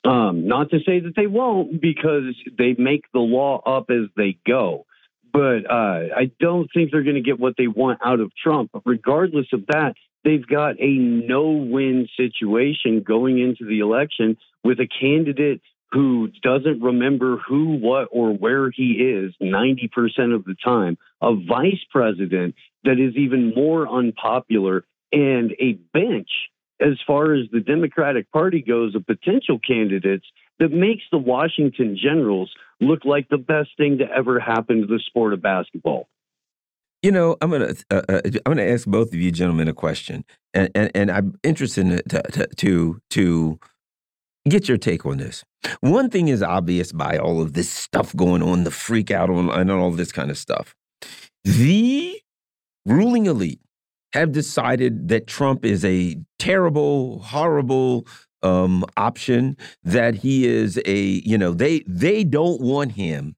Um, 0.05 0.47
not 0.47 0.70
to 0.70 0.78
say 0.87 1.01
that 1.01 1.15
they 1.16 1.27
won't, 1.27 1.81
because 1.81 2.35
they 2.57 2.74
make 2.78 3.05
the 3.12 3.19
law 3.19 3.61
up 3.61 3.91
as 3.91 4.09
they 4.16 4.39
go. 4.47 4.87
But 5.32 5.70
uh, 5.70 6.15
I 6.16 6.31
don't 6.40 6.69
think 6.73 6.90
they're 6.90 7.02
going 7.02 7.16
to 7.16 7.20
get 7.20 7.39
what 7.39 7.55
they 7.57 7.66
want 7.66 8.01
out 8.05 8.20
of 8.20 8.32
Trump. 8.35 8.70
But 8.73 8.82
regardless 8.85 9.47
of 9.52 9.66
that, 9.69 9.94
they've 10.24 10.47
got 10.47 10.81
a 10.81 10.89
no 10.89 11.51
win 11.51 12.09
situation 12.16 13.02
going 13.07 13.39
into 13.39 13.65
the 13.65 13.81
election 13.81 14.36
with 14.65 14.81
a 14.81 14.89
candidate 14.89 15.61
who 15.93 16.28
doesn't 16.43 16.82
remember 16.82 17.39
who, 17.39 17.77
what, 17.77 18.09
or 18.12 18.32
where 18.32 18.70
he 18.70 18.93
is 18.93 19.35
90% 19.43 20.35
of 20.35 20.44
the 20.44 20.55
time, 20.62 20.97
a 21.20 21.35
vice 21.35 21.82
president 21.90 22.55
that 22.85 23.01
is 23.01 23.16
even 23.16 23.52
more 23.55 23.89
unpopular, 23.89 24.85
and 25.12 25.52
a 25.61 25.73
bench 25.93 26.31
as 26.81 26.98
far 27.07 27.35
as 27.35 27.47
the 27.52 27.61
Democratic 27.61 28.31
Party 28.31 28.62
goes 28.62 28.94
of 28.94 29.07
potential 29.07 29.59
candidates 29.59 30.24
that 30.61 30.70
makes 30.70 31.03
the 31.11 31.19
Washington 31.19 31.99
Generals 32.01 32.53
look 32.81 33.05
like 33.05 33.28
the 33.28 33.39
best 33.39 33.70
thing 33.77 33.99
to 33.99 34.05
ever 34.05 34.39
happen 34.39 34.82
to 34.82 34.87
the 34.87 35.01
sport 35.05 35.32
of 35.32 35.43
basketball. 35.43 36.09
You 37.03 37.11
know, 37.11 37.37
I'm 37.41 37.51
gonna 37.51 37.74
uh, 37.91 38.03
uh, 38.09 38.20
I'm 38.24 38.43
gonna 38.45 38.62
ask 38.62 38.87
both 38.87 39.09
of 39.09 39.15
you 39.15 39.32
gentlemen 39.32 39.69
a 39.69 39.73
question, 39.73 40.24
and 40.53 40.70
and, 40.74 40.91
and 40.95 41.11
I'm 41.11 41.39
interested 41.43 42.03
to, 42.11 42.23
to 42.23 42.47
to 42.47 43.01
to 43.11 43.59
get 44.49 44.69
your 44.69 44.77
take 44.77 45.07
on 45.07 45.16
this. 45.16 45.43
One 45.81 46.11
thing 46.11 46.28
is 46.28 46.43
obvious 46.43 46.93
by 46.93 47.16
all 47.16 47.41
of 47.41 47.55
this 47.55 47.70
stuff 47.70 48.15
going 48.15 48.43
on, 48.43 48.65
the 48.65 48.70
freak 48.70 49.11
out 49.11 49.31
on 49.31 49.51
and 49.51 49.70
all 49.70 49.91
this 49.91 50.12
kind 50.12 50.31
of 50.31 50.37
stuff. 50.37 50.74
The 51.45 52.20
ruling 52.85 53.27
elite 53.27 53.61
have 54.12 54.32
decided 54.32 55.09
that 55.09 55.27
Trump 55.27 55.65
is 55.65 55.85
a 55.85 56.16
terrible, 56.39 57.20
horrible 57.20 58.07
um, 58.42 58.84
option. 58.96 59.56
That 59.84 60.14
he 60.14 60.46
is 60.46 60.80
a, 60.86 61.00
you 61.00 61.38
know, 61.38 61.52
they 61.52 61.80
they 61.86 62.24
don't 62.24 62.60
want 62.60 62.92
him 62.92 63.34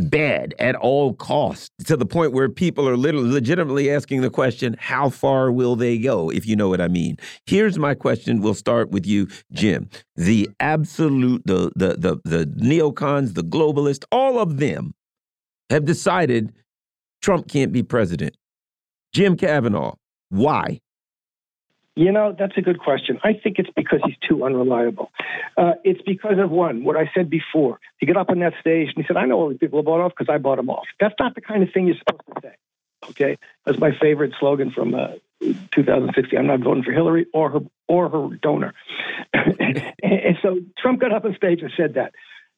bad 0.00 0.54
at 0.58 0.74
all 0.74 1.14
costs 1.14 1.70
to 1.86 1.96
the 1.96 2.06
point 2.06 2.32
where 2.32 2.48
people 2.48 2.88
are 2.88 2.96
literally 2.96 3.30
legitimately 3.30 3.90
asking 3.90 4.22
the 4.22 4.30
question 4.30 4.74
how 4.78 5.08
far 5.08 5.52
will 5.52 5.76
they 5.76 5.98
go? 5.98 6.30
if 6.30 6.46
you 6.46 6.56
know 6.56 6.68
what 6.68 6.80
i 6.80 6.88
mean. 6.88 7.16
Here's 7.46 7.78
my 7.78 7.94
question. 7.94 8.40
We'll 8.40 8.54
start 8.54 8.90
with 8.90 9.06
you 9.06 9.28
jim. 9.52 9.88
The 10.16 10.48
absolute 10.60 11.42
the 11.46 11.70
the 11.76 11.96
the, 11.96 12.20
the 12.24 12.46
neocons 12.46 13.34
the 13.34 13.44
globalists 13.44 14.04
all 14.10 14.38
of 14.38 14.58
them 14.58 14.94
have 15.70 15.84
decided 15.84 16.52
trump 17.22 17.48
can't 17.48 17.72
be 17.72 17.82
president. 17.82 18.36
Jim 19.12 19.36
kavanagh. 19.36 19.92
Why 20.30 20.80
you 21.96 22.10
know, 22.10 22.34
that's 22.36 22.56
a 22.56 22.60
good 22.60 22.80
question. 22.80 23.20
I 23.22 23.34
think 23.34 23.58
it's 23.58 23.70
because 23.74 24.00
he's 24.04 24.16
too 24.28 24.44
unreliable. 24.44 25.12
Uh, 25.56 25.74
it's 25.84 26.02
because 26.02 26.38
of 26.38 26.50
one, 26.50 26.82
what 26.82 26.96
I 26.96 27.10
said 27.14 27.30
before. 27.30 27.78
He 27.98 28.06
got 28.06 28.16
up 28.16 28.30
on 28.30 28.40
that 28.40 28.54
stage 28.60 28.88
and 28.88 28.96
he 28.96 29.04
said, 29.06 29.16
I 29.16 29.26
know 29.26 29.38
all 29.38 29.48
these 29.48 29.58
people 29.58 29.78
are 29.78 29.84
bought 29.84 30.00
off 30.00 30.12
because 30.16 30.32
I 30.32 30.38
bought 30.38 30.56
them 30.56 30.70
off. 30.70 30.86
That's 30.98 31.14
not 31.20 31.34
the 31.34 31.40
kind 31.40 31.62
of 31.62 31.70
thing 31.72 31.86
you're 31.86 31.96
supposed 31.96 32.22
to 32.34 32.40
say. 32.42 32.54
Okay? 33.10 33.38
That's 33.64 33.78
my 33.78 33.92
favorite 34.00 34.32
slogan 34.40 34.72
from 34.72 34.94
uh, 34.94 35.08
2016. 35.72 36.36
I'm 36.36 36.46
not 36.46 36.60
voting 36.60 36.82
for 36.82 36.92
Hillary 36.92 37.26
or 37.32 37.50
her 37.50 37.60
or 37.86 38.08
her 38.08 38.36
donor. 38.42 38.74
and 39.32 40.38
so 40.42 40.58
Trump 40.78 41.00
got 41.00 41.12
up 41.12 41.24
on 41.24 41.34
stage 41.36 41.60
and 41.62 41.70
said 41.76 41.94
that. 41.94 42.12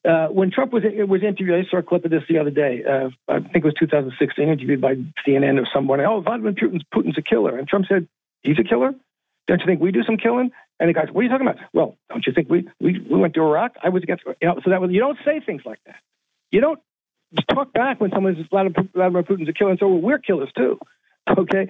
Uh, 0.07 0.27
when 0.27 0.51
Trump 0.51 0.71
was 0.71 0.83
was 0.83 1.21
interviewed, 1.21 1.65
I 1.65 1.69
saw 1.69 1.79
a 1.79 1.83
clip 1.83 2.05
of 2.05 2.11
this 2.11 2.23
the 2.29 2.37
other 2.37 2.51
day. 2.51 2.83
Uh, 2.83 3.09
I 3.27 3.39
think 3.39 3.57
it 3.57 3.65
was 3.65 3.73
2016, 3.77 4.47
interviewed 4.47 4.79
by 4.79 4.95
CNN 5.27 5.59
or 5.61 5.67
someone. 5.73 5.99
Oh, 6.01 6.21
Vladimir 6.21 6.53
Putin's, 6.53 6.83
Putin's 6.93 7.17
a 7.17 7.21
killer, 7.21 7.57
and 7.57 7.67
Trump 7.67 7.87
said, 7.89 8.07
"He's 8.41 8.57
a 8.57 8.63
killer." 8.63 8.93
Don't 9.47 9.59
you 9.59 9.65
think 9.65 9.81
we 9.81 9.91
do 9.91 10.03
some 10.03 10.17
killing? 10.17 10.51
And 10.79 10.89
the 10.89 10.93
guy 10.93 11.05
said, 11.05 11.11
What 11.13 11.21
are 11.21 11.23
you 11.23 11.29
talking 11.29 11.47
about? 11.47 11.59
Well, 11.73 11.95
don't 12.09 12.25
you 12.25 12.33
think 12.33 12.49
we, 12.49 12.67
we, 12.79 12.99
we 12.99 13.17
went 13.17 13.33
to 13.35 13.41
Iraq? 13.41 13.75
I 13.81 13.89
was 13.89 14.03
against, 14.03 14.23
you 14.25 14.47
know, 14.47 14.59
so 14.63 14.69
that 14.69 14.81
was, 14.81 14.91
you 14.91 14.99
don't 14.99 15.17
say 15.25 15.39
things 15.39 15.61
like 15.65 15.79
that. 15.85 15.95
You 16.51 16.61
don't 16.61 16.79
talk 17.53 17.73
back 17.73 17.99
when 17.99 18.11
someone 18.11 18.35
says 18.35 18.45
Vladimir 18.49 19.23
Putin's 19.23 19.49
a 19.49 19.53
killer 19.53 19.71
and 19.71 19.79
so 19.79 19.87
well, 19.87 20.01
we're 20.01 20.19
killers 20.19 20.51
too. 20.55 20.79
Okay. 21.37 21.67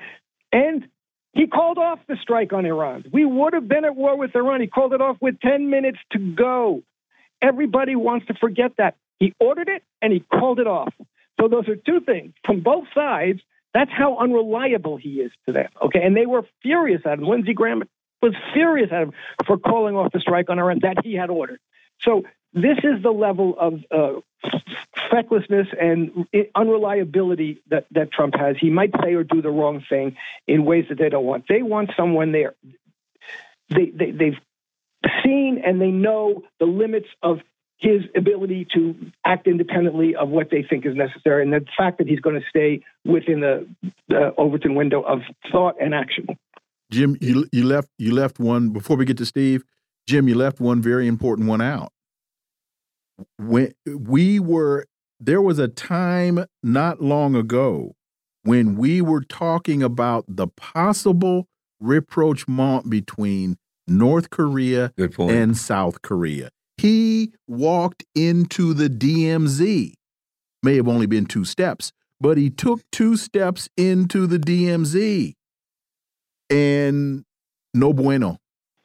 And 0.51 0.87
he 1.33 1.47
called 1.47 1.79
off 1.79 1.97
the 2.07 2.15
strike 2.21 2.53
on 2.53 2.67
Iran. 2.67 3.05
We 3.11 3.25
would 3.25 3.53
have 3.53 3.67
been 3.67 3.85
at 3.85 3.95
war 3.95 4.15
with 4.15 4.35
Iran. 4.35 4.61
He 4.61 4.67
called 4.67 4.93
it 4.93 5.01
off 5.01 5.17
with 5.19 5.39
10 5.39 5.71
minutes 5.71 5.97
to 6.11 6.19
go. 6.19 6.83
Everybody 7.41 7.95
wants 7.95 8.27
to 8.27 8.35
forget 8.35 8.73
that. 8.77 8.95
He 9.19 9.33
ordered 9.39 9.67
it 9.67 9.81
and 9.99 10.13
he 10.13 10.19
called 10.19 10.59
it 10.59 10.67
off. 10.67 10.93
So 11.41 11.47
those 11.47 11.67
are 11.67 11.75
two 11.75 12.01
things 12.01 12.33
from 12.45 12.61
both 12.61 12.85
sides 12.93 13.39
that's 13.77 13.91
how 13.91 14.17
unreliable 14.17 14.97
he 14.97 15.21
is 15.21 15.31
to 15.45 15.53
them. 15.53 15.69
Okay, 15.85 16.01
and 16.01 16.17
they 16.17 16.25
were 16.25 16.43
furious 16.63 17.01
at 17.05 17.19
him. 17.19 17.25
Lindsey 17.25 17.53
Graham 17.53 17.83
was 18.23 18.33
furious 18.51 18.89
at 18.91 19.03
him 19.03 19.11
for 19.45 19.59
calling 19.59 19.95
off 19.95 20.11
the 20.11 20.19
strike 20.19 20.49
on 20.49 20.57
Iran 20.57 20.79
that 20.81 21.05
he 21.05 21.13
had 21.13 21.29
ordered. 21.29 21.59
So 22.01 22.23
this 22.53 22.79
is 22.79 23.03
the 23.03 23.11
level 23.11 23.55
of 23.59 23.73
uh, 23.91 24.21
fecklessness 25.11 25.67
and 25.79 26.25
unreliability 26.55 27.61
that, 27.69 27.85
that 27.91 28.11
Trump 28.11 28.33
has. 28.35 28.55
He 28.59 28.71
might 28.71 28.91
say 29.03 29.13
or 29.13 29.23
do 29.23 29.43
the 29.43 29.51
wrong 29.51 29.83
thing 29.87 30.17
in 30.47 30.65
ways 30.65 30.85
that 30.89 30.97
they 30.97 31.09
don't 31.09 31.25
want. 31.25 31.45
They 31.47 31.61
want 31.61 31.91
someone 31.95 32.31
there. 32.31 32.55
They, 33.69 33.91
they, 33.93 34.09
they've 34.09 34.39
seen 35.23 35.61
and 35.63 35.79
they 35.79 35.91
know 35.91 36.41
the 36.59 36.65
limits 36.65 37.09
of 37.21 37.41
his 37.77 38.01
ability 38.15 38.67
to 38.73 38.95
act 39.25 39.47
independently 39.47 40.15
of 40.15 40.29
what 40.29 40.49
they 40.49 40.63
think 40.67 40.85
is 40.85 40.95
necessary, 40.95 41.43
and 41.43 41.53
the 41.53 41.65
fact 41.77 41.99
that 41.99 42.07
he's 42.07 42.19
going 42.19 42.35
to 42.35 42.45
stay 42.49 42.83
within 43.05 43.41
the, 43.41 43.67
the 44.07 44.33
Overton 44.37 44.75
window 44.75 45.01
of 45.01 45.19
thought 45.51 45.75
and 45.79 45.93
action. 45.93 46.27
Jim, 46.91 47.17
you 47.21 47.47
you 47.51 47.63
left 47.63 47.89
you 47.97 48.13
left 48.13 48.39
one 48.39 48.69
before 48.69 48.97
we 48.97 49.05
get 49.05 49.17
to 49.17 49.25
Steve. 49.25 49.63
Jim, 50.07 50.27
you 50.27 50.35
left 50.35 50.59
one 50.59 50.81
very 50.81 51.07
important 51.07 51.47
one 51.47 51.61
out. 51.61 51.91
When 53.37 53.73
we 53.85 54.39
were 54.39 54.85
there 55.19 55.41
was 55.41 55.59
a 55.59 55.67
time 55.67 56.45
not 56.63 57.01
long 57.01 57.35
ago 57.35 57.95
when 58.43 58.77
we 58.77 59.01
were 59.01 59.21
talking 59.21 59.83
about 59.83 60.23
the 60.27 60.47
possible 60.47 61.47
rapprochement 61.81 62.89
between 62.89 63.57
North 63.87 64.29
Korea 64.29 64.93
and 65.19 65.57
South 65.57 66.01
Korea. 66.01 66.49
He 66.77 67.33
walked 67.47 68.03
into 68.15 68.73
the 68.73 68.89
DMZ. 68.89 69.93
May 70.63 70.75
have 70.75 70.87
only 70.87 71.05
been 71.05 71.25
two 71.25 71.45
steps, 71.45 71.91
but 72.19 72.37
he 72.37 72.49
took 72.49 72.81
two 72.91 73.17
steps 73.17 73.69
into 73.77 74.27
the 74.27 74.37
DMZ. 74.37 75.33
And 76.49 77.25
no 77.73 77.93
bueno. 77.93 78.37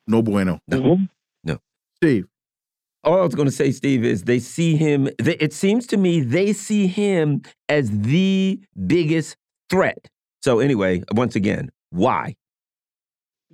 No 0.07 0.23
bueno. 0.23 0.61
No. 0.69 0.99
No. 1.45 1.59
Steve. 1.97 2.27
All 3.05 3.19
I 3.19 3.23
was 3.23 3.35
going 3.35 3.49
to 3.49 3.53
say, 3.53 3.73
Steve, 3.73 4.05
is 4.05 4.23
they 4.23 4.39
see 4.39 4.77
him. 4.77 5.09
It 5.19 5.53
seems 5.53 5.87
to 5.89 5.97
me 5.97 6.21
they 6.21 6.53
see 6.53 6.87
him 6.87 7.43
as 7.69 7.91
the 7.91 8.61
biggest 8.87 9.37
threat. 9.69 10.09
So, 10.43 10.61
anyway, 10.61 11.03
once 11.13 11.35
again, 11.35 11.71
why? 11.91 12.37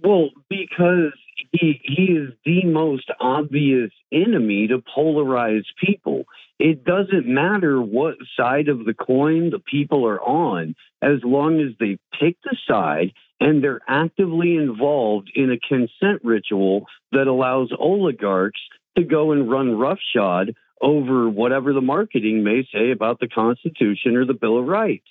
Well, 0.03 0.31
because 0.49 1.13
he 1.53 1.81
he 1.83 2.05
is 2.13 2.33
the 2.45 2.65
most 2.65 3.11
obvious 3.21 3.91
enemy 4.13 4.69
to 4.69 4.83
polarize 4.97 5.65
people. 5.85 6.25
It 6.59 6.85
doesn't 6.85 7.27
matter 7.27 7.81
what 7.81 8.17
side 8.37 8.69
of 8.69 8.85
the 8.85 8.95
coin 8.95 9.51
the 9.51 9.61
people 9.61 10.07
are 10.07 10.21
on, 10.21 10.75
as 11.03 11.19
long 11.23 11.61
as 11.61 11.73
they 11.79 11.99
pick 12.19 12.37
the 12.43 12.57
side 12.67 13.13
and 13.41 13.63
they're 13.63 13.81
actively 13.87 14.57
involved 14.57 15.31
in 15.35 15.53
a 15.53 15.59
consent 15.69 16.25
ritual 16.25 16.87
that 17.13 17.29
allows 17.29 17.71
oligarchs 17.79 18.61
to 18.97 19.05
go 19.05 19.33
and 19.33 19.51
run 19.51 19.79
roughshod 19.79 20.55
over 20.81 21.29
whatever 21.29 21.73
the 21.73 21.81
marketing 21.81 22.43
may 22.43 22.67
say 22.73 22.91
about 22.91 23.21
the 23.21 23.29
Constitution 23.29 24.17
or 24.17 24.25
the 24.25 24.35
Bill 24.35 24.59
of 24.59 24.67
Rights. 24.67 25.07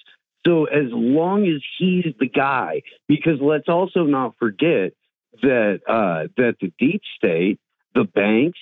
So 0.45 0.65
as 0.65 0.91
long 0.91 1.45
as 1.45 1.61
he's 1.77 2.13
the 2.19 2.29
guy, 2.29 2.81
because 3.07 3.39
let's 3.41 3.67
also 3.67 4.03
not 4.03 4.35
forget 4.39 4.93
that 5.41 5.81
uh, 5.87 6.27
that 6.37 6.55
the 6.61 6.71
deep 6.79 7.01
state, 7.17 7.59
the 7.93 8.03
banks, 8.03 8.59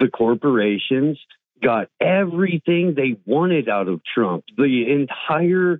the 0.00 0.08
corporations 0.08 1.18
got 1.62 1.88
everything 2.00 2.94
they 2.94 3.16
wanted 3.24 3.68
out 3.68 3.88
of 3.88 4.00
Trump. 4.04 4.44
The 4.56 4.84
entire 4.90 5.78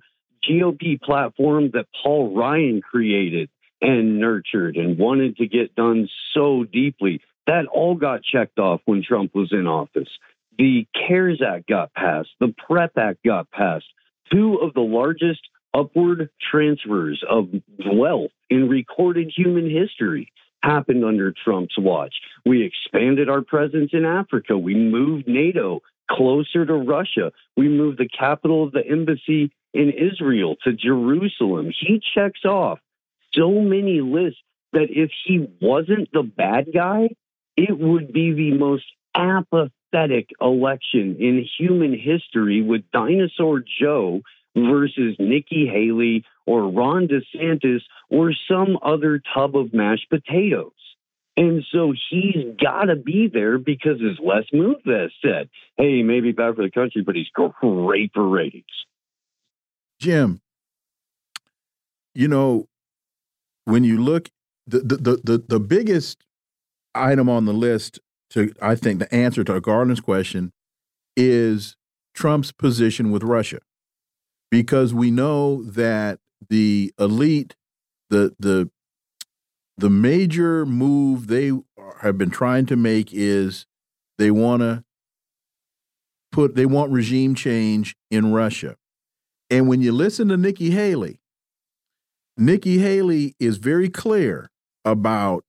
GOP 0.49 1.01
platform 1.01 1.71
that 1.73 1.87
Paul 2.03 2.35
Ryan 2.35 2.81
created 2.81 3.49
and 3.81 4.19
nurtured 4.19 4.77
and 4.77 4.97
wanted 4.97 5.37
to 5.37 5.47
get 5.47 5.75
done 5.75 6.07
so 6.33 6.63
deeply, 6.63 7.21
that 7.47 7.65
all 7.65 7.95
got 7.95 8.23
checked 8.23 8.57
off 8.57 8.81
when 8.85 9.03
Trump 9.03 9.35
was 9.35 9.51
in 9.51 9.67
office. 9.67 10.07
The 10.57 10.87
CARES 10.95 11.41
Act 11.45 11.67
got 11.67 11.93
passed, 11.93 12.29
the 12.39 12.53
PREP 12.67 12.97
Act 12.97 13.19
got 13.25 13.51
passed. 13.51 13.85
Two 14.31 14.55
of 14.55 14.73
the 14.73 14.81
largest 14.81 15.41
upward 15.73 16.29
transfers 16.51 17.23
of 17.29 17.49
wealth 17.85 18.31
in 18.49 18.69
recorded 18.69 19.31
human 19.35 19.69
history 19.69 20.31
happened 20.61 21.03
under 21.03 21.33
Trump's 21.43 21.77
watch. 21.77 22.15
We 22.45 22.63
expanded 22.63 23.29
our 23.29 23.41
presence 23.41 23.91
in 23.93 24.05
Africa. 24.05 24.57
We 24.57 24.75
moved 24.75 25.27
NATO 25.27 25.81
closer 26.09 26.65
to 26.65 26.73
Russia. 26.73 27.31
We 27.57 27.67
moved 27.67 27.99
the 27.99 28.07
capital 28.07 28.63
of 28.63 28.71
the 28.71 28.85
embassy 28.87 29.51
in 29.73 29.91
Israel 29.91 30.55
to 30.63 30.73
Jerusalem. 30.73 31.71
He 31.79 32.01
checks 32.13 32.45
off 32.45 32.79
so 33.33 33.49
many 33.51 34.01
lists 34.01 34.39
that 34.73 34.87
if 34.89 35.11
he 35.25 35.47
wasn't 35.61 36.11
the 36.13 36.23
bad 36.23 36.67
guy, 36.73 37.09
it 37.57 37.77
would 37.77 38.13
be 38.13 38.33
the 38.33 38.57
most 38.57 38.85
apathetic 39.15 40.29
election 40.41 41.17
in 41.19 41.45
human 41.57 41.97
history 41.97 42.61
with 42.61 42.81
Dinosaur 42.91 43.63
Joe 43.79 44.21
versus 44.55 45.15
Nikki 45.19 45.67
Haley 45.67 46.25
or 46.45 46.69
Ron 46.69 47.07
DeSantis 47.07 47.81
or 48.09 48.33
some 48.47 48.77
other 48.81 49.21
tub 49.33 49.55
of 49.55 49.73
mashed 49.73 50.09
potatoes. 50.09 50.71
And 51.35 51.63
so 51.71 51.93
he's 52.11 52.55
got 52.61 52.85
to 52.85 52.95
be 52.95 53.27
there 53.31 53.57
because, 53.57 53.99
as 54.01 54.19
Les 54.23 54.43
Moonves 54.53 55.09
said, 55.21 55.49
hey, 55.77 55.97
he 55.97 56.03
may 56.03 56.19
be 56.19 56.31
bad 56.31 56.55
for 56.55 56.61
the 56.61 56.69
country, 56.69 57.01
but 57.01 57.15
he's 57.15 57.29
great 57.29 58.11
for 58.13 58.27
ratings. 58.27 58.65
Jim, 59.99 60.41
you 62.13 62.27
know, 62.27 62.67
when 63.65 63.83
you 63.83 63.99
look, 63.99 64.29
the, 64.67 64.79
the, 64.79 65.19
the, 65.23 65.43
the 65.47 65.59
biggest 65.59 66.23
item 66.93 67.29
on 67.29 67.45
the 67.45 67.53
list 67.53 67.99
to, 68.31 68.53
I 68.61 68.75
think, 68.75 68.99
the 68.99 69.13
answer 69.13 69.43
to 69.43 69.55
a 69.55 69.61
Garland's 69.61 70.01
question 70.01 70.51
is 71.17 71.75
Trump's 72.13 72.51
position 72.51 73.09
with 73.09 73.23
Russia 73.23 73.59
because 74.53 74.93
we 74.93 75.09
know 75.09 75.63
that 75.63 76.19
the 76.47 76.93
elite, 76.99 77.55
the 78.11 78.35
the 78.37 78.69
the 79.77 79.89
major 79.89 80.63
move 80.63 81.25
they 81.25 81.51
have 82.01 82.19
been 82.19 82.29
trying 82.29 82.67
to 82.67 82.75
make 82.75 83.09
is 83.11 83.65
they 84.19 84.29
want 84.29 84.61
to 84.61 84.83
put 86.31 86.53
they 86.53 86.67
want 86.67 86.91
regime 86.91 87.33
change 87.33 87.95
in 88.11 88.31
Russia. 88.31 88.75
And 89.49 89.67
when 89.67 89.81
you 89.81 89.91
listen 89.91 90.27
to 90.27 90.37
Nikki 90.37 90.69
Haley, 90.69 91.19
Nikki 92.37 92.77
Haley 92.77 93.35
is 93.39 93.57
very 93.57 93.89
clear 93.89 94.51
about 94.85 95.43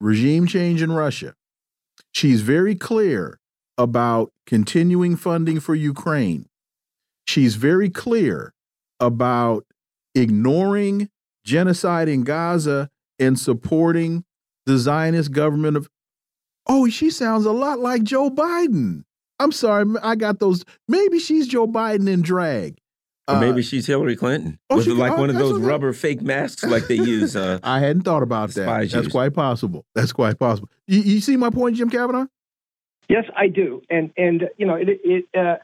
regime 0.00 0.46
change 0.46 0.80
in 0.80 0.92
Russia. 0.92 1.34
She's 2.12 2.42
very 2.42 2.76
clear 2.76 3.40
about 3.76 4.32
continuing 4.46 5.16
funding 5.16 5.58
for 5.58 5.74
Ukraine. 5.74 6.48
She's 7.26 7.56
very 7.56 7.90
clear 7.90 8.54
about 9.00 9.66
ignoring 10.14 11.10
genocide 11.44 12.08
in 12.08 12.24
Gaza 12.24 12.90
and 13.18 13.38
supporting 13.38 14.24
the 14.64 14.78
Zionist 14.78 15.32
government 15.32 15.76
of. 15.76 15.88
Oh, 16.68 16.88
she 16.88 17.10
sounds 17.10 17.46
a 17.46 17.52
lot 17.52 17.78
like 17.78 18.02
Joe 18.02 18.30
Biden. 18.30 19.04
I'm 19.38 19.52
sorry, 19.52 19.84
I 20.02 20.16
got 20.16 20.40
those. 20.40 20.64
Maybe 20.88 21.18
she's 21.18 21.46
Joe 21.46 21.66
Biden 21.66 22.08
in 22.08 22.22
drag. 22.22 22.78
Or 23.28 23.40
maybe 23.40 23.60
uh, 23.60 23.64
she's 23.64 23.86
Hillary 23.86 24.14
Clinton. 24.14 24.58
Oh, 24.70 24.76
Was 24.76 24.86
it 24.86 24.94
like 24.94 25.12
oh, 25.12 25.20
one 25.20 25.30
of 25.30 25.36
those 25.36 25.58
rubber 25.58 25.92
fake 25.92 26.22
masks 26.22 26.62
like 26.62 26.86
they 26.86 26.94
use? 26.94 27.34
Uh, 27.34 27.58
I 27.64 27.80
hadn't 27.80 28.02
thought 28.02 28.22
about 28.22 28.50
that. 28.50 28.66
That's 28.66 28.94
use. 28.94 29.08
quite 29.08 29.34
possible. 29.34 29.84
That's 29.96 30.12
quite 30.12 30.38
possible. 30.38 30.68
You, 30.86 31.00
you, 31.00 31.20
see 31.20 31.36
my 31.36 31.50
point, 31.50 31.76
Jim 31.76 31.90
Kavanagh? 31.90 32.26
Yes, 33.08 33.24
I 33.36 33.48
do. 33.48 33.82
And 33.90 34.12
and 34.16 34.48
you 34.58 34.66
know 34.66 34.76
it. 34.76 34.88
it 35.04 35.24
uh, 35.36 35.56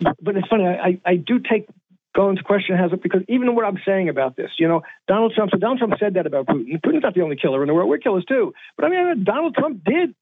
but 0.00 0.36
it's 0.36 0.48
funny. 0.48 0.64
I 0.66 1.00
I 1.04 1.16
do 1.16 1.38
take 1.38 1.68
go 2.14 2.34
question 2.44 2.76
has 2.76 2.92
it 2.92 3.02
because 3.02 3.22
even 3.28 3.54
what 3.54 3.64
I'm 3.64 3.78
saying 3.86 4.08
about 4.08 4.36
this, 4.36 4.50
you 4.58 4.66
know, 4.66 4.82
Donald 5.06 5.34
Trump. 5.34 5.52
So 5.52 5.58
Donald 5.58 5.78
Trump 5.78 5.94
said 6.00 6.14
that 6.14 6.26
about 6.26 6.46
Putin. 6.46 6.80
Putin's 6.80 7.02
not 7.02 7.14
the 7.14 7.22
only 7.22 7.36
killer 7.36 7.62
in 7.62 7.68
the 7.68 7.74
world. 7.74 7.88
We're 7.88 7.98
killers 7.98 8.24
too. 8.24 8.54
But 8.76 8.86
I 8.86 8.88
mean, 8.88 9.24
Donald 9.24 9.54
Trump 9.54 9.84
did 9.84 10.14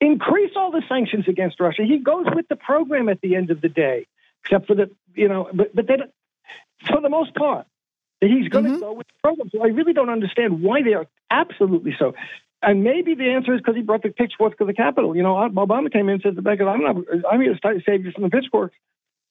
increase 0.00 0.52
all 0.56 0.70
the 0.70 0.82
sanctions 0.88 1.28
against 1.28 1.60
Russia. 1.60 1.82
He 1.84 1.98
goes 1.98 2.26
with 2.34 2.48
the 2.48 2.56
program 2.56 3.08
at 3.08 3.20
the 3.20 3.36
end 3.36 3.50
of 3.50 3.60
the 3.60 3.68
day, 3.68 4.06
except 4.44 4.66
for 4.66 4.74
the, 4.74 4.90
you 5.14 5.28
know, 5.28 5.48
but, 5.52 5.74
but 5.74 5.86
they, 5.86 5.96
for 6.86 7.00
the 7.00 7.08
most 7.08 7.34
part, 7.34 7.66
he's 8.20 8.48
going 8.48 8.64
to 8.64 8.70
mm-hmm. 8.72 8.80
go 8.80 8.92
with 8.94 9.06
the 9.06 9.14
program. 9.22 9.50
So 9.50 9.62
I 9.62 9.68
really 9.68 9.92
don't 9.92 10.10
understand 10.10 10.62
why 10.62 10.82
they 10.82 10.94
are 10.94 11.06
absolutely 11.30 11.94
so. 11.98 12.14
And 12.62 12.82
maybe 12.82 13.14
the 13.14 13.30
answer 13.30 13.54
is 13.54 13.60
because 13.60 13.76
he 13.76 13.82
brought 13.82 14.02
the 14.02 14.08
pitchforks 14.08 14.56
to 14.58 14.64
the 14.64 14.72
Capitol. 14.72 15.14
You 15.14 15.22
know, 15.22 15.34
Obama 15.34 15.92
came 15.92 16.08
in 16.08 16.14
and 16.14 16.22
said, 16.22 16.46
"I'm 16.46 16.82
not. 16.82 16.96
I'm 17.30 17.40
here 17.42 17.54
to 17.54 17.80
save 17.84 18.06
you 18.06 18.12
from 18.12 18.22
the 18.22 18.30
pitchforks." 18.30 18.74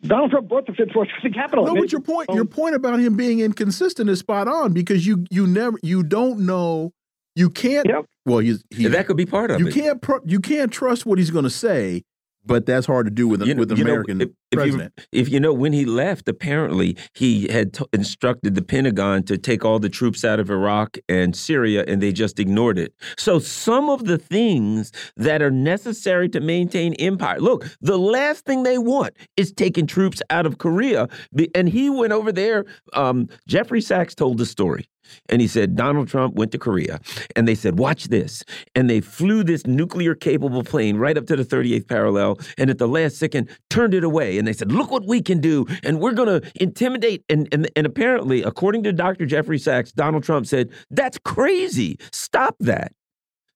Donald 0.03 0.31
Trump 0.31 0.49
brought 0.49 0.65
the 0.65 0.73
pitchforks 0.73 1.11
to 1.21 1.29
the 1.29 1.33
Capitol. 1.33 1.65
No, 1.65 1.75
but 1.75 1.91
your 1.91 2.01
point, 2.01 2.29
your 2.29 2.41
um, 2.41 2.47
point 2.47 2.75
about 2.75 2.99
him 2.99 3.15
being 3.15 3.39
inconsistent 3.39 4.09
is 4.09 4.19
spot 4.19 4.47
on 4.47 4.73
because 4.73 5.07
you 5.07 5.25
you 5.29 5.47
never 5.47 5.79
you 5.81 6.03
don't 6.03 6.39
know 6.39 6.91
you 7.35 7.49
can't. 7.49 7.87
Yep. 7.87 8.05
Well, 8.25 8.39
he's, 8.39 8.63
he's, 8.69 8.91
that 8.91 9.07
could 9.07 9.17
be 9.17 9.25
part 9.25 9.51
of 9.51 9.59
you 9.59 9.67
it. 9.67 9.73
Can't 9.73 10.05
you 10.25 10.39
can't 10.39 10.71
trust 10.71 11.05
what 11.05 11.17
he's 11.17 11.31
going 11.31 11.43
to 11.43 11.49
say, 11.49 12.03
but 12.45 12.65
that's 12.65 12.85
hard 12.85 13.05
to 13.05 13.11
do 13.11 13.27
with 13.27 13.43
you 13.43 13.53
know, 13.53 13.59
with 13.59 13.71
an 13.71 13.81
American 13.81 14.17
know, 14.17 14.25
if, 14.25 14.57
president. 14.57 14.93
If 14.97 15.05
you, 15.11 15.21
if 15.21 15.29
you, 15.29 15.39
know, 15.39 15.53
when 15.53 15.73
he 15.73 15.85
left, 15.85 16.27
apparently 16.27 16.97
he 17.13 17.47
had 17.47 17.77
instructed 17.93 18.55
the 18.55 18.61
Pentagon 18.61 19.23
to 19.23 19.37
take 19.37 19.63
all 19.63 19.79
the 19.79 19.89
troops 19.89 20.23
out 20.23 20.39
of 20.39 20.49
Iraq 20.49 20.97
and 21.07 21.35
Syria, 21.35 21.83
and 21.87 22.01
they 22.01 22.11
just 22.11 22.39
ignored 22.39 22.77
it. 22.77 22.93
So 23.17 23.39
some 23.39 23.89
of 23.89 24.05
the 24.05 24.17
things 24.17 24.91
that 25.17 25.41
are 25.41 25.51
necessary 25.51 26.29
to 26.29 26.39
maintain 26.39 26.93
empire. 26.95 27.39
Look, 27.39 27.65
the 27.81 27.97
last 27.97 28.45
thing 28.45 28.63
they 28.63 28.77
want 28.77 29.15
is 29.37 29.51
taking 29.51 29.87
troops 29.87 30.21
out 30.29 30.45
of 30.45 30.57
Korea, 30.57 31.07
and 31.55 31.69
he 31.69 31.89
went 31.89 32.13
over 32.13 32.31
there. 32.31 32.65
Um, 32.93 33.29
Jeffrey 33.47 33.81
Sachs 33.81 34.15
told 34.15 34.37
the 34.37 34.45
story. 34.45 34.87
And 35.29 35.41
he 35.41 35.47
said, 35.47 35.75
Donald 35.75 36.07
Trump 36.07 36.35
went 36.35 36.51
to 36.51 36.57
Korea. 36.57 36.99
And 37.35 37.47
they 37.47 37.55
said, 37.55 37.79
watch 37.79 38.05
this. 38.05 38.43
And 38.75 38.89
they 38.89 39.01
flew 39.01 39.43
this 39.43 39.65
nuclear 39.65 40.15
capable 40.15 40.63
plane 40.63 40.97
right 40.97 41.17
up 41.17 41.25
to 41.27 41.35
the 41.35 41.43
38th 41.43 41.87
parallel. 41.87 42.32
And 42.57 42.69
at 42.69 42.77
the 42.77 42.87
last 42.87 43.17
second, 43.17 43.49
turned 43.69 43.93
it 43.93 44.03
away. 44.03 44.37
And 44.37 44.47
they 44.47 44.53
said, 44.53 44.71
look 44.71 44.91
what 44.91 45.05
we 45.05 45.21
can 45.21 45.39
do. 45.39 45.65
And 45.83 45.99
we're 45.99 46.13
going 46.13 46.41
to 46.41 46.51
intimidate. 46.61 47.23
And, 47.29 47.47
and, 47.51 47.69
and 47.75 47.85
apparently, 47.85 48.43
according 48.43 48.83
to 48.83 48.93
Dr. 48.93 49.25
Jeffrey 49.25 49.59
Sachs, 49.59 49.91
Donald 49.91 50.23
Trump 50.23 50.45
said, 50.45 50.69
that's 50.89 51.17
crazy. 51.19 51.97
Stop 52.11 52.55
that. 52.59 52.93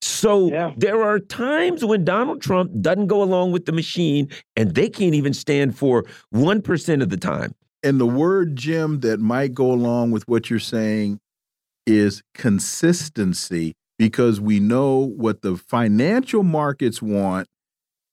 So 0.01 0.49
yeah. 0.49 0.73
there 0.77 1.03
are 1.03 1.19
times 1.19 1.83
when 1.83 2.05
Donald 2.05 2.41
Trump 2.41 2.71
doesn't 2.81 3.07
go 3.07 3.23
along 3.23 3.51
with 3.51 3.65
the 3.65 3.71
machine, 3.71 4.29
and 4.55 4.75
they 4.75 4.89
can't 4.89 5.15
even 5.15 5.33
stand 5.33 5.77
for 5.77 6.03
1% 6.33 7.01
of 7.01 7.09
the 7.09 7.17
time. 7.17 7.53
And 7.83 7.99
the 7.99 8.05
word, 8.05 8.55
Jim, 8.55 8.99
that 9.01 9.19
might 9.19 9.53
go 9.53 9.71
along 9.71 10.11
with 10.11 10.27
what 10.27 10.49
you're 10.49 10.59
saying 10.59 11.19
is 11.85 12.21
consistency 12.33 13.73
because 13.97 14.39
we 14.39 14.59
know 14.59 14.97
what 14.97 15.41
the 15.41 15.55
financial 15.55 16.43
markets 16.43 17.01
want 17.01 17.47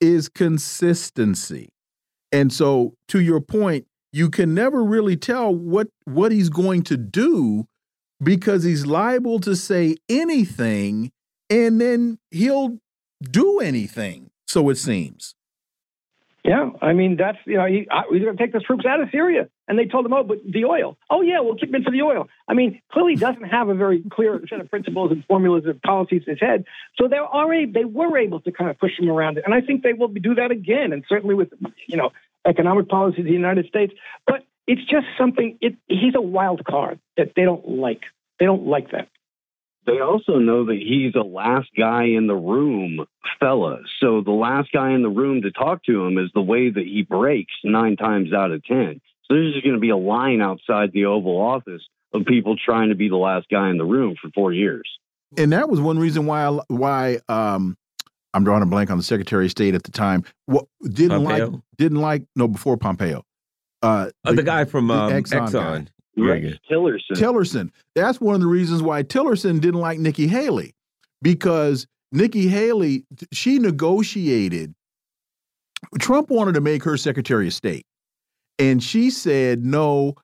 is 0.04 0.28
consistency. 0.28 1.70
And 2.32 2.52
so 2.52 2.94
to 3.08 3.20
your 3.20 3.40
point, 3.40 3.86
you 4.12 4.30
can 4.30 4.54
never 4.54 4.82
really 4.84 5.16
tell 5.16 5.54
what 5.54 5.88
what 6.04 6.32
he's 6.32 6.48
going 6.48 6.82
to 6.84 6.96
do 6.96 7.66
because 8.22 8.62
he's 8.62 8.86
liable 8.86 9.40
to 9.40 9.56
say 9.56 9.96
anything 10.08 11.10
and 11.50 11.80
then 11.80 12.18
he'll 12.30 12.78
do 13.22 13.60
anything. 13.60 14.30
So 14.46 14.68
it 14.70 14.76
seems. 14.76 15.34
Yeah, 16.44 16.70
I 16.82 16.92
mean 16.92 17.16
that's 17.16 17.38
you 17.46 17.56
know 17.56 17.64
he, 17.64 17.88
we're 18.10 18.20
going 18.20 18.36
to 18.36 18.42
take 18.42 18.52
the 18.52 18.60
troops 18.60 18.84
out 18.84 19.00
of 19.00 19.08
Syria, 19.10 19.48
and 19.66 19.78
they 19.78 19.86
told 19.86 20.04
him, 20.04 20.12
oh, 20.12 20.24
but 20.24 20.40
the 20.44 20.66
oil. 20.66 20.98
Oh 21.08 21.22
yeah, 21.22 21.40
we'll 21.40 21.56
keep 21.56 21.72
them 21.72 21.82
for 21.82 21.90
the 21.90 22.02
oil. 22.02 22.28
I 22.46 22.52
mean, 22.52 22.82
clearly 22.92 23.16
doesn't 23.16 23.44
have 23.44 23.70
a 23.70 23.74
very 23.74 24.02
clear 24.10 24.38
set 24.50 24.60
of 24.60 24.68
principles 24.68 25.10
and 25.10 25.24
formulas 25.24 25.64
and 25.64 25.80
policies 25.80 26.22
in 26.26 26.34
his 26.34 26.40
head. 26.40 26.66
So 27.00 27.08
they 27.08 27.16
already 27.16 27.64
they 27.64 27.86
were 27.86 28.18
able 28.18 28.40
to 28.40 28.52
kind 28.52 28.68
of 28.68 28.78
push 28.78 28.92
him 28.98 29.08
around 29.08 29.38
it, 29.38 29.44
and 29.46 29.54
I 29.54 29.62
think 29.62 29.82
they 29.82 29.94
will 29.94 30.08
do 30.08 30.34
that 30.34 30.50
again, 30.50 30.92
and 30.92 31.02
certainly 31.08 31.34
with 31.34 31.48
you 31.86 31.96
know 31.96 32.12
economic 32.44 32.90
policies 32.90 33.20
of 33.20 33.24
the 33.24 33.32
United 33.32 33.66
States. 33.66 33.94
But 34.26 34.44
it's 34.66 34.84
just 34.84 35.06
something. 35.16 35.56
It, 35.62 35.76
he's 35.88 36.14
a 36.14 36.20
wild 36.20 36.62
card 36.66 37.00
that 37.16 37.32
they 37.34 37.44
don't 37.44 37.66
like. 37.66 38.02
They 38.38 38.44
don't 38.44 38.66
like 38.66 38.90
that 38.90 39.08
they 39.86 40.00
also 40.00 40.38
know 40.38 40.66
that 40.66 40.76
he's 40.76 41.12
the 41.12 41.22
last 41.22 41.68
guy 41.76 42.04
in 42.04 42.26
the 42.26 42.34
room 42.34 43.06
fella. 43.40 43.80
So 44.00 44.22
the 44.22 44.30
last 44.30 44.70
guy 44.72 44.92
in 44.92 45.02
the 45.02 45.08
room 45.08 45.42
to 45.42 45.50
talk 45.50 45.84
to 45.84 46.04
him 46.04 46.18
is 46.18 46.30
the 46.34 46.42
way 46.42 46.70
that 46.70 46.84
he 46.84 47.02
breaks 47.02 47.52
nine 47.62 47.96
times 47.96 48.32
out 48.32 48.50
of 48.50 48.64
10. 48.64 49.00
So 49.24 49.34
there's 49.34 49.52
just 49.52 49.64
going 49.64 49.74
to 49.74 49.80
be 49.80 49.90
a 49.90 49.96
line 49.96 50.40
outside 50.40 50.92
the 50.92 51.06
Oval 51.06 51.40
Office 51.40 51.82
of 52.12 52.24
people 52.26 52.56
trying 52.56 52.90
to 52.90 52.94
be 52.94 53.08
the 53.08 53.16
last 53.16 53.46
guy 53.50 53.70
in 53.70 53.78
the 53.78 53.84
room 53.84 54.14
for 54.20 54.30
four 54.34 54.52
years. 54.52 54.88
And 55.36 55.52
that 55.52 55.68
was 55.68 55.80
one 55.80 55.98
reason 55.98 56.26
why 56.26 56.46
why 56.68 57.18
um, 57.28 57.76
I'm 58.32 58.44
drawing 58.44 58.62
a 58.62 58.66
blank 58.66 58.90
on 58.90 58.98
the 58.98 59.02
Secretary 59.02 59.46
of 59.46 59.50
State 59.50 59.74
at 59.74 59.82
the 59.82 59.90
time. 59.90 60.24
What 60.46 60.66
didn't 60.82 61.24
Pompeo? 61.24 61.50
like 61.50 61.60
didn't 61.76 62.00
like 62.00 62.24
no 62.36 62.46
before 62.46 62.76
Pompeo. 62.76 63.24
Uh, 63.82 64.10
the, 64.22 64.30
uh, 64.30 64.32
the 64.34 64.42
guy 64.42 64.64
from 64.64 64.90
um, 64.90 65.10
Exxon. 65.10 65.48
Exxon. 65.48 65.88
Right. 66.16 66.58
Tillerson. 66.70 67.12
Tillerson. 67.14 67.70
That's 67.94 68.20
one 68.20 68.34
of 68.34 68.40
the 68.40 68.46
reasons 68.46 68.82
why 68.82 69.02
Tillerson 69.02 69.60
didn't 69.60 69.80
like 69.80 69.98
Nikki 69.98 70.28
Haley 70.28 70.74
because 71.22 71.86
Nikki 72.12 72.46
Haley, 72.46 73.04
she 73.32 73.58
negotiated. 73.58 74.74
Trump 75.98 76.30
wanted 76.30 76.54
to 76.54 76.60
make 76.60 76.84
her 76.84 76.96
Secretary 76.96 77.48
of 77.48 77.54
State. 77.54 77.84
And 78.58 78.82
she 78.82 79.10
said, 79.10 79.64
no, 79.64 80.14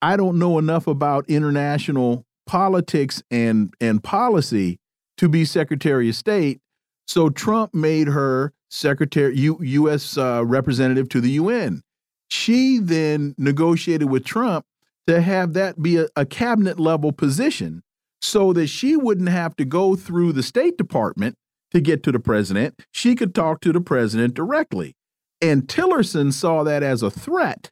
I 0.00 0.16
don't 0.16 0.38
know 0.38 0.58
enough 0.58 0.86
about 0.86 1.28
international 1.28 2.24
politics 2.46 3.22
and, 3.30 3.72
and 3.80 4.02
policy 4.02 4.78
to 5.18 5.28
be 5.28 5.44
Secretary 5.44 6.08
of 6.08 6.16
State. 6.16 6.60
So 7.06 7.28
Trump 7.28 7.74
made 7.74 8.08
her 8.08 8.52
Secretary, 8.70 9.36
U, 9.36 9.58
U.S. 9.60 10.16
Uh, 10.16 10.42
representative 10.44 11.08
to 11.10 11.20
the 11.20 11.32
UN. 11.32 11.82
She 12.30 12.78
then 12.78 13.34
negotiated 13.38 14.10
with 14.10 14.24
Trump 14.24 14.64
to 15.06 15.20
have 15.20 15.52
that 15.54 15.82
be 15.82 15.96
a, 15.96 16.08
a 16.16 16.24
cabinet 16.26 16.80
level 16.80 17.12
position 17.12 17.82
so 18.20 18.52
that 18.54 18.68
she 18.68 18.96
wouldn't 18.96 19.28
have 19.28 19.54
to 19.56 19.64
go 19.64 19.96
through 19.96 20.32
the 20.32 20.42
State 20.42 20.78
Department 20.78 21.36
to 21.72 21.80
get 21.80 22.02
to 22.04 22.12
the 22.12 22.20
president. 22.20 22.80
She 22.92 23.14
could 23.14 23.34
talk 23.34 23.60
to 23.60 23.72
the 23.72 23.80
president 23.80 24.34
directly. 24.34 24.94
And 25.40 25.66
Tillerson 25.66 26.32
saw 26.32 26.62
that 26.62 26.82
as 26.82 27.02
a 27.02 27.10
threat. 27.10 27.70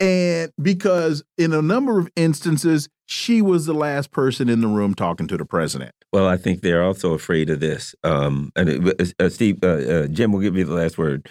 And 0.00 0.50
because 0.60 1.22
in 1.38 1.52
a 1.52 1.62
number 1.62 1.98
of 1.98 2.08
instances, 2.16 2.88
she 3.06 3.40
was 3.40 3.66
the 3.66 3.72
last 3.72 4.10
person 4.10 4.48
in 4.48 4.60
the 4.60 4.66
room 4.66 4.94
talking 4.94 5.28
to 5.28 5.36
the 5.36 5.44
president. 5.44 5.94
Well, 6.12 6.26
I 6.26 6.36
think 6.36 6.60
they're 6.60 6.82
also 6.82 7.14
afraid 7.14 7.50
of 7.50 7.60
this. 7.60 7.94
Um, 8.02 8.50
and 8.56 8.92
uh, 9.18 9.28
Steve, 9.28 9.62
uh, 9.62 9.66
uh, 9.66 10.06
Jim 10.08 10.32
will 10.32 10.40
give 10.40 10.56
you 10.56 10.64
the 10.64 10.74
last 10.74 10.98
word 10.98 11.28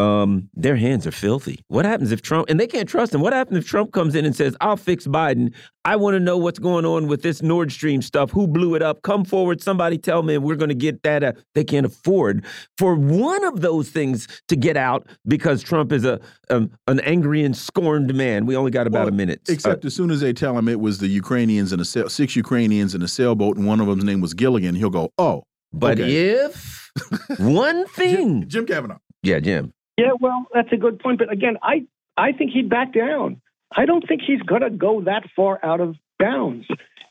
um, 0.00 0.48
their 0.54 0.76
hands 0.76 1.06
are 1.06 1.10
filthy. 1.12 1.60
What 1.68 1.84
happens 1.84 2.10
if 2.10 2.22
Trump, 2.22 2.48
and 2.48 2.58
they 2.58 2.66
can't 2.66 2.88
trust 2.88 3.14
him, 3.14 3.20
what 3.20 3.34
happens 3.34 3.58
if 3.58 3.66
Trump 3.66 3.92
comes 3.92 4.14
in 4.14 4.24
and 4.24 4.34
says, 4.34 4.56
I'll 4.60 4.78
fix 4.78 5.06
Biden? 5.06 5.52
I 5.84 5.96
want 5.96 6.14
to 6.14 6.20
know 6.20 6.38
what's 6.38 6.58
going 6.58 6.86
on 6.86 7.06
with 7.06 7.22
this 7.22 7.42
Nord 7.42 7.70
Stream 7.70 8.00
stuff. 8.00 8.30
Who 8.30 8.46
blew 8.46 8.74
it 8.74 8.82
up? 8.82 9.02
Come 9.02 9.24
forward. 9.24 9.62
Somebody 9.62 9.98
tell 9.98 10.22
me 10.22 10.38
we're 10.38 10.56
going 10.56 10.70
to 10.70 10.74
get 10.74 11.02
that. 11.02 11.22
Uh, 11.22 11.32
they 11.54 11.64
can't 11.64 11.84
afford 11.84 12.44
for 12.78 12.94
one 12.94 13.44
of 13.44 13.60
those 13.60 13.90
things 13.90 14.26
to 14.48 14.56
get 14.56 14.76
out 14.76 15.06
because 15.26 15.62
Trump 15.62 15.92
is 15.92 16.04
a 16.04 16.18
um, 16.48 16.70
an 16.86 17.00
angry 17.00 17.44
and 17.44 17.56
scorned 17.56 18.14
man. 18.14 18.46
We 18.46 18.56
only 18.56 18.70
got 18.70 18.86
about 18.86 19.00
well, 19.00 19.08
a 19.08 19.12
minute. 19.12 19.40
Except 19.48 19.84
uh, 19.84 19.86
as 19.86 19.94
soon 19.94 20.10
as 20.10 20.20
they 20.20 20.32
tell 20.32 20.56
him 20.56 20.68
it 20.68 20.80
was 20.80 20.98
the 20.98 21.08
Ukrainians 21.08 21.72
and 21.72 21.80
a 21.80 21.84
six 21.84 22.36
Ukrainians 22.36 22.94
in 22.94 23.02
a 23.02 23.08
sailboat, 23.08 23.56
and 23.56 23.66
one 23.66 23.80
of 23.80 23.86
them's 23.86 24.04
name 24.04 24.20
was 24.20 24.34
Gilligan, 24.34 24.74
he'll 24.74 24.90
go, 24.90 25.10
oh. 25.18 25.44
But 25.72 26.00
okay. 26.00 26.30
if 26.30 26.90
one 27.38 27.86
thing. 27.86 28.40
Jim, 28.40 28.48
Jim 28.48 28.66
Kavanagh. 28.66 28.98
Yeah, 29.22 29.40
Jim. 29.40 29.72
Yeah, 29.96 30.12
well, 30.20 30.46
that's 30.52 30.72
a 30.72 30.76
good 30.76 30.98
point. 31.00 31.18
But 31.18 31.32
again, 31.32 31.56
I 31.62 31.86
I 32.16 32.32
think 32.32 32.52
he'd 32.52 32.68
back 32.68 32.92
down. 32.92 33.40
I 33.74 33.86
don't 33.86 34.06
think 34.06 34.22
he's 34.26 34.42
going 34.42 34.62
to 34.62 34.70
go 34.70 35.02
that 35.02 35.24
far 35.36 35.58
out 35.62 35.80
of 35.80 35.96
bounds 36.18 36.66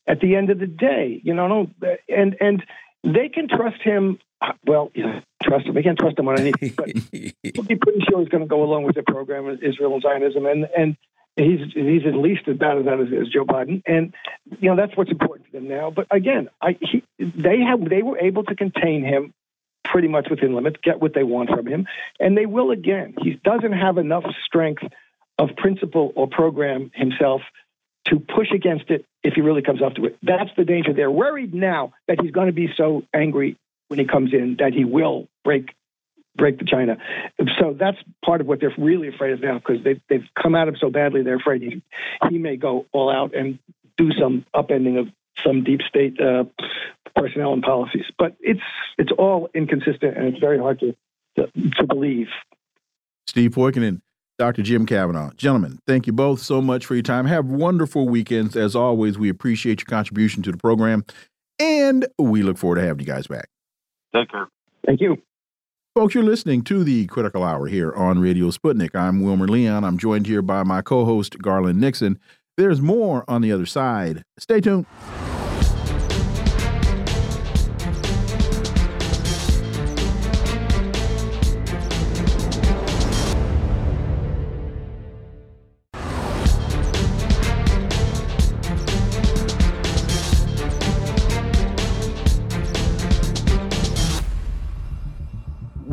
at 0.08 0.20
the 0.20 0.36
end 0.36 0.50
of 0.50 0.60
the 0.60 0.68
day. 0.68 1.22
You 1.24 1.34
know, 1.34 1.70
and 2.10 2.36
and 2.40 2.66
they 3.04 3.30
can 3.30 3.48
trust 3.48 3.82
him. 3.82 4.20
Well, 4.66 4.92
trust 5.44 5.66
him. 5.66 5.76
We 5.76 5.84
can't 5.84 6.00
trust 6.00 6.18
him 6.18 6.28
on 6.28 6.40
anything, 6.40 6.74
but 6.76 6.88
we'll 7.14 7.68
be 7.68 7.76
pretty 7.76 8.02
sure 8.10 8.20
he's 8.20 8.30
going 8.30 8.44
to 8.44 8.48
go 8.48 8.64
along 8.64 8.84
with 8.84 8.96
the 8.96 9.04
program 9.04 9.48
of 9.48 9.62
Israel 9.62 9.94
and 9.94 10.02
Zionism, 10.02 10.46
and 10.46 10.68
and 10.78 10.98
he's 11.36 11.60
he's 11.74 12.06
at 12.06 12.16
least 12.16 12.48
as 12.48 12.58
bad 12.58 12.78
as 12.78 12.86
that 12.86 13.00
as, 13.00 13.08
as 13.22 13.28
Joe 13.30 13.46
Biden, 13.46 13.82
and 13.86 14.14
you 14.60 14.70
know 14.70 14.76
that's 14.76 14.96
what's 14.96 15.12
important 15.12 15.48
to 15.48 15.52
them 15.54 15.68
now. 15.68 15.92
But 15.92 16.08
again, 16.12 16.50
I 16.62 16.78
he, 16.82 17.04
they 17.18 17.60
have 17.62 17.88
they 17.88 18.02
were 18.02 18.18
able 18.18 18.44
to 18.46 18.56
contain 18.56 19.04
him 19.04 19.34
pretty 19.92 20.08
much 20.08 20.28
within 20.30 20.54
limits, 20.54 20.78
get 20.84 21.02
what 21.02 21.14
they 21.14 21.24
want 21.24 21.50
from 21.50 21.68
him, 21.68 21.88
and 22.20 22.38
they 22.38 22.46
will 22.46 22.72
again. 22.72 23.16
He 23.22 23.40
doesn't 23.44 23.74
have 23.74 23.98
enough 23.98 24.24
strength 24.46 24.84
of 25.38 25.50
principle 25.58 26.12
or 26.16 26.28
program 26.28 26.92
himself 26.94 27.42
to 28.06 28.20
push 28.20 28.52
against 28.54 28.90
it 28.90 29.06
if 29.24 29.34
he 29.34 29.42
really 29.42 29.62
comes 29.62 29.82
up 29.82 29.96
to 29.96 30.06
it. 30.06 30.18
That's 30.22 30.50
the 30.58 30.66
danger. 30.66 30.94
They're 30.94 31.12
worried 31.12 31.54
now 31.54 31.94
that 32.08 32.22
he's 32.22 32.32
going 32.32 32.48
to 32.48 32.54
be 32.54 32.70
so 32.76 33.04
angry 33.14 33.58
when 33.88 34.00
he 34.00 34.06
comes 34.06 34.34
in 34.34 34.58
that 34.60 34.74
he 34.74 34.86
will 34.86 35.28
break 35.44 35.74
break 36.36 36.58
the 36.58 36.66
China. 36.66 36.98
So 37.60 37.76
that's 37.78 37.98
part 38.24 38.40
of 38.40 38.48
what 38.48 38.62
they're 38.62 38.74
really 38.78 39.10
afraid 39.10 39.34
of 39.34 39.42
now 39.42 39.60
because 39.60 39.84
they've, 39.84 40.00
they've 40.08 40.26
come 40.42 40.56
at 40.56 40.68
him 40.70 40.78
so 40.80 40.90
badly. 40.90 41.22
They're 41.22 41.36
afraid 41.36 41.62
he, 41.62 41.82
he 42.30 42.38
may 42.38 42.56
go 42.56 42.86
all 42.94 43.10
out 43.10 43.36
and 43.36 43.60
do 43.98 44.12
some 44.14 44.46
upending 44.56 44.98
of 45.00 45.08
some 45.44 45.64
deep 45.64 45.82
state 45.82 46.20
uh, 46.22 46.46
personnel 47.20 47.54
and 47.54 47.62
policies. 47.62 48.06
But 48.18 48.36
it's 48.40 48.62
it's 48.98 49.12
all 49.18 49.50
inconsistent 49.54 50.18
and 50.18 50.28
it's 50.28 50.40
very 50.40 50.58
hard 50.58 50.80
to 50.80 50.96
to, 51.36 51.48
to 51.78 51.86
believe. 51.86 52.28
Steve 53.28 53.52
Poikonen, 53.52 54.02
Dr. 54.38 54.64
Jim 54.64 54.86
Kavanagh. 54.86 55.32
Gentlemen, 55.36 55.80
thank 55.86 56.08
you 56.08 56.14
both 56.14 56.42
so 56.42 56.62
much 56.62 56.86
for 56.86 56.96
your 56.96 57.04
time. 57.04 57.26
Have 57.26 57.46
wonderful 57.46 58.08
weekends. 58.08 58.56
As 58.56 58.76
always, 58.76 59.18
we 59.18 59.30
appreciate 59.30 59.82
your 59.82 59.86
contribution 59.86 60.42
to 60.44 60.52
the 60.52 60.58
program, 60.58 61.06
and 61.60 62.08
we 62.18 62.42
look 62.42 62.58
forward 62.58 62.76
to 62.76 62.82
having 62.82 63.02
you 63.02 63.06
guys 63.06 63.28
back. 63.28 63.50
Take 64.16 64.32
care. 64.32 64.48
Thank 64.86 65.02
you. 65.02 65.22
Folks, 65.96 66.16
you're 66.16 66.24
listening 66.24 66.64
to 66.64 66.84
the 66.84 67.08
Critical 67.08 67.44
Hour 67.44 67.68
here 67.68 67.92
on 67.94 68.20
Radio 68.20 68.48
Sputnik. 68.52 68.96
I'm 68.96 69.22
Wilmer 69.22 69.48
Leon. 69.48 69.84
I'm 69.84 69.98
joined 69.98 70.28
here 70.28 70.42
by 70.42 70.64
my 70.64 70.82
co 70.82 71.04
host, 71.04 71.40
Garland 71.40 71.80
Nixon. 71.80 72.20
There's 72.58 72.82
more 72.82 73.26
on 73.28 73.42
the 73.42 73.52
other 73.52 73.66
side. 73.66 74.24
Stay 74.38 74.62
tuned. 74.62 74.86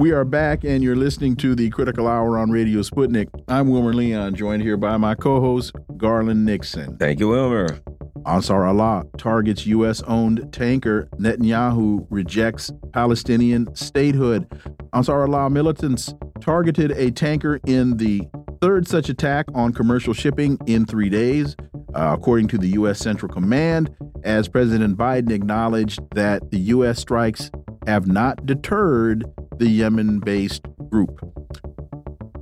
We 0.06 0.12
are 0.12 0.24
back, 0.24 0.62
and 0.62 0.84
you're 0.84 0.94
listening 0.94 1.34
to 1.38 1.56
the 1.56 1.68
Critical 1.70 2.06
Hour 2.06 2.38
on 2.38 2.52
Radio 2.52 2.78
Sputnik. 2.82 3.26
I'm 3.48 3.68
Wilmer 3.68 3.92
Leon, 3.92 4.36
joined 4.36 4.62
here 4.62 4.76
by 4.76 4.96
my 4.98 5.16
co 5.16 5.40
host, 5.40 5.72
Garland 5.96 6.44
Nixon. 6.44 6.96
Thank 6.96 7.18
you, 7.18 7.26
Wilmer. 7.26 7.80
Ansar 8.24 8.66
Allah 8.66 9.02
targets 9.18 9.66
U.S. 9.66 10.02
owned 10.02 10.52
tanker. 10.52 11.08
Netanyahu 11.18 12.06
rejects 12.08 12.70
Palestinian 12.92 13.66
statehood. 13.74 14.46
Ansar 14.92 15.26
Allah 15.26 15.50
militants 15.50 16.14
targeted 16.40 16.92
a 16.92 17.10
tanker 17.10 17.58
in 17.66 17.96
the 17.96 18.28
third 18.60 18.86
such 18.86 19.08
attack 19.08 19.46
on 19.54 19.72
commercial 19.72 20.14
shipping 20.14 20.56
in 20.66 20.86
three 20.86 21.08
days, 21.08 21.56
uh, 21.96 22.14
according 22.16 22.46
to 22.46 22.58
the 22.58 22.68
U.S. 22.68 23.00
Central 23.00 23.32
Command, 23.32 23.90
as 24.22 24.46
President 24.46 24.96
Biden 24.96 25.32
acknowledged 25.32 25.98
that 26.14 26.52
the 26.52 26.58
U.S. 26.58 27.00
strikes 27.00 27.50
have 27.88 28.06
not 28.06 28.46
deterred 28.46 29.24
the 29.58 29.68
Yemen 29.68 30.20
based 30.20 30.62
group. 30.90 31.20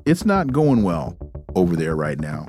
It's 0.06 0.24
not 0.24 0.52
going 0.52 0.82
well 0.82 1.16
over 1.54 1.76
there 1.76 1.96
right 1.96 2.18
now. 2.18 2.46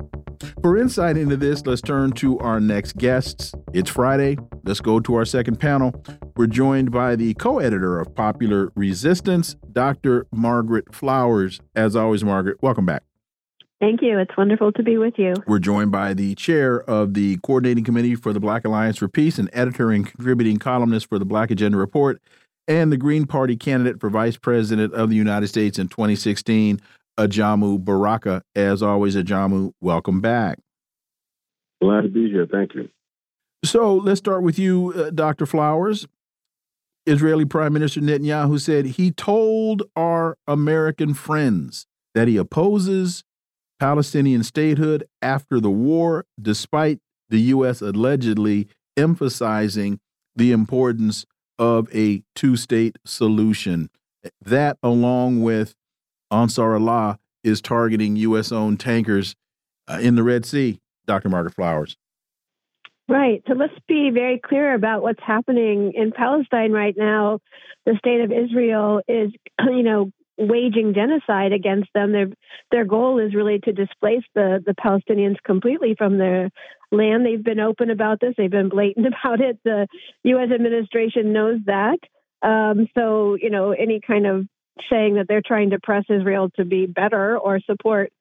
For 0.62 0.76
insight 0.76 1.16
into 1.16 1.36
this, 1.36 1.64
let's 1.66 1.80
turn 1.80 2.12
to 2.12 2.38
our 2.40 2.60
next 2.60 2.96
guests. 2.96 3.54
It's 3.72 3.90
Friday. 3.90 4.36
Let's 4.64 4.80
go 4.80 5.00
to 5.00 5.14
our 5.14 5.24
second 5.24 5.60
panel. 5.60 6.04
We're 6.36 6.48
joined 6.48 6.90
by 6.90 7.16
the 7.16 7.34
co 7.34 7.58
editor 7.58 8.00
of 8.00 8.14
Popular 8.14 8.70
Resistance, 8.74 9.54
Dr. 9.72 10.26
Margaret 10.32 10.94
Flowers. 10.94 11.60
As 11.74 11.96
always, 11.96 12.24
Margaret, 12.24 12.58
welcome 12.62 12.84
back. 12.84 13.02
Thank 13.80 14.00
you. 14.00 14.18
It's 14.18 14.34
wonderful 14.36 14.72
to 14.72 14.82
be 14.82 14.96
with 14.96 15.14
you. 15.18 15.34
We're 15.46 15.58
joined 15.58 15.92
by 15.92 16.14
the 16.14 16.34
chair 16.34 16.82
of 16.88 17.12
the 17.12 17.36
Coordinating 17.38 17.84
Committee 17.84 18.14
for 18.14 18.32
the 18.32 18.40
Black 18.40 18.64
Alliance 18.64 18.96
for 18.96 19.08
Peace 19.08 19.38
and 19.38 19.50
editor 19.52 19.90
and 19.90 20.06
contributing 20.06 20.56
columnist 20.58 21.08
for 21.08 21.18
the 21.18 21.26
Black 21.26 21.50
Agenda 21.50 21.76
Report, 21.76 22.20
and 22.68 22.90
the 22.92 22.96
Green 22.96 23.26
Party 23.26 23.56
candidate 23.56 24.00
for 24.00 24.10
Vice 24.10 24.36
President 24.36 24.92
of 24.94 25.10
the 25.10 25.16
United 25.16 25.48
States 25.48 25.78
in 25.78 25.88
2016, 25.88 26.80
Ajamu 27.18 27.84
Baraka. 27.84 28.42
As 28.54 28.82
always, 28.82 29.16
Ajamu, 29.16 29.72
welcome 29.80 30.20
back. 30.20 30.58
Glad 31.80 32.02
to 32.02 32.08
be 32.08 32.30
here. 32.30 32.46
Thank 32.46 32.74
you. 32.74 32.88
So 33.64 33.96
let's 33.96 34.18
start 34.18 34.42
with 34.42 34.58
you, 34.58 34.92
uh, 34.96 35.10
Dr. 35.10 35.46
Flowers. 35.46 36.06
Israeli 37.06 37.44
Prime 37.44 37.72
Minister 37.72 38.00
Netanyahu 38.00 38.60
said 38.60 38.84
he 38.84 39.12
told 39.12 39.84
our 39.94 40.36
American 40.46 41.14
friends 41.14 41.86
that 42.14 42.26
he 42.26 42.36
opposes 42.36 43.22
Palestinian 43.78 44.42
statehood 44.42 45.06
after 45.22 45.60
the 45.60 45.70
war, 45.70 46.24
despite 46.40 46.98
the 47.28 47.38
U.S. 47.38 47.80
allegedly 47.80 48.68
emphasizing 48.96 50.00
the 50.34 50.50
importance 50.52 51.26
of 51.58 51.94
a 51.94 52.22
two 52.34 52.56
state 52.56 52.96
solution. 53.04 53.90
That, 54.44 54.76
along 54.82 55.42
with 55.42 55.74
Ansar 56.30 56.74
Allah, 56.74 57.18
is 57.44 57.60
targeting 57.60 58.16
U.S. 58.16 58.50
owned 58.50 58.80
tankers 58.80 59.36
uh, 59.88 59.98
in 60.00 60.16
the 60.16 60.22
Red 60.22 60.44
Sea, 60.44 60.80
Dr. 61.06 61.28
Margaret 61.28 61.54
Flowers. 61.54 61.96
Right. 63.08 63.42
So 63.46 63.54
let's 63.54 63.72
be 63.86 64.10
very 64.12 64.40
clear 64.40 64.74
about 64.74 65.02
what's 65.02 65.22
happening 65.24 65.92
in 65.94 66.10
Palestine 66.10 66.72
right 66.72 66.94
now. 66.96 67.38
The 67.84 67.94
state 67.98 68.20
of 68.20 68.32
Israel 68.32 69.00
is, 69.06 69.30
you 69.60 69.82
know, 69.84 70.10
waging 70.38 70.94
genocide 70.94 71.52
against 71.52 71.88
them. 71.94 72.12
Their 72.12 72.28
their 72.70 72.84
goal 72.84 73.18
is 73.18 73.34
really 73.34 73.58
to 73.60 73.72
displace 73.72 74.24
the 74.34 74.62
the 74.64 74.74
Palestinians 74.74 75.36
completely 75.44 75.94
from 75.96 76.18
their 76.18 76.50
land. 76.92 77.24
They've 77.24 77.42
been 77.42 77.60
open 77.60 77.90
about 77.90 78.20
this. 78.20 78.34
They've 78.36 78.50
been 78.50 78.68
blatant 78.68 79.06
about 79.24 79.40
it. 79.40 79.58
The 79.64 79.86
U.S. 80.24 80.50
administration 80.52 81.32
knows 81.32 81.60
that. 81.66 81.98
Um, 82.42 82.88
so 82.96 83.36
you 83.40 83.50
know, 83.50 83.72
any 83.72 84.00
kind 84.06 84.26
of 84.26 84.46
saying 84.90 85.14
that 85.14 85.26
they're 85.28 85.42
trying 85.44 85.70
to 85.70 85.80
press 85.82 86.04
Israel 86.08 86.50
to 86.56 86.64
be 86.64 86.86
better 86.86 87.38
or 87.38 87.60
support 87.60 88.12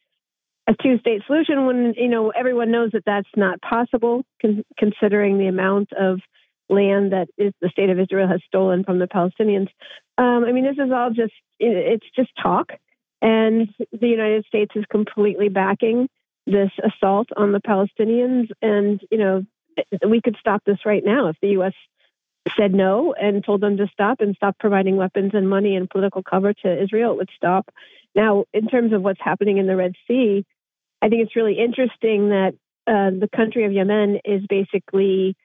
a 0.68 0.74
two-state 0.82 1.22
solution 1.28 1.66
when 1.68 1.94
you 1.96 2.08
know 2.08 2.32
everyone 2.32 2.72
knows 2.72 2.92
that 2.94 3.04
that's 3.06 3.28
not 3.36 3.62
possible, 3.62 4.24
con- 4.42 4.64
considering 4.78 5.38
the 5.38 5.48
amount 5.48 5.90
of 5.94 6.20
land 6.70 7.12
that 7.12 7.28
is 7.38 7.54
the 7.62 7.70
state 7.70 7.90
of 7.90 8.00
Israel 8.00 8.28
has 8.28 8.42
stolen 8.48 8.84
from 8.84 9.00
the 9.00 9.08
Palestinians. 9.08 9.70
Um, 10.18 10.44
I 10.46 10.52
mean, 10.52 10.64
this 10.64 10.84
is 10.84 10.92
all 10.92 11.10
just 11.10 11.34
it's 11.60 12.06
just 12.16 12.32
talk, 12.42 12.72
and 13.22 13.70
the 13.92 14.08
United 14.08 14.46
States 14.46 14.72
is 14.76 14.86
completely 14.90 15.50
backing 15.50 16.10
this 16.48 16.72
assault 16.84 17.30
on 17.36 17.52
the 17.52 17.62
Palestinians. 17.62 18.50
And 18.62 19.02
you 19.12 19.18
know, 19.18 19.46
we 20.08 20.22
could 20.22 20.38
stop 20.40 20.64
this 20.66 20.80
right 20.86 21.04
now 21.04 21.28
if 21.28 21.38
the 21.42 21.50
U.S. 21.50 21.74
said 22.58 22.74
no 22.74 23.14
and 23.14 23.44
told 23.44 23.62
them 23.62 23.78
to 23.78 23.88
stop 23.92 24.22
and 24.22 24.36
stop 24.36 24.58
providing 24.60 24.96
weapons 24.96 25.32
and 25.34 25.50
money 25.50 25.76
and 25.76 25.90
political 25.90 26.24
cover 26.24 26.54
to 26.54 26.84
Israel. 26.84 27.14
It 27.14 27.18
would 27.18 27.30
stop. 27.36 27.70
Now, 28.16 28.46
in 28.54 28.68
terms 28.68 28.94
of 28.94 29.02
what's 29.02 29.22
happening 29.22 29.58
in 29.58 29.68
the 29.68 29.76
Red 29.76 29.94
Sea, 30.08 30.46
I 31.02 31.10
think 31.10 31.22
it's 31.22 31.36
really 31.36 31.60
interesting 31.60 32.30
that 32.30 32.54
uh, 32.88 33.12
the 33.12 33.30
country 33.36 33.66
of 33.66 33.74
Yemen 33.74 34.20
is 34.24 34.44
basically 34.48 35.36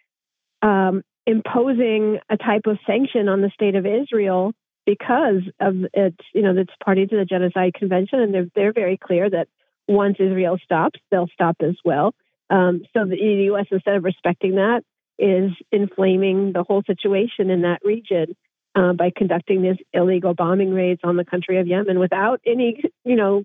um, 0.62 1.02
imposing 1.30 2.18
a 2.28 2.36
type 2.36 2.66
of 2.66 2.78
sanction 2.86 3.28
on 3.28 3.40
the 3.40 3.50
state 3.54 3.76
of 3.76 3.86
Israel 3.86 4.52
because 4.86 5.42
of 5.60 5.74
its, 5.94 6.18
you 6.34 6.42
know, 6.42 6.56
it's 6.56 6.72
party 6.84 7.06
to 7.06 7.16
the 7.16 7.24
Genocide 7.24 7.74
Convention, 7.74 8.20
and 8.20 8.34
they're 8.34 8.48
they're 8.54 8.72
very 8.72 8.98
clear 8.98 9.30
that 9.30 9.48
once 9.86 10.16
Israel 10.18 10.58
stops, 10.62 11.00
they'll 11.10 11.28
stop 11.32 11.56
as 11.60 11.76
well. 11.84 12.14
Um, 12.48 12.82
so 12.92 13.04
the 13.04 13.16
U.S. 13.16 13.66
instead 13.70 13.94
of 13.94 14.04
respecting 14.04 14.56
that 14.56 14.82
is 15.18 15.52
inflaming 15.70 16.52
the 16.52 16.64
whole 16.64 16.82
situation 16.86 17.50
in 17.50 17.62
that 17.62 17.78
region 17.84 18.34
uh, 18.74 18.92
by 18.94 19.12
conducting 19.14 19.62
these 19.62 19.76
illegal 19.92 20.34
bombing 20.34 20.72
raids 20.72 21.00
on 21.04 21.16
the 21.16 21.24
country 21.24 21.58
of 21.58 21.66
Yemen 21.66 21.98
without 21.98 22.40
any, 22.46 22.82
you 23.04 23.16
know, 23.16 23.44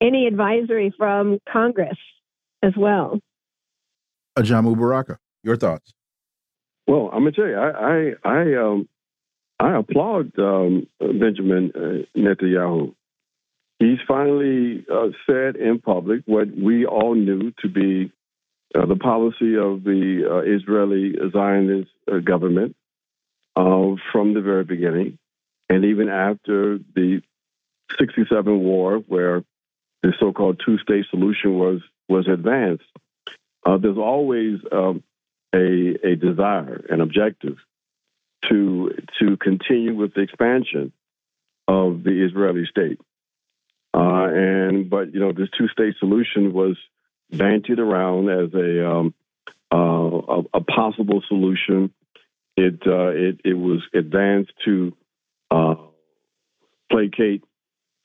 any 0.00 0.26
advisory 0.26 0.94
from 0.96 1.38
Congress 1.50 1.98
as 2.62 2.72
well. 2.76 3.18
Ajamu 4.38 4.76
Baraka, 4.76 5.18
your 5.42 5.56
thoughts? 5.56 5.95
Well, 6.86 7.10
I'm 7.12 7.20
gonna 7.20 7.32
tell 7.32 7.46
you, 7.46 7.56
I 7.56 7.70
I 7.70 8.14
I, 8.24 8.54
um, 8.56 8.88
I 9.58 9.76
applaud 9.78 10.38
um, 10.38 10.88
Benjamin 11.00 11.72
uh, 11.74 12.18
Netanyahu. 12.18 12.94
He's 13.78 13.98
finally 14.08 14.84
uh, 14.92 15.08
said 15.26 15.56
in 15.56 15.80
public 15.80 16.22
what 16.26 16.48
we 16.56 16.86
all 16.86 17.14
knew 17.14 17.52
to 17.62 17.68
be 17.68 18.12
uh, 18.74 18.86
the 18.86 18.96
policy 18.96 19.56
of 19.56 19.84
the 19.84 20.24
uh, 20.30 20.38
Israeli 20.56 21.14
Zionist 21.32 21.90
uh, 22.10 22.18
government 22.18 22.76
uh, 23.56 23.96
from 24.12 24.34
the 24.34 24.42
very 24.42 24.64
beginning. 24.64 25.18
and 25.68 25.84
even 25.84 26.08
after 26.08 26.78
the 26.94 27.22
67 27.98 28.58
war, 28.60 28.98
where 29.08 29.42
the 30.02 30.12
so-called 30.20 30.60
two-state 30.64 31.06
solution 31.10 31.58
was 31.58 31.80
was 32.08 32.28
advanced, 32.28 32.84
there's 33.64 33.98
always 33.98 34.60
um, 34.72 35.02
a, 35.56 36.08
a 36.12 36.16
desire, 36.16 36.84
an 36.90 37.00
objective 37.00 37.56
to 38.48 38.90
to 39.18 39.36
continue 39.38 39.94
with 39.94 40.14
the 40.14 40.20
expansion 40.20 40.92
of 41.66 42.04
the 42.04 42.24
Israeli 42.24 42.66
state. 42.66 43.00
Uh, 43.94 44.28
and 44.30 44.90
but 44.90 45.14
you 45.14 45.20
know 45.20 45.32
this 45.32 45.48
two-state 45.56 45.94
solution 45.98 46.52
was 46.52 46.76
bantied 47.32 47.78
around 47.78 48.28
as 48.28 48.52
a 48.54 48.88
um, 48.88 49.14
uh, 49.72 49.76
a, 49.76 50.42
a, 50.54 50.60
possible 50.60 51.22
solution. 51.26 51.92
It 52.56 52.82
uh, 52.86 53.08
it 53.08 53.40
it 53.44 53.54
was 53.54 53.82
advanced 53.94 54.52
to 54.66 54.96
uh, 55.50 55.76
placate 56.90 57.42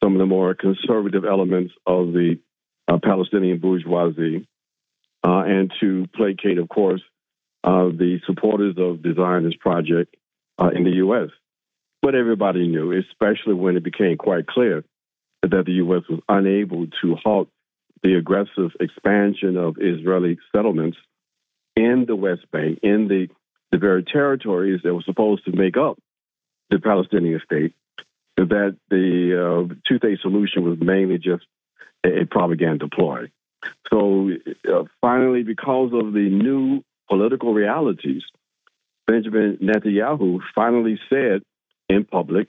some 0.02 0.14
of 0.14 0.19
the 0.19 0.26
more 0.26 0.56
conservative 0.56 1.26
elements 1.26 1.73
of 1.86 2.14
the 2.14 2.40
uh, 2.88 2.98
Palestinian 3.03 3.60
bourgeoisie, 3.60 4.48
uh, 5.23 5.44
and 5.45 5.72
to 5.82 6.07
placate, 6.15 6.57
of 6.57 6.68
course, 6.69 7.02
uh, 7.64 7.86
the 7.86 8.20
supporters 8.26 8.76
of 8.78 9.00
Zionist 9.16 9.60
project 9.60 10.16
uh, 10.60 10.70
in 10.70 10.84
the 10.84 10.92
U.S. 10.92 11.30
But 12.02 12.16
everybody 12.16 12.68
knew, 12.68 12.92
especially 12.92 13.54
when 13.54 13.78
it 13.78 13.84
became 13.84 14.18
quite 14.18 14.48
clear 14.48 14.84
that 15.44 15.66
the 15.66 15.74
U.S. 15.74 16.04
was 16.10 16.22
unable 16.28 16.88
to 17.02 17.16
halt 17.16 17.50
the 18.04 18.16
aggressive 18.16 18.72
expansion 18.80 19.58
of 19.58 19.76
Israeli 19.80 20.40
settlements 20.56 20.98
in 21.76 22.06
the 22.08 22.16
West 22.16 22.50
Bank, 22.52 22.80
in 22.82 23.08
the, 23.08 23.28
the 23.72 23.78
very 23.78 24.04
territories 24.04 24.82
that 24.84 24.94
were 24.94 25.04
supposed 25.04 25.46
to 25.46 25.52
make 25.52 25.78
up 25.78 26.00
the 26.70 26.80
Palestinian 26.80 27.40
state, 27.46 27.74
that 28.38 28.76
the 28.90 29.68
uh, 29.70 29.74
two 29.88 29.98
state 29.98 30.20
solution 30.22 30.64
was 30.64 30.80
mainly 30.80 31.18
just 31.18 31.46
a, 32.04 32.22
a 32.22 32.26
propaganda 32.26 32.88
ploy. 32.88 33.32
So 33.92 34.32
uh, 34.68 34.84
finally, 35.02 35.44
because 35.44 35.92
of 35.94 36.14
the 36.14 36.30
new 36.30 36.84
political 37.12 37.54
realities, 37.54 38.24
Benjamin 39.06 39.58
Netanyahu 39.62 40.40
finally 40.56 40.98
said 41.10 41.42
in 41.90 42.06
public 42.06 42.48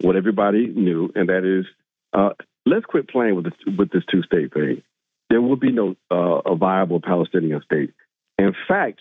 what 0.00 0.14
everybody 0.14 0.68
knew, 0.68 1.10
and 1.16 1.28
that 1.28 1.44
is, 1.44 1.66
uh, 2.12 2.30
let's 2.64 2.86
quit 2.86 3.08
playing 3.08 3.34
with 3.34 3.46
this, 3.46 3.76
with 3.76 3.90
this 3.90 4.04
two 4.08 4.22
state 4.22 4.54
thing. 4.54 4.82
There 5.30 5.42
will 5.42 5.56
be 5.56 5.72
no 5.72 5.96
uh, 6.12 6.52
a 6.52 6.54
viable 6.54 7.00
Palestinian 7.00 7.60
state. 7.62 7.92
In 8.38 8.54
fact, 8.68 9.00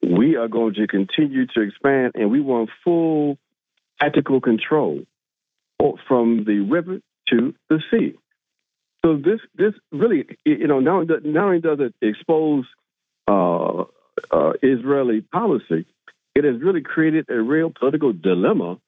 we 0.00 0.36
are 0.36 0.48
going 0.48 0.74
to 0.74 0.86
continue 0.86 1.46
to 1.46 1.60
expand, 1.62 2.12
and 2.14 2.30
we 2.30 2.40
want 2.40 2.70
full 2.84 3.38
tactical 4.00 4.40
control 4.40 5.02
from 6.06 6.44
the 6.44 6.60
river 6.60 7.00
to 7.30 7.54
the 7.68 7.80
sea. 7.90 8.14
So 9.04 9.16
this 9.16 9.40
this 9.56 9.74
really, 9.90 10.26
you 10.44 10.68
know, 10.68 10.78
not, 10.78 11.08
not 11.24 11.44
only 11.44 11.60
does 11.60 11.78
it 11.80 11.94
expose 12.00 12.64
uh, 13.26 13.84
uh, 14.30 14.52
Israeli 14.62 15.20
policy, 15.20 15.86
it 16.34 16.44
has 16.44 16.60
really 16.62 16.82
created 16.82 17.26
a 17.28 17.40
real 17.40 17.70
political 17.70 18.12
dilemma 18.12 18.78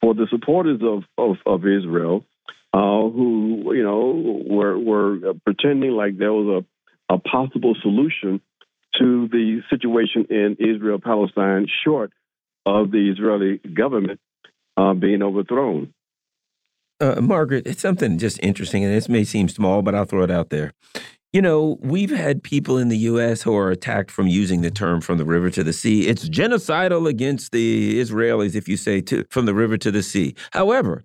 for 0.00 0.14
the 0.14 0.26
supporters 0.30 0.80
of 0.82 1.04
of, 1.18 1.36
of 1.46 1.66
Israel, 1.66 2.24
uh, 2.72 2.78
who 2.78 3.72
you 3.74 3.82
know 3.82 4.42
were 4.48 4.78
were 4.78 5.34
pretending 5.44 5.92
like 5.92 6.18
there 6.18 6.32
was 6.32 6.64
a, 7.10 7.14
a 7.14 7.18
possible 7.18 7.76
solution 7.82 8.40
to 8.98 9.28
the 9.28 9.62
situation 9.70 10.26
in 10.30 10.56
Israel 10.58 10.98
Palestine, 11.02 11.66
short 11.84 12.12
of 12.66 12.90
the 12.90 13.10
Israeli 13.10 13.58
government 13.58 14.20
uh, 14.76 14.94
being 14.94 15.22
overthrown. 15.22 15.92
Uh, 17.00 17.18
Margaret, 17.20 17.66
it's 17.66 17.80
something 17.80 18.18
just 18.18 18.38
interesting, 18.42 18.84
and 18.84 18.92
this 18.92 19.08
may 19.08 19.24
seem 19.24 19.48
small, 19.48 19.80
but 19.80 19.94
I'll 19.94 20.04
throw 20.04 20.22
it 20.22 20.30
out 20.30 20.50
there. 20.50 20.72
You 21.32 21.40
know, 21.40 21.78
we've 21.80 22.10
had 22.10 22.42
people 22.42 22.76
in 22.76 22.88
the 22.88 22.98
U.S. 22.98 23.42
who 23.42 23.56
are 23.56 23.70
attacked 23.70 24.10
from 24.10 24.26
using 24.26 24.62
the 24.62 24.70
term 24.70 25.00
from 25.00 25.16
the 25.16 25.24
river 25.24 25.48
to 25.50 25.62
the 25.62 25.72
sea. 25.72 26.08
It's 26.08 26.28
genocidal 26.28 27.08
against 27.08 27.52
the 27.52 28.00
Israelis 28.00 28.56
if 28.56 28.68
you 28.68 28.76
say 28.76 29.00
to, 29.02 29.24
from 29.30 29.46
the 29.46 29.54
river 29.54 29.76
to 29.76 29.92
the 29.92 30.02
sea. 30.02 30.34
However, 30.50 31.04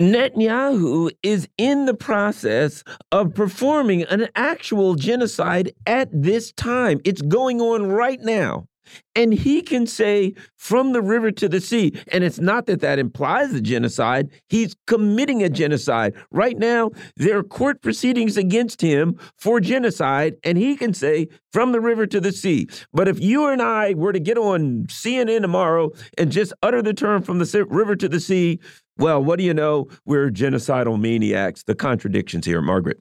Netanyahu 0.00 1.12
is 1.22 1.48
in 1.58 1.86
the 1.86 1.94
process 1.94 2.82
of 3.12 3.32
performing 3.34 4.02
an 4.02 4.28
actual 4.34 4.96
genocide 4.96 5.72
at 5.86 6.08
this 6.12 6.50
time. 6.50 7.00
It's 7.04 7.22
going 7.22 7.60
on 7.60 7.86
right 7.86 8.20
now. 8.20 8.66
And 9.14 9.32
he 9.32 9.62
can 9.62 9.86
say 9.86 10.34
from 10.56 10.92
the 10.92 11.02
river 11.02 11.30
to 11.32 11.48
the 11.48 11.60
sea. 11.60 11.92
And 12.10 12.24
it's 12.24 12.38
not 12.38 12.66
that 12.66 12.80
that 12.80 12.98
implies 12.98 13.52
a 13.52 13.60
genocide. 13.60 14.30
He's 14.48 14.74
committing 14.86 15.42
a 15.42 15.48
genocide. 15.48 16.14
Right 16.30 16.58
now, 16.58 16.90
there 17.16 17.38
are 17.38 17.42
court 17.42 17.82
proceedings 17.82 18.36
against 18.36 18.80
him 18.80 19.18
for 19.38 19.60
genocide. 19.60 20.36
And 20.44 20.56
he 20.56 20.76
can 20.76 20.94
say 20.94 21.28
from 21.52 21.72
the 21.72 21.80
river 21.80 22.06
to 22.06 22.20
the 22.20 22.32
sea. 22.32 22.68
But 22.92 23.08
if 23.08 23.20
you 23.20 23.46
and 23.46 23.60
I 23.60 23.94
were 23.94 24.12
to 24.12 24.20
get 24.20 24.38
on 24.38 24.84
CNN 24.86 25.42
tomorrow 25.42 25.90
and 26.16 26.32
just 26.32 26.52
utter 26.62 26.82
the 26.82 26.94
term 26.94 27.22
from 27.22 27.38
the 27.38 27.66
river 27.68 27.96
to 27.96 28.08
the 28.08 28.20
sea, 28.20 28.60
well, 28.98 29.22
what 29.22 29.38
do 29.38 29.44
you 29.44 29.54
know? 29.54 29.88
We're 30.04 30.30
genocidal 30.30 31.00
maniacs. 31.00 31.62
The 31.64 31.74
contradictions 31.74 32.46
here, 32.46 32.60
Margaret. 32.60 33.00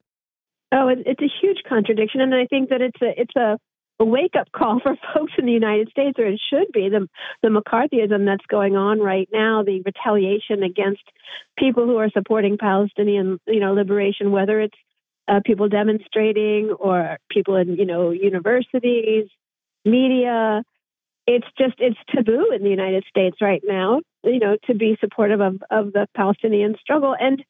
Oh, 0.73 0.87
it's 0.87 1.21
a 1.21 1.29
huge 1.41 1.63
contradiction. 1.67 2.21
And 2.21 2.33
I 2.33 2.45
think 2.45 2.69
that 2.69 2.81
it's 2.81 3.01
a, 3.01 3.19
it's 3.19 3.35
a, 3.35 3.57
a 4.01 4.05
wake 4.05 4.35
up 4.37 4.51
call 4.51 4.79
for 4.79 4.95
folks 5.13 5.33
in 5.37 5.45
the 5.45 5.51
United 5.51 5.89
States, 5.89 6.17
or 6.17 6.25
it 6.25 6.41
should 6.49 6.71
be 6.73 6.89
the 6.89 7.07
the 7.43 7.49
McCarthyism 7.49 8.25
that's 8.25 8.45
going 8.47 8.75
on 8.75 8.99
right 8.99 9.29
now, 9.31 9.63
the 9.63 9.81
retaliation 9.85 10.63
against 10.63 11.03
people 11.57 11.85
who 11.85 11.97
are 11.97 12.09
supporting 12.09 12.57
Palestinian, 12.57 13.39
you 13.47 13.59
know, 13.59 13.73
liberation, 13.73 14.31
whether 14.31 14.59
it's 14.59 14.77
uh, 15.27 15.39
people 15.45 15.69
demonstrating 15.69 16.71
or 16.71 17.17
people 17.29 17.55
in, 17.55 17.75
you 17.75 17.85
know, 17.85 18.09
universities, 18.09 19.27
media. 19.85 20.63
It's 21.27 21.47
just 21.57 21.75
it's 21.77 21.99
taboo 22.13 22.51
in 22.53 22.63
the 22.63 22.69
United 22.69 23.05
States 23.07 23.37
right 23.39 23.61
now, 23.63 24.01
you 24.23 24.39
know, 24.39 24.57
to 24.65 24.73
be 24.73 24.97
supportive 24.99 25.39
of 25.39 25.61
of 25.69 25.93
the 25.93 26.07
Palestinian 26.15 26.75
struggle 26.81 27.15
and 27.17 27.43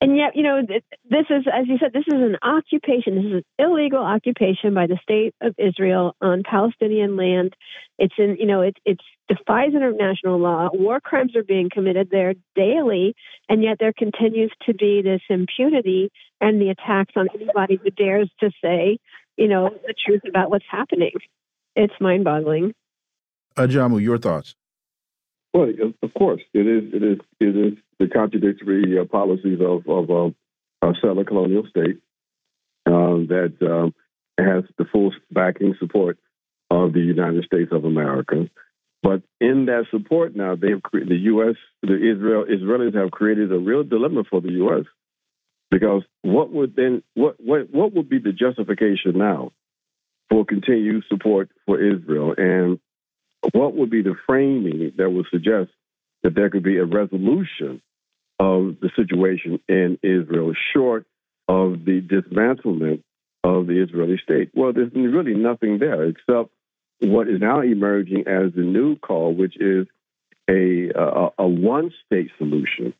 and 0.00 0.16
yet, 0.16 0.36
you 0.36 0.42
know, 0.42 0.60
this 0.66 1.24
is, 1.30 1.46
as 1.52 1.66
you 1.66 1.78
said, 1.78 1.92
this 1.94 2.04
is 2.06 2.20
an 2.20 2.36
occupation. 2.42 3.14
This 3.14 3.24
is 3.24 3.32
an 3.32 3.42
illegal 3.58 4.00
occupation 4.00 4.74
by 4.74 4.86
the 4.86 4.98
state 5.02 5.34
of 5.40 5.54
Israel 5.58 6.14
on 6.20 6.42
Palestinian 6.42 7.16
land. 7.16 7.54
It's 7.98 8.14
in, 8.18 8.36
you 8.38 8.46
know, 8.46 8.60
it 8.60 8.76
it 8.84 9.00
defies 9.28 9.72
international 9.74 10.38
law. 10.38 10.68
War 10.72 11.00
crimes 11.00 11.34
are 11.34 11.42
being 11.42 11.70
committed 11.72 12.10
there 12.10 12.34
daily, 12.54 13.14
and 13.48 13.62
yet 13.62 13.78
there 13.80 13.94
continues 13.96 14.52
to 14.66 14.74
be 14.74 15.00
this 15.02 15.22
impunity 15.30 16.10
and 16.42 16.60
the 16.60 16.68
attacks 16.68 17.14
on 17.16 17.28
anybody 17.34 17.80
who 17.82 17.90
dares 17.90 18.30
to 18.40 18.50
say, 18.62 18.98
you 19.38 19.48
know, 19.48 19.70
the 19.86 19.94
truth 20.06 20.22
about 20.28 20.50
what's 20.50 20.66
happening. 20.70 21.12
It's 21.74 21.94
mind-boggling. 22.00 22.74
Ajamu, 23.56 24.02
your 24.02 24.18
thoughts? 24.18 24.54
Well, 25.56 25.72
of 26.02 26.12
course, 26.12 26.42
it 26.52 26.66
is. 26.66 26.92
It 26.92 27.02
is. 27.02 27.18
It 27.40 27.56
is 27.56 27.78
the 27.98 28.08
contradictory 28.08 28.98
uh, 29.00 29.06
policies 29.06 29.58
of 29.58 29.88
of 29.88 30.10
um, 30.10 30.34
a 30.82 30.92
settler 31.00 31.24
colonial 31.24 31.66
state 31.70 31.98
um, 32.84 33.28
that 33.28 33.54
um, 33.62 33.94
has 34.38 34.64
the 34.76 34.84
full 34.84 35.12
backing 35.30 35.74
support 35.78 36.18
of 36.70 36.92
the 36.92 37.00
United 37.00 37.44
States 37.44 37.70
of 37.72 37.86
America. 37.86 38.50
But 39.02 39.22
in 39.40 39.64
that 39.66 39.84
support 39.90 40.36
now, 40.36 40.56
they've 40.56 40.82
the 40.92 41.20
U.S. 41.32 41.56
the 41.82 41.94
Israel 41.94 42.44
Israelis 42.44 42.94
have 42.94 43.10
created 43.10 43.50
a 43.50 43.58
real 43.58 43.82
dilemma 43.82 44.24
for 44.28 44.42
the 44.42 44.52
U.S. 44.52 44.84
because 45.70 46.02
what 46.20 46.52
would 46.52 46.76
then 46.76 47.02
what 47.14 47.36
what 47.40 47.70
what 47.70 47.94
would 47.94 48.10
be 48.10 48.18
the 48.18 48.32
justification 48.32 49.16
now 49.16 49.52
for 50.28 50.44
continued 50.44 51.04
support 51.08 51.48
for 51.64 51.80
Israel 51.80 52.34
and 52.36 52.78
what 53.52 53.74
would 53.74 53.90
be 53.90 54.02
the 54.02 54.16
framing 54.26 54.92
that 54.96 55.10
would 55.10 55.26
suggest 55.30 55.70
that 56.22 56.34
there 56.34 56.50
could 56.50 56.62
be 56.62 56.78
a 56.78 56.84
resolution 56.84 57.80
of 58.38 58.76
the 58.80 58.90
situation 58.96 59.60
in 59.68 59.98
Israel 60.02 60.52
short 60.74 61.06
of 61.48 61.84
the 61.84 62.00
dismantlement 62.00 63.02
of 63.44 63.66
the 63.66 63.82
Israeli 63.82 64.18
state? 64.22 64.50
Well, 64.54 64.72
there's 64.72 64.92
really 64.94 65.34
nothing 65.34 65.78
there 65.78 66.04
except 66.04 66.50
what 67.00 67.28
is 67.28 67.40
now 67.40 67.60
emerging 67.60 68.24
as 68.26 68.52
the 68.54 68.62
new 68.62 68.96
call, 68.96 69.34
which 69.34 69.56
is 69.60 69.86
a, 70.48 70.90
a, 70.94 71.28
a 71.38 71.46
one 71.46 71.92
state 72.06 72.30
solution, 72.38 72.94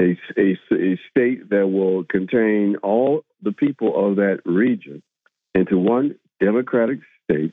a, 0.00 0.16
a, 0.36 0.58
a 0.72 1.00
state 1.10 1.50
that 1.50 1.68
will 1.68 2.04
contain 2.04 2.76
all 2.82 3.24
the 3.42 3.52
people 3.52 4.08
of 4.10 4.16
that 4.16 4.40
region 4.44 5.02
into 5.54 5.78
one 5.78 6.16
democratic 6.40 7.00
state 7.24 7.52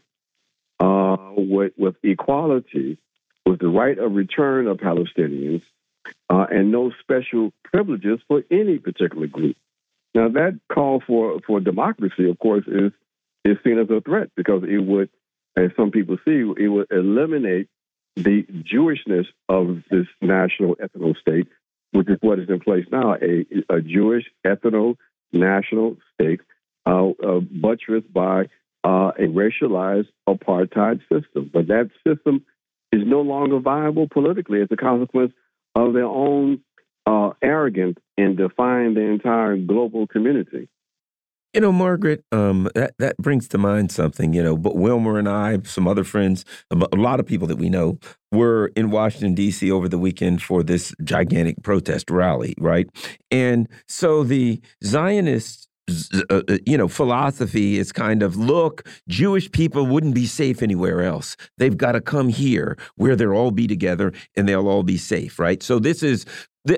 uh, 0.81 1.17
with, 1.35 1.73
with 1.77 1.95
equality, 2.03 2.97
with 3.45 3.59
the 3.59 3.67
right 3.67 3.97
of 3.97 4.13
return 4.13 4.67
of 4.67 4.77
Palestinians, 4.77 5.61
uh, 6.29 6.47
and 6.49 6.71
no 6.71 6.91
special 7.01 7.53
privileges 7.63 8.19
for 8.27 8.43
any 8.49 8.79
particular 8.79 9.27
group. 9.27 9.55
Now, 10.15 10.29
that 10.29 10.59
call 10.73 11.01
for, 11.05 11.39
for 11.45 11.59
democracy, 11.59 12.29
of 12.29 12.39
course, 12.39 12.65
is, 12.67 12.91
is 13.45 13.57
seen 13.63 13.77
as 13.77 13.89
a 13.89 14.01
threat 14.01 14.29
because 14.35 14.63
it 14.67 14.79
would, 14.79 15.09
as 15.55 15.69
some 15.77 15.91
people 15.91 16.17
see, 16.25 16.39
it 16.57 16.67
would 16.67 16.87
eliminate 16.91 17.67
the 18.15 18.43
Jewishness 18.43 19.27
of 19.47 19.83
this 19.89 20.07
national 20.21 20.75
ethno 20.75 21.15
state, 21.17 21.47
which 21.91 22.09
is 22.09 22.17
what 22.21 22.39
is 22.39 22.49
in 22.49 22.59
place 22.59 22.85
now 22.91 23.15
a, 23.15 23.45
a 23.69 23.81
Jewish 23.81 24.25
ethno 24.45 24.95
national 25.31 25.97
state 26.13 26.41
uh, 26.85 27.09
uh, 27.09 27.39
buttressed 27.39 28.11
by 28.11 28.47
uh, 28.83 29.11
a 29.17 29.27
racialized 29.27 30.09
apartheid 30.27 30.99
system. 31.11 31.49
But 31.53 31.67
that 31.67 31.89
system 32.05 32.45
is 32.91 33.01
no 33.05 33.21
longer 33.21 33.59
viable 33.59 34.07
politically 34.09 34.61
as 34.61 34.67
a 34.71 34.77
consequence 34.77 35.33
of 35.75 35.93
their 35.93 36.05
own 36.05 36.61
uh, 37.05 37.31
arrogance 37.41 37.97
in 38.17 38.35
defying 38.35 38.93
the 38.93 39.01
entire 39.01 39.57
global 39.57 40.07
community. 40.07 40.67
You 41.53 41.59
know, 41.59 41.73
Margaret, 41.73 42.23
um, 42.31 42.69
that 42.75 42.93
that 42.99 43.17
brings 43.17 43.49
to 43.49 43.57
mind 43.57 43.91
something. 43.91 44.33
You 44.33 44.41
know, 44.41 44.55
but 44.55 44.77
Wilmer 44.77 45.19
and 45.19 45.27
I, 45.27 45.59
some 45.63 45.85
other 45.85 46.05
friends, 46.05 46.45
a 46.71 46.95
lot 46.95 47.19
of 47.19 47.25
people 47.25 47.45
that 47.47 47.57
we 47.57 47.69
know, 47.69 47.99
were 48.31 48.71
in 48.77 48.89
Washington 48.89 49.35
D.C. 49.35 49.69
over 49.69 49.89
the 49.89 49.97
weekend 49.97 50.41
for 50.41 50.63
this 50.63 50.93
gigantic 51.03 51.61
protest 51.61 52.09
rally, 52.09 52.55
right? 52.57 52.87
And 53.31 53.67
so 53.85 54.23
the 54.23 54.61
Zionists 54.81 55.67
uh, 56.29 56.41
uh, 56.47 56.57
you 56.65 56.77
know, 56.77 56.87
philosophy 56.87 57.79
is 57.79 57.91
kind 57.91 58.23
of 58.23 58.35
look, 58.35 58.87
Jewish 59.07 59.51
people 59.51 59.85
wouldn't 59.85 60.15
be 60.15 60.25
safe 60.25 60.61
anywhere 60.61 61.01
else. 61.01 61.35
They've 61.57 61.77
got 61.77 61.93
to 61.93 62.01
come 62.01 62.29
here 62.29 62.77
where 62.95 63.15
they'll 63.15 63.31
all 63.31 63.51
be 63.51 63.67
together 63.67 64.13
and 64.35 64.47
they'll 64.47 64.67
all 64.67 64.83
be 64.83 64.97
safe, 64.97 65.39
right? 65.39 65.61
So 65.63 65.79
this 65.79 66.03
is 66.03 66.25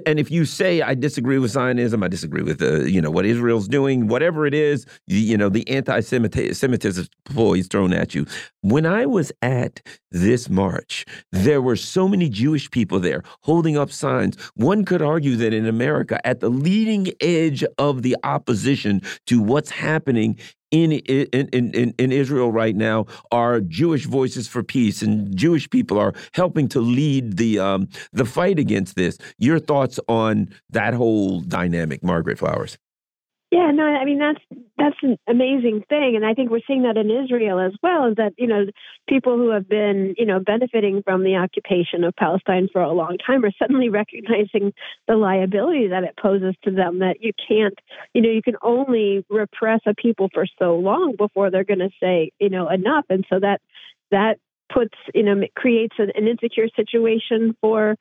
and 0.05 0.19
if 0.19 0.31
you 0.31 0.45
say 0.45 0.81
I 0.81 0.93
disagree 0.93 1.37
with 1.37 1.51
Zionism, 1.51 2.03
I 2.03 2.07
disagree 2.07 2.43
with 2.43 2.61
uh, 2.61 2.81
you 2.83 3.01
know 3.01 3.11
what 3.11 3.25
Israel's 3.25 3.67
doing, 3.67 4.07
whatever 4.07 4.45
it 4.45 4.53
is, 4.53 4.85
you, 5.07 5.19
you 5.19 5.37
know 5.37 5.49
the 5.49 5.67
anti-Semitism 5.69 6.73
is 6.73 7.67
thrown 7.67 7.93
at 7.93 8.15
you. 8.15 8.25
When 8.61 8.85
I 8.85 9.05
was 9.05 9.31
at 9.41 9.81
this 10.11 10.49
march, 10.49 11.05
there 11.31 11.61
were 11.61 11.75
so 11.75 12.07
many 12.07 12.29
Jewish 12.29 12.71
people 12.71 12.99
there 12.99 13.23
holding 13.41 13.77
up 13.77 13.91
signs. 13.91 14.37
One 14.55 14.85
could 14.85 15.01
argue 15.01 15.35
that 15.37 15.53
in 15.53 15.65
America, 15.65 16.25
at 16.25 16.39
the 16.39 16.49
leading 16.49 17.11
edge 17.19 17.63
of 17.77 18.03
the 18.03 18.15
opposition 18.23 19.01
to 19.27 19.41
what's 19.41 19.69
happening 19.69 20.37
in, 20.73 20.91
in, 20.91 21.69
in, 21.69 21.93
in 21.97 22.11
Israel 22.11 22.51
right 22.51 22.75
now 22.75 23.05
are 23.31 23.61
Jewish 23.61 24.05
Voices 24.05 24.47
for 24.47 24.63
Peace, 24.63 25.03
and 25.03 25.35
Jewish 25.37 25.69
people 25.69 25.99
are 25.99 26.13
helping 26.33 26.67
to 26.69 26.79
lead 26.79 27.37
the 27.37 27.59
um, 27.59 27.87
the 28.11 28.25
fight 28.25 28.57
against 28.57 28.95
this. 28.95 29.17
Your 29.37 29.59
thoughts 29.59 29.99
on 30.07 30.49
that 30.71 30.95
whole 30.95 31.41
dynamic, 31.41 32.03
Margaret 32.03 32.39
Flowers? 32.39 32.77
Yeah, 33.53 33.69
no, 33.69 33.83
I 33.83 34.03
mean 34.03 34.17
that's 34.17 34.39
that's 34.79 34.95
an 35.03 35.15
amazing 35.27 35.83
thing, 35.87 36.15
and 36.15 36.25
I 36.25 36.33
think 36.33 36.49
we're 36.49 36.65
seeing 36.65 36.81
that 36.83 36.97
in 36.97 37.11
Israel 37.11 37.59
as 37.59 37.73
well. 37.83 38.07
Is 38.07 38.15
that 38.15 38.33
you 38.35 38.47
know 38.47 38.65
people 39.07 39.37
who 39.37 39.51
have 39.51 39.69
been 39.69 40.15
you 40.17 40.25
know 40.25 40.39
benefiting 40.39 41.03
from 41.03 41.23
the 41.23 41.35
occupation 41.35 42.03
of 42.03 42.15
Palestine 42.15 42.67
for 42.73 42.81
a 42.81 42.91
long 42.91 43.17
time 43.23 43.45
are 43.45 43.51
suddenly 43.59 43.89
recognizing 43.89 44.73
the 45.07 45.15
liability 45.17 45.89
that 45.89 46.03
it 46.03 46.17
poses 46.19 46.55
to 46.63 46.71
them. 46.71 46.97
That 46.97 47.17
you 47.21 47.31
can't, 47.47 47.77
you 48.15 48.23
know, 48.23 48.31
you 48.31 48.41
can 48.41 48.55
only 48.63 49.23
repress 49.29 49.81
a 49.85 49.93
people 49.93 50.29
for 50.33 50.47
so 50.57 50.75
long 50.77 51.13
before 51.15 51.51
they're 51.51 51.63
going 51.63 51.77
to 51.77 51.91
say 52.01 52.31
you 52.39 52.49
know 52.49 52.69
enough, 52.69 53.05
and 53.11 53.23
so 53.29 53.39
that 53.39 53.61
that 54.09 54.37
puts 54.73 54.97
you 55.13 55.21
know 55.21 55.39
creates 55.55 55.93
an, 55.99 56.11
an 56.15 56.27
insecure 56.27 56.69
situation 56.75 57.55
for 57.61 57.97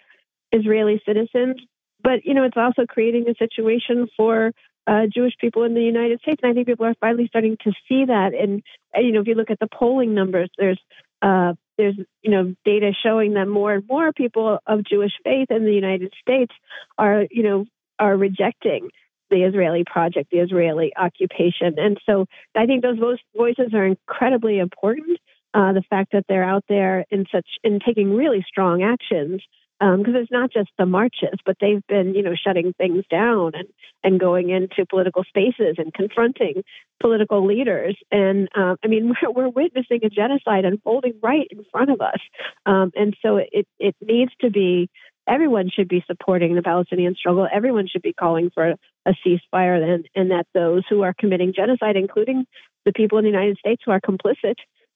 Israeli 0.50 1.02
citizens. 1.04 1.60
But 2.02 2.24
you 2.24 2.32
know, 2.32 2.44
it's 2.44 2.56
also 2.56 2.86
creating 2.88 3.26
a 3.28 3.34
situation 3.34 4.08
for 4.16 4.52
uh, 4.86 5.06
Jewish 5.12 5.34
people 5.40 5.64
in 5.64 5.74
the 5.74 5.82
United 5.82 6.20
States. 6.20 6.40
And 6.42 6.50
I 6.50 6.54
think 6.54 6.66
people 6.66 6.86
are 6.86 6.94
finally 7.00 7.26
starting 7.28 7.56
to 7.64 7.72
see 7.88 8.04
that. 8.06 8.32
And 8.34 8.62
you 8.96 9.12
know, 9.12 9.20
if 9.20 9.26
you 9.26 9.34
look 9.34 9.50
at 9.50 9.60
the 9.60 9.68
polling 9.72 10.14
numbers, 10.14 10.50
there's 10.58 10.80
uh, 11.20 11.54
there's 11.78 11.96
you 12.22 12.30
know 12.30 12.54
data 12.64 12.92
showing 13.02 13.34
that 13.34 13.46
more 13.46 13.74
and 13.74 13.84
more 13.88 14.12
people 14.12 14.58
of 14.66 14.84
Jewish 14.84 15.12
faith 15.24 15.50
in 15.50 15.64
the 15.64 15.72
United 15.72 16.12
States 16.20 16.52
are 16.98 17.24
you 17.30 17.42
know 17.42 17.64
are 17.98 18.16
rejecting 18.16 18.90
the 19.30 19.44
Israeli 19.44 19.84
project, 19.84 20.30
the 20.30 20.40
Israeli 20.40 20.92
occupation. 20.96 21.78
And 21.78 21.98
so 22.04 22.26
I 22.54 22.66
think 22.66 22.82
those 22.82 22.98
voices 23.34 23.72
are 23.72 23.86
incredibly 23.86 24.58
important. 24.58 25.18
Uh, 25.54 25.74
the 25.74 25.82
fact 25.90 26.12
that 26.12 26.24
they're 26.28 26.44
out 26.44 26.64
there 26.68 27.04
in 27.10 27.26
such 27.30 27.46
in 27.62 27.78
taking 27.84 28.14
really 28.14 28.44
strong 28.48 28.82
actions 28.82 29.42
because 29.82 30.14
um, 30.14 30.16
it's 30.16 30.30
not 30.30 30.52
just 30.52 30.70
the 30.78 30.86
marches, 30.86 31.40
but 31.44 31.56
they've 31.60 31.84
been, 31.88 32.14
you 32.14 32.22
know, 32.22 32.34
shutting 32.36 32.72
things 32.78 33.04
down 33.10 33.52
and, 33.54 33.66
and 34.04 34.20
going 34.20 34.50
into 34.50 34.86
political 34.88 35.24
spaces 35.24 35.74
and 35.76 35.92
confronting 35.92 36.62
political 37.00 37.44
leaders. 37.44 37.96
And 38.12 38.48
um, 38.54 38.76
I 38.84 38.86
mean, 38.86 39.12
we're, 39.22 39.32
we're, 39.32 39.48
witnessing 39.48 40.00
a 40.04 40.08
genocide 40.08 40.64
unfolding 40.64 41.14
right 41.20 41.48
in 41.50 41.64
front 41.72 41.90
of 41.90 42.00
us. 42.00 42.20
Um, 42.64 42.92
and 42.94 43.16
so 43.22 43.38
it, 43.38 43.66
it 43.80 43.96
needs 44.00 44.30
to 44.40 44.50
be, 44.50 44.88
everyone 45.26 45.68
should 45.68 45.88
be 45.88 46.04
supporting 46.06 46.54
the 46.54 46.62
Palestinian 46.62 47.16
struggle. 47.16 47.48
Everyone 47.52 47.88
should 47.88 48.02
be 48.02 48.12
calling 48.12 48.50
for 48.54 48.74
a 49.04 49.14
ceasefire 49.26 49.82
and, 49.82 50.08
and 50.14 50.30
that 50.30 50.46
those 50.54 50.84
who 50.88 51.02
are 51.02 51.14
committing 51.18 51.54
genocide, 51.56 51.96
including 51.96 52.46
the 52.84 52.92
people 52.92 53.18
in 53.18 53.24
the 53.24 53.30
United 53.30 53.58
States 53.58 53.82
who 53.84 53.90
are 53.90 54.00
complicit 54.00 54.54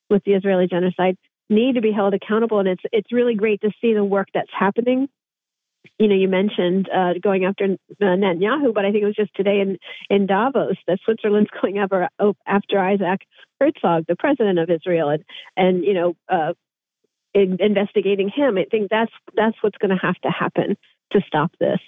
with 0.09 0.23
the 0.23 0.31
Israeli 0.31 0.67
genocide, 0.67 1.17
need 1.49 1.75
to 1.75 1.81
be 1.81 1.91
held 1.91 2.13
accountable. 2.13 2.59
And 2.59 2.67
it's 2.67 2.83
it's 2.91 3.11
really 3.11 3.35
great 3.35 3.61
to 3.61 3.71
see 3.81 3.93
the 3.93 4.03
work 4.03 4.27
that's 4.33 4.51
happening. 4.57 5.07
You 5.97 6.07
know, 6.07 6.15
you 6.15 6.27
mentioned 6.27 6.89
uh, 6.93 7.13
going 7.21 7.45
after 7.45 7.65
uh, 7.65 7.77
Netanyahu, 7.99 8.73
but 8.73 8.85
I 8.85 8.91
think 8.91 9.03
it 9.03 9.07
was 9.07 9.15
just 9.15 9.33
today 9.35 9.61
in 9.61 9.77
in 10.09 10.27
Davos 10.27 10.77
that 10.87 10.99
Switzerland's 11.05 11.49
going 11.61 11.77
after 11.77 12.09
after 12.45 12.79
Isaac 12.79 13.21
Herzog, 13.59 14.05
the 14.07 14.15
president 14.15 14.59
of 14.59 14.69
Israel, 14.69 15.09
and 15.09 15.23
and 15.55 15.83
you 15.83 15.93
know. 15.93 16.15
Uh, 16.29 16.53
investigating 17.33 18.29
him. 18.29 18.57
I 18.57 18.63
think 18.63 18.89
that's 18.89 19.11
that's 19.35 19.55
what's 19.61 19.77
going 19.77 19.91
to 19.91 20.01
have 20.01 20.15
to 20.21 20.29
happen 20.29 20.75
to 21.11 21.21
stop 21.27 21.51
this. 21.59 21.79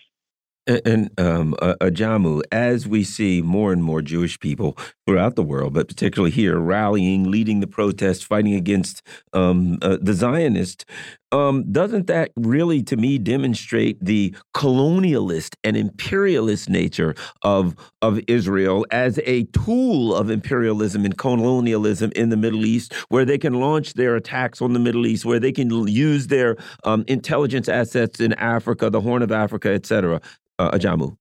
And, 0.70 1.10
um, 1.20 1.56
uh, 1.62 1.74
Ajamu, 1.82 2.44
as 2.52 2.88
we 2.88 3.04
see 3.04 3.42
more 3.42 3.74
and 3.74 3.84
more 3.84 4.02
Jewish 4.04 4.40
people 4.40 4.78
throughout 5.08 5.36
the 5.36 5.44
world, 5.44 5.74
but 5.74 5.88
particularly 5.88 6.32
here, 6.32 6.60
rallying, 6.60 7.32
leading 7.32 7.60
the 7.60 7.68
protests, 7.68 8.22
fighting 8.24 8.54
against 8.54 9.02
um, 9.34 9.80
uh, 9.82 9.98
the 10.00 10.14
Zionists, 10.14 10.86
um, 11.32 11.72
doesn't 11.72 12.08
that 12.08 12.32
really, 12.36 12.82
to 12.84 12.98
me, 12.98 13.18
demonstrate 13.18 14.04
the 14.04 14.36
colonialist 14.56 15.56
and 15.64 15.78
imperialist 15.78 16.70
nature 16.70 17.16
of 17.44 17.76
of 18.02 18.20
Israel 18.28 18.86
as 18.92 19.20
a 19.26 19.44
tool 19.46 20.16
of 20.16 20.30
imperialism 20.30 21.06
and 21.06 21.18
colonialism 21.18 22.12
in 22.16 22.30
the 22.30 22.38
Middle 22.38 22.66
East, 22.66 22.94
where 23.10 23.26
they 23.26 23.38
can 23.38 23.54
launch 23.54 23.94
their 23.94 24.16
attacks 24.16 24.62
on 24.62 24.74
the 24.74 24.80
Middle 24.80 25.06
East, 25.06 25.26
where 25.26 25.40
they 25.40 25.52
can 25.52 25.70
use 25.88 26.28
their 26.28 26.56
um, 26.84 27.04
intelligence 27.08 27.70
assets 27.70 28.20
in 28.20 28.34
Africa, 28.34 28.90
the 28.90 29.02
Horn 29.02 29.22
of 29.22 29.32
Africa, 29.32 29.70
etc. 29.70 30.22
uh, 30.58 30.72
Ajamu? 30.72 31.16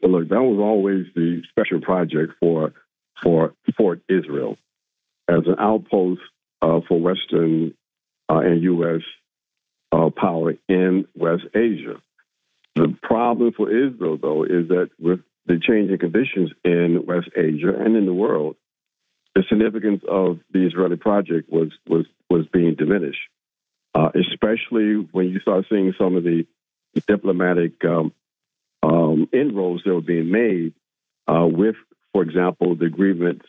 Well, 0.00 0.12
look, 0.12 0.28
that 0.28 0.42
was 0.42 0.58
always 0.60 1.06
the 1.14 1.42
special 1.50 1.80
project 1.80 2.34
for 2.40 2.72
for 3.22 3.54
Fort 3.76 4.02
Israel 4.08 4.56
as 5.28 5.42
an 5.46 5.56
outpost 5.58 6.20
uh, 6.62 6.80
for 6.86 7.00
Western 7.00 7.74
and 8.28 8.62
U.S. 8.62 9.02
Uh, 9.90 10.10
power 10.10 10.54
in 10.68 11.06
West 11.14 11.44
Asia. 11.54 12.00
The 12.74 12.94
problem 13.02 13.52
for 13.52 13.70
Israel, 13.70 14.18
though, 14.20 14.44
is 14.44 14.68
that 14.68 14.90
with 15.00 15.20
the 15.46 15.58
changing 15.58 15.98
conditions 15.98 16.50
in 16.62 17.06
West 17.06 17.30
Asia 17.34 17.74
and 17.74 17.96
in 17.96 18.06
the 18.06 18.12
world, 18.12 18.56
the 19.34 19.42
significance 19.48 20.02
of 20.08 20.40
the 20.52 20.66
Israeli 20.66 20.96
project 20.96 21.50
was 21.50 21.70
was 21.86 22.06
was 22.28 22.46
being 22.52 22.74
diminished, 22.74 23.28
uh, 23.94 24.10
especially 24.14 24.94
when 25.12 25.28
you 25.28 25.40
start 25.40 25.66
seeing 25.70 25.94
some 25.98 26.16
of 26.16 26.24
the 26.24 26.46
diplomatic 27.06 27.84
um, 27.84 28.12
um, 28.82 29.28
inroads 29.32 29.82
that 29.84 29.94
were 29.94 30.00
being 30.00 30.30
made 30.30 30.74
uh, 31.26 31.46
with, 31.46 31.76
for 32.12 32.22
example, 32.22 32.74
the 32.74 32.86
agreement 32.86 33.42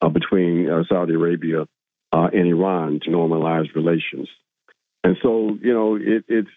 uh, 0.00 0.08
between 0.08 0.70
uh, 0.70 0.84
Saudi 0.88 1.14
Arabia 1.14 1.66
uh, 2.14 2.28
and 2.38 2.46
Iran 2.56 3.00
to 3.02 3.08
normalize 3.10 3.68
relations. 3.80 4.28
And 5.02 5.14
so, 5.22 5.30
you 5.66 5.74
know, 5.76 5.90
it, 5.96 6.22
it's 6.36 6.54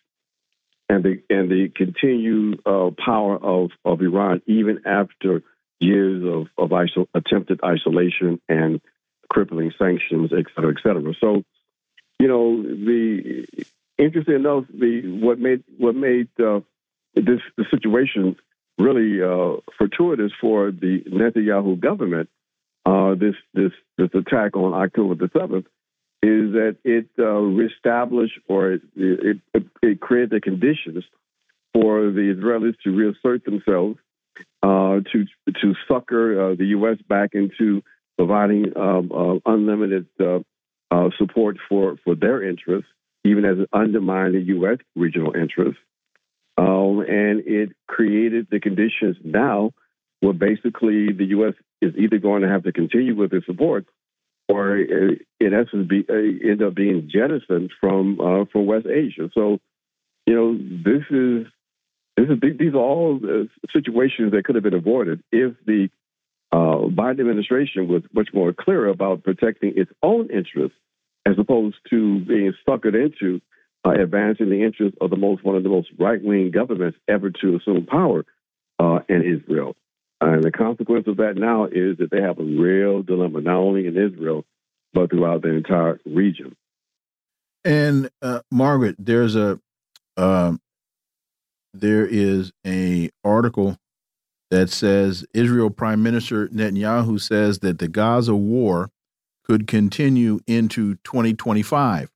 and 0.92 1.02
the 1.08 1.14
and 1.36 1.46
the 1.56 1.64
continued 1.82 2.54
uh, 2.66 2.90
power 3.10 3.36
of, 3.56 3.66
of 3.84 3.96
Iran, 4.10 4.42
even 4.46 4.76
after 5.02 5.32
years 5.80 6.20
of, 6.36 6.42
of 6.64 6.70
iso- 6.86 7.12
attempted 7.20 7.58
isolation 7.74 8.32
and 8.58 8.72
crippling 9.34 9.72
sanctions, 9.78 10.32
et 10.40 10.46
cetera, 10.54 10.72
et 10.76 10.82
cetera. 10.84 11.14
So, 11.24 11.30
you 12.22 12.28
know, 12.32 12.46
the 12.90 13.46
interesting 13.98 14.36
enough, 14.36 14.66
the 14.84 14.92
what 15.26 15.38
made 15.48 15.62
what 15.84 15.96
made 15.96 16.30
uh, 16.40 16.62
this 17.16 17.42
the 17.60 17.66
situation 17.74 18.24
really 18.88 19.12
uh, 19.32 19.60
fortuitous 19.78 20.32
for 20.40 20.60
the 20.72 20.94
Netanyahu 21.20 21.80
government. 21.90 22.30
Uh, 22.88 23.16
this 23.16 23.36
this 23.54 23.72
this 23.98 24.10
attack 24.14 24.56
on 24.56 24.74
October 24.74 25.16
the 25.16 25.30
seventh 25.38 25.66
is 26.24 26.54
that 26.54 26.78
it 26.84 27.08
uh, 27.20 27.26
reestablished 27.26 28.40
or 28.48 28.74
it, 28.74 28.82
it, 28.96 29.64
it, 29.82 30.00
created 30.00 30.30
the 30.30 30.42
conditions 30.42 31.04
for 31.74 32.10
the 32.12 32.34
Israelis 32.34 32.76
to 32.84 32.96
reassert 32.96 33.44
themselves, 33.44 33.98
uh, 34.64 35.02
to 35.12 35.26
to 35.62 35.76
sucker 35.88 36.52
uh, 36.52 36.56
the 36.56 36.68
U.S. 36.78 36.98
back 37.10 37.32
into 37.34 37.84
providing 38.18 38.72
um, 38.78 39.12
uh, 39.12 39.52
unlimited 39.52 40.08
support 41.18 41.58
for 41.68 41.98
for 42.06 42.16
their 42.16 42.42
interests 42.42 42.90
even 43.28 43.46
as 43.46 43.60
it 43.60 43.70
undermined 43.74 44.36
the 44.36 44.42
U.S. 44.56 44.78
regional 44.96 45.36
interests. 45.36 45.82
Um, 46.58 47.02
and 47.02 47.44
it 47.46 47.70
created 47.88 48.48
the 48.50 48.60
conditions 48.60 49.18
now 49.24 49.72
where 50.22 50.34
basically 50.34 51.12
the 51.14 51.26
U.S. 51.38 51.54
is 51.82 51.94
either 51.98 52.18
going 52.18 52.42
to 52.42 52.50
have 52.50 52.64
to 52.64 52.72
continue 52.72 53.16
with 53.16 53.34
its 53.34 53.46
support 53.46 53.86
or, 54.50 54.78
uh, 54.78 55.16
in 55.40 55.54
essence, 55.54 55.88
be, 55.88 56.06
uh, 56.10 56.50
end 56.50 56.62
up 56.62 56.74
being 56.74 57.10
jettisoned 57.12 57.72
from 57.82 58.20
uh, 58.20 58.46
from 58.52 58.66
West 58.66 58.88
Asia. 58.88 59.30
So, 59.34 59.60
you 60.26 60.36
know, 60.36 60.58
this 60.58 61.04
is 61.10 61.48
this 62.16 62.30
is 62.30 62.58
these 62.58 62.74
are 62.74 62.78
all 62.78 63.20
uh, 63.24 63.46
situations 63.74 64.32
that 64.32 64.46
could 64.46 64.56
have 64.56 64.64
been 64.64 64.74
avoided 64.74 65.22
if 65.32 65.54
the 65.66 65.90
uh, 66.52 66.88
Biden 66.88 67.20
administration 67.20 67.90
was 67.90 68.04
much 68.14 68.30
more 68.34 68.54
clear 68.54 68.88
about 68.88 69.24
protecting 69.24 69.74
its 69.76 69.92
own 70.02 70.30
interests 70.30 70.78
as 71.26 71.36
opposed 71.38 71.76
to 71.90 72.20
being 72.22 72.54
suckered 72.66 72.96
into 72.96 73.42
uh, 73.86 74.02
advancing 74.02 74.50
the 74.50 74.64
interests 74.64 74.98
of 75.02 75.10
the 75.10 75.18
most 75.18 75.44
one 75.44 75.58
of 75.58 75.64
the 75.64 75.70
most 75.70 75.90
right 76.00 76.24
wing 76.24 76.52
governments 76.52 76.98
ever 77.10 77.32
to 77.32 77.58
assume 77.58 77.86
power 77.86 78.24
in 79.10 79.24
Israel. 79.24 79.76
And 80.20 80.44
the 80.44 80.52
consequence 80.52 81.08
of 81.08 81.18
that 81.18 81.36
now 81.36 81.66
is 81.66 81.98
that 81.98 82.10
they 82.12 82.22
have 82.22 82.40
a 82.40 82.44
real 82.44 83.04
dilemma, 83.04 83.42
not 83.42 83.58
only 83.58 83.86
in 83.86 83.96
Israel, 83.96 84.46
but 84.94 85.12
throughout 85.12 85.44
the 85.44 85.50
entire 85.50 86.00
region. 86.06 86.56
And 87.64 88.10
uh, 88.22 88.42
Margaret, 88.52 88.96
there's 88.98 89.36
a 89.36 89.60
um, 90.16 90.60
there 91.74 92.06
is 92.06 92.52
a 92.66 93.10
article 93.24 93.78
that 94.50 94.70
says 94.70 95.26
Israel 95.34 95.70
Prime 95.70 96.02
Minister 96.02 96.48
Netanyahu 96.48 97.20
says 97.20 97.60
that 97.60 97.80
the 97.80 97.88
Gaza 97.88 98.36
war 98.36 98.90
could 99.44 99.68
continue 99.68 100.40
into 100.48 100.96
2025. 101.04 102.10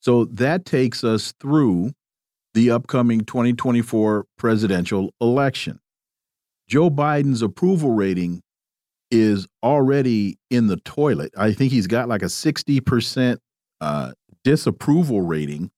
So 0.00 0.24
that 0.24 0.64
takes 0.64 1.04
us 1.04 1.32
through 1.40 1.92
the 2.54 2.70
upcoming 2.70 3.20
2024 3.20 4.26
presidential 4.36 5.12
election. 5.20 5.80
Joe 6.70 6.88
Biden's 6.88 7.42
approval 7.42 7.90
rating 7.90 8.42
is 9.10 9.48
already 9.60 10.38
in 10.50 10.68
the 10.68 10.76
toilet. 10.76 11.32
I 11.36 11.52
think 11.52 11.72
he's 11.72 11.88
got 11.88 12.08
like 12.08 12.22
a 12.22 12.26
60% 12.26 13.38
uh, 13.80 14.12
disapproval 14.44 15.22
rating. 15.22 15.72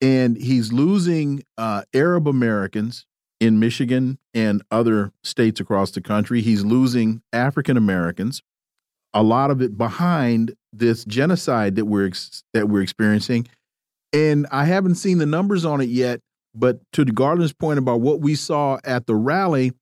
And 0.00 0.36
he's 0.36 0.72
losing 0.72 1.44
uh, 1.56 1.82
Arab 1.94 2.26
Americans 2.26 3.06
in 3.38 3.60
Michigan 3.60 4.18
and 4.34 4.62
other 4.72 5.12
states 5.22 5.60
across 5.60 5.92
the 5.92 6.00
country. 6.00 6.40
He's 6.40 6.64
losing 6.64 7.22
African 7.32 7.76
Americans 7.76 8.42
a 9.14 9.22
lot 9.22 9.50
of 9.50 9.62
it 9.62 9.78
behind 9.78 10.54
this 10.74 11.04
genocide 11.06 11.76
that 11.76 11.86
we're 11.86 12.10
that 12.52 12.68
we're 12.68 12.82
experiencing. 12.82 13.48
And 14.12 14.46
I 14.50 14.64
haven't 14.64 14.96
seen 14.96 15.18
the 15.18 15.26
numbers 15.26 15.64
on 15.64 15.80
it 15.80 15.88
yet, 15.88 16.20
but 16.56 16.80
to 16.92 17.04
the 17.04 17.12
Garland's 17.12 17.52
point 17.52 17.78
about 17.78 18.00
what 18.00 18.20
we 18.20 18.34
saw 18.34 18.78
at 18.84 19.06
the 19.06 19.14
rally, 19.14 19.72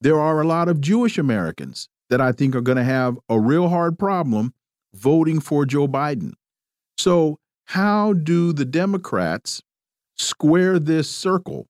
there 0.00 0.18
are 0.18 0.40
a 0.40 0.46
lot 0.46 0.68
of 0.68 0.80
Jewish 0.80 1.18
Americans 1.18 1.88
that 2.10 2.20
I 2.20 2.32
think 2.32 2.54
are 2.54 2.60
going 2.60 2.78
to 2.78 2.84
have 2.84 3.18
a 3.28 3.38
real 3.38 3.68
hard 3.68 3.98
problem 3.98 4.54
voting 4.94 5.40
for 5.40 5.64
Joe 5.66 5.88
Biden. 5.88 6.32
So, 6.98 7.38
how 7.66 8.12
do 8.12 8.52
the 8.52 8.64
Democrats 8.64 9.62
square 10.16 10.78
this 10.78 11.10
circle 11.10 11.66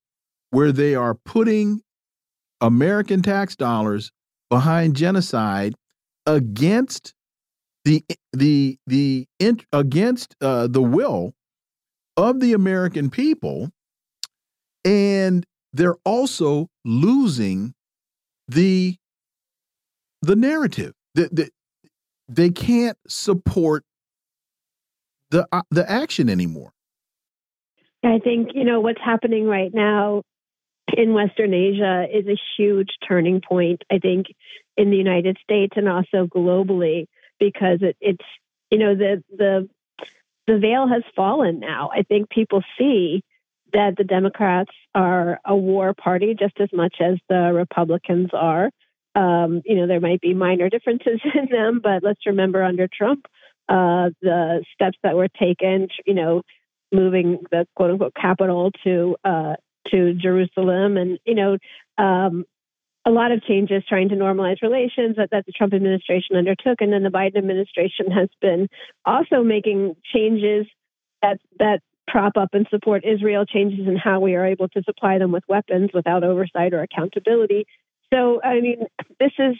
where 0.50 0.72
they 0.72 0.94
are 0.94 1.14
putting 1.14 1.82
American 2.60 3.22
tax 3.22 3.56
dollars 3.56 4.10
behind 4.50 4.96
genocide 4.96 5.74
against 6.26 7.14
the 7.84 8.04
the 8.32 8.78
the 8.86 9.26
against 9.72 10.34
uh, 10.40 10.66
the 10.66 10.82
will 10.82 11.34
of 12.16 12.40
the 12.40 12.52
American 12.52 13.10
people, 13.10 13.70
and 14.84 15.44
they're 15.72 15.96
also 16.04 16.68
losing 16.84 17.74
the 18.48 18.96
the 20.22 20.36
narrative. 20.36 20.94
that 21.14 21.34
the, 21.34 21.50
they 22.28 22.50
can't 22.50 22.98
support 23.06 23.84
the 25.30 25.46
uh, 25.52 25.62
the 25.70 25.88
action 25.90 26.28
anymore. 26.28 26.72
I 28.02 28.18
think 28.18 28.50
you 28.54 28.64
know 28.64 28.80
what's 28.80 29.00
happening 29.00 29.46
right 29.46 29.72
now 29.72 30.22
in 30.96 31.14
Western 31.14 31.54
Asia 31.54 32.06
is 32.12 32.26
a 32.26 32.38
huge 32.56 32.90
turning 33.06 33.40
point, 33.40 33.82
I 33.90 33.98
think, 33.98 34.26
in 34.76 34.90
the 34.90 34.96
United 34.96 35.38
States 35.42 35.72
and 35.76 35.88
also 35.88 36.26
globally, 36.26 37.06
because 37.38 37.78
it, 37.80 37.96
it's, 38.00 38.24
you 38.70 38.78
know, 38.78 38.94
the, 38.94 39.22
the, 39.36 39.68
the 40.46 40.58
veil 40.58 40.86
has 40.88 41.02
fallen 41.16 41.60
now. 41.60 41.90
I 41.92 42.02
think 42.02 42.28
people 42.28 42.62
see 42.78 43.22
that 43.74 43.96
the 43.98 44.04
Democrats 44.04 44.70
are 44.94 45.40
a 45.44 45.54
war 45.54 45.92
party 45.92 46.34
just 46.38 46.54
as 46.60 46.68
much 46.72 46.96
as 47.00 47.18
the 47.28 47.52
Republicans 47.52 48.30
are. 48.32 48.70
Um, 49.16 49.62
you 49.64 49.76
know, 49.76 49.86
there 49.86 50.00
might 50.00 50.20
be 50.20 50.32
minor 50.32 50.70
differences 50.70 51.20
in 51.34 51.48
them, 51.50 51.80
but 51.82 52.02
let's 52.02 52.24
remember 52.24 52.62
under 52.62 52.88
Trump, 52.88 53.26
uh, 53.68 54.10
the 54.22 54.64
steps 54.72 54.98
that 55.02 55.16
were 55.16 55.28
taken, 55.28 55.88
you 56.06 56.14
know, 56.14 56.42
moving 56.92 57.38
the 57.50 57.66
quote 57.74 57.90
unquote 57.90 58.14
capital 58.14 58.70
to 58.84 59.16
uh, 59.24 59.54
to 59.90 60.14
Jerusalem, 60.14 60.96
and 60.96 61.18
you 61.26 61.34
know, 61.34 61.58
um, 61.98 62.44
a 63.04 63.10
lot 63.10 63.32
of 63.32 63.42
changes 63.44 63.82
trying 63.88 64.08
to 64.08 64.14
normalize 64.14 64.62
relations 64.62 65.16
that, 65.16 65.30
that 65.30 65.44
the 65.46 65.52
Trump 65.52 65.74
administration 65.74 66.36
undertook, 66.36 66.80
and 66.80 66.92
then 66.92 67.02
the 67.02 67.10
Biden 67.10 67.36
administration 67.36 68.10
has 68.10 68.28
been 68.40 68.68
also 69.04 69.42
making 69.42 69.96
changes 70.14 70.66
that 71.22 71.38
that 71.58 71.80
prop 72.06 72.36
up 72.36 72.50
and 72.52 72.66
support 72.70 73.04
Israel, 73.04 73.44
changes 73.46 73.86
in 73.86 73.96
how 73.96 74.20
we 74.20 74.34
are 74.34 74.46
able 74.46 74.68
to 74.68 74.82
supply 74.82 75.18
them 75.18 75.32
with 75.32 75.44
weapons 75.48 75.90
without 75.94 76.24
oversight 76.24 76.74
or 76.74 76.82
accountability. 76.82 77.66
So, 78.12 78.40
I 78.42 78.60
mean, 78.60 78.86
this 79.18 79.32
is. 79.38 79.56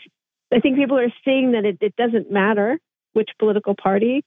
I 0.52 0.60
think 0.60 0.76
people 0.76 0.98
are 0.98 1.12
seeing 1.24 1.52
that 1.52 1.64
it, 1.64 1.78
it 1.80 1.96
doesn't 1.96 2.30
matter 2.30 2.78
which 3.12 3.30
political 3.38 3.74
party 3.74 4.24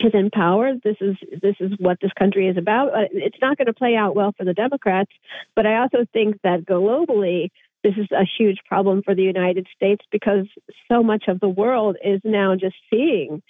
is 0.00 0.12
in 0.14 0.30
power. 0.30 0.72
This 0.82 0.96
is 1.00 1.16
this 1.40 1.56
is 1.60 1.72
what 1.78 1.98
this 2.00 2.10
country 2.18 2.48
is 2.48 2.56
about. 2.56 2.88
Uh, 2.88 3.08
it's 3.12 3.36
not 3.40 3.56
going 3.56 3.66
to 3.66 3.72
play 3.72 3.94
out 3.94 4.16
well 4.16 4.32
for 4.36 4.44
the 4.44 4.54
Democrats, 4.54 5.12
but 5.54 5.66
I 5.66 5.76
also 5.78 6.06
think 6.12 6.40
that 6.42 6.64
globally 6.64 7.50
this 7.84 7.94
is 7.96 8.08
a 8.10 8.24
huge 8.38 8.58
problem 8.66 9.02
for 9.02 9.14
the 9.14 9.22
United 9.22 9.68
States 9.76 10.04
because 10.10 10.46
so 10.90 11.02
much 11.02 11.24
of 11.28 11.38
the 11.38 11.48
world 11.48 11.96
is 12.02 12.20
now 12.24 12.56
just 12.56 12.76
seeing 12.90 13.42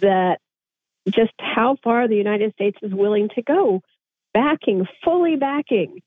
that 0.00 0.38
just 1.08 1.32
how 1.38 1.76
far 1.82 2.08
the 2.08 2.16
United 2.16 2.52
States 2.54 2.78
is 2.82 2.92
willing 2.92 3.28
to 3.34 3.42
go, 3.42 3.80
backing, 4.32 4.86
fully 5.04 5.36
backing 5.36 6.00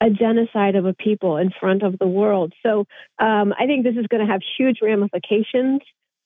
a 0.00 0.10
genocide 0.10 0.76
of 0.76 0.86
a 0.86 0.94
people 0.94 1.38
in 1.38 1.50
front 1.58 1.82
of 1.82 1.98
the 1.98 2.06
world. 2.06 2.52
So 2.64 2.84
um, 3.18 3.52
I 3.58 3.66
think 3.66 3.84
this 3.84 3.96
is 3.96 4.06
going 4.06 4.24
to 4.24 4.32
have 4.32 4.42
huge 4.56 4.78
ramifications 4.80 5.80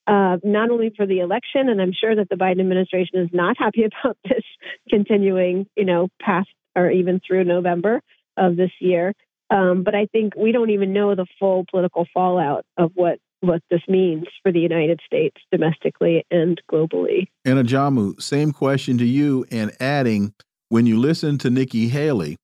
uh, 0.06 0.36
not 0.42 0.70
only 0.70 0.92
for 0.96 1.06
the 1.06 1.20
election, 1.20 1.68
and 1.68 1.80
I'm 1.80 1.92
sure 1.92 2.14
that 2.14 2.28
the 2.28 2.36
Biden 2.36 2.60
administration 2.60 3.20
is 3.20 3.28
not 3.32 3.56
happy 3.58 3.84
about 4.04 4.16
this 4.24 4.44
continuing, 4.90 5.66
you 5.76 5.84
know, 5.84 6.08
past 6.20 6.48
or 6.74 6.90
even 6.90 7.20
through 7.26 7.44
November 7.44 8.00
of 8.36 8.56
this 8.56 8.70
year. 8.80 9.12
Um, 9.50 9.82
but 9.84 9.94
I 9.94 10.06
think 10.06 10.34
we 10.34 10.52
don't 10.52 10.70
even 10.70 10.92
know 10.92 11.14
the 11.14 11.26
full 11.38 11.64
political 11.70 12.06
fallout 12.12 12.64
of 12.76 12.92
what 12.94 13.18
what 13.42 13.62
this 13.70 13.82
means 13.88 14.24
for 14.42 14.52
the 14.52 14.60
United 14.60 15.00
States 15.04 15.36
domestically 15.50 16.24
and 16.30 16.60
globally. 16.70 17.28
And 17.44 17.58
Ajamu, 17.58 18.20
same 18.22 18.52
question 18.52 18.98
to 18.98 19.04
you, 19.04 19.44
and 19.50 19.72
adding 19.80 20.32
when 20.68 20.86
you 20.86 20.98
listen 20.98 21.38
to 21.38 21.50
Nikki 21.50 21.88
Haley, 21.88 22.36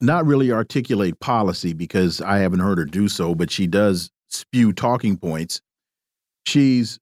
not 0.00 0.26
really 0.26 0.52
articulate 0.52 1.18
policy 1.20 1.72
because 1.72 2.20
I 2.20 2.38
haven't 2.38 2.60
heard 2.60 2.78
her 2.78 2.84
do 2.84 3.08
so, 3.08 3.34
but 3.34 3.50
she 3.50 3.66
does 3.66 4.10
spew 4.28 4.72
talking 4.72 5.16
points. 5.16 5.60
She's 6.44 6.98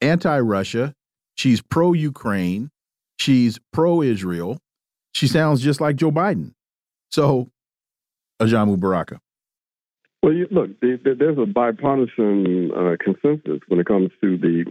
anti 0.00 0.38
Russia. 0.38 0.94
She's 1.36 1.60
pro 1.60 1.92
Ukraine. 1.92 2.70
She's 3.18 3.58
pro 3.72 4.02
Israel. 4.02 4.58
She 5.12 5.26
sounds 5.26 5.60
just 5.62 5.80
like 5.80 5.96
Joe 5.96 6.12
Biden. 6.12 6.52
So, 7.10 7.48
Ajamu 8.40 8.78
Baraka. 8.78 9.20
Well, 10.22 10.32
you, 10.32 10.48
look, 10.50 10.70
there's 10.80 11.38
a 11.38 11.46
bipartisan 11.46 12.70
uh, 12.72 12.96
consensus 13.02 13.60
when 13.68 13.80
it 13.80 13.86
comes 13.86 14.10
to 14.20 14.36
the, 14.36 14.64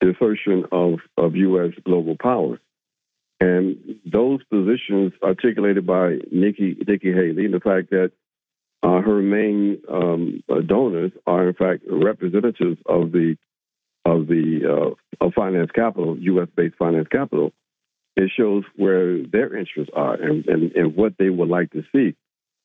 the 0.00 0.10
assertion 0.10 0.64
of, 0.72 0.98
of 1.16 1.36
U.S. 1.36 1.72
global 1.84 2.16
power. 2.20 2.58
And 3.40 3.96
those 4.04 4.42
positions 4.44 5.12
articulated 5.22 5.86
by 5.86 6.18
Nikki, 6.30 6.76
Nikki 6.86 7.12
Haley 7.12 7.46
and 7.46 7.54
the 7.54 7.60
fact 7.60 7.90
that 7.90 8.12
uh, 8.82 9.00
her 9.00 9.22
main 9.22 9.80
um, 9.90 10.42
donors 10.66 11.12
are, 11.26 11.48
in 11.48 11.54
fact, 11.54 11.84
representatives 11.88 12.78
of 12.86 13.12
the 13.12 13.36
of 14.06 14.26
the 14.26 14.94
uh, 15.20 15.24
of 15.24 15.34
finance 15.34 15.70
capital, 15.74 16.16
U.S. 16.18 16.48
based 16.56 16.76
finance 16.76 17.06
capital, 17.12 17.52
it 18.16 18.30
shows 18.36 18.64
where 18.76 19.22
their 19.22 19.56
interests 19.56 19.92
are 19.94 20.14
and, 20.14 20.46
and, 20.46 20.72
and 20.72 20.96
what 20.96 21.14
they 21.18 21.28
would 21.28 21.48
like 21.48 21.70
to 21.72 21.82
see 21.92 22.16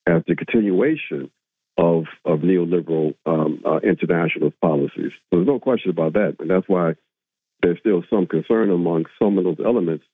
as 0.07 0.23
the 0.27 0.35
continuation 0.35 1.30
of 1.77 2.06
of 2.23 2.39
neoliberal 2.39 3.15
um, 3.26 3.61
uh, 3.65 3.77
internationalist 3.77 4.60
policies. 4.61 5.11
So 5.30 5.38
there's 5.38 5.47
no 5.47 5.60
question 5.60 5.91
about 5.91 6.14
that, 6.14 6.38
and 6.39 6.49
that's 6.49 6.68
why 6.68 6.95
there's 7.61 7.80
still 7.80 8.03
some 8.10 8.27
concern 8.27 8.69
among 8.69 9.06
some 9.22 9.38
of 9.38 9.43
those 9.43 9.60
elements 9.64 10.06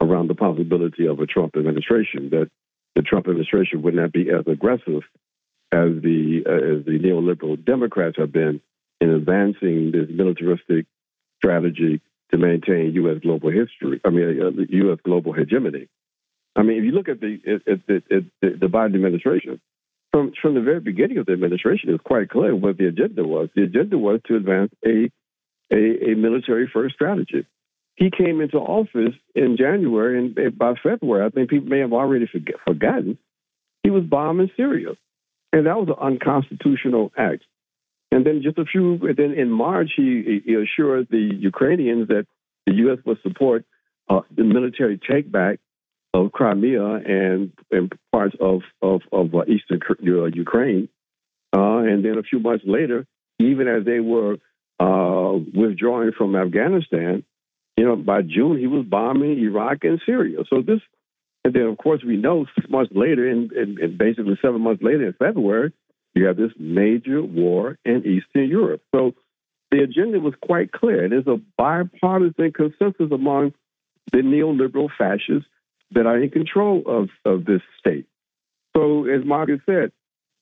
around 0.00 0.28
the 0.28 0.34
possibility 0.34 1.06
of 1.06 1.20
a 1.20 1.26
Trump 1.26 1.56
administration, 1.56 2.30
that 2.30 2.50
the 2.94 3.02
Trump 3.02 3.26
administration 3.26 3.82
would 3.82 3.94
not 3.94 4.12
be 4.12 4.30
as 4.30 4.46
aggressive 4.46 5.02
as 5.72 5.90
the 6.02 6.42
uh, 6.46 6.78
as 6.78 6.84
the 6.84 6.98
neoliberal 6.98 7.62
Democrats 7.62 8.16
have 8.18 8.32
been 8.32 8.60
in 9.00 9.10
advancing 9.10 9.92
this 9.92 10.08
militaristic 10.10 10.86
strategy 11.36 12.00
to 12.30 12.36
maintain 12.36 12.92
U.S. 12.94 13.18
global 13.22 13.50
history. 13.50 14.00
I 14.04 14.10
mean, 14.10 14.40
uh, 14.42 14.62
U.S. 14.68 14.98
global 15.04 15.32
hegemony. 15.32 15.88
I 16.56 16.62
mean, 16.62 16.78
if 16.78 16.84
you 16.84 16.92
look 16.92 17.08
at 17.08 17.20
the 17.20 17.38
at, 17.46 17.68
at, 17.68 18.02
at, 18.10 18.60
the 18.60 18.66
Biden 18.66 18.96
administration, 18.96 19.60
from 20.18 20.32
from 20.40 20.54
the 20.54 20.60
very 20.60 20.80
beginning 20.80 21.18
of 21.18 21.26
the 21.26 21.32
administration, 21.32 21.90
it's 21.90 22.02
quite 22.02 22.28
clear 22.28 22.54
what 22.54 22.76
the 22.76 22.86
agenda 22.86 23.24
was. 23.24 23.48
The 23.54 23.62
agenda 23.62 23.96
was 23.96 24.20
to 24.26 24.36
advance 24.36 24.72
a 24.84 25.10
a, 25.70 26.10
a 26.10 26.14
military 26.16 26.68
first 26.72 26.94
strategy. 26.94 27.46
He 27.94 28.10
came 28.10 28.40
into 28.40 28.58
office 28.58 29.14
in 29.34 29.56
January, 29.56 30.18
and 30.18 30.58
by 30.58 30.74
February, 30.82 31.26
I 31.26 31.30
think 31.30 31.50
people 31.50 31.68
may 31.68 31.80
have 31.80 31.92
already 31.92 32.26
forget, 32.26 32.56
forgotten, 32.66 33.18
he 33.82 33.90
was 33.90 34.04
bombing 34.04 34.50
Syria. 34.56 34.90
And 35.52 35.66
that 35.66 35.76
was 35.76 35.88
an 35.88 35.96
unconstitutional 36.00 37.10
act. 37.16 37.42
And 38.12 38.24
then 38.24 38.42
just 38.42 38.56
a 38.56 38.64
few, 38.64 38.98
then 39.16 39.32
in 39.32 39.50
March, 39.50 39.90
he, 39.96 40.42
he 40.44 40.54
assured 40.54 41.08
the 41.10 41.18
Ukrainians 41.18 42.08
that 42.08 42.26
the 42.66 42.74
U.S. 42.74 42.98
would 43.04 43.20
support 43.22 43.64
uh, 44.08 44.20
the 44.34 44.44
military 44.44 44.98
takeback 44.98 45.58
of 46.14 46.32
Crimea 46.32 46.84
and, 46.84 47.52
and 47.70 47.92
parts 48.12 48.34
of, 48.40 48.62
of, 48.82 49.02
of 49.12 49.34
uh, 49.34 49.44
eastern 49.46 49.80
uh, 49.88 50.24
Ukraine. 50.24 50.88
Uh, 51.54 51.78
and 51.78 52.04
then 52.04 52.18
a 52.18 52.22
few 52.22 52.40
months 52.40 52.64
later, 52.66 53.06
even 53.38 53.68
as 53.68 53.84
they 53.84 54.00
were 54.00 54.36
uh, 54.80 55.38
withdrawing 55.54 56.12
from 56.16 56.36
Afghanistan, 56.36 57.24
you 57.76 57.84
know, 57.84 57.96
by 57.96 58.22
June 58.22 58.58
he 58.58 58.66
was 58.66 58.84
bombing 58.84 59.38
Iraq 59.38 59.84
and 59.84 60.00
Syria. 60.04 60.38
So 60.50 60.62
this, 60.62 60.80
and 61.44 61.54
then 61.54 61.62
of 61.62 61.78
course 61.78 62.02
we 62.04 62.16
know 62.16 62.46
six 62.54 62.68
months 62.68 62.92
later, 62.94 63.28
and, 63.28 63.52
and, 63.52 63.78
and 63.78 63.98
basically 63.98 64.38
seven 64.42 64.60
months 64.60 64.82
later 64.82 65.06
in 65.06 65.12
February, 65.12 65.72
you 66.14 66.26
have 66.26 66.36
this 66.36 66.52
major 66.58 67.22
war 67.22 67.78
in 67.84 67.98
Eastern 68.04 68.48
Europe. 68.48 68.82
So 68.94 69.14
the 69.70 69.82
agenda 69.82 70.18
was 70.18 70.34
quite 70.42 70.72
clear. 70.72 71.08
There's 71.08 71.26
a 71.26 71.40
bipartisan 71.56 72.52
consensus 72.52 73.12
among 73.12 73.52
the 74.10 74.18
neoliberal 74.18 74.88
fascists 74.96 75.48
that 75.92 76.06
are 76.06 76.18
in 76.18 76.30
control 76.30 76.82
of, 76.86 77.08
of 77.24 77.44
this 77.44 77.62
state. 77.78 78.06
So 78.76 79.06
as 79.06 79.24
Margaret 79.24 79.60
said, 79.66 79.92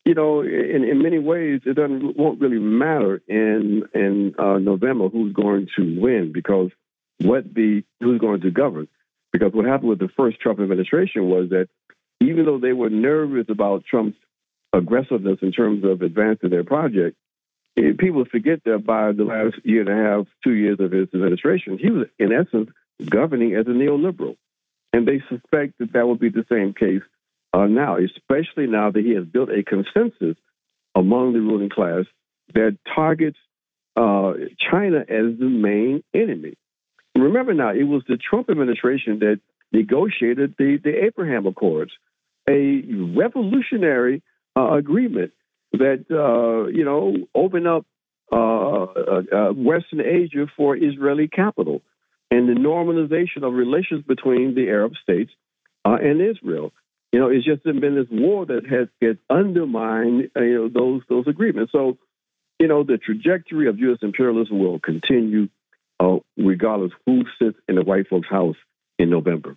you 0.05 0.15
know, 0.15 0.41
in, 0.41 0.85
in 0.85 1.03
many 1.03 1.19
ways, 1.19 1.63
it 1.67 1.75
doesn't 1.75 2.17
won't 2.17 2.41
really 2.41 2.61
matter 2.61 3.21
in 3.27 3.83
in 3.93 4.35
uh, 4.39 4.59
November 4.59 5.09
who's 5.09 5.33
going 5.33 5.67
to 5.77 6.01
win 6.01 6.31
because 6.33 6.71
what 7.19 7.53
the 7.53 7.83
who's 8.01 8.21
going 8.21 8.41
to 8.43 8.53
govern. 8.53 8.87
Because 9.33 9.53
what 9.53 9.67
happened 9.67 9.89
with 9.89 9.99
the 9.99 10.09
first 10.17 10.41
Trump 10.41 10.61
administration 10.61 11.29
was 11.29 11.51
that 11.51 11.69
even 12.21 12.45
though 12.45 12.59
they 12.59 12.73
were 12.73 12.89
nervous 12.89 13.47
about 13.49 13.85
Trump's 13.85 14.17
aggressiveness 14.73 15.39
in 15.43 15.51
terms 15.51 15.85
of 15.85 16.03
advancing 16.03 16.51
their 16.51 16.65
project, 16.65 17.17
eh, 17.77 17.93
people 17.99 18.25
forget 18.31 18.61
that 18.65 18.87
by 18.87 19.11
the 19.11 19.25
last 19.25 19.57
year 19.65 19.81
and 19.81 19.91
a 19.91 20.11
half, 20.11 20.27
two 20.45 20.53
years 20.53 20.79
of 20.79 20.93
his 20.93 21.09
administration, 21.13 21.79
he 21.79 21.91
was 21.91 22.07
in 22.19 22.33
essence 22.33 22.71
governing 23.11 23.55
as 23.57 23.67
a 23.67 23.71
neoliberal. 23.71 24.37
And 24.93 25.07
they 25.07 25.23
suspect 25.29 25.79
that 25.79 25.93
that 25.93 26.07
will 26.07 26.17
be 26.17 26.31
the 26.31 26.45
same 26.51 26.73
case 26.73 27.03
uh, 27.53 27.67
now, 27.67 27.97
especially 27.97 28.67
now 28.67 28.91
that 28.91 29.05
he 29.05 29.15
has 29.15 29.25
built 29.25 29.51
a 29.51 29.63
consensus 29.63 30.37
among 30.95 31.33
the 31.33 31.41
ruling 31.41 31.71
class 31.71 32.05
that 32.55 32.77
targets 32.95 33.39
uh, 33.97 34.33
China 34.71 35.01
as 35.01 35.39
the 35.39 35.49
main 35.49 36.03
enemy. 36.15 36.55
Remember 37.15 37.55
now, 37.55 37.71
it 37.71 37.85
was 37.85 38.03
the 38.09 38.19
Trump 38.19 38.51
administration 38.51 39.21
that 39.21 39.41
negotiated 39.73 40.55
the, 40.59 40.79
the 40.83 41.05
Abraham 41.05 41.47
Accords, 41.47 41.93
a 42.49 42.83
revolutionary 43.17 44.23
uh, 44.57 44.73
agreement 44.75 45.33
that, 45.73 46.05
uh, 46.11 46.69
you 46.69 46.85
know, 46.85 47.17
opened 47.35 47.67
up 47.67 47.87
uh, 48.33 48.37
uh, 48.37 49.53
Western 49.53 50.01
Asia 50.01 50.47
for 50.57 50.77
Israeli 50.77 51.29
capital 51.29 51.83
and 52.31 52.49
the 52.49 52.55
normalization 52.55 53.43
of 53.43 53.53
relations 53.53 54.05
between 54.07 54.55
the 54.55 54.69
Arab 54.69 54.95
states 55.03 55.33
and 55.85 56.21
Israel. 56.21 56.73
You 57.13 57.21
know, 57.21 57.29
it's 57.29 57.45
just 57.45 57.63
been 57.63 57.95
this 57.95 58.09
war 58.11 58.47
that 58.47 58.67
has, 58.67 58.89
has 59.01 59.17
undermined 59.31 60.31
you 60.37 60.55
know 60.55 60.69
those 60.69 61.03
those 61.09 61.27
agreements. 61.29 61.73
So, 61.73 61.99
you 62.59 62.67
know, 62.67 62.83
the 62.83 62.99
trajectory 62.99 63.69
of 63.69 63.79
U.S. 63.79 63.99
imperialism 64.03 64.59
will 64.59 64.81
continue 64.81 65.49
uh, 66.01 66.17
regardless 66.37 66.93
who 67.07 67.23
sits 67.41 67.57
in 67.69 67.77
the 67.77 67.85
white 67.85 68.09
folks' 68.09 68.29
house 68.29 68.57
in 68.99 69.11
November. 69.11 69.57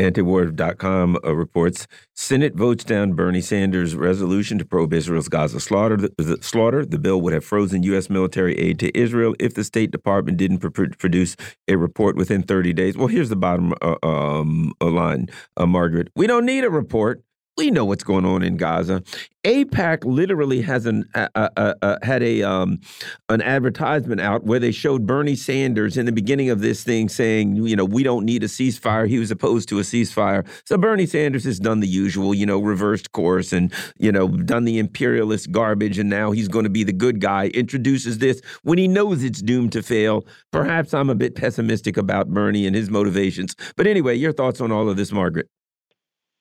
Antiwar.com 0.00 1.18
uh, 1.22 1.34
reports 1.34 1.86
Senate 2.14 2.54
votes 2.54 2.84
down 2.84 3.12
Bernie 3.12 3.42
Sanders' 3.42 3.94
resolution 3.94 4.56
to 4.58 4.64
probe 4.64 4.94
Israel's 4.94 5.28
Gaza 5.28 5.60
slaughter. 5.60 5.96
The, 5.98 6.10
the, 6.16 6.38
slaughter. 6.40 6.86
the 6.86 6.98
bill 6.98 7.20
would 7.20 7.34
have 7.34 7.44
frozen 7.44 7.82
U.S. 7.82 8.08
military 8.08 8.58
aid 8.58 8.78
to 8.78 8.96
Israel 8.98 9.34
if 9.38 9.54
the 9.54 9.62
State 9.62 9.90
Department 9.90 10.38
didn't 10.38 10.58
pr 10.58 10.70
produce 10.98 11.36
a 11.68 11.76
report 11.76 12.16
within 12.16 12.42
30 12.42 12.72
days. 12.72 12.96
Well, 12.96 13.08
here's 13.08 13.28
the 13.28 13.36
bottom 13.36 13.74
uh, 13.82 13.96
um, 14.02 14.72
line, 14.80 15.28
uh, 15.58 15.66
Margaret. 15.66 16.08
We 16.16 16.26
don't 16.26 16.46
need 16.46 16.64
a 16.64 16.70
report 16.70 17.22
we 17.60 17.70
know 17.70 17.84
what's 17.84 18.04
going 18.04 18.24
on 18.24 18.42
in 18.42 18.56
Gaza. 18.56 19.02
AIPAC 19.44 20.04
literally 20.04 20.62
has 20.62 20.86
an 20.86 21.04
had 21.14 22.22
a 22.22 22.42
um, 22.42 22.80
an 23.28 23.42
advertisement 23.42 24.20
out 24.20 24.44
where 24.44 24.58
they 24.58 24.70
showed 24.70 25.06
Bernie 25.06 25.36
Sanders 25.36 25.96
in 25.98 26.06
the 26.06 26.12
beginning 26.12 26.48
of 26.48 26.60
this 26.60 26.82
thing 26.84 27.08
saying, 27.08 27.56
you 27.56 27.76
know, 27.76 27.84
we 27.84 28.02
don't 28.02 28.24
need 28.24 28.42
a 28.42 28.46
ceasefire. 28.46 29.08
He 29.08 29.18
was 29.18 29.30
opposed 29.30 29.68
to 29.70 29.78
a 29.78 29.82
ceasefire. 29.82 30.46
So 30.64 30.78
Bernie 30.78 31.06
Sanders 31.06 31.44
has 31.44 31.58
done 31.58 31.80
the 31.80 31.88
usual, 31.88 32.34
you 32.34 32.46
know, 32.46 32.60
reversed 32.60 33.12
course 33.12 33.52
and 33.52 33.72
you 33.98 34.10
know 34.10 34.28
done 34.28 34.64
the 34.64 34.78
imperialist 34.78 35.52
garbage, 35.52 35.98
and 35.98 36.08
now 36.08 36.30
he's 36.30 36.48
going 36.48 36.64
to 36.64 36.70
be 36.70 36.84
the 36.84 36.92
good 36.92 37.20
guy. 37.20 37.48
Introduces 37.48 38.18
this 38.18 38.40
when 38.62 38.78
he 38.78 38.88
knows 38.88 39.22
it's 39.22 39.42
doomed 39.42 39.72
to 39.72 39.82
fail. 39.82 40.24
Perhaps 40.50 40.94
I'm 40.94 41.10
a 41.10 41.14
bit 41.14 41.34
pessimistic 41.34 41.98
about 41.98 42.28
Bernie 42.28 42.66
and 42.66 42.74
his 42.74 42.90
motivations. 42.90 43.54
But 43.76 43.86
anyway, 43.86 44.16
your 44.16 44.32
thoughts 44.32 44.62
on 44.62 44.72
all 44.72 44.88
of 44.88 44.96
this, 44.96 45.12
Margaret? 45.12 45.48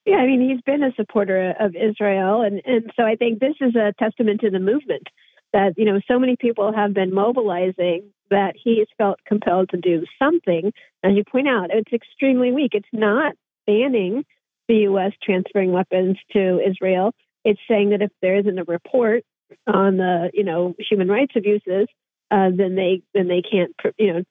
Yeah, 0.10 0.18
I 0.18 0.26
mean, 0.26 0.50
he's 0.50 0.62
been 0.62 0.82
a 0.82 0.92
supporter 0.96 1.54
of 1.60 1.76
Israel. 1.76 2.42
And, 2.42 2.64
and 2.66 2.92
so 2.96 3.04
I 3.04 3.16
think 3.16 3.40
this 3.40 3.54
is 3.62 3.76
a 3.76 3.94
testament 4.00 4.42
to 4.42 4.50
the 4.50 4.58
movement 4.60 5.04
that, 5.54 5.74
you 5.78 5.86
know, 5.86 6.00
so 6.08 6.18
many 6.18 6.36
people 6.36 6.74
have 6.74 6.96
been 6.96 7.14
mobilizing 7.14 8.10
that 8.32 8.56
he 8.56 8.80
has 8.80 8.88
felt 8.98 9.20
compelled 9.28 9.70
to 9.70 9.78
do 9.78 10.06
something. 10.18 10.74
As 11.04 11.12
you 11.14 11.24
point 11.24 11.48
out, 11.48 11.70
it's 11.72 11.94
extremely 11.94 12.52
weak. 12.52 12.72
It's 12.74 12.90
not 12.92 13.34
banning 13.68 14.26
the 14.68 14.78
U.S. 14.90 15.12
transferring 15.22 15.74
weapons 15.74 16.18
to 16.34 16.60
Israel. 16.60 17.14
It's 17.46 17.60
saying 17.70 17.92
that 17.92 18.02
if 18.02 18.10
there 18.20 18.38
isn't 18.38 18.58
a 18.58 18.64
report 18.64 19.24
on 19.68 19.98
the, 19.98 20.32
you 20.34 20.44
know, 20.44 20.74
human 20.80 21.08
rights 21.08 21.34
abuses, 21.36 21.88
uh, 22.32 22.50
then 22.56 22.76
they 22.76 23.04
then 23.14 23.28
they 23.28 23.44
can't, 23.44 23.76
you 24.00 24.14
know, 24.14 24.24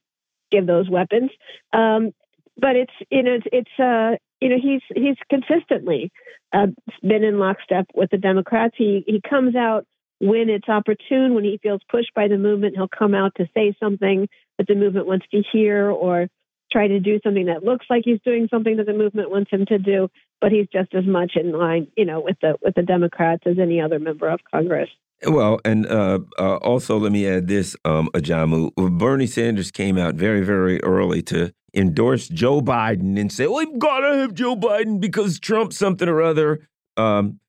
give 0.50 0.66
those 0.66 0.90
weapons. 0.90 1.30
Um, 1.72 2.12
but 2.56 2.76
it's 2.76 2.92
you 3.10 3.22
know 3.22 3.34
it's, 3.34 3.46
it's 3.52 3.80
uh, 3.80 4.16
you 4.40 4.48
know 4.48 4.56
he's 4.60 4.82
he's 4.94 5.16
consistently 5.28 6.10
uh, 6.52 6.66
been 7.02 7.24
in 7.24 7.38
lockstep 7.38 7.86
with 7.94 8.10
the 8.10 8.18
Democrats. 8.18 8.74
He 8.76 9.04
he 9.06 9.20
comes 9.28 9.56
out 9.56 9.86
when 10.20 10.48
it's 10.50 10.68
opportune, 10.68 11.34
when 11.34 11.44
he 11.44 11.60
feels 11.62 11.80
pushed 11.88 12.12
by 12.14 12.28
the 12.28 12.38
movement, 12.38 12.74
he'll 12.76 12.88
come 12.88 13.14
out 13.14 13.34
to 13.36 13.46
say 13.54 13.74
something 13.78 14.28
that 14.58 14.66
the 14.66 14.74
movement 14.74 15.06
wants 15.06 15.26
to 15.30 15.42
hear 15.52 15.90
or 15.90 16.28
try 16.72 16.88
to 16.88 17.00
do 17.00 17.20
something 17.22 17.46
that 17.46 17.64
looks 17.64 17.86
like 17.88 18.02
he's 18.04 18.20
doing 18.24 18.48
something 18.50 18.76
that 18.76 18.86
the 18.86 18.92
movement 18.92 19.30
wants 19.30 19.50
him 19.50 19.64
to 19.66 19.78
do. 19.78 20.08
But 20.40 20.52
he's 20.52 20.66
just 20.72 20.94
as 20.94 21.06
much 21.06 21.32
in 21.36 21.52
line, 21.52 21.88
you 21.96 22.04
know, 22.04 22.20
with 22.20 22.36
the 22.42 22.56
with 22.62 22.74
the 22.74 22.82
Democrats 22.82 23.42
as 23.46 23.58
any 23.58 23.80
other 23.80 23.98
member 23.98 24.28
of 24.28 24.40
Congress. 24.50 24.90
Well, 25.26 25.60
and 25.64 25.86
uh, 25.86 26.20
uh, 26.38 26.56
also 26.56 26.96
let 26.98 27.10
me 27.10 27.26
add 27.26 27.48
this, 27.48 27.74
um, 27.84 28.08
Ajamu. 28.14 28.72
Bernie 28.98 29.26
Sanders 29.26 29.70
came 29.70 29.98
out 29.98 30.14
very, 30.14 30.42
very 30.42 30.80
early 30.82 31.22
to 31.22 31.52
endorse 31.74 32.28
Joe 32.28 32.60
Biden 32.60 33.18
and 33.18 33.32
say, 33.32 33.48
"We've 33.48 33.78
got 33.78 34.00
to 34.00 34.18
have 34.18 34.34
Joe 34.34 34.54
Biden 34.54 35.00
because 35.00 35.40
Trump 35.40 35.72
something 35.72 36.08
or 36.08 36.22
other." 36.22 36.68
Um, 36.96 37.40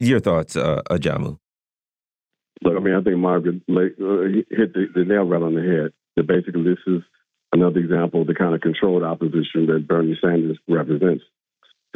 your 0.00 0.20
thoughts, 0.20 0.54
uh, 0.54 0.82
Ajamu? 0.90 1.38
Look, 2.62 2.76
I 2.76 2.80
mean, 2.80 2.94
I 2.94 3.00
think 3.02 3.16
Margaret 3.16 3.62
uh, 3.68 3.74
hit 4.50 4.74
the, 4.74 4.86
the, 4.94 5.04
nail 5.04 5.24
right 5.24 5.42
on 5.42 5.54
the 5.54 5.62
head. 5.62 5.92
That 6.16 6.26
basically, 6.26 6.62
this 6.62 6.78
is 6.86 7.02
another 7.52 7.78
example 7.78 8.22
of 8.22 8.26
the 8.26 8.34
kind 8.34 8.54
of 8.54 8.60
controlled 8.60 9.02
opposition 9.02 9.66
that 9.66 9.86
Bernie 9.88 10.18
Sanders 10.22 10.58
represents. 10.68 11.24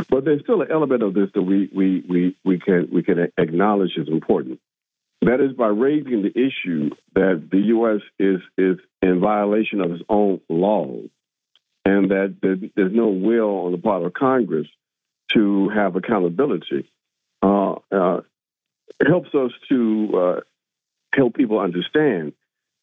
But 0.08 0.24
there's 0.24 0.42
still 0.42 0.62
an 0.62 0.70
element 0.70 1.02
of 1.02 1.12
this 1.12 1.28
that 1.34 1.42
we 1.42 1.68
we 1.74 2.04
we 2.08 2.36
we 2.44 2.58
can 2.58 2.88
we 2.92 3.02
can 3.02 3.30
acknowledge 3.36 3.96
is 3.96 4.08
important. 4.08 4.60
That 5.22 5.40
is 5.40 5.52
by 5.52 5.66
raising 5.66 6.22
the 6.22 6.30
issue 6.30 6.90
that 7.14 7.48
the 7.50 7.58
U.S. 7.58 8.00
is 8.18 8.40
is 8.56 8.78
in 9.02 9.20
violation 9.20 9.80
of 9.80 9.90
its 9.90 10.02
own 10.08 10.40
laws 10.48 11.08
and 11.84 12.10
that 12.10 12.36
there's 12.76 12.92
no 12.92 13.08
will 13.08 13.66
on 13.66 13.72
the 13.72 13.78
part 13.78 14.04
of 14.04 14.12
Congress 14.12 14.66
to 15.32 15.68
have 15.70 15.96
accountability. 15.96 16.90
Uh, 17.42 17.72
uh, 17.90 18.20
it 19.00 19.06
helps 19.06 19.34
us 19.34 19.50
to 19.68 20.10
uh, 20.14 20.40
help 21.14 21.34
people 21.34 21.58
understand 21.58 22.32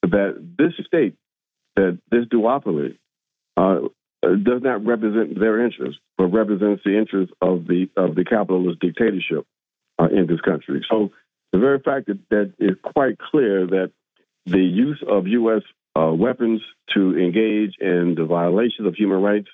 that 0.02 0.44
this 0.58 0.74
state, 0.86 1.16
that 1.76 2.00
this 2.10 2.26
duopoly, 2.26 2.98
uh, 3.58 3.80
does 4.22 4.62
not 4.62 4.86
represent 4.86 5.40
their 5.40 5.64
interests, 5.64 6.00
but 6.18 6.28
represents 6.28 6.82
the 6.84 6.98
interests 6.98 7.34
of 7.42 7.68
the 7.68 7.90
of 7.96 8.16
the 8.16 8.26
capitalist 8.26 8.80
dictatorship 8.80 9.46
uh, 10.00 10.08
in 10.12 10.26
this 10.28 10.42
country. 10.42 10.84
So 10.90 11.12
the 11.56 11.62
very 11.62 11.80
fact 11.80 12.08
that, 12.08 12.20
that 12.30 12.54
it's 12.60 12.82
quite 12.82 13.18
clear 13.18 13.66
that 13.66 13.92
the 14.46 14.60
use 14.60 15.02
of 15.08 15.26
U.S. 15.26 15.62
Uh, 15.98 16.12
weapons 16.12 16.62
to 16.94 17.18
engage 17.18 17.76
in 17.80 18.14
the 18.18 18.26
violations 18.26 18.86
of 18.86 18.94
human 18.94 19.22
rights 19.22 19.48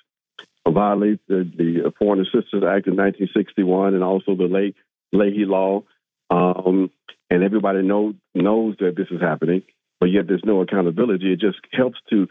violates 0.68 1.22
the, 1.28 1.48
the 1.56 1.92
Foreign 2.00 2.20
Assistance 2.20 2.64
Act 2.66 2.88
of 2.88 2.96
1961 2.98 3.94
and 3.94 4.02
also 4.02 4.34
the 4.34 4.48
late 4.48 4.74
Leahy 5.12 5.44
Law. 5.44 5.84
Um, 6.28 6.90
and 7.30 7.44
everybody 7.44 7.82
know, 7.82 8.14
knows 8.34 8.74
that 8.80 8.96
this 8.96 9.06
is 9.12 9.20
happening, 9.20 9.62
but 10.00 10.06
yet 10.06 10.26
there's 10.26 10.44
no 10.44 10.60
accountability. 10.60 11.32
It 11.32 11.38
just 11.38 11.60
helps 11.72 11.98
to 12.10 12.26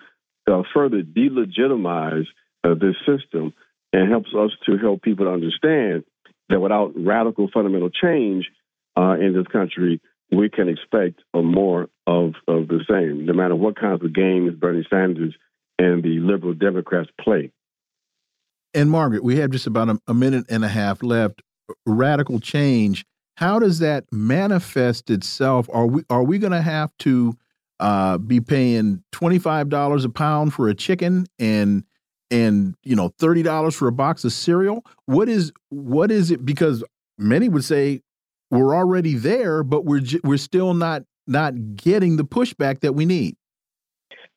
uh, 0.52 0.64
further 0.74 1.02
delegitimize 1.02 2.26
uh, 2.66 2.74
this 2.74 2.96
system 3.08 3.54
and 3.94 4.12
helps 4.12 4.32
us 4.38 4.52
to 4.66 4.78
help 4.78 5.02
people 5.02 5.28
to 5.28 5.32
understand 5.32 6.04
that 6.50 6.60
without 6.60 6.92
radical 6.98 7.50
fundamental 7.54 7.90
change 7.90 8.50
uh, 8.98 9.16
in 9.20 9.34
this 9.34 9.48
country, 9.48 10.02
we 10.32 10.50
can 10.50 10.70
expect 10.70 11.22
more 11.34 11.90
of, 12.08 12.34
of 12.48 12.68
the 12.68 12.84
same, 12.90 13.26
no 13.26 13.34
matter 13.34 13.56
what 13.56 13.80
kinds 13.80 14.04
of 14.04 14.14
games 14.14 14.54
Bernie 14.56 14.86
Sanders 14.90 15.36
and 15.78 16.04
the 16.04 16.20
liberal 16.20 16.54
Democrats 16.54 17.10
play. 17.20 17.52
And 18.74 18.90
Margaret, 18.90 19.24
we 19.24 19.38
have 19.38 19.52
just 19.52 19.68
about 19.68 19.90
a, 19.90 20.00
a 20.08 20.14
minute 20.14 20.46
and 20.50 20.64
a 20.64 20.70
half 20.70 21.04
left. 21.04 21.42
Radical 21.86 22.40
change. 22.40 23.06
How 23.36 23.60
does 23.60 23.80
that 23.80 24.06
manifest 24.12 25.10
itself? 25.10 25.68
Are 25.74 25.88
we 25.88 26.04
are 26.10 26.24
we 26.24 26.38
going 26.38 26.52
to 26.52 26.62
have 26.62 26.96
to 27.00 27.38
uh, 27.80 28.18
be 28.18 28.40
paying 28.40 29.04
twenty 29.12 29.40
five 29.40 29.70
dollars 29.70 30.06
a 30.06 30.10
pound 30.10 30.54
for 30.54 30.70
a 30.70 30.76
chicken 30.76 31.26
and 31.40 31.84
and 32.30 32.76
you 32.84 32.96
know 32.96 33.10
thirty 33.18 33.42
dollars 33.42 33.76
for 33.76 33.88
a 33.88 33.92
box 33.92 34.24
of 34.24 34.34
cereal? 34.34 34.86
What 35.06 35.28
is 35.28 35.52
what 35.70 36.12
is 36.12 36.30
it? 36.30 36.46
Because 36.46 36.84
many 37.18 37.50
would 37.50 37.64
say 37.64 38.02
we're 38.52 38.76
already 38.76 39.16
there, 39.16 39.64
but 39.64 39.86
we're 39.86 40.02
we're 40.24 40.38
still 40.38 40.74
not 40.74 41.04
not 41.26 41.76
getting 41.76 42.18
the 42.18 42.26
pushback 42.26 42.82
that 42.82 42.94
we 42.94 43.06
need. 43.06 43.36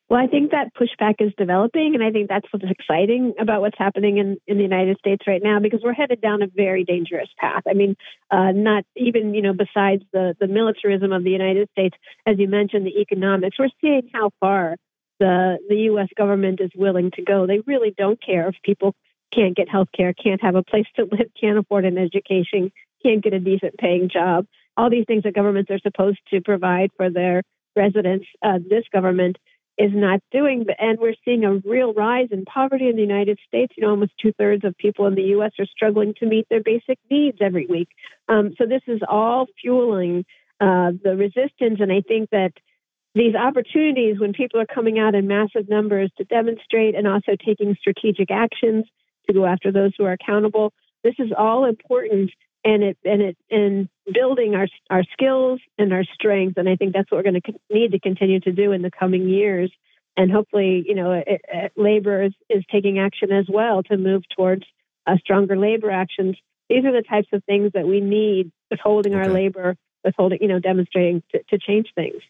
Well, 0.07 0.23
I 0.23 0.27
think 0.27 0.51
that 0.51 0.71
pushback 0.75 1.15
is 1.19 1.33
developing, 1.35 1.95
and 1.95 2.03
I 2.03 2.11
think 2.11 2.29
that's 2.29 2.45
what's 2.51 2.65
exciting 2.69 3.33
about 3.39 3.61
what's 3.61 3.77
happening 3.77 4.19
in, 4.19 4.37
in 4.45 4.57
the 4.57 4.63
United 4.63 4.99
States 4.99 5.25
right 5.25 5.41
now, 5.43 5.59
because 5.59 5.81
we're 5.83 5.93
headed 5.93 6.21
down 6.21 6.43
a 6.43 6.47
very 6.47 6.83
dangerous 6.83 7.29
path. 7.39 7.63
I 7.67 7.73
mean, 7.73 7.95
uh, 8.29 8.51
not 8.51 8.85
even 8.95 9.33
you 9.33 9.41
know 9.41 9.53
besides 9.53 10.03
the 10.13 10.35
the 10.39 10.47
militarism 10.47 11.11
of 11.11 11.23
the 11.23 11.31
United 11.31 11.69
States, 11.71 11.97
as 12.25 12.37
you 12.37 12.47
mentioned, 12.47 12.85
the 12.85 12.99
economics. 13.01 13.57
We're 13.57 13.69
seeing 13.81 14.09
how 14.13 14.31
far 14.39 14.75
the 15.19 15.57
the 15.69 15.77
U.S. 15.89 16.09
government 16.15 16.61
is 16.61 16.71
willing 16.75 17.11
to 17.11 17.23
go. 17.23 17.47
They 17.47 17.61
really 17.65 17.93
don't 17.97 18.21
care 18.21 18.47
if 18.47 18.55
people 18.63 18.93
can't 19.33 19.55
get 19.55 19.69
health 19.69 19.89
care, 19.95 20.13
can't 20.13 20.41
have 20.41 20.55
a 20.55 20.63
place 20.63 20.85
to 20.95 21.03
live, 21.03 21.29
can't 21.39 21.57
afford 21.57 21.85
an 21.85 21.97
education, 21.97 22.71
can't 23.05 23.23
get 23.23 23.33
a 23.33 23.39
decent 23.39 23.77
paying 23.77 24.09
job. 24.11 24.45
All 24.77 24.89
these 24.89 25.05
things 25.07 25.23
that 25.23 25.35
governments 25.35 25.71
are 25.71 25.79
supposed 25.79 26.19
to 26.31 26.41
provide 26.41 26.89
for 26.97 27.09
their 27.09 27.43
residents. 27.75 28.25
Uh, 28.43 28.59
this 28.67 28.83
government 28.91 29.37
is 29.77 29.91
not 29.93 30.21
doing. 30.31 30.65
And 30.79 30.99
we're 30.99 31.15
seeing 31.23 31.43
a 31.43 31.55
real 31.67 31.93
rise 31.93 32.29
in 32.31 32.45
poverty 32.45 32.87
in 32.87 32.95
the 32.95 33.01
United 33.01 33.39
States. 33.47 33.73
You 33.77 33.83
know, 33.83 33.91
almost 33.91 34.13
two 34.21 34.31
thirds 34.33 34.63
of 34.63 34.77
people 34.77 35.05
in 35.05 35.15
the 35.15 35.23
U.S. 35.37 35.51
are 35.59 35.65
struggling 35.65 36.13
to 36.19 36.25
meet 36.25 36.47
their 36.49 36.63
basic 36.63 36.97
needs 37.09 37.37
every 37.41 37.67
week. 37.67 37.89
Um, 38.27 38.53
so 38.57 38.65
this 38.65 38.81
is 38.87 39.01
all 39.07 39.47
fueling 39.61 40.25
uh, 40.59 40.91
the 41.03 41.15
resistance. 41.17 41.79
And 41.79 41.91
I 41.91 42.01
think 42.07 42.29
that 42.31 42.53
these 43.13 43.35
opportunities, 43.35 44.19
when 44.19 44.33
people 44.33 44.59
are 44.59 44.65
coming 44.65 44.99
out 44.99 45.15
in 45.15 45.27
massive 45.27 45.69
numbers 45.69 46.11
to 46.17 46.23
demonstrate 46.25 46.95
and 46.95 47.07
also 47.07 47.35
taking 47.45 47.75
strategic 47.79 48.31
actions 48.31 48.85
to 49.27 49.33
go 49.33 49.45
after 49.45 49.71
those 49.71 49.91
who 49.97 50.05
are 50.05 50.13
accountable, 50.13 50.73
this 51.03 51.15
is 51.19 51.31
all 51.37 51.65
important 51.65 52.31
and 52.65 52.83
it 52.83 52.97
and 53.05 53.21
it 53.21 53.37
and 53.49 53.87
building 54.11 54.55
our 54.55 54.67
our 54.89 55.03
skills 55.13 55.61
and 55.77 55.93
our 55.93 56.03
strengths 56.03 56.57
and 56.57 56.67
i 56.67 56.75
think 56.75 56.93
that's 56.93 57.09
what 57.09 57.17
we're 57.17 57.31
going 57.31 57.41
to 57.41 57.53
need 57.71 57.91
to 57.91 57.99
continue 57.99 58.39
to 58.41 58.51
do 58.51 58.71
in 58.73 58.81
the 58.81 58.91
coming 58.91 59.29
years. 59.29 59.71
And 60.17 60.31
hopefully 60.31 60.83
you 60.87 60.95
know 60.95 61.11
it, 61.11 61.41
it, 61.47 61.71
labor 61.75 62.23
is, 62.23 62.33
is 62.49 62.63
taking 62.71 62.99
action 62.99 63.31
as 63.31 63.45
well 63.49 63.83
to 63.83 63.97
move 63.97 64.23
towards 64.35 64.63
a 65.05 65.17
stronger 65.17 65.57
labor 65.57 65.91
actions. 65.91 66.37
These 66.69 66.85
are 66.85 66.93
the 66.93 67.03
types 67.07 67.27
of 67.33 67.43
things 67.43 67.71
that 67.73 67.85
we 67.85 67.99
need 67.99 68.51
withholding 68.71 69.13
okay. 69.13 69.27
our 69.27 69.29
labor 69.29 69.75
withholding 70.03 70.39
you 70.41 70.47
know 70.47 70.59
demonstrating 70.59 71.21
to, 71.31 71.43
to 71.49 71.57
change 71.57 71.87
things 71.95 72.21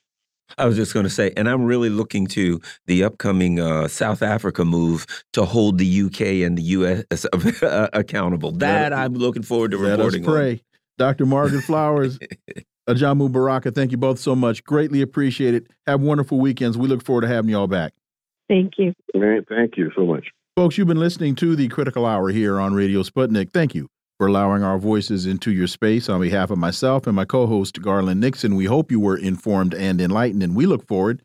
I 0.58 0.66
was 0.66 0.76
just 0.76 0.94
going 0.94 1.06
to 1.06 1.10
say, 1.10 1.32
and 1.36 1.50
I'm 1.50 1.66
really 1.66 1.90
looking 1.90 2.28
to 2.28 2.62
the 2.86 3.04
upcoming 3.04 3.60
uh, 3.60 3.88
South 3.88 4.22
Africa 4.22 4.64
move 4.64 5.06
to 5.34 5.46
hold 5.46 5.78
the 5.78 6.02
UK 6.04 6.22
and 6.46 6.58
the 6.58 6.62
US 6.64 7.26
accountable. 7.94 8.52
That 8.52 8.94
I'm 8.94 9.14
looking 9.14 9.44
forward 9.44 9.72
to 9.72 9.78
Let 9.78 9.98
reporting. 9.98 10.24
Let 10.24 10.30
us 10.30 10.36
pray. 10.36 10.52
On. 10.52 10.60
Dr. 10.98 11.26
Margaret 11.26 11.64
Flowers, 11.64 12.20
Ajamu 12.90 13.32
Baraka, 13.32 13.72
thank 13.72 13.92
you 13.92 13.98
both 13.98 14.20
so 14.20 14.36
much. 14.36 14.64
Greatly 14.64 15.02
appreciate 15.02 15.54
it. 15.54 15.68
Have 15.88 16.02
wonderful 16.02 16.40
weekends. 16.40 16.78
We 16.78 16.88
look 16.88 17.04
forward 17.04 17.22
to 17.22 17.28
having 17.28 17.50
you 17.50 17.58
all 17.58 17.68
back. 17.68 17.94
Thank 18.48 18.74
you. 18.78 18.94
Thank 19.14 19.78
you 19.78 19.92
so 19.96 20.06
much. 20.06 20.28
Folks, 20.56 20.78
you've 20.78 20.88
been 20.88 21.00
listening 21.00 21.36
to 21.36 21.56
the 21.56 21.68
Critical 21.68 22.06
Hour 22.06 22.30
here 22.30 22.62
on 22.62 22.74
Radio 22.74 23.04
Sputnik. 23.04 23.52
Thank 23.52 23.76
you 23.76 23.90
for 24.18 24.28
allowing 24.28 24.64
our 24.64 24.78
voices 24.78 25.26
into 25.26 25.52
your 25.52 25.68
space. 25.68 26.10
On 26.10 26.22
behalf 26.22 26.52
of 26.52 26.58
myself 26.58 27.08
and 27.08 27.16
my 27.16 27.26
co 27.26 27.48
host, 27.48 27.82
Garland 27.82 28.22
Nixon, 28.22 28.56
we 28.56 28.66
hope 28.66 28.92
you 28.92 29.00
were 29.00 29.18
informed 29.18 29.74
and 29.74 30.00
enlightened, 30.00 30.44
and 30.44 30.56
we 30.56 30.66
look 30.66 30.88
forward 30.88 31.22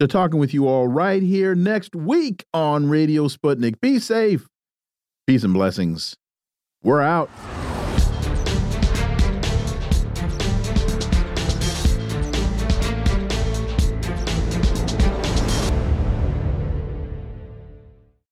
to 0.00 0.06
talking 0.06 0.38
with 0.38 0.54
you 0.54 0.68
all 0.68 0.86
right 0.86 1.22
here 1.22 1.54
next 1.54 1.96
week 1.96 2.44
on 2.54 2.88
Radio 2.88 3.28
Sputnik. 3.28 3.80
Be 3.80 3.98
safe. 3.98 4.46
Peace 5.26 5.42
and 5.42 5.52
blessings. 5.52 6.16
We're 6.82 7.02
out. 7.02 7.28